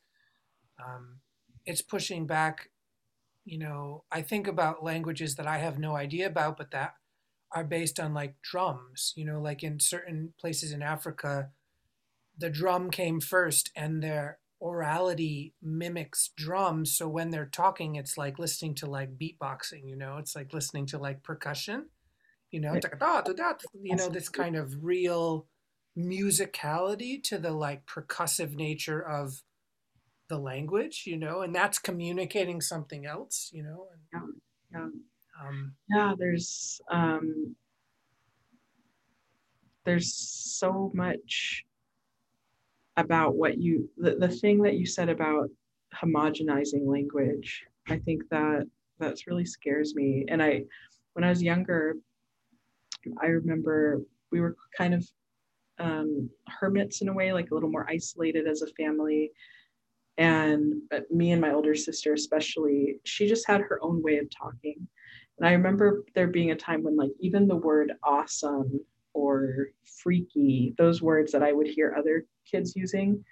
um, 0.84 1.20
it's 1.68 1.84
pushing 1.84 2.26
back 2.26 2.72
you 3.46 3.60
know 3.60 4.04
i 4.12 4.24
think 4.24 4.48
about 4.48 4.84
languages 4.84 5.36
that 5.36 5.46
i 5.46 5.60
have 5.60 5.78
no 5.78 5.96
idea 5.96 6.26
about 6.26 6.58
but 6.58 6.72
that 6.72 6.96
are 7.52 7.64
based 7.64 8.00
on 8.00 8.12
like 8.12 8.42
drums 8.42 9.14
you 9.16 9.24
know 9.24 9.40
like 9.40 9.62
in 9.62 9.80
certain 9.80 10.34
places 10.40 10.72
in 10.72 10.82
africa 10.82 11.52
the 12.36 12.50
drum 12.50 12.90
came 12.90 13.20
first 13.20 13.70
and 13.76 14.02
their 14.02 14.40
orality 14.62 15.54
mimics 15.62 16.32
drums 16.36 16.96
so 16.96 17.08
when 17.08 17.30
they're 17.30 17.46
talking 17.46 17.96
it's 17.96 18.18
like 18.18 18.40
listening 18.40 18.74
to 18.74 18.86
like 18.88 19.18
beatboxing 19.18 19.88
you 19.88 19.96
know 19.96 20.18
it's 20.18 20.36
like 20.36 20.52
listening 20.54 20.86
to 20.86 20.98
like 20.98 21.22
percussion 21.22 21.86
you 22.50 22.60
know 22.60 22.74
it's 22.74 22.84
like 22.86 23.00
da, 23.00 23.22
da, 23.22 23.34
da, 23.34 23.54
you 23.82 23.96
know 23.96 24.10
this 24.10 24.30
kind 24.30 24.56
of 24.56 24.84
real 24.84 25.46
musicality 25.98 27.22
to 27.24 27.38
the 27.38 27.52
like 27.52 27.86
percussive 27.86 28.54
nature 28.54 29.02
of 29.02 29.42
the 30.30 30.38
language, 30.38 31.04
you 31.06 31.18
know, 31.18 31.42
and 31.42 31.56
that's 31.56 31.80
communicating 31.80 32.62
something 32.62 33.06
else, 33.06 33.50
you 33.54 33.64
know. 33.64 33.88
And, 34.14 34.32
yeah, 34.72 34.80
yeah. 34.80 35.48
Um, 35.48 35.74
yeah. 35.90 36.14
There's 36.18 36.82
um, 36.92 37.56
there's 39.86 40.14
so 40.14 40.92
much 40.94 41.64
about 42.98 43.36
what 43.36 43.58
you 43.58 43.90
the, 43.98 44.16
the 44.16 44.28
thing 44.28 44.62
that 44.64 44.76
you 44.76 44.86
said 44.86 45.10
about 45.10 45.50
homogenizing 45.96 46.86
language. 46.86 47.64
I 47.88 47.98
think 47.98 48.24
that 48.32 48.68
that's 49.00 49.28
really 49.28 49.46
scares 49.46 49.96
me. 49.96 50.26
And 50.28 50.42
I, 50.42 50.64
when 51.14 51.24
I 51.24 51.30
was 51.30 51.42
younger, 51.42 51.96
I 53.22 53.28
remember 53.28 54.02
we 54.32 54.42
were 54.42 54.56
kind 54.76 54.94
of 54.94 55.08
um, 55.80 56.30
hermits 56.48 57.02
in 57.02 57.10
a 57.10 57.14
way, 57.14 57.32
like 57.32 57.52
a 57.52 57.54
little 57.54 57.70
more 57.70 57.88
isolated 57.90 58.48
as 58.48 58.64
a 58.64 58.74
family 58.74 59.32
and 60.18 60.82
me 61.12 61.32
and 61.32 61.42
my 61.42 61.54
older 61.54 61.76
sister 61.76 62.14
especially 62.14 63.00
she 63.04 63.28
just 63.28 63.48
had 63.48 63.62
her 63.62 63.80
own 63.84 64.02
way 64.02 64.18
of 64.18 64.28
talking 64.30 64.76
and 65.38 65.48
i 65.48 65.52
remember 65.52 66.04
there 66.16 66.28
being 66.28 66.52
a 66.52 66.56
time 66.56 66.84
when 66.84 66.96
like 66.96 67.12
even 67.20 67.48
the 67.48 67.56
word 67.56 67.94
awesome 68.04 68.80
or 69.14 69.68
freaky 70.02 70.74
those 70.78 71.02
words 71.02 71.32
that 71.32 71.44
i 71.44 71.54
would 71.54 71.68
hear 71.68 71.96
other 71.98 72.26
kids 72.50 72.76
using 72.76 73.24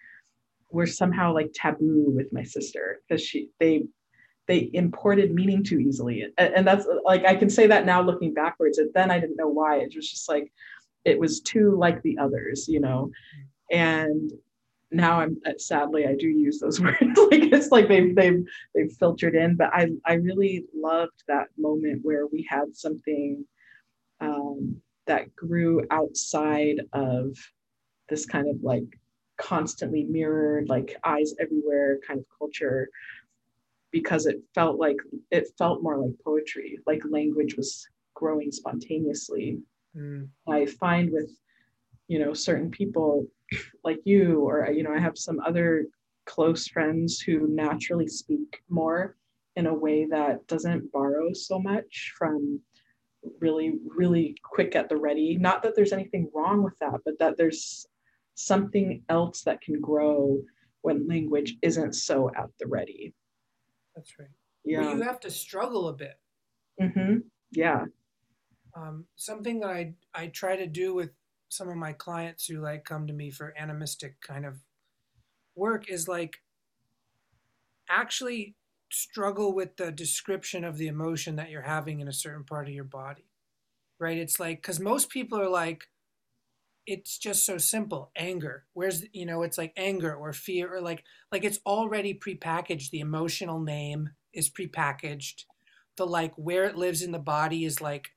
were 0.71 0.85
somehow 0.85 1.33
like 1.33 1.51
taboo 1.53 2.05
with 2.07 2.31
my 2.33 2.43
sister 2.43 3.01
because 3.07 3.21
she 3.21 3.49
they 3.59 3.83
they 4.47 4.69
imported 4.73 5.33
meaning 5.33 5.63
too 5.63 5.79
easily. 5.79 6.23
And, 6.37 6.53
and 6.55 6.67
that's 6.67 6.85
like 7.03 7.25
i 7.25 7.35
can 7.35 7.49
say 7.49 7.67
that 7.67 7.85
now 7.85 8.01
looking 8.01 8.33
backwards 8.33 8.77
and 8.77 8.91
then 8.93 9.11
i 9.11 9.19
didn't 9.19 9.37
know 9.37 9.49
why. 9.49 9.77
It 9.77 9.93
was 9.95 10.09
just 10.09 10.29
like 10.29 10.51
it 11.03 11.19
was 11.19 11.41
too 11.41 11.75
like 11.77 12.01
the 12.01 12.17
others 12.17 12.67
you 12.67 12.79
know? 12.79 13.11
And 13.71 14.31
now 14.91 15.19
I'm 15.19 15.37
uh, 15.45 15.53
sadly 15.57 16.05
I 16.07 16.15
do 16.15 16.27
use 16.27 16.59
those 16.59 16.79
words. 16.85 16.99
Like 17.01 17.51
it's 17.51 17.71
like 17.71 17.87
they've 17.87 18.15
they've 18.15 18.43
they've 18.73 18.91
filtered 18.99 19.35
in 19.35 19.55
but 19.55 19.69
I 19.73 19.89
I 20.05 20.13
really 20.13 20.65
loved 20.75 21.23
that 21.27 21.47
moment 21.57 22.01
where 22.03 22.27
we 22.27 22.45
had 22.49 22.75
something 22.75 23.45
um, 24.21 24.81
that 25.07 25.35
grew 25.35 25.85
outside 25.91 26.81
of 26.93 27.35
this 28.09 28.25
kind 28.25 28.47
of 28.49 28.57
like 28.61 28.85
constantly 29.37 30.03
mirrored 30.03 30.69
like 30.69 30.95
eyes 31.03 31.33
everywhere 31.39 31.99
kind 32.07 32.19
of 32.19 32.25
culture 32.37 32.89
because 33.91 34.25
it 34.25 34.41
felt 34.53 34.79
like 34.79 34.97
it 35.31 35.47
felt 35.57 35.83
more 35.83 35.97
like 35.97 36.13
poetry 36.23 36.79
like 36.85 37.01
language 37.09 37.55
was 37.55 37.87
growing 38.13 38.51
spontaneously 38.51 39.59
mm. 39.95 40.27
I 40.47 40.65
find 40.65 41.11
with 41.11 41.31
you 42.07 42.19
know 42.19 42.33
certain 42.33 42.69
people 42.69 43.27
like 43.83 43.99
you 44.05 44.41
or 44.41 44.69
you 44.71 44.83
know 44.83 44.93
i 44.93 44.99
have 44.99 45.17
some 45.17 45.39
other 45.39 45.85
close 46.25 46.67
friends 46.67 47.19
who 47.19 47.47
naturally 47.47 48.07
speak 48.07 48.61
more 48.69 49.15
in 49.55 49.67
a 49.67 49.73
way 49.73 50.05
that 50.05 50.45
doesn't 50.47 50.91
borrow 50.91 51.31
so 51.33 51.59
much 51.59 52.13
from 52.17 52.59
really 53.39 53.79
really 53.87 54.35
quick 54.43 54.75
at 54.75 54.89
the 54.89 54.97
ready 54.97 55.37
not 55.37 55.63
that 55.63 55.75
there's 55.75 55.93
anything 55.93 56.29
wrong 56.33 56.63
with 56.63 56.77
that 56.79 56.99
but 57.05 57.17
that 57.19 57.37
there's 57.37 57.87
something 58.35 59.01
else 59.09 59.41
that 59.43 59.61
can 59.61 59.79
grow 59.81 60.39
when 60.81 61.07
language 61.07 61.55
isn't 61.61 61.93
so 61.93 62.29
at 62.37 62.49
the 62.59 62.67
ready. 62.67 63.13
That's 63.95 64.13
right. 64.19 64.29
Yeah. 64.63 64.81
Well, 64.81 64.97
you 64.97 65.01
have 65.03 65.19
to 65.21 65.31
struggle 65.31 65.87
a 65.87 65.93
bit. 65.93 66.19
Mm-hmm. 66.81 67.19
yeah. 67.51 67.85
Um, 68.75 69.05
something 69.15 69.61
that 69.61 69.69
i 69.69 69.93
i 70.13 70.27
try 70.27 70.57
to 70.57 70.67
do 70.67 70.93
with 70.93 71.11
some 71.47 71.69
of 71.69 71.77
my 71.77 71.93
clients 71.93 72.45
who 72.45 72.59
like 72.59 72.83
come 72.83 73.07
to 73.07 73.13
me 73.13 73.31
for 73.31 73.53
animistic 73.57 74.19
kind 74.19 74.45
of 74.45 74.59
work 75.55 75.89
is 75.89 76.09
like 76.09 76.35
actually 77.89 78.55
struggle 78.91 79.53
with 79.55 79.77
the 79.77 79.93
description 79.93 80.65
of 80.65 80.77
the 80.77 80.87
emotion 80.87 81.37
that 81.37 81.49
you're 81.49 81.61
having 81.61 82.01
in 82.01 82.09
a 82.09 82.13
certain 82.13 82.43
part 82.43 82.67
of 82.67 82.73
your 82.73 82.83
body 82.83 83.29
right? 83.99 84.17
It's 84.17 84.39
like 84.39 84.61
because 84.61 84.79
most 84.79 85.09
people 85.09 85.39
are 85.39 85.49
like 85.49 85.87
it's 86.87 87.17
just 87.17 87.45
so 87.45 87.57
simple 87.57 88.11
anger 88.15 88.65
where's 88.73 89.05
you 89.11 89.25
know 89.25 89.41
it's 89.41 89.57
like 89.57 89.73
anger 89.75 90.13
or 90.13 90.31
fear 90.31 90.73
or 90.75 90.81
like 90.81 91.03
like 91.31 91.43
it's 91.43 91.59
already 91.65 92.13
prepackaged 92.13 92.91
the 92.91 92.99
emotional 92.99 93.59
name 93.59 94.09
is 94.33 94.49
prepackaged 94.49 95.45
the 95.97 96.05
like 96.05 96.33
where 96.35 96.65
it 96.65 96.75
lives 96.75 97.01
in 97.01 97.11
the 97.11 97.19
body 97.19 97.65
is 97.65 97.81
like 97.81 98.11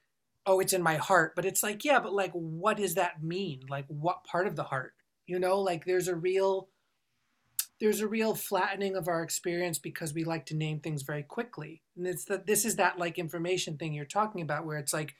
oh, 0.48 0.60
it's 0.60 0.72
in 0.72 0.82
my 0.82 0.96
heart. 0.96 1.34
But 1.36 1.44
it's 1.44 1.62
like, 1.62 1.84
yeah, 1.84 2.00
but 2.00 2.14
like, 2.14 2.32
what 2.32 2.78
does 2.78 2.94
that 2.94 3.22
mean? 3.22 3.60
Like, 3.68 3.84
what 3.88 4.24
part 4.24 4.46
of 4.46 4.56
the 4.56 4.64
heart? 4.64 4.94
You 5.26 5.38
know, 5.38 5.60
like 5.60 5.84
there's 5.84 6.08
a 6.08 6.16
real, 6.16 6.70
there's 7.80 8.00
a 8.00 8.08
real 8.08 8.34
flattening 8.34 8.96
of 8.96 9.08
our 9.08 9.22
experience 9.22 9.78
because 9.78 10.14
we 10.14 10.24
like 10.24 10.46
to 10.46 10.56
name 10.56 10.80
things 10.80 11.02
very 11.02 11.22
quickly. 11.22 11.82
And 11.96 12.06
it's 12.06 12.24
that 12.24 12.46
this 12.46 12.64
is 12.64 12.76
that 12.76 12.98
like 12.98 13.18
information 13.18 13.76
thing 13.76 13.92
you're 13.92 14.06
talking 14.06 14.40
about 14.40 14.64
where 14.64 14.78
it's 14.78 14.94
like, 14.94 15.14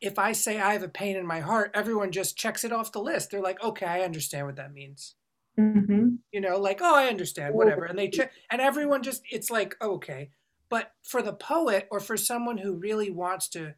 if 0.00 0.18
I 0.18 0.32
say 0.32 0.60
I 0.60 0.72
have 0.72 0.82
a 0.82 0.88
pain 0.88 1.16
in 1.16 1.26
my 1.26 1.40
heart, 1.40 1.70
everyone 1.74 2.12
just 2.12 2.36
checks 2.36 2.64
it 2.64 2.72
off 2.72 2.92
the 2.92 3.00
list. 3.00 3.30
They're 3.30 3.40
like, 3.40 3.62
okay, 3.62 3.86
I 3.86 4.00
understand 4.00 4.46
what 4.46 4.56
that 4.56 4.72
means. 4.72 5.14
Mm-hmm. 5.58 6.16
You 6.32 6.40
know, 6.40 6.58
like, 6.58 6.80
oh, 6.82 6.94
I 6.94 7.06
understand, 7.06 7.54
whatever. 7.54 7.84
And 7.84 7.98
they 7.98 8.08
ch- 8.08 8.28
and 8.50 8.60
everyone 8.60 9.02
just 9.02 9.22
it's 9.30 9.50
like, 9.50 9.74
oh, 9.80 9.94
okay. 9.94 10.30
But 10.68 10.92
for 11.02 11.22
the 11.22 11.32
poet 11.32 11.88
or 11.90 12.00
for 12.00 12.16
someone 12.16 12.58
who 12.58 12.74
really 12.74 13.10
wants 13.10 13.48
to 13.50 13.74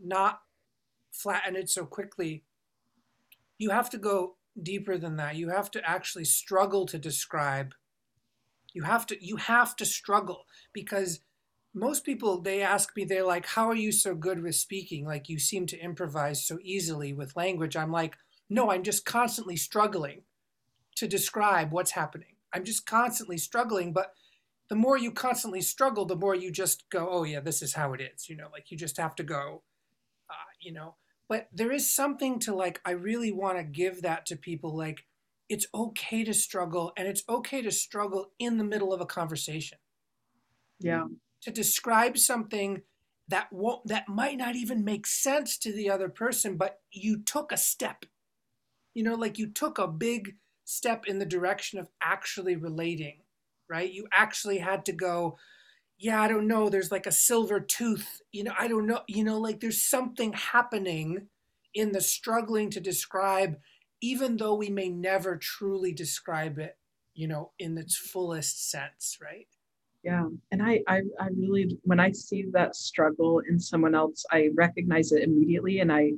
not 0.00 0.42
flatten 1.10 1.56
it 1.56 1.68
so 1.68 1.84
quickly, 1.84 2.44
you 3.58 3.70
have 3.70 3.90
to 3.90 3.98
go 3.98 4.36
deeper 4.62 4.96
than 4.96 5.16
that. 5.16 5.36
You 5.36 5.48
have 5.48 5.70
to 5.72 5.88
actually 5.88 6.24
struggle 6.24 6.86
to 6.86 6.98
describe. 6.98 7.74
You 8.72 8.82
have 8.82 9.06
to 9.06 9.24
you 9.24 9.36
have 9.36 9.74
to 9.76 9.84
struggle 9.84 10.44
because 10.72 11.20
most 11.74 12.04
people 12.04 12.40
they 12.40 12.62
ask 12.62 12.96
me 12.96 13.04
they're 13.04 13.24
like 13.24 13.46
how 13.46 13.68
are 13.68 13.74
you 13.74 13.92
so 13.92 14.14
good 14.14 14.42
with 14.42 14.54
speaking? 14.54 15.04
Like 15.04 15.28
you 15.28 15.38
seem 15.38 15.66
to 15.66 15.78
improvise 15.78 16.46
so 16.46 16.58
easily 16.62 17.12
with 17.12 17.36
language. 17.36 17.76
I'm 17.76 17.92
like 17.92 18.16
no 18.50 18.70
i'm 18.70 18.82
just 18.82 19.04
constantly 19.04 19.56
struggling 19.56 20.22
to 20.96 21.06
describe 21.06 21.70
what's 21.70 21.92
happening. 21.92 22.34
I'm 22.52 22.64
just 22.64 22.86
constantly 22.86 23.38
struggling 23.38 23.92
but 23.92 24.12
the 24.68 24.74
more 24.74 24.98
you 24.98 25.10
constantly 25.12 25.60
struggle 25.60 26.04
the 26.04 26.16
more 26.16 26.34
you 26.34 26.50
just 26.50 26.88
go 26.90 27.08
oh 27.10 27.24
yeah 27.24 27.40
this 27.40 27.62
is 27.62 27.74
how 27.74 27.92
it 27.92 28.00
is 28.00 28.28
you 28.28 28.36
know 28.36 28.48
like 28.52 28.70
you 28.70 28.76
just 28.76 28.96
have 28.96 29.14
to 29.16 29.22
go 29.22 29.62
uh, 30.30 30.50
you 30.60 30.72
know. 30.72 30.96
But 31.28 31.48
there 31.52 31.70
is 31.70 31.94
something 31.94 32.38
to 32.40 32.54
like 32.54 32.80
i 32.84 32.92
really 32.92 33.32
want 33.32 33.58
to 33.58 33.64
give 33.64 34.02
that 34.02 34.24
to 34.26 34.36
people 34.36 34.76
like 34.76 35.04
it's 35.48 35.66
okay 35.74 36.24
to 36.24 36.34
struggle 36.34 36.92
and 36.96 37.08
it's 37.08 37.22
okay 37.28 37.62
to 37.62 37.70
struggle 37.70 38.32
in 38.38 38.58
the 38.58 38.64
middle 38.64 38.92
of 38.92 39.00
a 39.00 39.06
conversation. 39.06 39.78
Yeah 40.80 41.04
to 41.42 41.50
describe 41.50 42.18
something 42.18 42.82
that 43.28 43.52
won't 43.52 43.86
that 43.86 44.08
might 44.08 44.38
not 44.38 44.56
even 44.56 44.84
make 44.84 45.06
sense 45.06 45.58
to 45.58 45.72
the 45.72 45.90
other 45.90 46.08
person 46.08 46.56
but 46.56 46.80
you 46.92 47.22
took 47.22 47.52
a 47.52 47.56
step. 47.56 48.04
You 48.94 49.02
know 49.04 49.14
like 49.14 49.38
you 49.38 49.48
took 49.48 49.78
a 49.78 49.86
big 49.86 50.36
step 50.64 51.06
in 51.06 51.18
the 51.18 51.26
direction 51.26 51.78
of 51.78 51.88
actually 52.02 52.56
relating 52.56 53.18
right? 53.70 53.92
You 53.92 54.06
actually 54.12 54.58
had 54.58 54.84
to 54.86 54.92
go 54.92 55.36
yeah 55.98 56.22
i 56.22 56.28
don't 56.28 56.48
know. 56.48 56.68
There's 56.68 56.92
like 56.92 57.06
a 57.06 57.12
silver 57.12 57.60
tooth. 57.60 58.22
You 58.32 58.44
know 58.44 58.54
i 58.58 58.68
don't 58.68 58.86
know. 58.86 59.02
You 59.08 59.24
know 59.24 59.38
like 59.38 59.60
there's 59.60 59.82
something 59.82 60.32
happening 60.32 61.28
in 61.74 61.92
the 61.92 62.00
struggling 62.00 62.70
to 62.70 62.80
describe 62.80 63.58
even 64.00 64.36
though 64.36 64.54
we 64.54 64.70
may 64.70 64.88
never 64.88 65.36
truly 65.36 65.92
describe 65.92 66.58
it 66.58 66.76
you 67.14 67.28
know 67.28 67.52
in 67.58 67.76
its 67.76 67.96
fullest 67.96 68.70
sense 68.70 69.18
right 69.22 69.48
yeah 70.02 70.26
and 70.52 70.62
I, 70.62 70.80
I 70.86 71.02
i 71.20 71.28
really 71.36 71.78
when 71.82 72.00
i 72.00 72.12
see 72.12 72.46
that 72.52 72.76
struggle 72.76 73.40
in 73.48 73.58
someone 73.58 73.94
else 73.94 74.24
i 74.30 74.48
recognize 74.54 75.12
it 75.12 75.22
immediately 75.22 75.80
and 75.80 75.92
i 75.92 76.12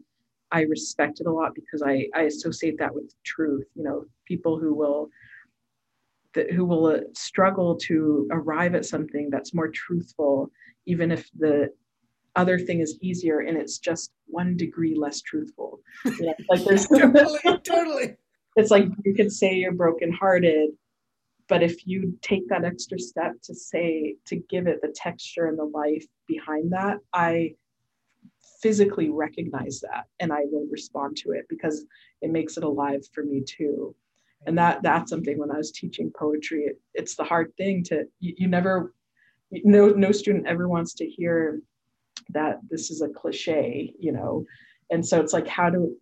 i 0.52 0.62
respect 0.62 1.20
it 1.20 1.26
a 1.26 1.32
lot 1.32 1.54
because 1.54 1.82
i 1.82 2.06
i 2.14 2.22
associate 2.22 2.78
that 2.78 2.94
with 2.94 3.12
truth 3.24 3.66
you 3.74 3.82
know 3.82 4.04
people 4.26 4.58
who 4.58 4.74
will 4.74 5.08
that 6.34 6.50
who 6.52 6.64
will 6.64 6.86
uh, 6.86 7.00
struggle 7.14 7.76
to 7.76 8.28
arrive 8.30 8.74
at 8.74 8.84
something 8.84 9.28
that's 9.30 9.54
more 9.54 9.68
truthful 9.68 10.50
even 10.86 11.10
if 11.10 11.28
the 11.38 11.70
other 12.36 12.58
thing 12.58 12.80
is 12.80 12.98
easier 13.00 13.40
and 13.40 13.56
it's 13.56 13.78
just 13.78 14.12
one 14.26 14.56
degree 14.56 14.94
less 14.94 15.20
truthful. 15.20 15.80
You 16.04 16.26
know, 16.26 16.34
like 16.48 16.64
there's 16.64 16.86
totally 16.86 17.38
totally. 17.64 18.16
It's 18.56 18.70
like 18.70 18.86
you 19.04 19.14
could 19.14 19.32
say 19.32 19.54
you're 19.54 19.72
brokenhearted 19.72 20.70
but 21.50 21.62
if 21.62 21.86
you 21.86 22.16
take 22.22 22.48
that 22.48 22.64
extra 22.64 22.98
step 22.98 23.32
to 23.42 23.54
say 23.54 24.14
to 24.24 24.36
give 24.36 24.68
it 24.68 24.80
the 24.80 24.94
texture 24.94 25.48
and 25.48 25.58
the 25.58 25.64
life 25.64 26.06
behind 26.26 26.72
that 26.72 26.98
i 27.12 27.52
physically 28.62 29.10
recognize 29.10 29.80
that 29.80 30.04
and 30.20 30.32
i 30.32 30.40
will 30.50 30.66
respond 30.70 31.16
to 31.16 31.32
it 31.32 31.44
because 31.48 31.84
it 32.22 32.30
makes 32.30 32.56
it 32.56 32.64
alive 32.64 33.02
for 33.12 33.24
me 33.24 33.42
too. 33.42 33.94
And 34.46 34.56
that 34.56 34.82
that's 34.82 35.10
something 35.10 35.38
when 35.38 35.50
i 35.50 35.58
was 35.58 35.70
teaching 35.70 36.10
poetry 36.16 36.62
it, 36.64 36.80
it's 36.94 37.14
the 37.14 37.24
hard 37.24 37.52
thing 37.58 37.82
to 37.84 38.04
you, 38.20 38.34
you 38.38 38.48
never 38.48 38.94
no 39.50 39.88
no 39.88 40.12
student 40.12 40.46
ever 40.46 40.68
wants 40.68 40.94
to 40.94 41.06
hear 41.06 41.60
that 42.30 42.60
this 42.70 42.90
is 42.90 43.02
a 43.02 43.08
cliche 43.08 43.92
you 43.98 44.12
know? 44.12 44.46
And 44.90 45.06
so 45.06 45.20
it's 45.20 45.32
like 45.32 45.46
how 45.46 45.68
do 45.68 45.96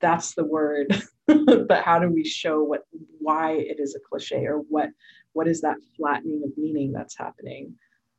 that's 0.00 0.34
the 0.34 0.44
word 0.44 0.88
but 1.68 1.82
how 1.82 1.98
do 1.98 2.08
we 2.08 2.24
show 2.24 2.62
what 2.62 2.82
why 3.18 3.52
it 3.52 3.80
is 3.80 3.94
a 3.94 4.00
cliche 4.08 4.44
or 4.44 4.58
what 4.68 4.90
what 5.32 5.48
is 5.48 5.60
that 5.60 5.76
flattening 5.96 6.42
of 6.44 6.56
meaning 6.56 6.92
that's 6.92 7.16
happening? 7.16 7.74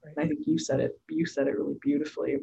Right. 0.05 0.25
i 0.25 0.27
think 0.27 0.41
you 0.45 0.57
said 0.59 0.79
it 0.79 0.91
you 1.09 1.25
said 1.25 1.47
it 1.47 1.57
really 1.57 1.77
beautifully. 1.81 2.38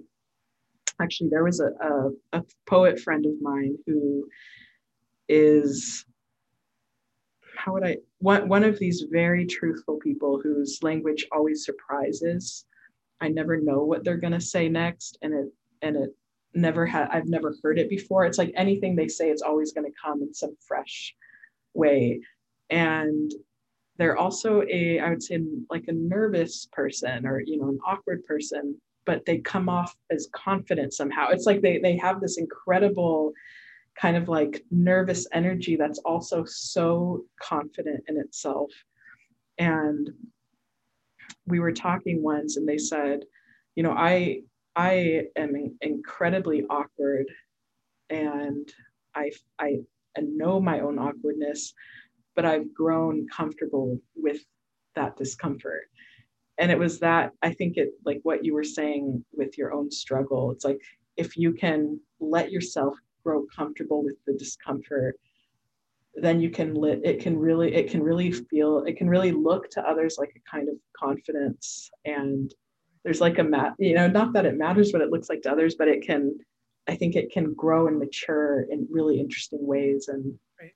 Actually 1.01 1.31
there 1.31 1.45
was 1.45 1.61
a, 1.61 1.70
a, 1.85 2.11
a 2.39 2.45
poet 2.66 3.01
friend 3.01 3.27
of 3.27 3.32
mine 3.41 3.77
who 3.86 4.27
is 5.28 6.07
how 7.57 7.73
would 7.73 7.85
i 7.85 7.97
one, 8.19 8.49
one 8.49 8.65
of 8.65 8.78
these 8.78 9.05
very 9.11 9.45
truthful 9.45 9.99
people 9.99 10.41
whose 10.43 10.78
language 10.82 11.27
always 11.31 11.65
surprises. 11.65 12.65
I 13.20 13.28
never 13.28 13.61
know 13.61 13.85
what 13.85 14.03
they're 14.03 14.16
going 14.16 14.32
to 14.32 14.41
say 14.41 14.69
next 14.69 15.19
and 15.20 15.35
it 15.35 15.53
and 15.82 15.97
it 15.97 16.11
never 16.55 16.86
had 16.86 17.09
I've 17.10 17.28
never 17.28 17.55
heard 17.62 17.78
it 17.78 17.89
before. 17.89 18.24
It's 18.24 18.39
like 18.39 18.52
anything 18.56 18.97
they 18.97 19.09
say, 19.09 19.31
it's 19.31 19.43
always 19.43 19.72
going 19.72 19.86
to 19.86 19.98
come 20.02 20.22
in 20.22 20.32
some 20.35 20.56
fresh 20.66 21.14
way. 21.74 22.20
And 22.70 23.32
they're 23.97 24.16
also 24.16 24.62
a, 24.68 24.98
I 24.98 25.10
would 25.10 25.22
say 25.22 25.40
like 25.70 25.85
a 25.89 25.93
nervous 25.93 26.66
person 26.72 27.26
or, 27.26 27.40
you 27.40 27.59
know, 27.59 27.68
an 27.68 27.78
awkward 27.86 28.24
person, 28.24 28.81
but 29.06 29.24
they 29.24 29.39
come 29.39 29.68
off 29.68 29.94
as 30.10 30.28
confident 30.32 30.94
somehow. 30.94 31.28
It's 31.31 31.47
like 31.47 31.60
they 31.60 31.78
they 31.78 31.97
have 31.98 32.20
this 32.20 32.39
incredible 32.39 33.32
kind 33.97 34.16
of 34.16 34.28
like 34.28 34.64
nervous 34.70 35.26
energy 35.32 35.76
that's 35.76 36.01
also 36.01 36.44
so 36.44 37.24
confident 37.40 38.02
in 38.09 38.18
itself. 38.18 38.70
And 39.59 40.10
we 41.47 41.60
were 41.60 41.72
talking 41.72 42.22
once 42.22 42.56
and 42.56 42.68
they 42.68 42.78
said, 42.78 43.24
you 43.76 43.82
know, 43.82 43.93
I 43.93 44.43
I 44.77 45.27
am 45.37 45.77
incredibly 45.81 46.65
awkward 46.69 47.27
and 48.11 48.69
I, 49.15 49.31
I 49.59 49.79
know 50.19 50.61
my 50.61 50.81
own 50.81 50.99
awkwardness, 50.99 51.73
but 52.35 52.45
I've 52.45 52.73
grown 52.75 53.27
comfortable 53.29 53.99
with 54.17 54.41
that 54.97 55.17
discomfort. 55.17 55.89
And 56.59 56.71
it 56.71 56.79
was 56.79 57.01
that, 57.01 57.33
I 57.43 57.53
think 57.53 57.77
it 57.77 57.91
like 58.05 58.21
what 58.23 58.45
you 58.45 58.55
were 58.55 58.65
saying 58.65 59.25
with 59.33 59.57
your 59.59 59.73
own 59.73 59.91
struggle. 59.91 60.53
It's 60.53 60.65
like 60.65 60.81
if 61.17 61.37
you 61.37 61.53
can 61.53 62.01
let 62.21 62.51
yourself 62.51 62.95
grow 63.25 63.45
comfortable 63.55 64.05
with 64.05 64.17
the 64.27 64.35
discomfort, 64.35 65.19
then 66.17 66.41
you 66.41 66.49
can 66.49 66.75
lit 66.75 67.01
it 67.03 67.21
can 67.21 67.37
really 67.37 67.75
it 67.75 67.91
can 67.91 68.01
really 68.01 68.31
feel 68.31 68.85
it 68.87 68.97
can 68.97 69.09
really 69.09 69.33
look 69.33 69.69
to 69.69 69.83
others 69.83 70.17
like 70.17 70.33
a 70.37 70.51
kind 70.51 70.69
of 70.69 70.77
confidence 70.97 71.91
and 72.05 72.55
there's 73.05 73.20
like 73.20 73.39
a 73.39 73.44
mat 73.44 73.74
you 73.78 73.94
know 73.94 74.09
not 74.09 74.32
that 74.32 74.47
it 74.47 74.56
matters 74.56 74.93
what 74.93 75.02
it 75.02 75.10
looks 75.10 75.28
like 75.28 75.43
to 75.43 75.51
others 75.51 75.74
but 75.76 75.89
it 75.89 76.02
can 76.02 76.36
i 76.89 76.94
think 76.94 77.14
it 77.14 77.31
can 77.31 77.52
grow 77.55 77.86
and 77.86 77.98
mature 77.98 78.62
in 78.70 78.86
really 78.90 79.20
interesting 79.20 79.64
ways 79.66 80.09
and 80.09 80.35
right. 80.60 80.72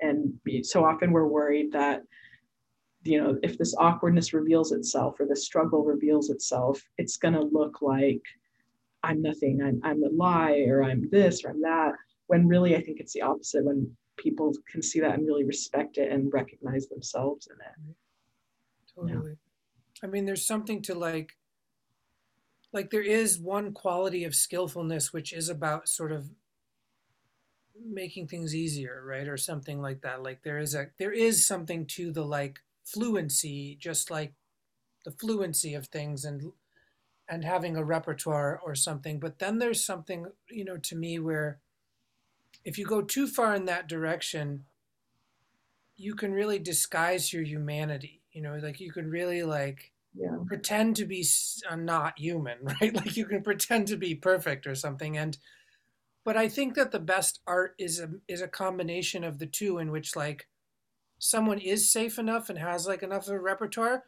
and 0.00 0.32
so 0.64 0.84
often 0.84 1.12
we're 1.12 1.26
worried 1.26 1.72
that 1.72 2.02
you 3.02 3.20
know 3.20 3.36
if 3.42 3.58
this 3.58 3.74
awkwardness 3.76 4.32
reveals 4.32 4.72
itself 4.72 5.20
or 5.20 5.26
the 5.26 5.36
struggle 5.36 5.84
reveals 5.84 6.30
itself 6.30 6.80
it's 6.96 7.16
going 7.16 7.34
to 7.34 7.42
look 7.42 7.82
like 7.82 8.22
i'm 9.02 9.20
nothing 9.20 9.60
I'm, 9.62 9.80
I'm 9.84 10.02
a 10.04 10.08
lie 10.08 10.64
or 10.68 10.82
i'm 10.82 11.08
this 11.10 11.44
or 11.44 11.50
i'm 11.50 11.60
that 11.62 11.92
when 12.28 12.48
really 12.48 12.76
i 12.76 12.80
think 12.80 13.00
it's 13.00 13.12
the 13.12 13.22
opposite 13.22 13.64
when 13.64 13.90
people 14.16 14.52
can 14.70 14.80
see 14.80 15.00
that 15.00 15.14
and 15.14 15.26
really 15.26 15.44
respect 15.44 15.98
it 15.98 16.12
and 16.12 16.32
recognize 16.32 16.86
themselves 16.86 17.48
in 17.48 17.56
it 17.60 17.96
totally 18.94 19.30
yeah. 19.30 20.04
i 20.04 20.06
mean 20.06 20.24
there's 20.24 20.46
something 20.46 20.80
to 20.80 20.94
like 20.94 21.32
like 22.74 22.90
there 22.90 23.00
is 23.00 23.38
one 23.38 23.72
quality 23.72 24.24
of 24.24 24.34
skillfulness 24.34 25.12
which 25.12 25.32
is 25.32 25.48
about 25.48 25.88
sort 25.88 26.10
of 26.10 26.28
making 27.82 28.26
things 28.26 28.54
easier 28.54 29.02
right 29.06 29.28
or 29.28 29.36
something 29.36 29.80
like 29.80 30.02
that. 30.02 30.22
Like 30.22 30.42
there 30.42 30.58
is 30.58 30.74
a 30.74 30.88
there 30.98 31.12
is 31.12 31.46
something 31.46 31.86
to 31.86 32.12
the 32.12 32.24
like 32.24 32.58
fluency 32.84 33.78
just 33.80 34.10
like 34.10 34.34
the 35.04 35.12
fluency 35.12 35.74
of 35.74 35.86
things 35.86 36.24
and 36.24 36.52
and 37.28 37.44
having 37.44 37.76
a 37.76 37.84
repertoire 37.84 38.60
or 38.62 38.74
something. 38.74 39.18
But 39.20 39.38
then 39.38 39.58
there's 39.58 39.84
something 39.84 40.26
you 40.50 40.64
know 40.64 40.76
to 40.78 40.96
me 40.96 41.20
where 41.20 41.60
if 42.64 42.76
you 42.76 42.86
go 42.86 43.02
too 43.02 43.28
far 43.28 43.54
in 43.54 43.66
that 43.66 43.88
direction 43.88 44.64
you 45.96 46.16
can 46.16 46.32
really 46.32 46.58
disguise 46.58 47.32
your 47.32 47.44
humanity 47.44 48.20
you 48.32 48.42
know 48.42 48.58
like 48.60 48.80
you 48.80 48.90
can 48.90 49.08
really 49.08 49.44
like 49.44 49.92
yeah. 50.14 50.36
pretend 50.46 50.96
to 50.96 51.04
be 51.04 51.24
uh, 51.68 51.76
not 51.76 52.18
human, 52.18 52.58
right? 52.80 52.94
Like 52.94 53.16
you 53.16 53.26
can 53.26 53.42
pretend 53.42 53.88
to 53.88 53.96
be 53.96 54.14
perfect 54.14 54.66
or 54.66 54.74
something. 54.74 55.16
And 55.16 55.36
but 56.24 56.36
I 56.36 56.48
think 56.48 56.74
that 56.74 56.90
the 56.90 57.00
best 57.00 57.40
art 57.46 57.74
is 57.78 58.00
a 58.00 58.10
is 58.28 58.40
a 58.40 58.48
combination 58.48 59.24
of 59.24 59.38
the 59.38 59.46
two, 59.46 59.78
in 59.78 59.90
which 59.90 60.16
like 60.16 60.48
someone 61.18 61.58
is 61.58 61.90
safe 61.90 62.18
enough 62.18 62.48
and 62.48 62.58
has 62.58 62.86
like 62.86 63.02
enough 63.02 63.28
of 63.28 63.34
a 63.34 63.40
repertoire 63.40 64.04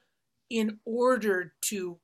in 0.50 0.78
order 0.84 1.54
to 1.60 1.98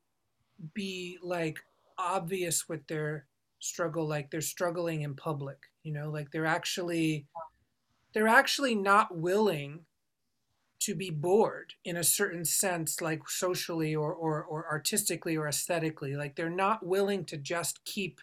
be 0.74 1.18
like 1.22 1.58
obvious 1.98 2.68
with 2.68 2.86
their 2.86 3.26
struggle 3.58 4.08
like 4.08 4.30
they're 4.30 4.40
struggling 4.40 5.02
in 5.02 5.14
public 5.14 5.58
you 5.84 5.92
know 5.92 6.10
like 6.10 6.30
they're 6.32 6.46
actually 6.46 7.26
they're 8.12 8.26
actually 8.26 8.74
not 8.74 9.16
willing 9.16 9.80
to 10.84 10.94
be 10.94 11.10
bored 11.10 11.74
in 11.84 11.96
a 11.96 12.04
certain 12.04 12.44
sense, 12.44 13.00
like 13.00 13.28
socially 13.28 13.94
or, 13.94 14.12
or, 14.12 14.42
or 14.42 14.66
artistically 14.70 15.36
or 15.36 15.46
aesthetically. 15.46 16.14
Like 16.16 16.36
they're 16.36 16.50
not 16.50 16.84
willing 16.84 17.24
to 17.26 17.36
just 17.36 17.84
keep 17.84 18.20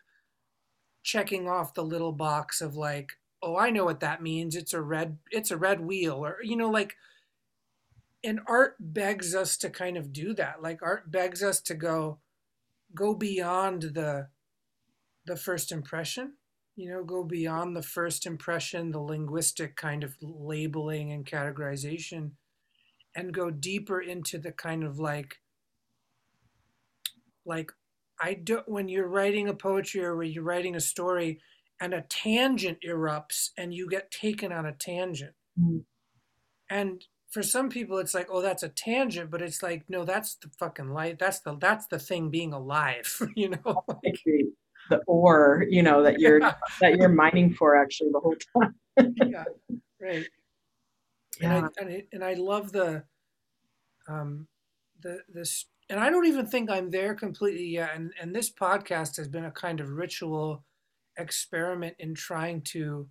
checking 1.03 1.47
off 1.47 1.73
the 1.73 1.83
little 1.83 2.11
box 2.11 2.61
of 2.61 2.75
like, 2.75 3.13
oh, 3.41 3.57
I 3.57 3.69
know 3.69 3.85
what 3.85 4.01
that 4.01 4.21
means. 4.21 4.55
It's 4.55 4.73
a 4.73 4.81
red, 4.81 5.17
it's 5.31 5.51
a 5.51 5.57
red 5.57 5.81
wheel, 5.81 6.25
or 6.25 6.37
you 6.43 6.55
know, 6.55 6.69
like. 6.69 6.95
And 8.21 8.41
art 8.47 8.75
begs 8.81 9.33
us 9.33 9.55
to 9.59 9.69
kind 9.69 9.95
of 9.95 10.11
do 10.11 10.33
that. 10.33 10.61
Like 10.61 10.81
art 10.81 11.09
begs 11.09 11.41
us 11.41 11.61
to 11.61 11.73
go, 11.73 12.19
go 12.93 13.13
beyond 13.13 13.81
the, 13.93 14.27
the 15.25 15.37
first 15.37 15.71
impression 15.71 16.33
you 16.79 16.89
know, 16.89 17.03
go 17.03 17.25
beyond 17.25 17.75
the 17.75 17.81
first 17.81 18.25
impression, 18.25 18.91
the 18.91 19.01
linguistic 19.01 19.75
kind 19.75 20.01
of 20.01 20.15
labeling 20.21 21.11
and 21.11 21.25
categorization, 21.25 22.31
and 23.15 23.33
go 23.33 23.49
deeper 23.49 24.01
into 24.01 24.37
the 24.37 24.51
kind 24.51 24.83
of 24.83 24.99
like, 24.99 25.37
like, 27.45 27.71
I 28.21 28.33
don't, 28.33 28.67
when 28.67 28.89
you're 28.89 29.07
writing 29.07 29.47
a 29.47 29.53
poetry 29.53 30.03
or 30.03 30.15
when 30.15 30.31
you're 30.31 30.43
writing 30.43 30.75
a 30.75 30.81
story 30.81 31.39
and 31.81 31.93
a 31.93 32.01
tangent 32.01 32.79
erupts 32.85 33.49
and 33.57 33.73
you 33.73 33.89
get 33.89 34.11
taken 34.11 34.51
on 34.51 34.65
a 34.65 34.73
tangent. 34.73 35.33
Mm-hmm. 35.59 35.79
And 36.69 37.03
for 37.31 37.41
some 37.41 37.69
people 37.69 37.97
it's 37.97 38.13
like, 38.13 38.27
oh, 38.29 38.41
that's 38.41 38.63
a 38.63 38.69
tangent, 38.69 39.31
but 39.31 39.41
it's 39.41 39.63
like, 39.63 39.83
no, 39.89 40.03
that's 40.03 40.35
the 40.35 40.49
fucking 40.59 40.89
life. 40.89 41.17
That's 41.17 41.39
the, 41.39 41.57
that's 41.57 41.87
the 41.87 41.99
thing 41.99 42.29
being 42.29 42.53
alive, 42.53 43.19
you 43.35 43.49
know? 43.49 43.83
Like, 43.87 44.21
the 44.89 45.01
ore, 45.07 45.65
you 45.69 45.81
know, 45.81 46.03
that 46.03 46.19
you're 46.19 46.39
yeah. 46.39 46.55
that 46.81 46.97
you're 46.97 47.09
mining 47.09 47.53
for 47.53 47.75
actually 47.75 48.09
the 48.11 48.19
whole 48.19 48.35
time. 48.57 48.75
yeah, 49.25 49.45
right. 50.01 50.27
Yeah. 51.39 51.55
And 51.55 51.65
I, 51.65 51.81
and 51.81 51.89
I, 51.89 52.03
and 52.13 52.23
I 52.23 52.33
love 52.33 52.71
the 52.71 53.03
um 54.07 54.47
the 55.01 55.19
this 55.29 55.65
and 55.89 55.99
I 55.99 56.09
don't 56.09 56.27
even 56.27 56.45
think 56.45 56.69
I'm 56.69 56.91
there 56.91 57.15
completely 57.15 57.65
yet. 57.67 57.91
And 57.95 58.11
and 58.21 58.35
this 58.35 58.51
podcast 58.51 59.17
has 59.17 59.27
been 59.27 59.45
a 59.45 59.51
kind 59.51 59.79
of 59.79 59.89
ritual 59.89 60.63
experiment 61.17 61.95
in 61.99 62.15
trying 62.15 62.61
to 62.61 63.09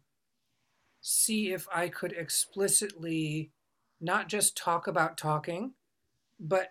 see 1.00 1.52
if 1.52 1.66
I 1.72 1.88
could 1.88 2.12
explicitly 2.12 3.52
not 4.00 4.28
just 4.28 4.56
talk 4.56 4.86
about 4.86 5.18
talking, 5.18 5.74
but 6.38 6.68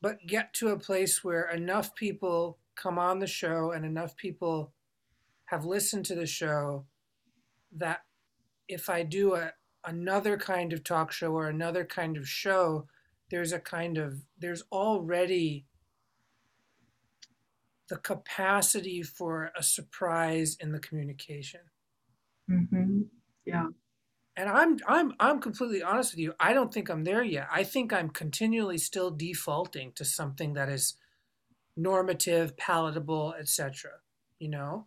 but 0.00 0.26
get 0.26 0.52
to 0.54 0.68
a 0.68 0.78
place 0.78 1.24
where 1.24 1.48
enough 1.50 1.94
people 1.94 2.58
come 2.76 2.98
on 2.98 3.18
the 3.18 3.26
show 3.26 3.72
and 3.72 3.84
enough 3.84 4.16
people 4.16 4.72
have 5.46 5.64
listened 5.64 6.04
to 6.06 6.14
the 6.14 6.26
show 6.26 6.86
that 7.72 8.00
if 8.68 8.88
I 8.88 9.02
do 9.02 9.34
a 9.34 9.52
another 9.88 10.36
kind 10.36 10.72
of 10.72 10.84
talk 10.84 11.10
show 11.10 11.32
or 11.32 11.48
another 11.48 11.84
kind 11.84 12.16
of 12.16 12.28
show, 12.28 12.86
there's 13.30 13.52
a 13.52 13.58
kind 13.58 13.96
of 13.96 14.22
there's 14.38 14.62
already 14.70 15.64
the 17.88 17.96
capacity 17.96 19.02
for 19.02 19.50
a 19.56 19.62
surprise 19.62 20.56
in 20.60 20.72
the 20.72 20.78
communication. 20.78 21.60
Mm-hmm. 22.50 23.02
Yeah. 23.46 23.68
And 24.36 24.48
I'm 24.48 24.78
I'm 24.86 25.14
I'm 25.18 25.40
completely 25.40 25.82
honest 25.82 26.12
with 26.12 26.20
you. 26.20 26.34
I 26.38 26.52
don't 26.52 26.72
think 26.72 26.90
I'm 26.90 27.04
there 27.04 27.24
yet. 27.24 27.48
I 27.50 27.64
think 27.64 27.92
I'm 27.92 28.10
continually 28.10 28.78
still 28.78 29.10
defaulting 29.10 29.92
to 29.92 30.04
something 30.04 30.52
that 30.52 30.68
is 30.68 30.94
normative, 31.76 32.56
palatable, 32.56 33.34
etc. 33.38 33.90
You 34.38 34.50
know, 34.50 34.86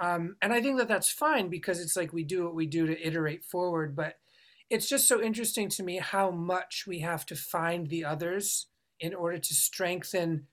um, 0.00 0.36
and 0.40 0.52
I 0.52 0.62
think 0.62 0.78
that 0.78 0.88
that's 0.88 1.10
fine 1.10 1.48
because 1.48 1.80
it's 1.80 1.96
like 1.96 2.12
we 2.12 2.22
do 2.22 2.44
what 2.44 2.54
we 2.54 2.66
do 2.66 2.86
to 2.86 3.06
iterate 3.06 3.44
forward. 3.44 3.94
But 3.96 4.14
it's 4.70 4.88
just 4.88 5.08
so 5.08 5.22
interesting 5.22 5.68
to 5.70 5.82
me 5.82 5.98
how 5.98 6.30
much 6.30 6.84
we 6.86 7.00
have 7.00 7.24
to 7.26 7.34
find 7.34 7.88
the 7.88 8.04
others 8.04 8.66
in 9.00 9.14
order 9.14 9.38
to 9.38 9.54
strengthen 9.54 10.46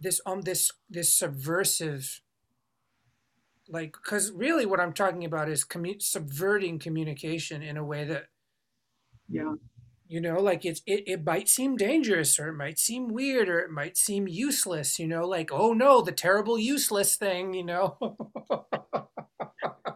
this 0.00 0.20
um 0.26 0.42
this 0.42 0.70
this 0.90 1.12
subversive 1.12 2.20
like 3.68 3.92
because 3.92 4.32
really 4.32 4.66
what 4.66 4.80
i'm 4.80 4.92
talking 4.92 5.24
about 5.24 5.48
is 5.48 5.64
commu- 5.64 6.02
subverting 6.02 6.78
communication 6.78 7.62
in 7.62 7.76
a 7.76 7.84
way 7.84 8.04
that 8.04 8.24
yeah. 9.28 9.54
you 10.08 10.20
know 10.20 10.40
like 10.40 10.64
it's 10.64 10.82
it, 10.86 11.04
it 11.06 11.24
might 11.24 11.48
seem 11.48 11.76
dangerous 11.76 12.38
or 12.38 12.48
it 12.48 12.56
might 12.56 12.78
seem 12.78 13.08
weird 13.08 13.48
or 13.48 13.60
it 13.60 13.70
might 13.70 13.96
seem 13.96 14.26
useless 14.26 14.98
you 14.98 15.06
know 15.06 15.26
like 15.26 15.50
oh 15.52 15.72
no 15.72 16.02
the 16.02 16.12
terrible 16.12 16.58
useless 16.58 17.16
thing 17.16 17.54
you 17.54 17.64
know? 17.64 17.96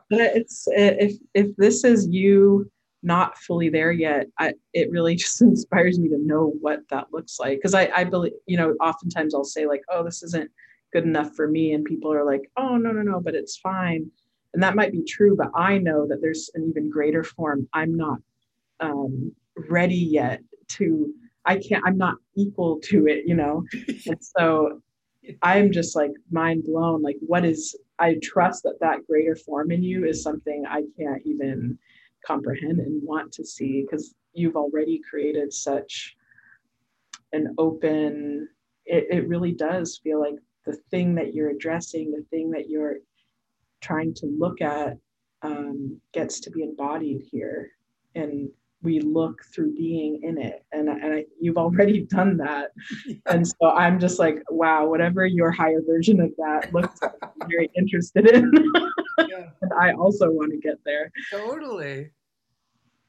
But 0.09 0.21
it's 0.37 0.65
if 0.69 1.15
if 1.35 1.57
this 1.57 1.83
is 1.83 2.07
you 2.09 2.71
not 3.07 3.39
fully 3.39 3.71
there 3.71 3.93
yet 3.93 4.27
I, 4.39 4.53
it 4.75 4.91
really 4.91 5.15
just 5.25 5.41
inspires 5.41 5.99
me 5.99 6.09
to 6.11 6.19
know 6.19 6.53
what 6.61 6.81
that 6.91 7.07
looks 7.13 7.39
like. 7.39 7.59
Because 7.59 7.75
I, 7.75 7.89
I 7.95 8.05
believe 8.05 8.33
you 8.47 8.57
know 8.59 8.75
oftentimes 8.81 9.35
i'll 9.35 9.45
say 9.45 9.67
like 9.67 9.83
oh 9.91 10.05
this 10.05 10.23
isn't 10.25 10.51
good 10.93 11.05
enough 11.05 11.35
for 11.35 11.49
me 11.49 11.73
and 11.73 11.85
people 11.85 12.13
are 12.13 12.25
like 12.25 12.51
oh 12.57 12.77
no 12.77 12.91
no 12.91 13.03
no 13.03 13.21
but 13.21 13.35
it's 13.35 13.57
fine. 13.57 14.11
And 14.53 14.63
that 14.63 14.77
might 14.77 14.93
be 14.93 15.05
true 15.05 15.37
but 15.37 15.51
i 15.55 15.79
know 15.79 16.07
that 16.09 16.21
there's 16.21 16.51
an 16.55 16.67
even 16.69 16.91
greater 16.91 17.23
form. 17.25 17.69
I'm 17.73 17.97
not 17.97 18.19
um, 18.81 19.33
ready 19.71 19.97
yet 19.97 20.41
to 20.69 21.15
i 21.47 21.57
can't 21.57 21.83
i'm 21.87 21.97
not 21.97 22.17
equal 22.37 22.79
to 22.83 23.07
it 23.07 23.23
you 23.27 23.35
know? 23.35 23.65
And 24.07 24.19
so 24.21 24.83
i'm 25.43 25.73
just 25.73 25.97
like 25.97 26.11
mind 26.31 26.65
blown 26.65 27.03
like 27.03 27.17
what 27.21 27.45
is 27.45 27.75
i 27.99 28.17
trust 28.23 28.63
that 28.65 28.79
that 28.81 29.07
greater 29.07 29.35
form 29.35 29.71
in 29.71 29.83
you 29.83 30.05
is 30.05 30.23
something 30.23 30.65
i 30.69 30.83
can't 30.99 31.23
even 31.25 31.79
comprehend 32.27 32.81
and 32.81 33.03
want 33.03 33.33
to 33.33 33.45
see 33.45 33.83
because 33.83 34.15
you've 34.33 34.57
already 34.57 35.01
created 35.09 35.53
such 35.53 36.17
an 37.33 37.55
open 37.59 38.49
it, 38.85 39.07
it 39.11 39.29
really 39.29 39.53
does 39.53 40.01
feel 40.03 40.21
like 40.21 40.37
the 40.65 40.77
thing 40.91 41.15
that 41.15 41.35
you're 41.35 41.51
addressing 41.51 42.11
the 42.11 42.25
thing 42.31 42.51
that 42.51 42.69
you're 42.69 42.97
trying 43.81 44.15
to 44.15 44.27
look 44.27 44.61
at 44.61 44.97
um, 45.43 46.01
gets 46.13 46.41
to 46.41 46.51
be 46.51 46.63
embodied 46.63 47.23
here. 47.31 47.71
And 48.15 48.49
we 48.83 49.01
look 49.01 49.43
through 49.55 49.75
being 49.75 50.21
in 50.23 50.39
it. 50.39 50.65
And, 50.73 50.89
and 50.89 51.15
I, 51.15 51.25
you've 51.41 51.57
already 51.57 52.01
done 52.11 52.37
that. 52.39 52.71
And 53.27 53.47
so 53.47 53.71
i'm 53.71 53.99
just 53.99 54.19
like 54.19 54.39
wow 54.51 54.87
whatever 54.87 55.27
your 55.27 55.51
higher 55.51 55.81
version 55.85 56.21
of 56.21 56.31
that 56.39 56.73
looks 56.73 57.01
like 57.03 57.13
I'm 57.23 57.49
very 57.49 57.71
interested 57.77 58.29
in 58.29 58.53
yeah. 59.39 59.49
and 59.63 59.73
i 59.73 59.93
also 59.93 60.31
want 60.31 60.51
to 60.51 60.59
get 60.59 60.79
there 60.85 61.11
totally 61.31 62.11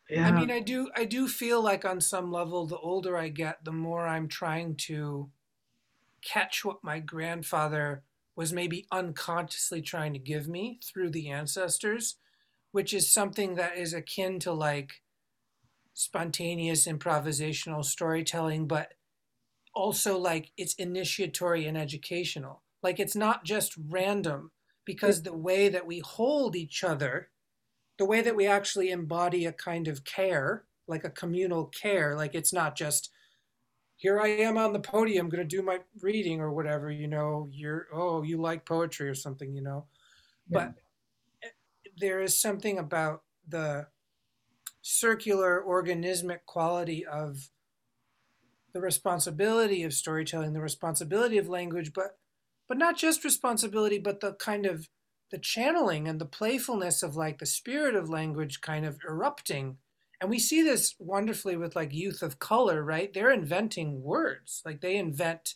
yeah. 0.09 0.27
i 0.27 0.31
mean 0.31 0.51
i 0.51 0.59
do 0.59 0.89
i 0.95 1.05
do 1.05 1.27
feel 1.27 1.61
like 1.61 1.85
on 1.85 1.99
some 2.01 2.31
level 2.31 2.65
the 2.65 2.77
older 2.77 3.17
i 3.17 3.29
get 3.29 3.63
the 3.63 3.71
more 3.71 4.07
i'm 4.07 4.27
trying 4.27 4.75
to 4.75 5.29
catch 6.23 6.65
what 6.65 6.83
my 6.83 6.99
grandfather 6.99 8.03
was 8.35 8.53
maybe 8.53 8.85
unconsciously 8.91 9.81
trying 9.81 10.13
to 10.13 10.19
give 10.19 10.47
me 10.47 10.79
through 10.83 11.09
the 11.09 11.29
ancestors 11.29 12.17
which 12.71 12.93
is 12.93 13.11
something 13.11 13.55
that 13.55 13.77
is 13.77 13.93
akin 13.93 14.39
to 14.39 14.51
like 14.51 15.01
spontaneous 15.97 16.85
improvisational 16.85 17.83
storytelling, 17.83 18.67
but 18.67 18.93
also 19.73 20.15
like 20.15 20.51
it's 20.55 20.75
initiatory 20.75 21.65
and 21.65 21.75
educational. 21.75 22.61
Like 22.83 22.99
it's 22.99 23.15
not 23.15 23.43
just 23.43 23.73
random 23.89 24.51
because 24.87 25.21
the 25.21 25.35
way 25.35 25.67
that 25.67 25.85
we 25.85 25.99
hold 25.99 26.55
each 26.55 26.81
other, 26.81 27.27
the 27.97 28.05
way 28.05 28.21
that 28.21 28.37
we 28.37 28.47
actually 28.47 28.89
embody 28.89 29.45
a 29.45 29.51
kind 29.51 29.89
of 29.89 30.05
care, 30.05 30.63
like 30.87 31.03
a 31.03 31.09
communal 31.09 31.65
care, 31.65 32.15
like 32.15 32.33
it's 32.33 32.53
not 32.53 32.75
just 32.75 33.11
here 33.97 34.21
I 34.21 34.27
am 34.27 34.57
on 34.57 34.71
the 34.71 34.79
podium 34.79 35.27
going 35.27 35.47
to 35.47 35.55
do 35.55 35.61
my 35.61 35.79
reading 36.01 36.39
or 36.39 36.53
whatever, 36.53 36.89
you 36.89 37.07
know, 37.07 37.49
you're 37.51 37.87
oh, 37.93 38.23
you 38.23 38.39
like 38.39 38.65
poetry 38.65 39.09
or 39.09 39.15
something, 39.15 39.53
you 39.53 39.61
know. 39.61 39.85
Yeah. 40.49 40.57
But 40.57 40.73
eh, 41.43 41.49
there 41.97 42.21
is 42.21 42.39
something 42.39 42.79
about 42.79 43.23
the 43.45 43.87
circular 44.81 45.63
organismic 45.67 46.45
quality 46.45 47.05
of 47.05 47.49
the 48.73 48.79
responsibility 48.79 49.83
of 49.83 49.93
storytelling, 49.93 50.53
the 50.53 50.61
responsibility 50.61 51.37
of 51.39 51.49
language, 51.49 51.91
but 51.93 52.17
but 52.67 52.77
not 52.77 52.97
just 52.97 53.23
responsibility, 53.23 53.97
but 53.97 54.19
the 54.19 54.33
kind 54.33 54.65
of 54.65 54.89
the 55.31 55.37
channeling 55.37 56.07
and 56.07 56.19
the 56.19 56.25
playfulness 56.25 57.03
of 57.03 57.15
like 57.15 57.39
the 57.39 57.45
spirit 57.45 57.95
of 57.95 58.09
language 58.09 58.61
kind 58.61 58.85
of 58.85 58.99
erupting. 59.07 59.77
And 60.19 60.29
we 60.29 60.39
see 60.39 60.61
this 60.61 60.95
wonderfully 60.99 61.57
with 61.57 61.75
like 61.75 61.93
youth 61.93 62.21
of 62.21 62.39
color, 62.39 62.83
right? 62.83 63.13
They're 63.13 63.31
inventing 63.31 64.01
words. 64.01 64.61
Like 64.65 64.81
they 64.81 64.95
invent 64.95 65.55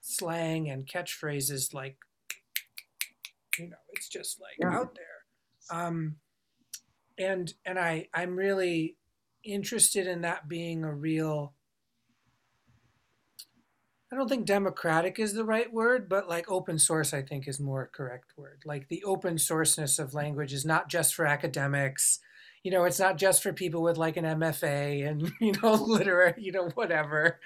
slang 0.00 0.70
and 0.70 0.86
catchphrases 0.86 1.74
like 1.74 1.96
you 3.58 3.68
know, 3.68 3.76
it's 3.92 4.08
just 4.08 4.40
like 4.40 4.56
yeah. 4.58 4.78
out 4.78 4.94
there. 4.94 5.78
Um, 5.78 6.16
and 7.18 7.52
and 7.66 7.78
I 7.78 8.08
I'm 8.14 8.36
really 8.36 8.96
interested 9.44 10.06
in 10.06 10.22
that 10.22 10.48
being 10.48 10.84
a 10.84 10.94
real 10.94 11.54
I 14.12 14.16
don't 14.16 14.28
think 14.28 14.44
democratic 14.46 15.18
is 15.20 15.34
the 15.34 15.44
right 15.44 15.72
word, 15.72 16.08
but 16.08 16.28
like 16.28 16.50
open 16.50 16.78
source, 16.78 17.14
I 17.14 17.22
think 17.22 17.46
is 17.46 17.60
more 17.60 17.90
correct 17.92 18.32
word. 18.36 18.62
Like 18.64 18.88
the 18.88 19.04
open 19.04 19.36
sourceness 19.36 19.98
of 20.00 20.14
language 20.14 20.52
is 20.52 20.64
not 20.64 20.88
just 20.88 21.14
for 21.14 21.26
academics. 21.26 22.18
you 22.62 22.70
know, 22.70 22.84
it's 22.84 22.98
not 23.00 23.16
just 23.16 23.42
for 23.42 23.52
people 23.52 23.82
with 23.82 23.96
like 23.96 24.16
an 24.16 24.24
MFA 24.24 25.08
and, 25.08 25.32
you 25.40 25.52
know, 25.62 25.74
literary, 25.74 26.34
you 26.38 26.52
know, 26.52 26.68
whatever. 26.74 27.40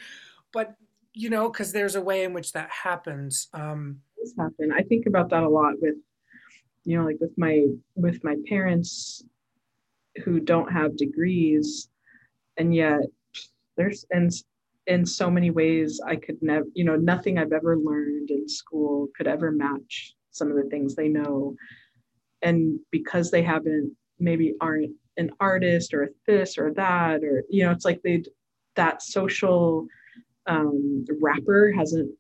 But, 0.53 0.75
you 1.13 1.31
know, 1.31 1.49
because 1.51 1.73
there's 1.73 1.95
a 1.97 2.01
way 2.01 2.25
in 2.25 2.33
which 2.33 2.53
that 2.53 2.71
happens. 2.71 3.49
Um, 3.53 4.01
does 4.19 4.35
happen. 4.39 4.73
I 4.73 4.83
think 4.83 5.07
about 5.07 5.31
that 5.31 5.43
a 5.43 5.49
lot 5.49 5.75
with, 5.81 5.97
you 6.85 6.99
know, 6.99 7.05
like 7.05 7.19
with 7.21 7.37
my 7.39 7.67
with 7.95 8.23
my 8.25 8.37
parents 8.49 9.25
who 10.25 10.41
don't 10.41 10.71
have 10.71 10.97
degrees, 10.97 11.89
and 12.57 12.75
yet 12.75 13.01
there's 13.77 14.05
and 14.11 14.31
in 14.87 15.07
so 15.07 15.31
many 15.31 15.51
ways 15.51 16.01
I 16.07 16.17
could 16.17 16.39
never, 16.43 16.67
you 16.75 16.85
know, 16.85 16.97
nothing 16.97 17.39
I've 17.39 17.53
ever 17.53 17.79
learned 17.79 18.31
in 18.31 18.49
school 18.49 19.09
could 19.17 19.27
ever 19.27 19.51
match 19.51 20.15
some 20.31 20.51
of 20.51 20.57
the 20.57 20.69
things 20.71 20.95
they 20.95 21.09
know. 21.09 21.55
And 22.43 22.79
because 22.91 23.31
they 23.31 23.43
haven't, 23.43 23.95
maybe 24.19 24.55
aren't 24.61 24.93
an 25.17 25.31
artist 25.41 25.95
or 25.95 26.05
a 26.05 26.09
this 26.27 26.59
or 26.59 26.73
that, 26.75 27.25
or, 27.25 27.45
you 27.49 27.65
know, 27.65 27.71
it's 27.71 27.85
like 27.85 28.03
they 28.03 28.23
that 28.77 29.03
social 29.03 29.87
um, 30.47 31.05
wrapper 31.21 31.73
hasn't 31.73 32.11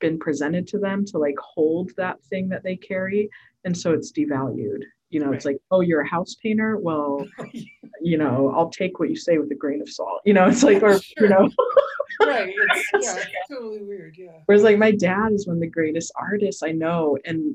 been 0.00 0.18
presented 0.18 0.66
to 0.68 0.78
them 0.78 1.04
to 1.06 1.18
like 1.18 1.36
hold 1.38 1.90
that 1.96 2.22
thing 2.24 2.48
that 2.50 2.62
they 2.62 2.76
carry. 2.76 3.28
And 3.64 3.76
so 3.76 3.92
it's 3.92 4.12
devalued. 4.12 4.82
You 5.10 5.20
know, 5.20 5.26
right. 5.26 5.36
it's 5.36 5.44
like, 5.44 5.58
oh, 5.70 5.80
you're 5.80 6.00
a 6.00 6.08
house 6.08 6.36
painter. 6.42 6.78
Well, 6.78 7.26
you 8.02 8.16
know, 8.16 8.52
I'll 8.56 8.70
take 8.70 8.98
what 8.98 9.10
you 9.10 9.16
say 9.16 9.38
with 9.38 9.50
a 9.50 9.54
grain 9.54 9.82
of 9.82 9.88
salt. 9.88 10.22
You 10.24 10.34
know, 10.34 10.46
it's 10.46 10.62
like, 10.62 10.82
or, 10.82 10.98
sure. 10.98 11.02
you 11.20 11.28
know, 11.28 11.50
right. 12.20 12.52
It's, 12.94 13.06
yeah, 13.06 13.16
it's 13.16 13.48
totally 13.50 13.82
weird. 13.82 14.16
Yeah. 14.18 14.38
Whereas 14.46 14.62
like 14.62 14.78
my 14.78 14.90
dad 14.90 15.32
is 15.32 15.46
one 15.46 15.56
of 15.56 15.60
the 15.60 15.68
greatest 15.68 16.12
artists 16.18 16.62
I 16.62 16.72
know, 16.72 17.18
and 17.24 17.54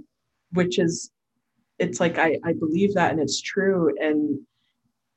which 0.51 0.79
is, 0.79 1.11
it's 1.79 1.99
like 1.99 2.17
I 2.17 2.37
I 2.43 2.53
believe 2.53 2.93
that 2.95 3.11
and 3.11 3.19
it's 3.19 3.41
true, 3.41 3.93
and 3.99 4.39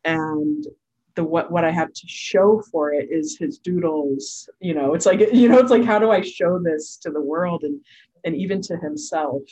and 0.04 0.66
the 1.14 1.24
what 1.24 1.50
what 1.50 1.64
I 1.64 1.70
have 1.70 1.92
to 1.92 2.06
show 2.06 2.62
for 2.70 2.92
it 2.92 3.08
is 3.10 3.36
his 3.38 3.58
doodles. 3.58 4.48
You 4.60 4.74
know, 4.74 4.94
it's 4.94 5.06
like 5.06 5.20
you 5.32 5.48
know, 5.48 5.58
it's 5.58 5.70
like 5.70 5.84
how 5.84 5.98
do 5.98 6.10
I 6.10 6.20
show 6.20 6.58
this 6.62 6.96
to 7.02 7.10
the 7.10 7.20
world 7.22 7.64
and 7.64 7.80
and 8.24 8.36
even 8.36 8.60
to 8.62 8.76
himself. 8.76 9.42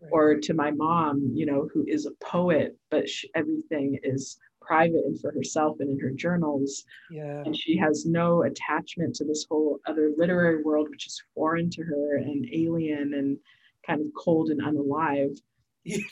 Right. 0.00 0.10
Or 0.10 0.34
to 0.34 0.54
my 0.54 0.72
mom, 0.72 1.30
you 1.32 1.46
know, 1.46 1.68
who 1.72 1.84
is 1.86 2.06
a 2.06 2.24
poet, 2.24 2.76
but 2.90 3.08
she, 3.08 3.30
everything 3.36 4.00
is 4.02 4.36
private 4.66 5.04
and 5.04 5.20
for 5.20 5.32
herself 5.32 5.78
and 5.80 5.90
in 5.90 5.98
her 5.98 6.10
journals. 6.10 6.84
Yeah. 7.10 7.42
And 7.44 7.56
she 7.56 7.76
has 7.78 8.06
no 8.06 8.42
attachment 8.42 9.14
to 9.16 9.24
this 9.24 9.46
whole 9.48 9.80
other 9.86 10.12
literary 10.16 10.62
world, 10.62 10.88
which 10.90 11.06
is 11.06 11.22
foreign 11.34 11.70
to 11.70 11.82
her 11.82 12.16
and 12.16 12.46
alien 12.52 13.14
and 13.14 13.38
kind 13.86 14.00
of 14.00 14.06
cold 14.16 14.50
and 14.50 14.60
unalive. 14.60 15.38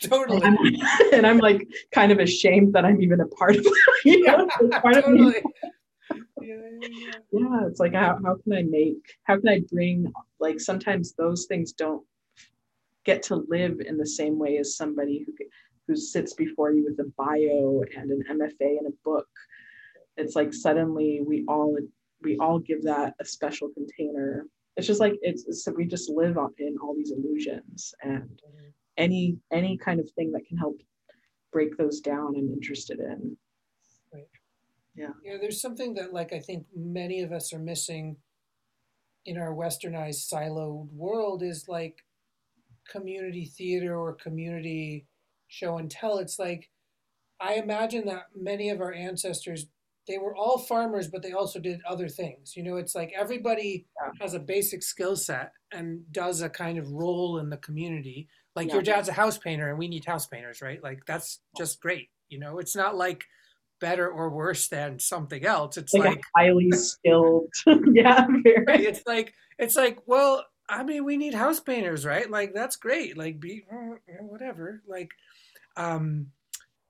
Totally. 0.03 0.43
And 0.43 0.59
I'm, 0.59 1.13
and 1.13 1.27
I'm, 1.27 1.39
like 1.39 1.69
kind 1.93 2.11
of 2.11 2.19
ashamed 2.19 2.73
that 2.75 2.85
I'm 2.85 3.01
even 3.01 3.21
a 3.21 3.27
part 3.27 3.57
of 3.57 3.65
it. 3.65 3.73
You 4.05 4.25
know? 4.25 4.49
yeah, 4.63 4.81
part 4.81 4.95
totally. 4.95 5.37
Of 5.37 5.45
yeah, 6.41 6.55
yeah, 6.81 6.89
yeah. 6.91 7.13
yeah, 7.33 7.67
it's 7.67 7.79
like 7.79 7.93
how, 7.93 8.19
how 8.25 8.37
can 8.43 8.55
I 8.55 8.63
make 8.63 9.19
how 9.25 9.39
can 9.39 9.49
I 9.49 9.61
bring 9.71 10.11
like 10.41 10.59
sometimes 10.59 11.13
those 11.13 11.45
things 11.45 11.73
don't 11.73 12.03
get 13.05 13.23
to 13.25 13.45
live 13.49 13.81
in 13.81 13.99
the 13.99 14.07
same 14.07 14.39
way 14.39 14.57
as 14.57 14.77
somebody 14.77 15.25
who 15.27 15.33
who 15.91 15.97
sits 15.97 16.35
before 16.35 16.71
you 16.71 16.85
with 16.85 17.05
a 17.05 17.11
bio 17.19 17.83
and 17.97 18.13
an 18.13 18.23
MFA 18.31 18.79
and 18.79 18.87
a 18.87 18.97
book. 19.05 19.27
It's 20.17 20.37
like 20.37 20.55
suddenly 20.55 21.21
we 21.27 21.45
all 21.49 21.77
we 22.23 22.37
all 22.39 22.61
give 22.61 22.83
that 22.85 23.15
a 23.21 23.25
special 23.25 23.71
container. 23.71 24.47
It's 24.77 24.87
just 24.87 25.01
like 25.01 25.15
it's, 25.23 25.45
it's 25.49 25.67
we 25.77 25.87
just 25.87 26.09
live 26.09 26.37
in 26.59 26.77
all 26.81 26.95
these 26.95 27.11
illusions 27.11 27.93
and 28.03 28.41
any 28.97 29.37
any 29.53 29.77
kind 29.79 29.99
of 29.99 30.09
thing 30.13 30.31
that 30.31 30.47
can 30.47 30.57
help 30.57 30.81
break 31.53 31.77
those 31.77 32.01
down 32.01 32.37
I'm 32.37 32.53
interested 32.53 33.01
in. 33.01 33.37
Right. 34.15 34.29
Yeah. 34.95 35.09
Yeah, 35.25 35.39
there's 35.41 35.61
something 35.61 35.95
that 35.95 36.13
like 36.13 36.33
I 36.33 36.39
think 36.39 36.67
many 36.73 37.23
of 37.23 37.33
us 37.33 37.53
are 37.53 37.59
missing 37.59 38.17
in 39.27 39.39
our 39.39 39.55
westernized 39.55 40.33
siloed 40.33 40.89
world 40.93 41.43
is 41.43 41.65
like 41.67 41.97
community 42.89 43.47
theater 43.47 43.97
or 43.97 44.15
community 44.15 45.07
show 45.51 45.77
and 45.77 45.91
tell. 45.91 46.19
It's 46.19 46.39
like 46.39 46.71
I 47.41 47.55
imagine 47.55 48.07
that 48.07 48.27
many 48.35 48.71
of 48.71 48.81
our 48.81 48.93
ancestors 48.93 49.67
they 50.09 50.19
were 50.19 50.35
all 50.35 50.59
farmers, 50.59 51.09
but 51.09 51.23
they 51.23 51.33
also 51.33 51.61
did 51.61 51.81
other 51.89 52.09
things. 52.09 52.57
You 52.57 52.65
know, 52.65 52.77
it's 52.77 52.95
like 52.95 53.13
everybody 53.17 53.87
yeah. 54.03 54.11
has 54.21 54.35
a 54.35 54.41
basic 54.41 54.83
skill 54.83 55.15
set 55.15 55.53
and 55.73 56.01
does 56.11 56.41
a 56.41 56.49
kind 56.49 56.79
of 56.79 56.91
role 56.91 57.39
in 57.39 57.49
the 57.49 57.59
community. 57.59 58.29
Like 58.57 58.69
yeah. 58.69 58.75
your 58.75 58.83
dad's 58.83 59.09
a 59.09 59.13
house 59.13 59.39
painter, 59.39 59.69
and 59.69 59.79
we 59.79 59.89
need 59.89 60.05
house 60.05 60.27
painters, 60.27 60.63
right? 60.63 60.83
Like 60.83 61.05
that's 61.07 61.41
just 61.57 61.81
great. 61.81 62.09
You 62.29 62.41
know, 62.41 62.59
it's 62.59 62.75
not 62.75 62.97
like 62.97 63.25
better 63.81 64.09
or 64.09 64.31
worse 64.31 64.69
than 64.69 64.99
something 64.99 65.45
else. 65.45 65.77
It's 65.77 65.95
like, 65.95 66.05
like 66.05 66.23
highly 66.37 66.71
skilled. 66.73 67.53
yeah, 67.93 68.27
very. 68.43 68.65
Right? 68.67 68.81
It's 68.81 69.03
like 69.07 69.35
it's 69.59 69.77
like 69.77 69.99
well, 70.07 70.45
I 70.69 70.83
mean, 70.83 71.05
we 71.05 71.17
need 71.17 71.35
house 71.35 71.61
painters, 71.61 72.05
right? 72.05 72.29
Like 72.29 72.53
that's 72.53 72.77
great. 72.77 73.17
Like 73.17 73.39
be 73.39 73.65
whatever. 74.21 74.83
Like 74.89 75.11
um, 75.81 76.27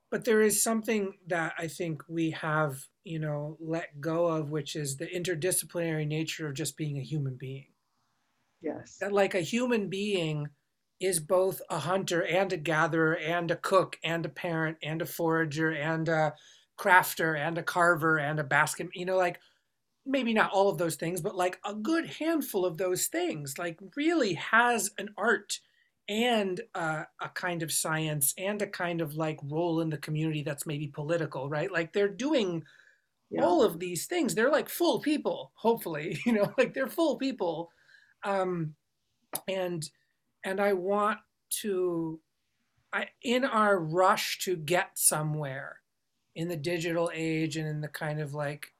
but 0.09 0.25
there 0.25 0.41
is 0.41 0.61
something 0.61 1.13
that 1.27 1.53
I 1.57 1.67
think 1.67 2.03
we 2.09 2.31
have, 2.31 2.85
you 3.05 3.19
know, 3.19 3.57
let 3.61 4.01
go 4.01 4.27
of, 4.27 4.51
which 4.51 4.75
is 4.75 4.97
the 4.97 5.07
interdisciplinary 5.07 6.05
nature 6.05 6.47
of 6.47 6.55
just 6.55 6.75
being 6.75 6.97
a 6.97 7.03
human 7.03 7.35
being. 7.35 7.67
Yes. 8.61 8.97
That 8.99 9.13
like 9.13 9.33
a 9.33 9.39
human 9.39 9.89
being 9.89 10.49
is 10.99 11.21
both 11.21 11.61
a 11.69 11.79
hunter 11.79 12.23
and 12.23 12.51
a 12.51 12.57
gatherer 12.57 13.15
and 13.17 13.49
a 13.49 13.55
cook 13.55 13.97
and 14.03 14.25
a 14.25 14.29
parent 14.29 14.77
and 14.83 15.01
a 15.01 15.05
forager 15.05 15.71
and 15.71 16.09
a 16.09 16.33
crafter 16.77 17.39
and 17.39 17.57
a 17.57 17.63
carver 17.63 18.19
and 18.19 18.39
a 18.39 18.43
basket, 18.43 18.89
you 18.93 19.05
know, 19.05 19.17
like 19.17 19.39
maybe 20.05 20.33
not 20.33 20.51
all 20.51 20.67
of 20.67 20.77
those 20.77 20.95
things, 20.95 21.21
but 21.21 21.35
like 21.35 21.59
a 21.63 21.73
good 21.73 22.05
handful 22.05 22.65
of 22.65 22.77
those 22.77 23.07
things, 23.07 23.57
like 23.57 23.79
really 23.95 24.33
has 24.33 24.91
an 24.97 25.09
art 25.17 25.59
and 26.11 26.59
uh, 26.75 27.05
a 27.21 27.29
kind 27.29 27.63
of 27.63 27.71
science 27.71 28.33
and 28.37 28.61
a 28.61 28.67
kind 28.67 28.99
of 28.99 29.15
like 29.15 29.39
role 29.43 29.79
in 29.79 29.89
the 29.89 29.97
community 29.97 30.43
that's 30.43 30.67
maybe 30.67 30.87
political, 30.87 31.49
right? 31.49 31.71
Like 31.71 31.93
they're 31.93 32.09
doing 32.09 32.65
yeah. 33.29 33.41
all 33.41 33.63
of 33.63 33.79
these 33.79 34.07
things. 34.07 34.35
They're 34.35 34.51
like 34.51 34.67
full 34.67 34.99
people, 34.99 35.53
hopefully, 35.55 36.19
you 36.25 36.33
know, 36.33 36.53
like 36.57 36.73
they're 36.73 36.87
full 36.87 37.15
people. 37.15 37.71
Um, 38.25 38.75
and 39.47 39.89
and 40.43 40.59
I 40.59 40.73
want 40.73 41.19
to, 41.61 42.19
I 42.91 43.07
in 43.23 43.45
our 43.45 43.79
rush 43.79 44.39
to 44.39 44.57
get 44.57 44.89
somewhere 44.95 45.77
in 46.35 46.49
the 46.49 46.57
digital 46.57 47.09
age 47.13 47.55
and 47.55 47.67
in 47.69 47.79
the 47.79 47.87
kind 47.87 48.19
of 48.19 48.33
like 48.33 48.73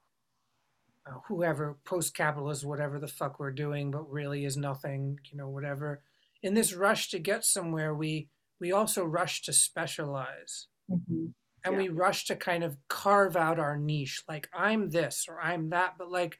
uh, 1.06 1.18
whoever 1.28 1.76
post-capitalist 1.84 2.64
whatever 2.64 2.98
the 2.98 3.08
fuck 3.08 3.38
we're 3.38 3.50
doing 3.50 3.90
but 3.90 4.10
really 4.10 4.44
is 4.44 4.56
nothing 4.56 5.18
you 5.30 5.36
know 5.36 5.48
whatever 5.48 6.00
in 6.42 6.54
this 6.54 6.74
rush 6.74 7.08
to 7.10 7.18
get 7.18 7.44
somewhere, 7.44 7.94
we 7.94 8.28
we 8.60 8.72
also 8.72 9.04
rush 9.04 9.42
to 9.42 9.52
specialize. 9.52 10.68
Mm-hmm. 10.90 11.26
And 11.64 11.74
yeah. 11.74 11.78
we 11.82 11.88
rush 11.88 12.26
to 12.26 12.36
kind 12.36 12.64
of 12.64 12.76
carve 12.88 13.36
out 13.36 13.58
our 13.58 13.76
niche, 13.76 14.24
like 14.28 14.48
I'm 14.52 14.90
this 14.90 15.26
or 15.28 15.40
I'm 15.40 15.70
that. 15.70 15.94
But 15.96 16.10
like, 16.10 16.38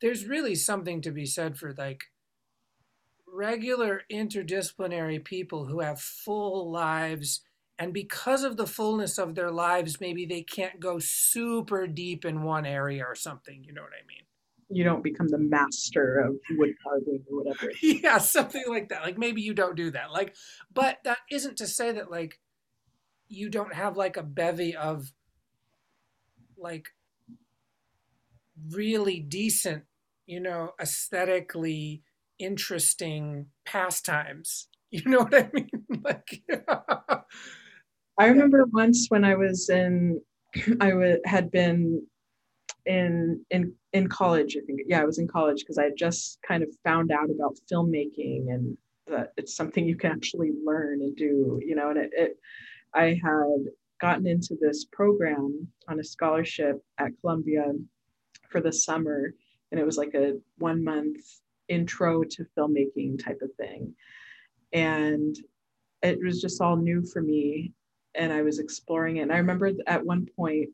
there's 0.00 0.26
really 0.26 0.56
something 0.56 1.00
to 1.02 1.12
be 1.12 1.26
said 1.26 1.56
for 1.56 1.72
like 1.76 2.04
regular 3.32 4.02
interdisciplinary 4.12 5.24
people 5.24 5.66
who 5.66 5.80
have 5.80 6.00
full 6.00 6.70
lives 6.70 7.42
and 7.78 7.94
because 7.94 8.44
of 8.44 8.56
the 8.56 8.66
fullness 8.66 9.18
of 9.18 9.34
their 9.34 9.50
lives 9.50 10.00
maybe 10.00 10.26
they 10.26 10.42
can't 10.42 10.80
go 10.80 10.98
super 10.98 11.86
deep 11.86 12.24
in 12.24 12.42
one 12.42 12.66
area 12.66 13.04
or 13.04 13.14
something 13.14 13.62
you 13.64 13.72
know 13.72 13.82
what 13.82 13.92
i 13.92 14.06
mean 14.06 14.24
you 14.70 14.84
don't 14.84 15.02
become 15.02 15.28
the 15.28 15.38
master 15.38 16.18
of 16.20 16.36
wood 16.50 16.74
carving 16.82 17.24
or 17.30 17.42
whatever. 17.44 17.72
yeah, 17.82 18.18
something 18.18 18.64
like 18.68 18.88
that. 18.90 19.02
Like 19.02 19.18
maybe 19.18 19.42
you 19.42 19.54
don't 19.54 19.76
do 19.76 19.90
that. 19.90 20.12
Like, 20.12 20.34
but 20.72 20.98
that 21.04 21.18
isn't 21.30 21.58
to 21.58 21.66
say 21.66 21.92
that 21.92 22.10
like 22.10 22.38
you 23.28 23.48
don't 23.48 23.74
have 23.74 23.96
like 23.96 24.16
a 24.16 24.22
bevy 24.22 24.76
of 24.76 25.12
like 26.56 26.88
really 28.70 29.20
decent, 29.20 29.84
you 30.26 30.40
know, 30.40 30.72
aesthetically 30.80 32.02
interesting 32.38 33.46
pastimes. 33.64 34.68
You 34.92 35.02
know 35.04 35.18
what 35.20 35.34
I 35.34 35.48
mean? 35.54 35.70
like 36.02 36.42
I 38.18 38.26
remember 38.26 38.64
once 38.72 39.06
when 39.08 39.24
I 39.24 39.36
was 39.36 39.70
in 39.70 40.20
I 40.80 40.90
w- 40.90 41.20
had 41.24 41.52
been 41.52 42.04
in 42.96 43.44
in 43.50 43.72
in 43.92 44.08
college 44.08 44.56
i 44.56 44.64
think. 44.66 44.80
Yeah 44.86 45.00
i 45.02 45.04
was 45.04 45.18
in 45.18 45.28
college 45.28 45.60
because 45.60 45.78
i 45.78 45.90
just 45.96 46.38
kind 46.46 46.62
of 46.62 46.68
found 46.84 47.10
out 47.12 47.30
about 47.30 47.58
filmmaking 47.70 48.42
and 48.54 48.76
that 49.06 49.32
it's 49.36 49.56
something 49.56 49.86
you 49.86 49.96
can 49.96 50.12
actually 50.12 50.52
learn 50.64 51.00
and 51.02 51.16
do 51.16 51.60
you 51.68 51.74
know 51.74 51.90
and 51.90 51.98
it, 51.98 52.10
it 52.24 52.32
i 52.94 53.06
had 53.28 53.60
gotten 54.00 54.26
into 54.26 54.56
this 54.60 54.86
program 54.98 55.66
on 55.88 56.00
a 56.00 56.04
scholarship 56.04 56.76
at 56.98 57.10
columbia 57.20 57.64
for 58.50 58.60
the 58.60 58.72
summer 58.72 59.34
and 59.70 59.80
it 59.80 59.86
was 59.86 59.96
like 59.96 60.14
a 60.14 60.38
one 60.58 60.82
month 60.82 61.20
intro 61.70 62.22
to 62.24 62.44
filmmaking 62.58 63.24
type 63.24 63.40
of 63.42 63.54
thing. 63.54 63.94
And 64.72 65.36
it 66.02 66.18
was 66.22 66.40
just 66.40 66.60
all 66.60 66.76
new 66.76 67.02
for 67.02 67.22
me 67.22 67.72
and 68.14 68.32
i 68.32 68.42
was 68.42 68.58
exploring 68.58 69.18
it. 69.18 69.22
And 69.22 69.32
i 69.32 69.36
remember 69.36 69.70
at 69.86 70.04
one 70.04 70.26
point 70.36 70.70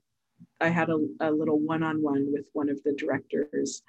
I 0.61 0.69
had 0.69 0.89
a, 0.91 0.99
a 1.21 1.31
little 1.31 1.59
one-on-one 1.59 2.33
with 2.33 2.47
one 2.53 2.69
of 2.69 2.83
the 2.83 2.95
directors 2.95 3.83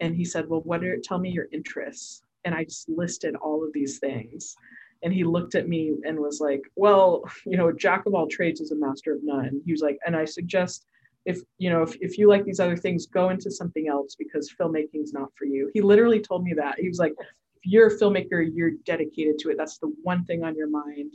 and 0.00 0.14
he 0.14 0.24
said, 0.24 0.48
well, 0.48 0.60
what 0.62 0.84
are, 0.84 0.98
tell 0.98 1.18
me 1.18 1.30
your 1.30 1.48
interests. 1.52 2.22
And 2.44 2.54
I 2.54 2.64
just 2.64 2.88
listed 2.88 3.36
all 3.36 3.64
of 3.64 3.72
these 3.72 3.98
things. 3.98 4.56
And 5.02 5.12
he 5.12 5.24
looked 5.24 5.54
at 5.54 5.68
me 5.68 5.94
and 6.04 6.18
was 6.18 6.40
like, 6.40 6.62
well, 6.76 7.22
you 7.46 7.56
know, 7.56 7.72
jack 7.72 8.06
of 8.06 8.14
all 8.14 8.26
trades 8.26 8.60
is 8.60 8.70
a 8.70 8.76
master 8.76 9.14
of 9.14 9.20
none. 9.22 9.60
He 9.64 9.72
was 9.72 9.80
like, 9.82 9.98
and 10.06 10.14
I 10.14 10.24
suggest 10.24 10.86
if, 11.26 11.40
you 11.58 11.70
know, 11.70 11.82
if, 11.82 11.96
if 12.00 12.18
you 12.18 12.28
like 12.28 12.44
these 12.44 12.60
other 12.60 12.76
things, 12.76 13.06
go 13.06 13.28
into 13.28 13.50
something 13.50 13.88
else 13.88 14.14
because 14.14 14.52
filmmaking's 14.58 15.12
not 15.12 15.30
for 15.36 15.44
you. 15.44 15.70
He 15.74 15.80
literally 15.82 16.20
told 16.20 16.44
me 16.44 16.54
that. 16.54 16.78
He 16.78 16.88
was 16.88 16.98
like, 16.98 17.14
if 17.18 17.62
you're 17.64 17.88
a 17.88 17.98
filmmaker, 17.98 18.46
you're 18.54 18.72
dedicated 18.84 19.38
to 19.40 19.50
it. 19.50 19.58
That's 19.58 19.78
the 19.78 19.92
one 20.02 20.24
thing 20.24 20.44
on 20.44 20.56
your 20.56 20.68
mind. 20.68 21.14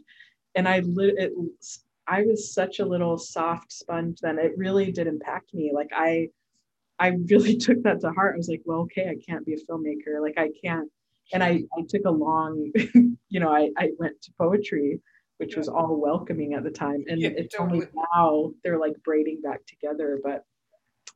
And 0.53 0.67
I 0.67 0.79
lit 0.79 1.15
it, 1.17 1.33
I 2.07 2.23
was 2.23 2.53
such 2.53 2.79
a 2.79 2.85
little 2.85 3.17
soft 3.17 3.71
sponge 3.71 4.19
then. 4.21 4.37
It 4.37 4.57
really 4.57 4.91
did 4.91 5.07
impact 5.07 5.53
me. 5.53 5.71
Like 5.73 5.89
I, 5.93 6.29
I 6.99 7.17
really 7.29 7.57
took 7.57 7.81
that 7.83 8.01
to 8.01 8.11
heart. 8.11 8.35
I 8.35 8.37
was 8.37 8.49
like, 8.49 8.61
well, 8.65 8.81
okay, 8.81 9.09
I 9.09 9.15
can't 9.27 9.45
be 9.45 9.53
a 9.53 9.71
filmmaker. 9.71 10.21
Like 10.21 10.37
I 10.37 10.49
can't. 10.63 10.89
And 11.33 11.43
I, 11.43 11.63
I 11.75 11.81
took 11.89 12.05
a 12.05 12.11
long, 12.11 12.71
you 13.29 13.39
know, 13.39 13.49
I, 13.49 13.71
I 13.77 13.89
went 13.97 14.21
to 14.21 14.31
poetry, 14.37 15.01
which 15.37 15.53
yeah. 15.53 15.59
was 15.59 15.67
all 15.67 15.99
welcoming 15.99 16.53
at 16.53 16.63
the 16.63 16.69
time. 16.69 17.03
And 17.07 17.19
yeah, 17.19 17.29
it's 17.35 17.55
totally. 17.55 17.79
only 17.79 17.87
now 18.15 18.51
they're 18.63 18.77
like 18.77 19.01
braiding 19.03 19.41
back 19.41 19.65
together. 19.65 20.19
But 20.23 20.43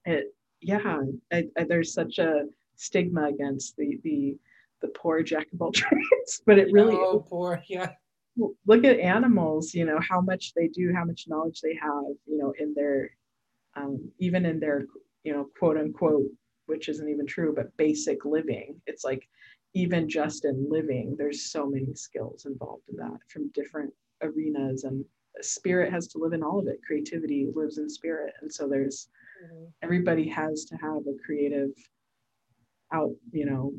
it, 0.05 0.33
yeah, 0.61 1.01
I, 1.31 1.45
I, 1.57 1.63
there's 1.63 1.93
such 1.93 2.17
a 2.17 2.45
stigma 2.75 3.25
against 3.25 3.77
the, 3.77 3.99
the, 4.03 4.35
the 4.81 4.87
poor 4.87 5.21
jack 5.21 5.45
of 5.53 5.61
all 5.61 5.71
trades, 5.73 6.41
but 6.43 6.57
it 6.57 6.71
really, 6.71 6.95
oh, 6.95 7.23
poor, 7.29 7.61
yeah 7.67 7.91
look 8.65 8.83
at 8.83 8.99
animals 8.99 9.73
you 9.73 9.85
know 9.85 9.99
how 9.99 10.21
much 10.21 10.53
they 10.55 10.67
do 10.67 10.93
how 10.95 11.05
much 11.05 11.25
knowledge 11.27 11.61
they 11.61 11.75
have 11.75 12.15
you 12.25 12.37
know 12.37 12.53
in 12.59 12.73
their 12.73 13.09
um, 13.75 14.09
even 14.19 14.45
in 14.45 14.59
their 14.59 14.85
you 15.23 15.33
know 15.33 15.47
quote 15.57 15.77
unquote 15.77 16.27
which 16.65 16.89
isn't 16.89 17.09
even 17.09 17.25
true 17.25 17.53
but 17.55 17.75
basic 17.77 18.25
living 18.25 18.79
it's 18.85 19.03
like 19.03 19.27
even 19.73 20.09
just 20.09 20.45
in 20.45 20.67
living 20.69 21.15
there's 21.17 21.51
so 21.51 21.69
many 21.69 21.93
skills 21.93 22.45
involved 22.45 22.83
in 22.89 22.95
that 22.97 23.17
from 23.27 23.51
different 23.53 23.93
arenas 24.21 24.83
and 24.83 25.03
spirit 25.41 25.91
has 25.91 26.07
to 26.07 26.17
live 26.17 26.33
in 26.33 26.43
all 26.43 26.59
of 26.59 26.67
it 26.67 26.79
creativity 26.85 27.47
lives 27.55 27.77
in 27.77 27.89
spirit 27.89 28.33
and 28.41 28.51
so 28.51 28.67
there's 28.67 29.09
mm-hmm. 29.43 29.65
everybody 29.83 30.27
has 30.27 30.65
to 30.65 30.75
have 30.75 31.01
a 31.07 31.23
creative 31.25 31.69
out 32.93 33.13
you 33.31 33.45
know 33.45 33.73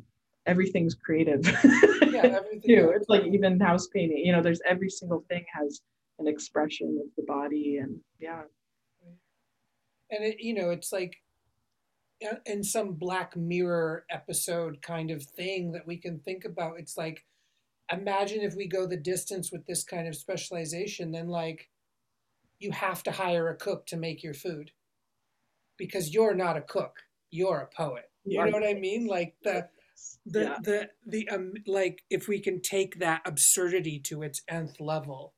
everything's 0.46 0.94
creative 0.94 1.44
yeah, 1.44 2.22
everything 2.24 2.62
too. 2.64 2.92
It's 2.94 3.08
like 3.08 3.24
even 3.24 3.60
house 3.60 3.86
painting, 3.88 4.22
you 4.24 4.32
know, 4.32 4.42
there's 4.42 4.60
every 4.68 4.90
single 4.90 5.24
thing 5.28 5.44
has 5.52 5.80
an 6.18 6.26
expression 6.26 7.00
of 7.02 7.10
the 7.16 7.22
body 7.22 7.78
and 7.80 8.00
yeah. 8.18 8.42
And 10.12 10.24
it, 10.24 10.40
you 10.40 10.54
know, 10.54 10.70
it's 10.70 10.92
like 10.92 11.16
uh, 12.28 12.36
in 12.44 12.64
some 12.64 12.94
black 12.94 13.36
mirror 13.36 14.04
episode 14.10 14.82
kind 14.82 15.10
of 15.10 15.22
thing 15.22 15.72
that 15.72 15.86
we 15.86 15.96
can 15.96 16.18
think 16.18 16.44
about. 16.44 16.78
It's 16.78 16.96
like, 16.96 17.24
imagine 17.92 18.40
if 18.40 18.54
we 18.56 18.66
go 18.66 18.86
the 18.86 18.96
distance 18.96 19.50
with 19.52 19.66
this 19.66 19.84
kind 19.84 20.08
of 20.08 20.16
specialization, 20.16 21.12
then 21.12 21.28
like 21.28 21.68
you 22.58 22.72
have 22.72 23.02
to 23.04 23.12
hire 23.12 23.48
a 23.48 23.56
cook 23.56 23.86
to 23.86 23.96
make 23.96 24.22
your 24.22 24.34
food 24.34 24.72
because 25.78 26.12
you're 26.12 26.34
not 26.34 26.56
a 26.56 26.60
cook, 26.60 26.96
you're 27.30 27.60
a 27.60 27.74
poet. 27.74 28.10
You 28.24 28.44
know 28.44 28.50
what 28.50 28.66
I 28.66 28.74
mean? 28.74 29.06
Like 29.06 29.34
the 29.42 29.68
the 30.26 30.42
yeah. 30.42 30.56
the 30.62 30.88
the 31.06 31.28
um 31.30 31.52
like 31.66 32.02
if 32.10 32.28
we 32.28 32.40
can 32.40 32.60
take 32.60 32.98
that 32.98 33.22
absurdity 33.24 33.98
to 33.98 34.22
its 34.22 34.42
nth 34.48 34.80
level 34.80 35.34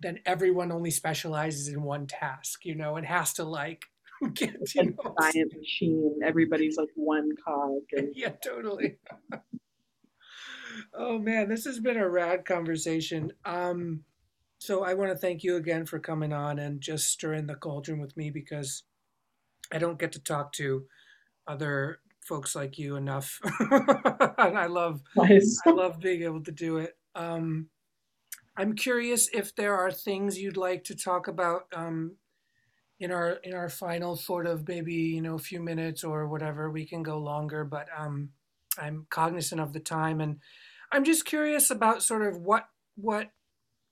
then 0.00 0.18
everyone 0.26 0.72
only 0.72 0.90
specializes 0.90 1.68
in 1.68 1.82
one 1.82 2.06
task 2.06 2.64
you 2.64 2.74
know? 2.74 2.96
And 2.96 3.06
has 3.06 3.32
to 3.34 3.44
like 3.44 3.84
get 4.34 4.54
you 4.74 4.84
know, 4.84 5.14
giant 5.20 5.52
machine 5.56 6.20
everybody's 6.24 6.76
like 6.76 6.90
one 6.94 7.30
cog 7.44 7.82
and... 7.92 8.08
yeah 8.14 8.30
totally. 8.42 8.98
Oh 10.92 11.18
man 11.18 11.48
this 11.48 11.64
has 11.64 11.78
been 11.78 11.96
a 11.96 12.08
rad 12.08 12.44
conversation. 12.44 13.32
Um 13.44 14.04
so 14.58 14.82
i 14.82 14.94
want 14.94 15.10
to 15.10 15.16
thank 15.16 15.44
you 15.44 15.56
again 15.56 15.84
for 15.84 15.98
coming 15.98 16.32
on 16.32 16.58
and 16.58 16.80
just 16.80 17.08
stirring 17.08 17.46
the 17.46 17.54
cauldron 17.54 18.00
with 18.00 18.16
me 18.16 18.30
because 18.30 18.84
i 19.72 19.78
don't 19.78 19.98
get 19.98 20.12
to 20.12 20.20
talk 20.20 20.52
to 20.52 20.84
other 21.46 21.98
folks 22.24 22.56
like 22.56 22.78
you 22.78 22.96
enough, 22.96 23.40
and 23.60 24.58
I 24.58 24.66
love 24.66 25.02
nice. 25.16 25.60
I 25.66 25.70
love 25.70 26.00
being 26.00 26.22
able 26.22 26.42
to 26.44 26.52
do 26.52 26.78
it. 26.78 26.96
Um, 27.14 27.68
I'm 28.56 28.74
curious 28.74 29.28
if 29.32 29.54
there 29.54 29.76
are 29.76 29.90
things 29.90 30.38
you'd 30.38 30.56
like 30.56 30.84
to 30.84 30.94
talk 30.94 31.28
about 31.28 31.66
um, 31.74 32.16
in 33.00 33.10
our 33.10 33.32
in 33.44 33.54
our 33.54 33.68
final 33.68 34.16
sort 34.16 34.46
of 34.46 34.66
maybe 34.68 34.94
you 34.94 35.20
know 35.20 35.34
a 35.34 35.38
few 35.38 35.60
minutes 35.60 36.04
or 36.04 36.28
whatever. 36.28 36.70
We 36.70 36.86
can 36.86 37.02
go 37.02 37.18
longer, 37.18 37.64
but 37.64 37.88
um, 37.96 38.30
I'm 38.78 39.06
cognizant 39.10 39.60
of 39.60 39.72
the 39.72 39.80
time, 39.80 40.20
and 40.20 40.38
I'm 40.92 41.04
just 41.04 41.24
curious 41.24 41.70
about 41.70 42.02
sort 42.02 42.26
of 42.26 42.38
what 42.38 42.68
what 42.96 43.30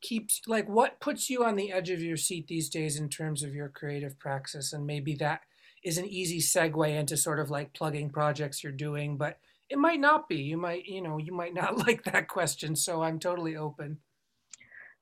keeps 0.01 0.41
like 0.47 0.69
what 0.69 1.01
puts 1.01 1.31
you 1.31 1.45
on 1.45 1.57
the 1.57 1.73
edge 1.73 1.91
of 1.91 2.03
your 2.03 2.17
seat 2.17 2.49
these 2.49 2.69
days 2.69 2.99
in 2.99 3.09
terms 3.09 3.43
of 3.43 3.55
your 3.55 3.69
creative 3.69 4.19
praxis, 4.19 4.73
and 4.73 4.87
maybe 4.87 5.15
that 5.17 5.43
is 5.83 5.99
an 5.99 6.07
easy 6.07 6.39
segue 6.39 6.89
into 6.89 7.17
sort 7.17 7.41
of 7.41 7.51
like 7.51 7.73
plugging 7.73 8.11
projects 8.11 8.63
you're 8.63 8.73
doing, 8.73 9.17
but 9.17 9.39
it 9.69 9.79
might 9.79 10.01
not 10.01 10.29
be. 10.29 10.37
You 10.37 10.57
might, 10.57 10.85
you 10.85 11.01
know, 11.01 11.19
you 11.19 11.33
might 11.33 11.55
not 11.55 11.79
like 11.87 12.05
that 12.05 12.29
question. 12.29 12.77
So 12.77 13.03
I'm 13.03 13.19
totally 13.19 13.57
open. 13.57 13.99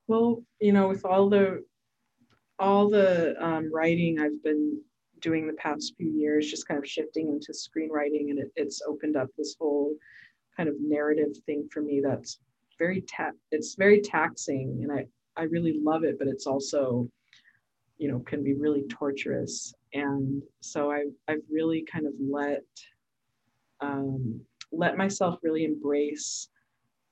Well, 0.06 0.42
you 0.60 0.72
know, 0.72 0.88
with 0.88 1.04
all 1.04 1.28
the 1.28 1.64
all 2.58 2.90
the 2.90 3.34
um, 3.42 3.70
writing 3.72 4.20
I've 4.20 4.42
been 4.42 4.80
doing 5.20 5.46
the 5.46 5.54
past 5.54 5.94
few 5.96 6.10
years, 6.10 6.50
just 6.50 6.68
kind 6.68 6.78
of 6.78 6.88
shifting 6.88 7.28
into 7.28 7.52
screenwriting, 7.52 8.30
and 8.30 8.38
it, 8.38 8.50
it's 8.56 8.82
opened 8.86 9.16
up 9.16 9.28
this 9.36 9.56
whole 9.58 9.94
kind 10.56 10.68
of 10.68 10.74
narrative 10.80 11.36
thing 11.46 11.68
for 11.72 11.80
me 11.80 12.02
that's 12.04 12.38
very 12.78 13.02
ta- 13.02 13.30
it's 13.50 13.74
very 13.76 14.00
taxing, 14.00 14.80
and 14.82 14.92
I 14.92 15.06
I 15.36 15.44
really 15.44 15.80
love 15.82 16.04
it, 16.04 16.18
but 16.18 16.28
it's 16.28 16.46
also 16.46 17.08
you 17.98 18.10
know 18.10 18.20
can 18.20 18.42
be 18.42 18.54
really 18.54 18.84
torturous 18.88 19.74
and 19.92 20.42
so 20.60 20.90
I, 20.90 21.04
I've 21.28 21.42
really 21.50 21.84
kind 21.90 22.06
of 22.06 22.12
let 22.20 22.64
um, 23.80 24.40
let 24.72 24.96
myself 24.96 25.38
really 25.42 25.64
embrace 25.64 26.48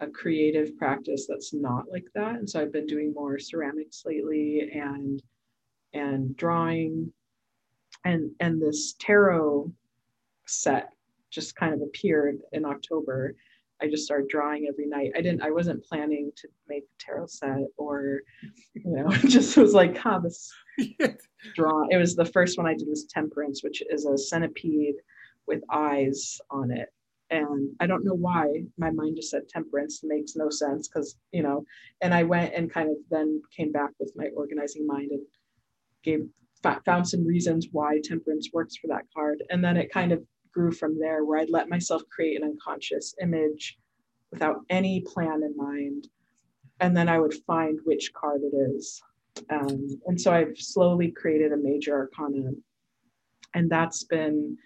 a 0.01 0.07
creative 0.07 0.77
practice 0.77 1.27
that's 1.29 1.53
not 1.53 1.85
like 1.91 2.07
that. 2.15 2.37
And 2.37 2.49
so 2.49 2.61
I've 2.61 2.73
been 2.73 2.87
doing 2.87 3.13
more 3.15 3.39
ceramics 3.39 4.05
lately 4.07 4.71
and 4.73 5.23
and 5.93 6.37
drawing 6.37 7.13
and 8.05 8.31
and 8.41 8.61
this 8.61 8.95
tarot 8.99 9.73
set 10.47 10.91
just 11.31 11.57
kind 11.57 11.75
of 11.75 11.83
appeared 11.83 12.39
in 12.53 12.65
October. 12.65 13.35
I 13.81 13.89
just 13.89 14.05
started 14.05 14.29
drawing 14.29 14.67
every 14.69 14.87
night. 14.87 15.13
I 15.17 15.21
didn't 15.21 15.43
I 15.43 15.51
wasn't 15.51 15.85
planning 15.85 16.31
to 16.37 16.49
make 16.69 16.85
a 16.85 17.05
tarot 17.05 17.27
set 17.27 17.67
or 17.77 18.21
you 18.75 18.83
know, 18.85 19.09
just 19.29 19.57
was 19.57 19.75
like, 19.75 19.97
huh, 19.97 20.21
this 20.23 20.51
draw. 21.55 21.87
It 21.91 21.97
was 21.97 22.17
the 22.17 22.25
first 22.25 22.59
one 22.59 22.67
I 22.67 22.75
did 22.75 22.89
was 22.89 23.05
Temperance, 23.05 23.63
which 23.63 23.83
is 23.91 24.05
a 24.05 24.19
centipede 24.19 24.97
with 25.47 25.63
eyes 25.71 26.39
on 26.51 26.71
it. 26.71 26.89
And 27.31 27.71
I 27.81 27.87
don't 27.87 28.05
know 28.05 28.15
why 28.15 28.63
my 28.79 28.91
mind 28.91 29.17
just 29.17 29.31
said 29.31 29.49
temperance 29.51 30.01
makes 30.03 30.35
no 30.35 30.49
sense 30.49 30.89
because, 30.89 31.17
you 31.31 31.43
know, 31.43 31.65
and 32.01 32.15
I 32.15 32.23
went 32.23 32.55
and 32.55 32.73
kind 32.73 32.89
of 32.89 32.97
then 33.11 33.43
came 33.55 33.71
back 33.71 33.91
with 34.01 34.13
my 34.17 34.29
organizing 34.35 34.87
mind 34.87 35.11
and 35.11 35.23
gave 36.03 36.27
found 36.85 37.07
some 37.07 37.27
reasons 37.27 37.69
why 37.71 38.01
temperance 38.03 38.49
works 38.53 38.77
for 38.77 38.89
that 38.89 39.05
card. 39.15 39.43
And 39.51 39.63
then 39.63 39.77
it 39.77 39.93
kind 39.93 40.13
of 40.13 40.23
grew 40.53 40.73
from 40.73 40.99
there 40.99 41.25
where 41.25 41.39
I'd 41.39 41.51
let 41.51 41.69
myself 41.69 42.03
create 42.11 42.41
an 42.41 42.49
unconscious 42.49 43.15
image 43.21 43.79
without 44.31 44.61
any 44.71 45.01
plan 45.01 45.43
in 45.43 45.57
mind. 45.57 46.09
And 46.81 46.97
then 46.97 47.09
I 47.09 47.19
would 47.19 47.35
find 47.47 47.79
which 47.85 48.13
card 48.13 48.43
it 48.43 48.57
is 48.57 49.03
um, 49.51 50.01
and 50.07 50.21
so 50.21 50.33
I've 50.33 50.57
slowly 50.57 51.11
created 51.11 51.53
a 51.53 51.57
major 51.57 51.95
arcana. 51.95 52.51
And 53.55 53.71
that's 53.71 54.05
been, 54.05 54.57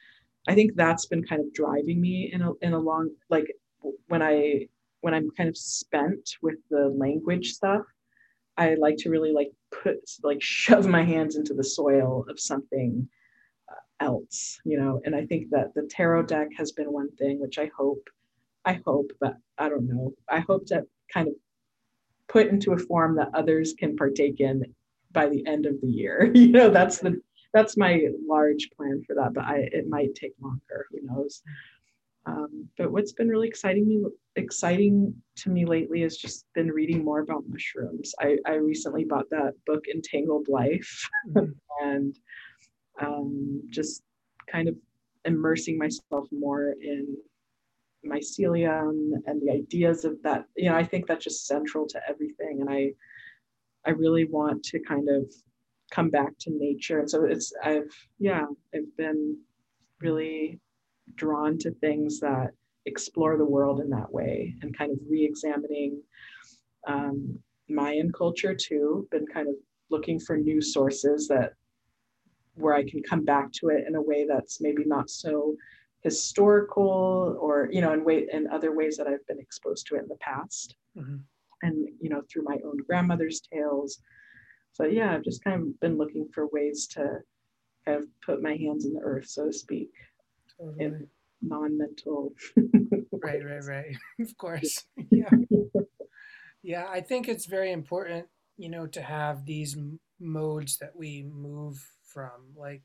I 0.49 0.55
think 0.55 0.73
that's 0.75 1.07
been 1.07 1.25
kind 1.25 1.41
of 1.41 1.53
driving 1.53 2.01
me 2.01 2.31
in 2.33 2.43
a, 2.43 2.53
in 2.63 2.73
a 2.73 2.79
long, 2.79 3.11
like 3.31 3.47
when 4.09 4.23
I, 4.23 4.67
when 5.01 5.15
I'm 5.15 5.31
kind 5.37 5.49
of 5.49 5.57
spent 5.57 6.37
with 6.43 6.57
the 6.71 6.89
language 6.97 7.53
stuff, 7.53 7.83
I 8.57 8.75
like 8.75 8.97
to 8.99 9.11
really 9.11 9.33
like 9.33 9.51
put, 9.83 9.99
like 10.23 10.43
shove 10.43 10.87
my 10.87 11.03
hands 11.03 11.37
into 11.37 11.55
the 11.55 11.65
soil 11.65 12.25
of 12.29 12.39
something 12.41 13.09
else, 14.03 14.61
you 14.65 14.79
know? 14.79 15.01
And 15.05 15.15
I 15.15 15.25
think 15.27 15.51
that 15.51 15.75
the 15.75 15.89
tarot 15.91 16.25
deck 16.25 16.49
has 16.57 16.73
been 16.73 16.93
one 16.93 17.11
thing, 17.17 17.41
which 17.41 17.59
I 17.59 17.71
hope, 17.77 18.09
I 18.65 18.75
hope, 18.85 19.13
but 19.21 19.37
I 19.59 19.69
don't 19.69 19.89
know. 19.89 20.13
I 20.29 20.41
hope 20.41 20.67
to 20.67 20.85
kind 21.13 21.29
of 21.29 21.35
put 22.29 22.49
into 22.49 22.73
a 22.73 22.79
form 22.79 23.17
that 23.17 23.31
others 23.35 23.75
can 23.79 23.97
partake 23.97 24.41
in 24.41 24.65
by 25.13 25.29
the 25.29 25.47
end 25.47 25.67
of 25.67 25.81
the 25.81 25.89
year. 25.89 26.31
you 26.35 26.49
know, 26.49 26.71
that's 26.71 26.99
the 26.99 27.21
that's 27.55 27.77
my 27.77 28.07
large 28.27 28.71
plan 28.75 29.03
for 29.07 29.15
that, 29.15 29.35
but 29.35 29.45
I 29.45 29.69
it 29.73 29.87
might 29.89 30.15
take 30.15 30.33
longer. 30.41 30.87
Who 30.91 31.01
knows? 31.03 31.43
Um, 32.25 32.69
but 32.79 32.93
what's 32.93 33.13
been 33.13 33.29
really 33.29 33.49
exciting 33.49 33.87
me 33.89 34.05
exciting 34.37 35.15
to 35.37 35.51
me 35.51 35.67
lately 35.67 36.03
has 36.03 36.17
just 36.17 36.47
been 36.55 36.69
reading 36.69 37.05
more 37.05 37.21
about 37.21 37.45
mushrooms. 37.49 38.15
I, 38.21 38.39
I 38.47 38.55
recently 38.55 39.05
bought 39.05 39.29
that 39.31 39.55
book 39.67 39.85
Entangled 39.93 40.49
Life, 40.49 41.09
mm-hmm. 41.29 41.53
and 41.87 42.17
um, 43.03 43.63
just 43.71 44.03
kind 44.51 44.69
of 44.69 44.77
immersing 45.25 45.79
myself 45.79 46.27
more 46.33 46.75
in 46.81 47.17
mycelium 48.05 49.13
and 49.27 49.41
the 49.41 49.53
ideas 49.53 50.05
of 50.05 50.21
that 50.25 50.45
you 50.57 50.69
know 50.69 50.77
i 50.77 50.83
think 50.83 51.07
that's 51.07 51.23
just 51.23 51.47
central 51.47 51.87
to 51.87 52.01
everything. 52.09 52.61
And 52.61 52.69
i 52.69 52.91
i 53.87 53.91
really 53.91 54.25
want 54.25 54.65
to 54.65 54.81
kind 54.81 55.09
of 55.09 55.33
come 55.93 56.11
back 56.11 56.33
to 56.41 56.51
nature. 56.51 56.99
And 57.01 57.09
so 57.09 57.25
it's 57.25 57.53
i've 57.63 57.95
yeah 58.19 58.45
i've 58.75 58.97
been 58.97 59.37
really 60.01 60.59
drawn 61.15 61.59
to 61.59 61.71
things 61.71 62.19
that 62.21 62.51
explore 62.87 63.37
the 63.37 63.45
world 63.45 63.81
in 63.81 63.91
that 63.91 64.13
way 64.13 64.55
and 64.63 64.77
kind 64.77 64.91
of 64.91 64.99
re-examining 65.09 66.03
um, 66.89 67.39
mayan 67.69 68.11
culture 68.13 68.55
too. 68.55 69.07
Been 69.11 69.27
kind 69.27 69.49
of 69.49 69.55
looking 69.91 70.19
for 70.19 70.37
new 70.37 70.61
sources 70.61 71.29
that 71.29 71.53
where 72.55 72.75
i 72.75 72.83
can 72.89 73.03
come 73.03 73.25
back 73.25 73.51
to 73.53 73.69
it 73.69 73.85
in 73.87 73.95
a 73.95 74.03
way 74.03 74.27
that's 74.29 74.61
maybe 74.61 74.85
not 74.85 75.09
so 75.11 75.55
historical 76.03 77.39
or 77.41 77.69
you 77.71 77.81
know 77.81 77.93
in 77.93 78.05
way 78.05 78.27
in 78.33 78.49
other 78.49 78.75
ways 78.75 78.97
that 78.97 79.07
I've 79.07 79.27
been 79.27 79.39
exposed 79.39 79.87
to 79.87 79.97
it 79.97 80.03
in 80.03 80.09
the 80.09 80.17
past. 80.17 80.77
Mm-hmm. 80.99 81.17
and 81.63 81.89
you 82.01 82.11
know 82.11 82.21
through 82.31 82.43
my 82.45 82.59
own 82.67 82.77
grandmother's 82.87 83.41
tales. 83.41 84.01
So 84.73 84.85
yeah 84.85 85.15
I've 85.15 85.25
just 85.25 85.43
kind 85.43 85.63
of 85.63 85.81
been 85.81 85.97
looking 85.97 86.29
for 86.35 86.49
ways 86.53 86.87
to 86.89 87.19
kind 87.87 87.99
of 87.99 88.05
put 88.25 88.43
my 88.43 88.55
hands 88.57 88.85
in 88.85 88.93
the 88.93 89.01
earth 89.01 89.29
so 89.29 89.47
to 89.47 89.53
speak 89.53 89.91
totally. 90.59 90.85
in 90.85 91.07
non-mental 91.41 92.33
right 93.25 93.45
right 93.45 93.65
right. 93.65 93.97
Of 94.21 94.37
course. 94.37 94.85
Yeah. 95.11 95.31
Yeah. 96.63 96.87
I 96.89 97.01
think 97.01 97.29
it's 97.29 97.47
very 97.47 97.73
important 97.73 98.27
you 98.57 98.69
know 98.69 98.87
to 98.89 99.03
have 99.03 99.47
these 99.47 99.77
modes 100.21 100.79
that 100.79 100.95
we 100.95 101.23
move 101.33 101.79
from 102.13 102.31
like 102.57 102.85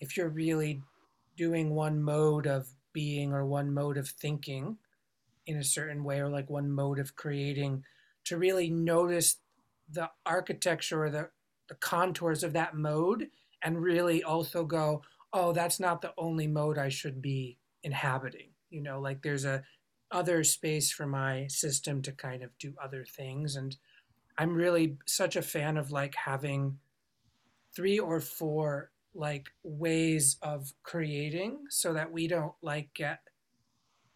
if 0.00 0.16
you're 0.16 0.28
really 0.28 0.82
doing 1.36 1.74
one 1.74 2.02
mode 2.02 2.46
of 2.46 2.68
being 2.92 3.32
or 3.32 3.44
one 3.44 3.72
mode 3.72 3.96
of 3.96 4.08
thinking 4.08 4.76
in 5.46 5.56
a 5.58 5.64
certain 5.64 6.02
way 6.02 6.20
or 6.20 6.28
like 6.28 6.48
one 6.50 6.70
mode 6.70 6.98
of 6.98 7.14
creating 7.14 7.82
to 8.24 8.36
really 8.36 8.70
notice 8.70 9.36
the 9.90 10.10
architecture 10.24 11.04
or 11.04 11.10
the, 11.10 11.28
the 11.68 11.74
contours 11.76 12.42
of 12.42 12.52
that 12.52 12.74
mode 12.74 13.28
and 13.62 13.80
really 13.82 14.22
also 14.22 14.64
go 14.64 15.02
oh 15.32 15.52
that's 15.52 15.78
not 15.78 16.00
the 16.00 16.12
only 16.18 16.46
mode 16.46 16.78
i 16.78 16.88
should 16.88 17.20
be 17.20 17.58
inhabiting. 17.82 18.48
You 18.70 18.82
know 18.82 19.00
like 19.00 19.22
there's 19.22 19.44
a 19.44 19.62
other 20.10 20.44
space 20.44 20.90
for 20.90 21.06
my 21.06 21.46
system 21.48 22.00
to 22.00 22.12
kind 22.12 22.42
of 22.42 22.56
do 22.58 22.74
other 22.82 23.04
things. 23.04 23.56
And 23.56 23.76
i'm 24.38 24.54
really 24.54 24.98
such 25.06 25.36
a 25.36 25.42
fan 25.42 25.76
of 25.76 25.90
like 25.90 26.14
having 26.14 26.78
three 27.76 27.98
or 27.98 28.20
four 28.20 28.90
like 29.14 29.48
ways 29.62 30.36
of 30.42 30.72
creating 30.82 31.58
so 31.70 31.92
that 31.92 32.10
we 32.10 32.26
don't 32.26 32.52
like 32.62 32.92
get 32.94 33.20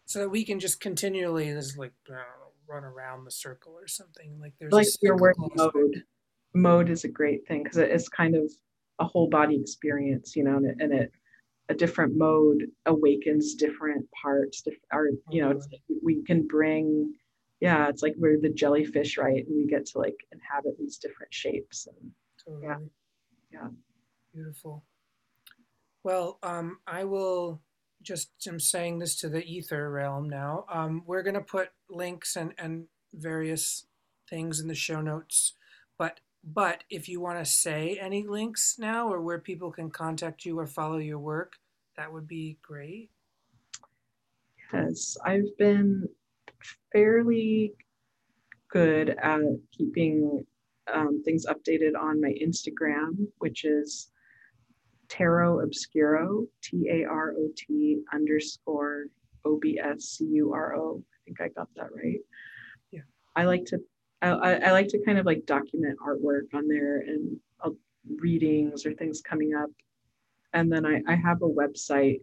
so 0.05 0.19
that 0.19 0.29
we 0.29 0.43
can 0.43 0.59
just 0.59 0.81
continually 0.81 1.51
just 1.51 1.77
like 1.77 1.93
know, 2.09 2.17
run 2.67 2.83
around 2.83 3.23
the 3.23 3.31
circle 3.31 3.73
or 3.73 3.87
something. 3.87 4.37
Like 4.41 4.53
there's 4.59 4.73
like 4.73 4.87
your 5.01 5.17
word 5.17 5.35
mode. 5.55 6.03
Mode 6.53 6.89
is 6.89 7.05
a 7.05 7.07
great 7.07 7.47
thing 7.47 7.63
because 7.63 7.77
it's 7.77 8.09
kind 8.09 8.35
of 8.35 8.51
a 8.99 9.05
whole 9.05 9.29
body 9.29 9.55
experience 9.59 10.35
you 10.35 10.43
know 10.43 10.57
and 10.57 10.65
it, 10.65 10.75
and 10.79 10.93
it 10.93 11.11
a 11.69 11.73
different 11.73 12.15
mode 12.17 12.65
awakens 12.85 13.55
different 13.55 14.05
parts 14.21 14.63
or 14.91 15.09
you 15.29 15.41
know 15.41 15.53
mm-hmm. 15.53 15.95
we 16.03 16.21
can 16.23 16.45
bring 16.45 17.13
yeah 17.61 17.87
it's 17.87 18.03
like 18.03 18.13
we're 18.17 18.39
the 18.39 18.49
jellyfish 18.49 19.17
right? 19.17 19.45
And 19.47 19.55
we 19.55 19.65
get 19.65 19.85
to 19.87 19.97
like 19.97 20.17
inhabit 20.31 20.77
these 20.77 20.97
different 20.97 21.33
shapes 21.33 21.87
and 21.87 22.11
totally. 22.45 22.67
yeah 22.67 22.77
yeah 23.51 23.67
beautiful 24.33 24.83
well, 26.03 26.39
um, 26.41 26.79
I 26.87 27.03
will 27.03 27.61
just 28.01 28.31
I'm 28.47 28.59
saying 28.59 28.99
this 28.99 29.15
to 29.17 29.29
the 29.29 29.43
ether 29.43 29.89
realm 29.91 30.27
now. 30.27 30.65
Um, 30.71 31.03
we're 31.05 31.21
going 31.21 31.35
to 31.35 31.41
put 31.41 31.69
links 31.89 32.35
and, 32.35 32.53
and 32.57 32.85
various 33.13 33.85
things 34.29 34.59
in 34.59 34.67
the 34.67 34.75
show 34.75 35.01
notes, 35.01 35.53
but 35.97 36.19
but 36.43 36.83
if 36.89 37.07
you 37.07 37.21
want 37.21 37.37
to 37.37 37.45
say 37.45 37.99
any 38.01 38.25
links 38.25 38.77
now 38.79 39.07
or 39.07 39.21
where 39.21 39.37
people 39.37 39.71
can 39.71 39.91
contact 39.91 40.43
you 40.43 40.57
or 40.57 40.65
follow 40.65 40.97
your 40.97 41.19
work, 41.19 41.53
that 41.97 42.11
would 42.11 42.27
be 42.27 42.57
great. 42.63 43.11
Yes, 44.73 45.17
I've 45.23 45.55
been 45.59 46.07
fairly 46.91 47.73
good 48.71 49.09
at 49.09 49.41
keeping 49.77 50.47
um, 50.93 51.23
things 51.23 51.45
updated 51.45 51.95
on 51.99 52.21
my 52.21 52.33
Instagram, 52.41 53.27
which 53.39 53.65
is 53.65 54.09
Tarot 55.09 55.65
Obscuro, 55.65 56.47
T 56.61 56.87
A 56.89 57.05
R 57.05 57.33
O 57.37 57.49
T 57.55 58.01
underscore 58.13 59.05
O 59.45 59.57
B 59.57 59.79
S 59.83 60.03
C 60.03 60.25
U 60.25 60.53
R 60.53 60.75
O. 60.75 61.03
I 61.13 61.17
think 61.25 61.41
I 61.41 61.49
got 61.49 61.67
that 61.75 61.89
right. 61.95 62.19
Yeah. 62.91 63.01
I 63.35 63.45
like 63.45 63.65
to 63.65 63.79
I, 64.21 64.55
I 64.55 64.71
like 64.71 64.87
to 64.89 65.03
kind 65.03 65.17
of 65.17 65.25
like 65.25 65.45
document 65.47 65.97
artwork 66.05 66.53
on 66.53 66.67
there 66.67 66.99
and 66.99 67.37
uh, 67.65 67.71
readings 68.17 68.85
or 68.85 68.93
things 68.93 69.19
coming 69.19 69.55
up. 69.55 69.71
And 70.53 70.71
then 70.71 70.85
I, 70.85 71.01
I 71.07 71.15
have 71.15 71.41
a 71.41 71.49
website 71.49 72.21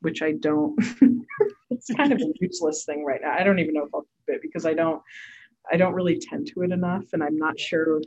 which 0.00 0.22
I 0.22 0.32
don't 0.32 0.78
it's 1.70 1.90
kind 1.94 2.12
of 2.12 2.20
a 2.20 2.32
useless 2.40 2.84
thing 2.84 3.04
right 3.04 3.20
now. 3.22 3.32
I 3.32 3.42
don't 3.42 3.58
even 3.58 3.74
know 3.74 3.84
if 3.84 3.94
I'll 3.94 4.02
keep 4.02 4.36
it 4.36 4.42
because 4.42 4.66
I 4.66 4.74
don't 4.74 5.02
I 5.70 5.76
don't 5.76 5.94
really 5.94 6.18
tend 6.18 6.46
to 6.48 6.62
it 6.62 6.72
enough 6.72 7.04
and 7.12 7.22
I'm 7.22 7.36
not 7.36 7.58
sure 7.58 8.00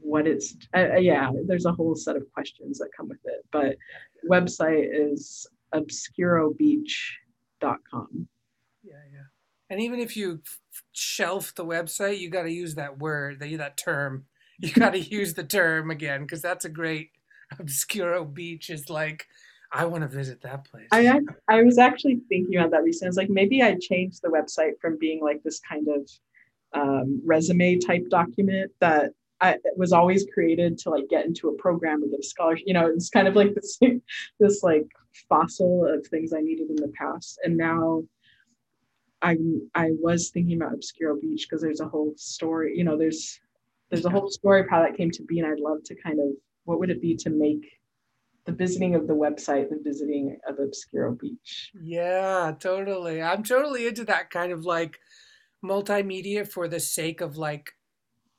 what 0.00 0.26
it's 0.26 0.56
uh, 0.74 0.94
uh, 0.94 0.98
yeah 0.98 1.30
there's 1.46 1.66
a 1.66 1.72
whole 1.72 1.94
set 1.94 2.16
of 2.16 2.30
questions 2.32 2.78
that 2.78 2.88
come 2.96 3.08
with 3.08 3.24
it 3.24 3.44
but 3.50 3.76
website 4.30 4.88
is 4.90 5.46
obscurobeach.com 5.74 8.28
yeah 8.82 8.94
yeah 9.12 9.24
and 9.70 9.80
even 9.80 9.98
if 9.98 10.16
you 10.16 10.40
shelf 10.92 11.54
the 11.54 11.64
website 11.64 12.18
you 12.18 12.28
got 12.28 12.42
to 12.42 12.52
use 12.52 12.74
that 12.74 12.98
word 12.98 13.40
that 13.40 13.56
that 13.56 13.76
term 13.76 14.26
you 14.58 14.72
got 14.72 14.92
to 14.92 15.00
use 15.00 15.34
the 15.34 15.44
term 15.44 15.90
again 15.90 16.22
because 16.22 16.42
that's 16.42 16.64
a 16.64 16.70
great 16.70 17.10
obscuro 17.58 18.32
beach 18.32 18.70
is 18.70 18.90
like 18.90 19.26
I 19.72 19.84
want 19.84 20.02
to 20.02 20.08
visit 20.08 20.40
that 20.42 20.64
place. 20.64 20.86
I 20.92 21.20
I 21.48 21.62
was 21.62 21.76
actually 21.76 22.20
thinking 22.28 22.56
about 22.56 22.70
that 22.70 22.84
recently. 22.84 23.08
I 23.08 23.10
was 23.10 23.16
like, 23.16 23.30
maybe 23.30 23.62
I 23.62 23.74
changed 23.74 24.22
the 24.22 24.28
website 24.28 24.78
from 24.80 24.96
being 24.96 25.20
like 25.20 25.42
this 25.42 25.60
kind 25.60 25.88
of 25.88 26.08
um, 26.72 27.20
resume 27.24 27.78
type 27.78 28.08
document 28.08 28.72
that 28.80 29.12
I 29.40 29.58
was 29.76 29.92
always 29.92 30.26
created 30.32 30.78
to 30.78 30.90
like 30.90 31.08
get 31.08 31.26
into 31.26 31.48
a 31.48 31.56
program 31.56 32.02
or 32.02 32.08
get 32.08 32.20
a 32.20 32.22
scholarship. 32.22 32.64
You 32.66 32.74
know, 32.74 32.86
it's 32.86 33.10
kind 33.10 33.28
of 33.28 33.36
like 33.36 33.54
this 33.54 33.78
this 34.40 34.62
like 34.62 34.86
fossil 35.28 35.86
of 35.86 36.06
things 36.06 36.32
I 36.32 36.40
needed 36.40 36.70
in 36.70 36.76
the 36.76 36.92
past, 36.98 37.38
and 37.44 37.56
now 37.56 38.04
I 39.22 39.36
I 39.74 39.90
was 40.00 40.30
thinking 40.30 40.56
about 40.56 40.74
Obscuro 40.74 41.20
Beach 41.20 41.46
because 41.48 41.62
there's 41.62 41.80
a 41.80 41.88
whole 41.88 42.14
story. 42.16 42.76
You 42.76 42.84
know, 42.84 42.96
there's 42.96 43.40
there's 43.90 44.04
a 44.04 44.10
whole 44.10 44.30
story 44.30 44.60
of 44.60 44.68
how 44.70 44.82
that 44.82 44.96
came 44.96 45.10
to 45.12 45.22
be, 45.22 45.38
and 45.38 45.48
I'd 45.48 45.60
love 45.60 45.82
to 45.84 45.94
kind 45.94 46.18
of 46.20 46.28
what 46.64 46.78
would 46.80 46.90
it 46.90 47.00
be 47.00 47.14
to 47.16 47.30
make 47.30 47.66
the 48.46 48.52
visiting 48.52 48.94
of 48.94 49.06
the 49.06 49.14
website 49.14 49.68
the 49.68 49.80
visiting 49.82 50.38
of 50.48 50.56
Obscuro 50.56 51.18
Beach. 51.18 51.72
Yeah, 51.80 52.54
totally. 52.58 53.20
I'm 53.20 53.42
totally 53.42 53.86
into 53.86 54.04
that 54.04 54.30
kind 54.30 54.52
of 54.52 54.64
like 54.64 54.98
multimedia 55.64 56.50
for 56.50 56.68
the 56.68 56.80
sake 56.80 57.20
of 57.20 57.36
like 57.36 57.72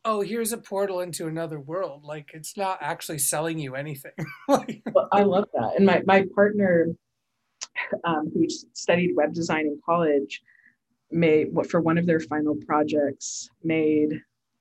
oh, 0.07 0.21
here's 0.21 0.53
a 0.53 0.57
portal 0.57 1.01
into 1.01 1.27
another 1.27 1.59
world. 1.59 2.05
Like 2.05 2.31
it's 2.33 2.55
not 2.55 2.77
actually 2.81 3.19
selling 3.19 3.59
you 3.59 3.75
anything. 3.75 4.13
well, 4.47 4.65
I 5.11 5.23
love 5.23 5.49
that. 5.53 5.73
And 5.75 5.85
my, 5.85 6.01
my 6.05 6.25
partner, 6.33 6.87
um, 8.05 8.31
who 8.33 8.47
studied 8.71 9.15
web 9.17 9.33
design 9.33 9.65
in 9.65 9.81
college, 9.85 10.41
made 11.11 11.53
what 11.53 11.69
for 11.69 11.81
one 11.81 11.97
of 11.97 12.05
their 12.05 12.21
final 12.21 12.55
projects 12.65 13.49
made 13.63 14.13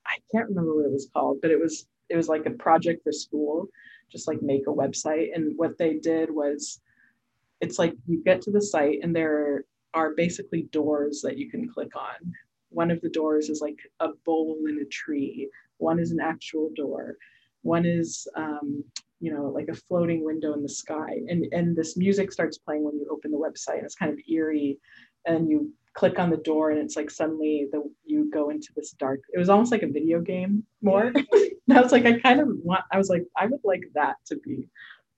I 0.05 0.17
can't 0.31 0.47
remember 0.47 0.75
what 0.75 0.85
it 0.85 0.91
was 0.91 1.09
called, 1.13 1.39
but 1.41 1.51
it 1.51 1.59
was 1.59 1.87
it 2.09 2.15
was 2.15 2.27
like 2.27 2.45
a 2.45 2.51
project 2.51 3.03
for 3.03 3.11
school, 3.11 3.67
just 4.11 4.27
like 4.27 4.41
make 4.41 4.67
a 4.67 4.73
website. 4.73 5.29
And 5.33 5.57
what 5.57 5.77
they 5.77 5.95
did 5.95 6.29
was 6.29 6.81
it's 7.61 7.79
like 7.79 7.93
you 8.05 8.21
get 8.23 8.41
to 8.43 8.51
the 8.51 8.61
site 8.61 8.99
and 9.01 9.15
there 9.15 9.63
are 9.93 10.13
basically 10.15 10.63
doors 10.71 11.21
that 11.23 11.37
you 11.37 11.49
can 11.49 11.69
click 11.69 11.95
on 11.95 12.33
one 12.77 12.91
of 12.91 13.01
the 13.01 13.09
doors 13.09 13.49
is 13.49 13.59
like 13.59 13.79
a 14.01 14.09
bowl 14.23 14.55
in 14.69 14.79
a 14.79 14.85
tree. 14.85 15.49
One 15.79 15.99
is 15.99 16.11
an 16.11 16.19
actual 16.19 16.69
door. 16.75 17.17
One 17.63 17.85
is 17.85 18.27
um, 18.35 18.83
you 19.19 19.33
know 19.33 19.45
like 19.57 19.69
a 19.69 19.81
floating 19.87 20.23
window 20.23 20.53
in 20.53 20.61
the 20.61 20.77
sky. 20.83 21.13
And 21.27 21.47
and 21.57 21.75
this 21.75 21.97
music 21.97 22.31
starts 22.31 22.59
playing 22.59 22.83
when 22.83 22.99
you 22.99 23.07
open 23.09 23.31
the 23.31 23.45
website. 23.47 23.77
And 23.79 23.85
it's 23.85 24.01
kind 24.03 24.13
of 24.13 24.19
eerie. 24.31 24.77
And 25.25 25.49
you 25.49 25.73
click 25.95 26.19
on 26.19 26.29
the 26.29 26.45
door 26.51 26.69
and 26.69 26.79
it's 26.79 26.95
like 26.95 27.09
suddenly 27.09 27.67
the 27.71 27.81
you 28.05 28.29
go 28.31 28.51
into 28.51 28.69
this 28.75 28.91
dark 28.91 29.19
it 29.33 29.39
was 29.39 29.49
almost 29.49 29.71
like 29.71 29.81
a 29.81 29.95
video 29.97 30.21
game 30.21 30.63
more. 30.81 31.11
And 31.69 31.77
i 31.77 31.81
was 31.81 31.91
like 31.91 32.05
i 32.05 32.13
kind 32.27 32.39
of 32.39 32.47
want 32.63 32.85
i 32.93 32.97
was 33.01 33.09
like 33.09 33.25
i 33.35 33.45
would 33.45 33.65
like 33.71 33.85
that 33.99 34.15
to 34.27 34.35
be 34.47 34.69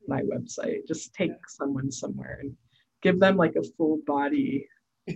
my 0.07 0.22
website. 0.34 0.88
Just 0.88 1.14
take 1.14 1.36
yeah. 1.40 1.49
someone 1.60 1.91
somewhere 1.91 2.40
and 2.41 2.56
give 3.03 3.19
them 3.19 3.36
like 3.44 3.56
a 3.56 3.69
full 3.76 3.98
body 4.07 4.68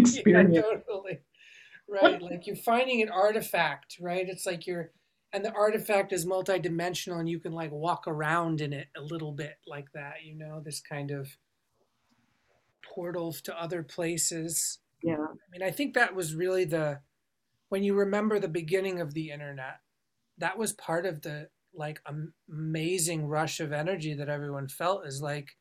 experience. 0.00 0.54
yeah, 0.56 0.62
totally 0.62 1.20
right. 1.88 2.20
Like 2.20 2.46
you're 2.46 2.56
finding 2.56 3.02
an 3.02 3.08
artifact 3.08 3.96
right? 4.00 4.26
It's 4.28 4.46
like 4.46 4.66
you're 4.66 4.90
and 5.32 5.44
the 5.44 5.52
artifact 5.52 6.12
is 6.12 6.24
multidimensional 6.24 7.18
and 7.18 7.28
you 7.28 7.40
can 7.40 7.52
like 7.52 7.72
walk 7.72 8.04
around 8.06 8.60
in 8.60 8.72
it 8.72 8.88
a 8.96 9.00
little 9.00 9.32
bit 9.32 9.56
like 9.66 9.90
that 9.92 10.24
you 10.24 10.36
know 10.36 10.60
this 10.64 10.80
kind 10.80 11.10
of 11.10 11.36
portals 12.94 13.40
to 13.42 13.60
other 13.60 13.82
places. 13.82 14.78
Yeah. 15.02 15.16
I 15.16 15.50
mean 15.50 15.62
i 15.62 15.70
think 15.70 15.94
that 15.94 16.14
was 16.14 16.34
really 16.34 16.64
the 16.64 17.00
when 17.68 17.82
you 17.82 17.94
remember 17.94 18.38
the 18.38 18.48
beginning 18.48 19.00
of 19.00 19.12
the 19.12 19.30
internet 19.30 19.80
that 20.38 20.56
was 20.56 20.72
part 20.72 21.06
of 21.06 21.22
the 21.22 21.48
like 21.74 22.00
amazing 22.48 23.26
rush 23.26 23.60
of 23.60 23.72
energy 23.72 24.14
that 24.14 24.28
everyone 24.28 24.68
felt 24.68 25.06
is 25.06 25.20
like 25.20 25.56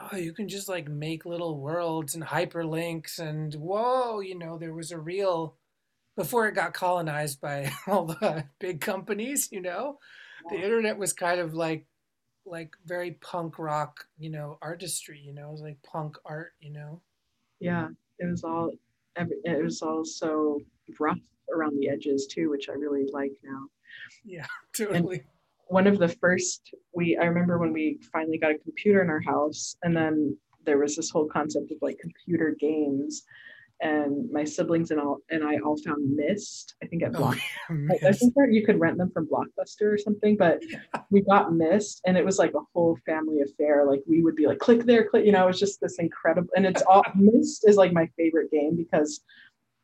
oh 0.00 0.16
you 0.16 0.32
can 0.32 0.48
just 0.48 0.68
like 0.68 0.88
make 0.88 1.26
little 1.26 1.58
worlds 1.58 2.14
and 2.14 2.24
hyperlinks 2.24 3.18
and 3.18 3.54
whoa 3.54 4.20
you 4.20 4.36
know 4.36 4.58
there 4.58 4.74
was 4.74 4.90
a 4.90 4.98
real 4.98 5.56
before 6.18 6.48
it 6.48 6.54
got 6.54 6.74
colonized 6.74 7.40
by 7.40 7.70
all 7.86 8.04
the 8.04 8.44
big 8.58 8.80
companies, 8.80 9.48
you 9.52 9.62
know, 9.62 9.98
the 10.50 10.56
internet 10.56 10.98
was 10.98 11.12
kind 11.12 11.40
of 11.40 11.54
like 11.54 11.86
like 12.44 12.74
very 12.84 13.12
punk 13.12 13.58
rock, 13.58 14.06
you 14.18 14.30
know, 14.30 14.58
artistry, 14.60 15.20
you 15.22 15.32
know, 15.32 15.48
it 15.48 15.52
was 15.52 15.60
like 15.60 15.78
punk 15.82 16.16
art, 16.24 16.54
you 16.60 16.72
know. 16.72 17.00
Yeah, 17.60 17.88
it 18.18 18.26
was 18.26 18.42
all 18.42 18.72
it 19.16 19.62
was 19.62 19.80
all 19.80 20.04
so 20.04 20.60
rough 20.98 21.18
around 21.54 21.78
the 21.78 21.88
edges 21.88 22.26
too, 22.26 22.50
which 22.50 22.68
I 22.68 22.72
really 22.72 23.06
like 23.12 23.32
now. 23.44 23.66
Yeah, 24.24 24.46
totally. 24.76 25.18
And 25.18 25.26
one 25.68 25.86
of 25.86 25.98
the 25.98 26.08
first 26.08 26.74
we 26.94 27.16
I 27.16 27.24
remember 27.24 27.58
when 27.58 27.72
we 27.72 28.00
finally 28.12 28.38
got 28.38 28.52
a 28.52 28.58
computer 28.58 29.02
in 29.02 29.10
our 29.10 29.20
house 29.20 29.76
and 29.82 29.96
then 29.96 30.36
there 30.64 30.78
was 30.78 30.96
this 30.96 31.10
whole 31.10 31.26
concept 31.26 31.70
of 31.70 31.78
like 31.80 31.98
computer 31.98 32.56
games 32.58 33.24
and 33.80 34.30
my 34.32 34.44
siblings 34.44 34.90
and 34.90 35.00
all 35.00 35.18
and 35.30 35.44
I 35.44 35.58
all 35.58 35.76
found 35.76 36.16
Myst. 36.16 36.74
I 36.82 36.86
think 36.86 37.02
at 37.04 37.12
Block. 37.12 37.38
Oh, 37.70 37.86
I, 37.90 38.12
think 38.12 38.34
that 38.34 38.48
you 38.50 38.66
could 38.66 38.80
rent 38.80 38.98
them 38.98 39.10
from 39.12 39.28
Blockbuster 39.28 39.92
or 39.92 39.98
something, 39.98 40.36
but 40.36 40.58
yeah. 40.68 40.80
we 41.10 41.20
got 41.20 41.52
Myst 41.52 42.00
and 42.04 42.16
it 42.16 42.24
was 42.24 42.38
like 42.38 42.54
a 42.54 42.64
whole 42.74 42.98
family 43.06 43.40
affair. 43.40 43.86
Like 43.86 44.02
we 44.06 44.22
would 44.22 44.34
be 44.34 44.46
like, 44.46 44.58
click 44.58 44.84
there, 44.84 45.08
click, 45.08 45.24
you 45.24 45.32
know, 45.32 45.44
it 45.44 45.48
was 45.48 45.60
just 45.60 45.80
this 45.80 45.98
incredible 45.98 46.50
and 46.56 46.66
it's 46.66 46.82
all 46.82 47.04
Myst 47.14 47.68
is 47.68 47.76
like 47.76 47.92
my 47.92 48.08
favorite 48.16 48.50
game 48.50 48.76
because 48.76 49.20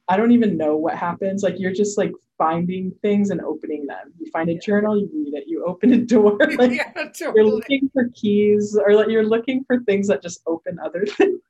I 0.08 0.16
don't 0.16 0.32
even 0.32 0.56
know 0.56 0.76
what 0.76 0.96
happens. 0.96 1.42
Like 1.42 1.58
you're 1.58 1.72
just 1.72 1.96
like 1.96 2.12
finding 2.38 2.92
things 3.02 3.30
and 3.30 3.40
opening 3.40 3.86
them. 3.86 4.12
You 4.18 4.30
find 4.30 4.48
a 4.48 4.58
journal, 4.58 4.98
you 4.98 5.08
read 5.12 5.34
it, 5.34 5.44
you 5.46 5.64
open 5.64 5.92
a 5.92 5.98
door. 5.98 6.38
Like 6.58 6.72
yeah, 6.72 6.92
totally. 6.92 7.32
you're 7.36 7.44
looking 7.44 7.90
for 7.92 8.08
keys 8.14 8.76
or 8.76 8.94
like 8.94 9.08
you're 9.08 9.26
looking 9.26 9.64
for 9.64 9.80
things 9.80 10.08
that 10.08 10.22
just 10.22 10.40
open 10.46 10.78
other 10.78 11.04
things. 11.06 11.40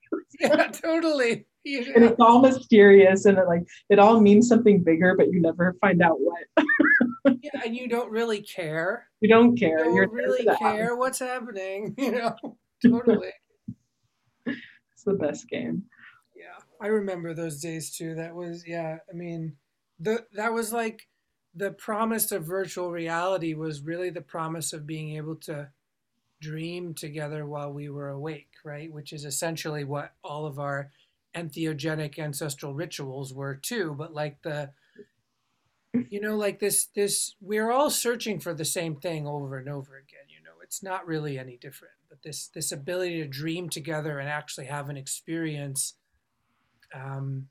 yeah, 0.41 0.69
totally. 0.69 1.47
Yeah. 1.65 1.93
And 1.95 2.05
it's 2.05 2.21
all 2.21 2.41
mysterious 2.41 3.25
and 3.25 3.39
it 3.39 3.47
like 3.47 3.63
it 3.91 3.99
all 3.99 4.21
means 4.21 4.49
something 4.49 4.83
bigger, 4.83 5.15
but 5.17 5.31
you 5.31 5.41
never 5.41 5.77
find 5.81 6.03
out 6.03 6.17
what. 6.21 6.67
yeah, 7.43 7.61
and 7.65 7.77
you 7.77 7.89
don't 7.89 8.11
really 8.11 8.43
care. 8.43 9.09
You 9.21 9.29
don't 9.29 9.59
care. 9.59 9.79
You 9.79 9.85
don't 9.85 9.95
You're 9.95 10.09
really 10.11 10.45
care 10.59 10.97
what's 10.97 11.19
happening, 11.19 11.95
you 11.99 12.13
know. 12.13 12.35
Totally. 12.83 13.33
it's 14.47 15.05
the 15.05 15.15
best 15.15 15.49
game. 15.49 15.83
Yeah. 16.37 16.59
I 16.81 16.89
remember 16.89 17.35
those 17.35 17.61
days 17.61 17.97
too. 17.97 18.15
That 18.15 18.35
was 18.35 18.67
yeah, 18.67 18.99
I 19.11 19.15
mean 19.15 19.57
the 20.05 20.27
that 20.35 20.53
was 20.53 20.73
like 20.73 21.09
the 21.55 21.71
promise 21.71 22.33
of 22.33 22.45
virtual 22.45 22.91
reality 22.91 23.55
was 23.55 23.83
really 23.83 24.11
the 24.11 24.21
promise 24.21 24.73
of 24.73 24.87
being 24.87 25.17
able 25.17 25.37
to 25.37 25.69
dream 26.41 26.95
together 26.95 27.47
while 27.47 27.73
we 27.73 27.89
were 27.89 28.09
awake, 28.09 28.51
right? 28.65 28.93
Which 28.93 29.13
is 29.13 29.25
essentially 29.25 29.85
what 29.85 30.13
all 30.23 30.47
of 30.47 30.59
our 30.59 30.91
entheogenic 31.35 32.19
ancestral 32.19 32.75
rituals 32.75 33.33
were 33.33 33.55
too. 33.55 33.95
But 33.97 34.13
like 34.13 34.43
the, 34.43 34.71
you 36.11 36.21
know, 36.21 36.37
like 36.37 36.59
this, 36.59 36.87
this, 36.87 37.37
we're 37.41 37.71
all 37.71 37.89
searching 37.89 38.41
for 38.41 38.53
the 38.53 38.65
same 38.65 38.97
thing 38.97 39.27
over 39.27 39.57
and 39.57 39.69
over 39.69 39.97
again. 39.97 40.27
You 40.29 40.43
know, 40.45 40.61
it's 40.63 40.83
not 40.83 41.07
really 41.07 41.39
any 41.39 41.57
different. 41.57 41.95
But 42.09 42.23
this, 42.23 42.49
this 42.49 42.73
ability 42.73 43.23
to 43.23 43.29
dream 43.29 43.69
together 43.69 44.19
and 44.19 44.29
actually 44.29 44.67
have 44.67 44.89
an 44.89 44.97
experience. 44.97 45.95
Um, 46.93 47.47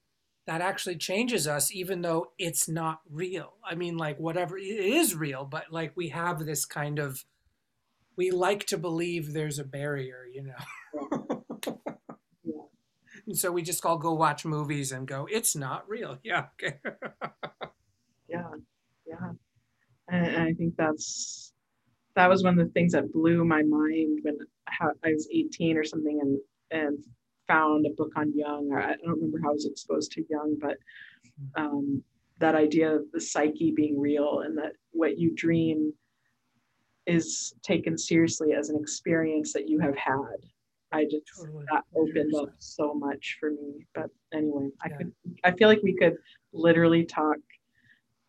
that 0.45 0.61
actually 0.61 0.98
changes 0.98 1.48
us 1.48 1.72
even 1.74 2.02
though 2.02 2.32
it's 2.38 2.68
not 2.68 3.02
real. 3.10 3.53
I 3.64 3.76
mean 3.76 3.98
like 3.98 4.20
whatever 4.20 4.57
it 4.57 4.64
is 4.64 5.15
real 5.15 5.45
but 5.45 5.72
like 5.72 5.95
we 5.95 6.10
have 6.10 6.45
this 6.45 6.65
kind 6.65 6.99
of 6.99 7.24
we 8.15 8.32
like 8.32 8.65
to 8.68 8.78
believe 8.78 9.34
there's 9.34 9.60
a 9.60 9.64
barrier 9.64 10.26
you 10.32 10.44
know? 10.44 11.44
Yeah. 12.44 12.64
and 13.26 13.38
so 13.38 13.52
we 13.52 13.61
just 13.61 13.86
all 13.86 13.98
go 13.98 14.14
watch 14.14 14.44
movies 14.45 14.91
and 14.91 15.07
go 15.07 15.28
it's 15.32 15.56
not 15.56 15.88
real. 15.88 16.20
Yeah 16.24 16.48
okay. 16.61 16.78
Yeah 18.28 18.49
yeah. 19.07 19.32
And 20.10 20.38
i 20.44 20.53
think 20.53 20.76
that's 20.78 21.53
that 22.15 22.30
was 22.30 22.44
one 22.44 22.60
of 22.60 22.65
the 22.68 22.74
things 22.74 22.91
that 22.94 23.11
blew 23.11 23.44
my 23.45 23.64
mind 23.64 24.20
when 24.24 24.38
i 25.03 25.11
was 25.11 25.28
18 25.34 25.78
or 25.78 25.84
something 25.84 26.20
and 26.22 26.40
and 26.72 27.03
found 27.48 27.86
a 27.86 27.90
book 27.91 28.11
on 28.15 28.34
Jung, 28.36 28.70
or 28.72 28.82
I 28.82 28.95
don't 28.95 29.15
remember 29.15 29.40
how 29.41 29.49
I 29.49 29.53
was 29.53 29.65
exposed 29.65 30.11
to 30.14 30.26
Jung, 30.30 30.57
but 30.60 30.78
um, 31.56 32.03
that 32.40 32.56
idea 32.56 32.94
of 32.94 33.03
the 33.11 33.22
psyche 33.22 33.72
being 33.76 33.99
real 33.99 34.41
and 34.45 34.57
that 34.57 34.74
what 34.91 35.18
you 35.18 35.32
dream 35.36 35.94
is 37.06 37.53
taken 37.64 37.98
seriously 37.98 38.53
as 38.53 38.70
an 38.70 38.78
experience 38.80 39.53
that 39.53 39.68
you 39.68 39.80
have 39.80 39.95
had. 39.95 40.38
I 40.91 41.06
just 41.06 41.26
totally. 41.36 41.65
that 41.72 41.84
opened 41.95 42.36
up 42.36 42.49
so 42.60 42.94
much 42.94 43.38
for 43.40 43.49
me. 43.49 43.88
But 43.95 44.10
anyway, 44.32 44.70
I 44.84 44.90
yeah. 44.90 44.98
could 44.98 45.14
I 45.44 45.52
feel 45.52 45.68
like 45.68 45.82
we 45.84 45.95
could 45.95 46.18
literally 46.53 47.03
talk 47.03 47.38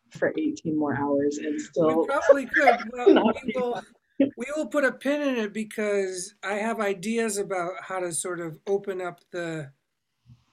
for 0.09 0.33
18 0.37 0.77
more 0.77 0.95
hours 0.95 1.37
and 1.37 1.59
still 1.61 2.01
we 2.01 2.07
probably 2.07 2.45
could. 2.47 2.79
Well, 2.93 3.33
we 3.45 3.53
will, 3.55 3.81
we 4.37 4.45
will 4.55 4.67
put 4.67 4.85
a 4.85 4.91
pin 4.91 5.21
in 5.21 5.35
it 5.37 5.53
because 5.53 6.35
I 6.43 6.55
have 6.55 6.79
ideas 6.79 7.37
about 7.37 7.71
how 7.81 7.99
to 7.99 8.11
sort 8.11 8.39
of 8.39 8.59
open 8.67 9.01
up 9.01 9.19
the 9.31 9.71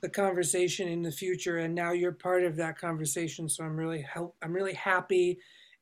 the 0.00 0.08
conversation 0.08 0.88
in 0.88 1.02
the 1.02 1.12
future 1.12 1.58
and 1.58 1.76
now 1.76 1.92
you're 1.92 2.10
part 2.10 2.42
of 2.42 2.56
that 2.56 2.76
conversation 2.76 3.48
so 3.48 3.62
I'm 3.62 3.76
really 3.76 4.02
help 4.02 4.36
I'm 4.42 4.52
really 4.52 4.74
happy. 4.74 5.38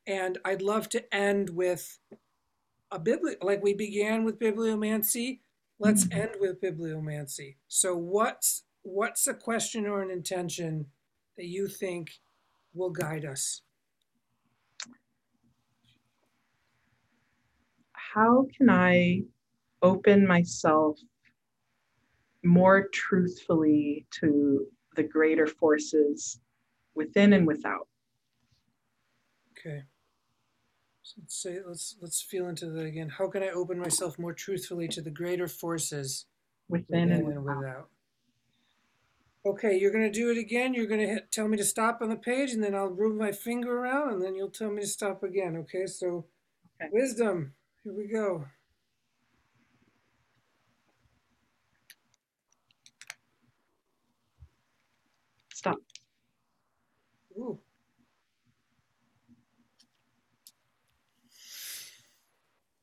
And 0.07 0.37
I'd 0.45 0.61
love 0.61 0.89
to 0.89 1.15
end 1.15 1.49
with 1.49 1.97
a 2.91 2.99
bibli 2.99 3.35
like 3.41 3.63
we 3.63 3.73
began 3.73 4.23
with 4.23 4.39
bibliomancy 4.39 5.39
let's 5.81 6.05
mm-hmm. 6.05 6.21
end 6.21 6.31
with 6.39 6.61
bibliomancy. 6.61 7.55
So 7.67 7.97
what's 7.97 8.63
what's 8.83 9.27
a 9.27 9.33
question 9.33 9.85
or 9.85 10.01
an 10.01 10.11
intention 10.11 10.85
that 11.37 11.47
you 11.47 11.67
think 11.67 12.11
will 12.73 12.91
guide 12.91 13.25
us 13.25 13.61
how 18.13 18.47
can 18.57 18.69
I 18.69 19.21
open 19.81 20.27
myself 20.27 20.99
more 22.43 22.87
truthfully 22.93 24.05
to 24.19 24.65
the 24.95 25.03
greater 25.03 25.47
forces 25.47 26.39
within 26.93 27.33
and 27.33 27.47
without? 27.47 27.87
Okay. 29.51 29.83
So 31.03 31.15
let's 31.21 31.41
say 31.41 31.59
let's 31.65 31.95
let's 32.01 32.21
feel 32.21 32.47
into 32.47 32.67
that 32.67 32.85
again. 32.85 33.09
How 33.09 33.27
can 33.27 33.43
I 33.43 33.49
open 33.49 33.79
myself 33.79 34.17
more 34.17 34.33
truthfully 34.33 34.87
to 34.89 35.01
the 35.01 35.09
greater 35.09 35.47
forces 35.47 36.25
within, 36.69 37.09
within 37.09 37.11
and, 37.11 37.27
and 37.27 37.43
without. 37.45 37.57
without? 37.57 37.89
Okay, 39.43 39.77
you're 39.77 39.91
going 39.91 40.03
to 40.03 40.11
do 40.11 40.29
it 40.29 40.37
again. 40.37 40.73
You're 40.73 40.85
going 40.85 41.15
to 41.15 41.21
tell 41.31 41.47
me 41.47 41.57
to 41.57 41.63
stop 41.63 41.99
on 42.01 42.09
the 42.09 42.15
page, 42.15 42.51
and 42.51 42.63
then 42.63 42.75
I'll 42.75 42.93
move 42.93 43.15
my 43.15 43.31
finger 43.31 43.79
around, 43.79 44.13
and 44.13 44.21
then 44.21 44.35
you'll 44.35 44.51
tell 44.51 44.69
me 44.69 44.81
to 44.81 44.87
stop 44.87 45.23
again. 45.23 45.57
Okay, 45.57 45.87
so 45.87 46.25
okay. 46.79 46.89
wisdom. 46.91 47.53
Here 47.83 47.93
we 47.93 48.07
go. 48.07 48.45
Stop. 55.53 55.79
Ooh. 57.37 57.59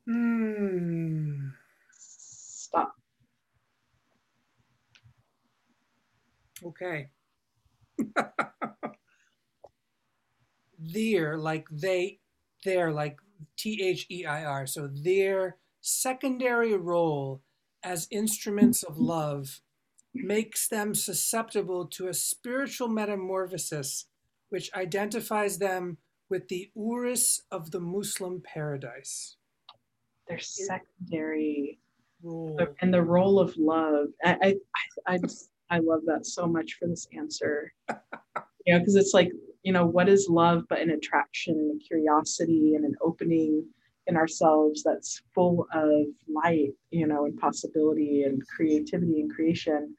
Hmm. 0.07 1.51
Stop. 1.93 2.95
Okay. 6.65 7.11
They're 10.79 11.37
like 11.39 11.69
they, 11.71 12.21
they're 12.65 12.93
like 12.93 13.19
T 13.57 13.83
H 13.83 14.07
E 14.11 14.25
I 14.25 14.45
R. 14.45 14.67
So 14.67 14.89
their 14.89 15.57
secondary 15.81 16.75
role 16.77 17.43
as 17.83 18.09
instruments 18.11 18.83
of 18.83 18.99
love 18.99 19.61
makes 20.15 20.69
them 20.69 20.95
susceptible 20.95 21.87
to 21.87 22.09
a 22.09 22.15
spiritual 22.15 22.89
metamorphosis 22.89 24.07
which 24.51 24.71
identifies 24.75 25.59
them 25.59 25.99
with 26.31 26.49
the 26.49 26.71
houris 26.77 27.41
of 27.51 27.71
the 27.71 27.81
Muslim 27.81 28.43
paradise. 28.43 29.37
Their 30.29 30.39
secondary 30.39 31.79
role 32.23 32.59
and 32.81 32.93
the 32.93 33.03
role 33.03 33.39
of 33.39 33.55
love. 33.57 34.09
I 34.25 34.37
I 34.43 34.55
I, 35.07 35.15
I, 35.15 35.19
I 35.71 35.79
love 35.79 36.01
that 36.07 36.27
so 36.27 36.47
much 36.47 36.75
for 36.75 36.87
this 36.89 37.07
answer. 37.17 37.73
you 38.67 38.75
know, 38.75 38.79
because 38.81 38.97
it's 38.97 39.15
like 39.15 39.31
you 39.63 39.73
know, 39.73 39.87
what 39.87 40.09
is 40.09 40.29
love 40.29 40.65
but 40.69 40.81
an 40.81 40.91
attraction 40.91 41.55
and 41.55 41.81
a 41.81 41.85
curiosity 41.85 42.75
and 42.75 42.85
an 42.85 42.95
opening 43.03 43.65
in 44.09 44.17
ourselves 44.17 44.83
that's 44.83 45.23
full 45.35 45.67
of 45.73 46.07
light, 46.27 46.71
you 46.91 47.07
know, 47.07 47.27
and 47.27 47.39
possibility 47.39 48.23
and 48.23 48.43
creativity 48.49 49.21
and 49.21 49.33
creation. 49.33 49.95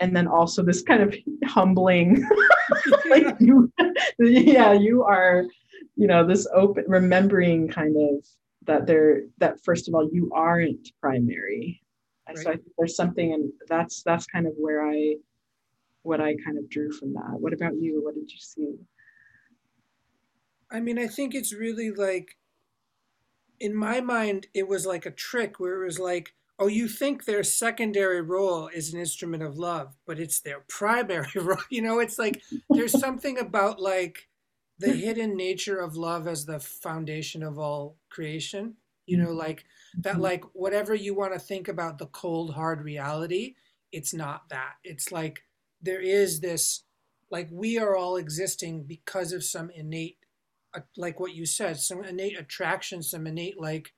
And 0.00 0.14
then 0.14 0.28
also 0.28 0.62
this 0.62 0.82
kind 0.82 1.02
of 1.02 1.14
humbling, 1.44 2.28
like 3.10 3.26
you, 3.40 3.72
yeah, 4.18 4.72
you 4.72 5.02
are, 5.04 5.44
you 5.96 6.06
know, 6.06 6.26
this 6.26 6.46
open, 6.54 6.84
remembering 6.86 7.68
kind 7.68 7.96
of 7.96 8.24
that 8.66 8.86
there, 8.86 9.22
that 9.38 9.62
first 9.64 9.88
of 9.88 9.94
all, 9.94 10.08
you 10.12 10.30
aren't 10.34 10.90
primary. 11.00 11.80
Right. 12.28 12.38
So 12.38 12.50
I 12.50 12.54
think 12.54 12.68
there's 12.78 12.96
something, 12.96 13.32
and 13.32 13.52
that's 13.68 14.02
that's 14.02 14.26
kind 14.26 14.46
of 14.46 14.54
where 14.56 14.86
I, 14.86 15.16
what 16.04 16.20
I 16.20 16.34
mm-hmm. 16.34 16.44
kind 16.44 16.58
of 16.58 16.70
drew 16.70 16.92
from 16.92 17.14
that. 17.14 17.40
What 17.40 17.52
about 17.52 17.74
you? 17.74 18.02
What 18.04 18.14
did 18.14 18.30
you 18.30 18.38
see? 18.38 18.76
I 20.70 20.80
mean, 20.80 20.98
I 20.98 21.08
think 21.08 21.34
it's 21.34 21.52
really 21.52 21.90
like 21.90 22.36
in 23.60 23.74
my 23.74 24.00
mind, 24.00 24.46
it 24.54 24.68
was 24.68 24.86
like 24.86 25.06
a 25.06 25.10
trick 25.10 25.58
where 25.58 25.82
it 25.82 25.86
was 25.86 25.98
like, 25.98 26.34
oh, 26.58 26.66
you 26.66 26.88
think 26.88 27.24
their 27.24 27.42
secondary 27.42 28.20
role 28.20 28.68
is 28.68 28.92
an 28.92 29.00
instrument 29.00 29.42
of 29.42 29.56
love, 29.56 29.94
but 30.06 30.18
it's 30.18 30.40
their 30.40 30.60
primary 30.68 31.28
role. 31.36 31.58
You 31.70 31.82
know, 31.82 31.98
it's 31.98 32.18
like 32.18 32.42
there's 32.70 32.98
something 33.00 33.38
about 33.38 33.80
like 33.80 34.28
the 34.78 34.92
hidden 34.92 35.36
nature 35.36 35.78
of 35.78 35.96
love 35.96 36.26
as 36.26 36.44
the 36.44 36.60
foundation 36.60 37.42
of 37.42 37.58
all 37.58 37.96
creation. 38.10 38.74
You 39.06 39.18
know, 39.18 39.32
like 39.32 39.64
that, 39.98 40.14
mm-hmm. 40.14 40.22
like 40.22 40.44
whatever 40.54 40.94
you 40.94 41.14
want 41.14 41.34
to 41.34 41.38
think 41.38 41.68
about 41.68 41.98
the 41.98 42.06
cold, 42.06 42.54
hard 42.54 42.82
reality, 42.82 43.54
it's 43.92 44.14
not 44.14 44.48
that. 44.48 44.74
It's 44.82 45.12
like 45.12 45.43
there 45.84 46.00
is 46.00 46.40
this, 46.40 46.84
like 47.30 47.48
we 47.52 47.78
are 47.78 47.96
all 47.96 48.16
existing 48.16 48.84
because 48.84 49.32
of 49.32 49.44
some 49.44 49.70
innate 49.70 50.18
like 50.96 51.20
what 51.20 51.34
you 51.34 51.46
said, 51.46 51.78
some 51.78 52.04
innate 52.04 52.38
attraction, 52.38 53.02
some 53.02 53.26
innate 53.26 53.60
like 53.60 53.92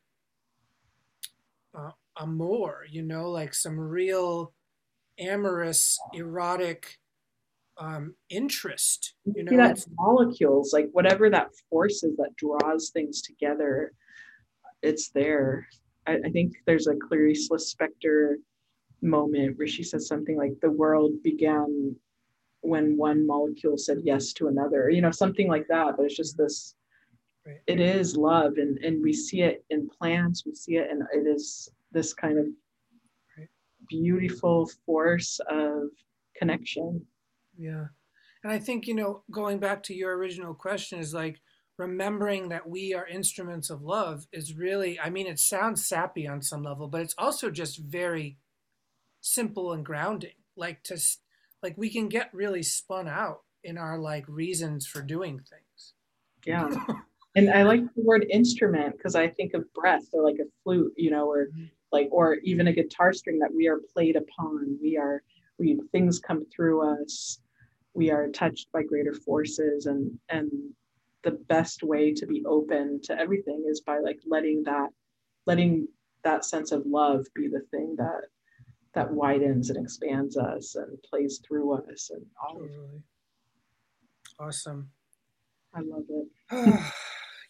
uh, 1.74 1.90
amour, 2.18 2.84
you 2.90 3.02
know, 3.02 3.30
like 3.30 3.54
some 3.54 3.78
real 3.78 4.52
amorous, 5.18 5.98
erotic 6.12 6.98
um, 7.78 8.14
interest. 8.28 9.14
You 9.24 9.44
know, 9.44 9.56
that 9.56 9.84
molecules, 9.98 10.72
like 10.72 10.88
whatever 10.92 11.30
that 11.30 11.48
force 11.70 12.02
is 12.02 12.16
that 12.16 12.36
draws 12.36 12.90
things 12.90 13.22
together, 13.22 13.92
it's 14.82 15.10
there. 15.10 15.66
I, 16.06 16.18
I 16.24 16.30
think 16.30 16.54
there's 16.66 16.86
a 16.86 16.94
Clarice 17.08 17.48
Lispector 17.50 18.34
moment 19.02 19.58
where 19.58 19.66
she 19.66 19.82
says 19.82 20.06
something 20.06 20.36
like 20.36 20.54
the 20.60 20.70
world 20.70 21.12
began 21.22 21.94
when 22.62 22.96
one 22.96 23.26
molecule 23.26 23.78
said 23.78 23.98
yes 24.02 24.32
to 24.32 24.48
another, 24.48 24.90
you 24.90 25.00
know, 25.00 25.10
something 25.10 25.48
like 25.48 25.66
that. 25.68 25.96
But 25.96 26.06
it's 26.06 26.16
just 26.16 26.36
this, 26.36 26.74
right. 27.46 27.60
it 27.66 27.80
is 27.80 28.16
love. 28.16 28.54
And, 28.56 28.78
and 28.78 29.02
we 29.02 29.12
see 29.12 29.42
it 29.42 29.64
in 29.70 29.88
plants, 29.88 30.44
we 30.44 30.54
see 30.54 30.76
it, 30.76 30.90
and 30.90 31.02
it 31.12 31.28
is 31.28 31.68
this 31.92 32.12
kind 32.12 32.38
of 32.38 32.46
right. 33.38 33.48
beautiful 33.88 34.68
force 34.84 35.40
of 35.50 35.90
connection. 36.36 37.04
Yeah. 37.56 37.86
And 38.42 38.52
I 38.52 38.58
think, 38.58 38.86
you 38.86 38.94
know, 38.94 39.22
going 39.30 39.58
back 39.58 39.82
to 39.84 39.94
your 39.94 40.16
original 40.16 40.54
question 40.54 40.98
is 40.98 41.14
like 41.14 41.40
remembering 41.78 42.48
that 42.48 42.68
we 42.68 42.94
are 42.94 43.06
instruments 43.06 43.70
of 43.70 43.82
love 43.82 44.26
is 44.32 44.54
really, 44.54 44.98
I 44.98 45.10
mean, 45.10 45.26
it 45.26 45.38
sounds 45.38 45.86
sappy 45.86 46.26
on 46.26 46.42
some 46.42 46.62
level, 46.62 46.88
but 46.88 47.02
it's 47.02 47.14
also 47.18 47.50
just 47.50 47.78
very 47.78 48.38
simple 49.26 49.72
and 49.72 49.84
grounding. 49.84 50.30
Like 50.56 50.82
to 50.84 50.98
like 51.62 51.76
we 51.76 51.90
can 51.90 52.08
get 52.08 52.32
really 52.32 52.62
spun 52.62 53.08
out 53.08 53.40
in 53.64 53.76
our 53.76 53.98
like 53.98 54.24
reasons 54.28 54.86
for 54.86 55.02
doing 55.02 55.38
things. 55.38 55.94
Yeah. 56.46 56.70
and 57.36 57.50
I 57.50 57.64
like 57.64 57.82
the 57.94 58.02
word 58.02 58.26
instrument 58.30 58.96
because 58.96 59.14
I 59.14 59.28
think 59.28 59.54
of 59.54 59.72
breath 59.74 60.06
or 60.12 60.22
like 60.22 60.38
a 60.40 60.48
flute, 60.62 60.92
you 60.96 61.10
know, 61.10 61.28
or 61.28 61.46
mm-hmm. 61.46 61.64
like 61.92 62.08
or 62.10 62.34
even 62.44 62.68
a 62.68 62.72
guitar 62.72 63.12
string 63.12 63.38
that 63.40 63.54
we 63.54 63.66
are 63.68 63.80
played 63.92 64.16
upon. 64.16 64.78
We 64.80 64.96
are 64.96 65.22
we 65.58 65.78
things 65.92 66.18
come 66.18 66.46
through 66.54 67.02
us. 67.02 67.40
We 67.94 68.10
are 68.10 68.28
touched 68.28 68.70
by 68.72 68.82
greater 68.84 69.14
forces 69.14 69.86
and 69.86 70.18
and 70.28 70.50
the 71.24 71.32
best 71.32 71.82
way 71.82 72.14
to 72.14 72.26
be 72.26 72.44
open 72.46 73.00
to 73.02 73.18
everything 73.18 73.66
is 73.68 73.80
by 73.80 73.98
like 73.98 74.20
letting 74.26 74.62
that 74.64 74.90
letting 75.46 75.88
that 76.22 76.44
sense 76.44 76.70
of 76.70 76.86
love 76.86 77.26
be 77.34 77.48
the 77.48 77.62
thing 77.72 77.96
that 77.98 78.22
that 78.96 79.12
widens 79.12 79.68
and 79.68 79.78
expands 79.78 80.38
us 80.38 80.74
and 80.74 80.98
plays 81.02 81.40
through 81.46 81.74
us 81.74 82.10
and 82.12 82.24
all 82.42 82.54
totally. 82.54 83.02
awesome. 84.40 84.88
I 85.74 85.80
love 85.80 86.04
it. 86.08 86.80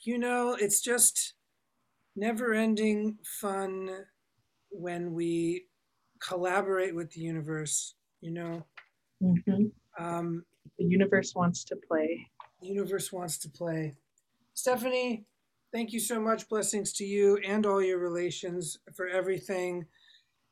You 0.03 0.19
know 0.19 0.55
it's 0.55 0.83
just 0.83 1.35
never 2.15 2.55
ending 2.55 3.19
fun 3.25 3.91
when 4.71 5.15
we 5.15 5.67
collaborate 6.21 6.95
with 6.95 7.11
the 7.11 7.23
universe 7.23 7.95
you 8.21 8.31
know? 8.31 8.65
Mm-hmm. 9.21 9.65
um, 9.99 10.45
the 10.79 10.85
universe 10.85 11.35
wants 11.35 11.65
to 11.65 11.77
play. 11.89 12.25
The 12.61 12.69
universe 12.69 13.13
wants 13.13 13.39
to 13.39 13.49
play. 13.49 13.95
Stephanie 14.55 15.27
thank 15.73 15.93
you 15.93 16.01
so 16.01 16.21
much. 16.21 16.49
Blessings 16.49 16.93
to 16.95 17.05
you 17.05 17.39
and 17.45 17.67
all 17.67 17.83
your 17.83 17.99
relations 17.99 18.79
for 18.95 19.09
everything 19.09 19.85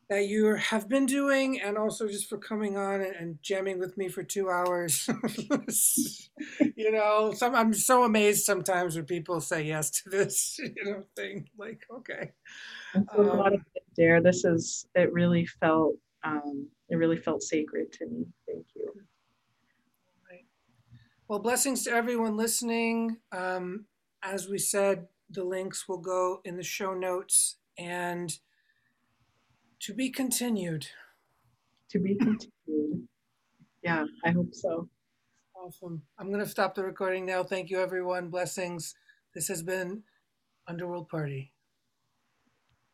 that 0.09 0.29
you 0.29 0.55
have 0.55 0.89
been 0.89 1.07
doing 1.07 1.61
and 1.61 1.79
also 1.79 2.07
just 2.07 2.29
for 2.29 2.39
coming 2.39 2.77
on 2.77 3.01
and, 3.01 3.15
and 3.17 3.43
jamming 3.43 3.79
with 3.79 3.97
me 3.97 4.09
for 4.09 4.23
two 4.23 4.51
hours. 4.51 5.09
you 6.77 6.93
know, 6.93 7.33
some 7.35 7.55
I'm 7.55 7.73
so 7.73 8.05
amazed 8.05 8.45
sometimes 8.45 8.97
when 8.97 9.07
people 9.07 9.41
say 9.41 9.63
yes 9.63 9.91
to 10.03 10.11
this, 10.11 10.59
you 10.77 10.85
know, 10.85 11.05
thing. 11.17 11.49
Like, 11.59 11.83
okay. 11.91 12.33
Um, 12.95 13.07
a 13.17 13.21
lot 13.23 13.55
of 13.55 13.61
it, 13.75 13.83
Dare. 13.97 14.21
This 14.21 14.45
is 14.45 14.87
it 14.95 15.13
really 15.13 15.47
felt 15.47 15.97
um, 16.23 16.69
it 16.89 16.97
really 16.97 17.19
felt 17.19 17.43
sacred 17.43 17.93
to 17.93 18.07
me. 18.07 18.27
Thank 18.47 18.67
you. 18.75 18.93
Well, 21.27 21.39
blessings 21.39 21.85
to 21.85 21.91
everyone 21.91 22.37
listening. 22.37 23.17
Um, 23.33 23.87
as 24.23 24.47
we 24.47 24.59
said, 24.59 25.07
the 25.31 25.43
links 25.43 25.89
will 25.89 25.99
go 25.99 26.41
in 26.45 26.59
the 26.59 26.63
show 26.63 26.93
notes 26.93 27.57
and 27.79 28.31
to 29.85 29.93
be 29.93 30.09
continued. 30.09 30.87
To 31.91 31.99
be 31.99 32.15
continued. 32.15 33.07
Yeah, 33.83 34.07
I 34.25 34.31
hope 34.31 34.55
so. 34.55 34.89
Awesome. 35.55 36.01
I'm 36.19 36.29
going 36.29 36.43
to 36.43 36.49
stop 36.49 36.75
the 36.75 36.83
recording 36.83 37.27
now. 37.27 37.45
Thank 37.45 37.69
you, 37.69 37.81
everyone. 37.81 38.31
Blessings. 38.31 38.95
This 39.35 39.47
has 39.49 39.63
been 39.63 40.03
Underworld 40.67 41.11
Party. 41.11 41.53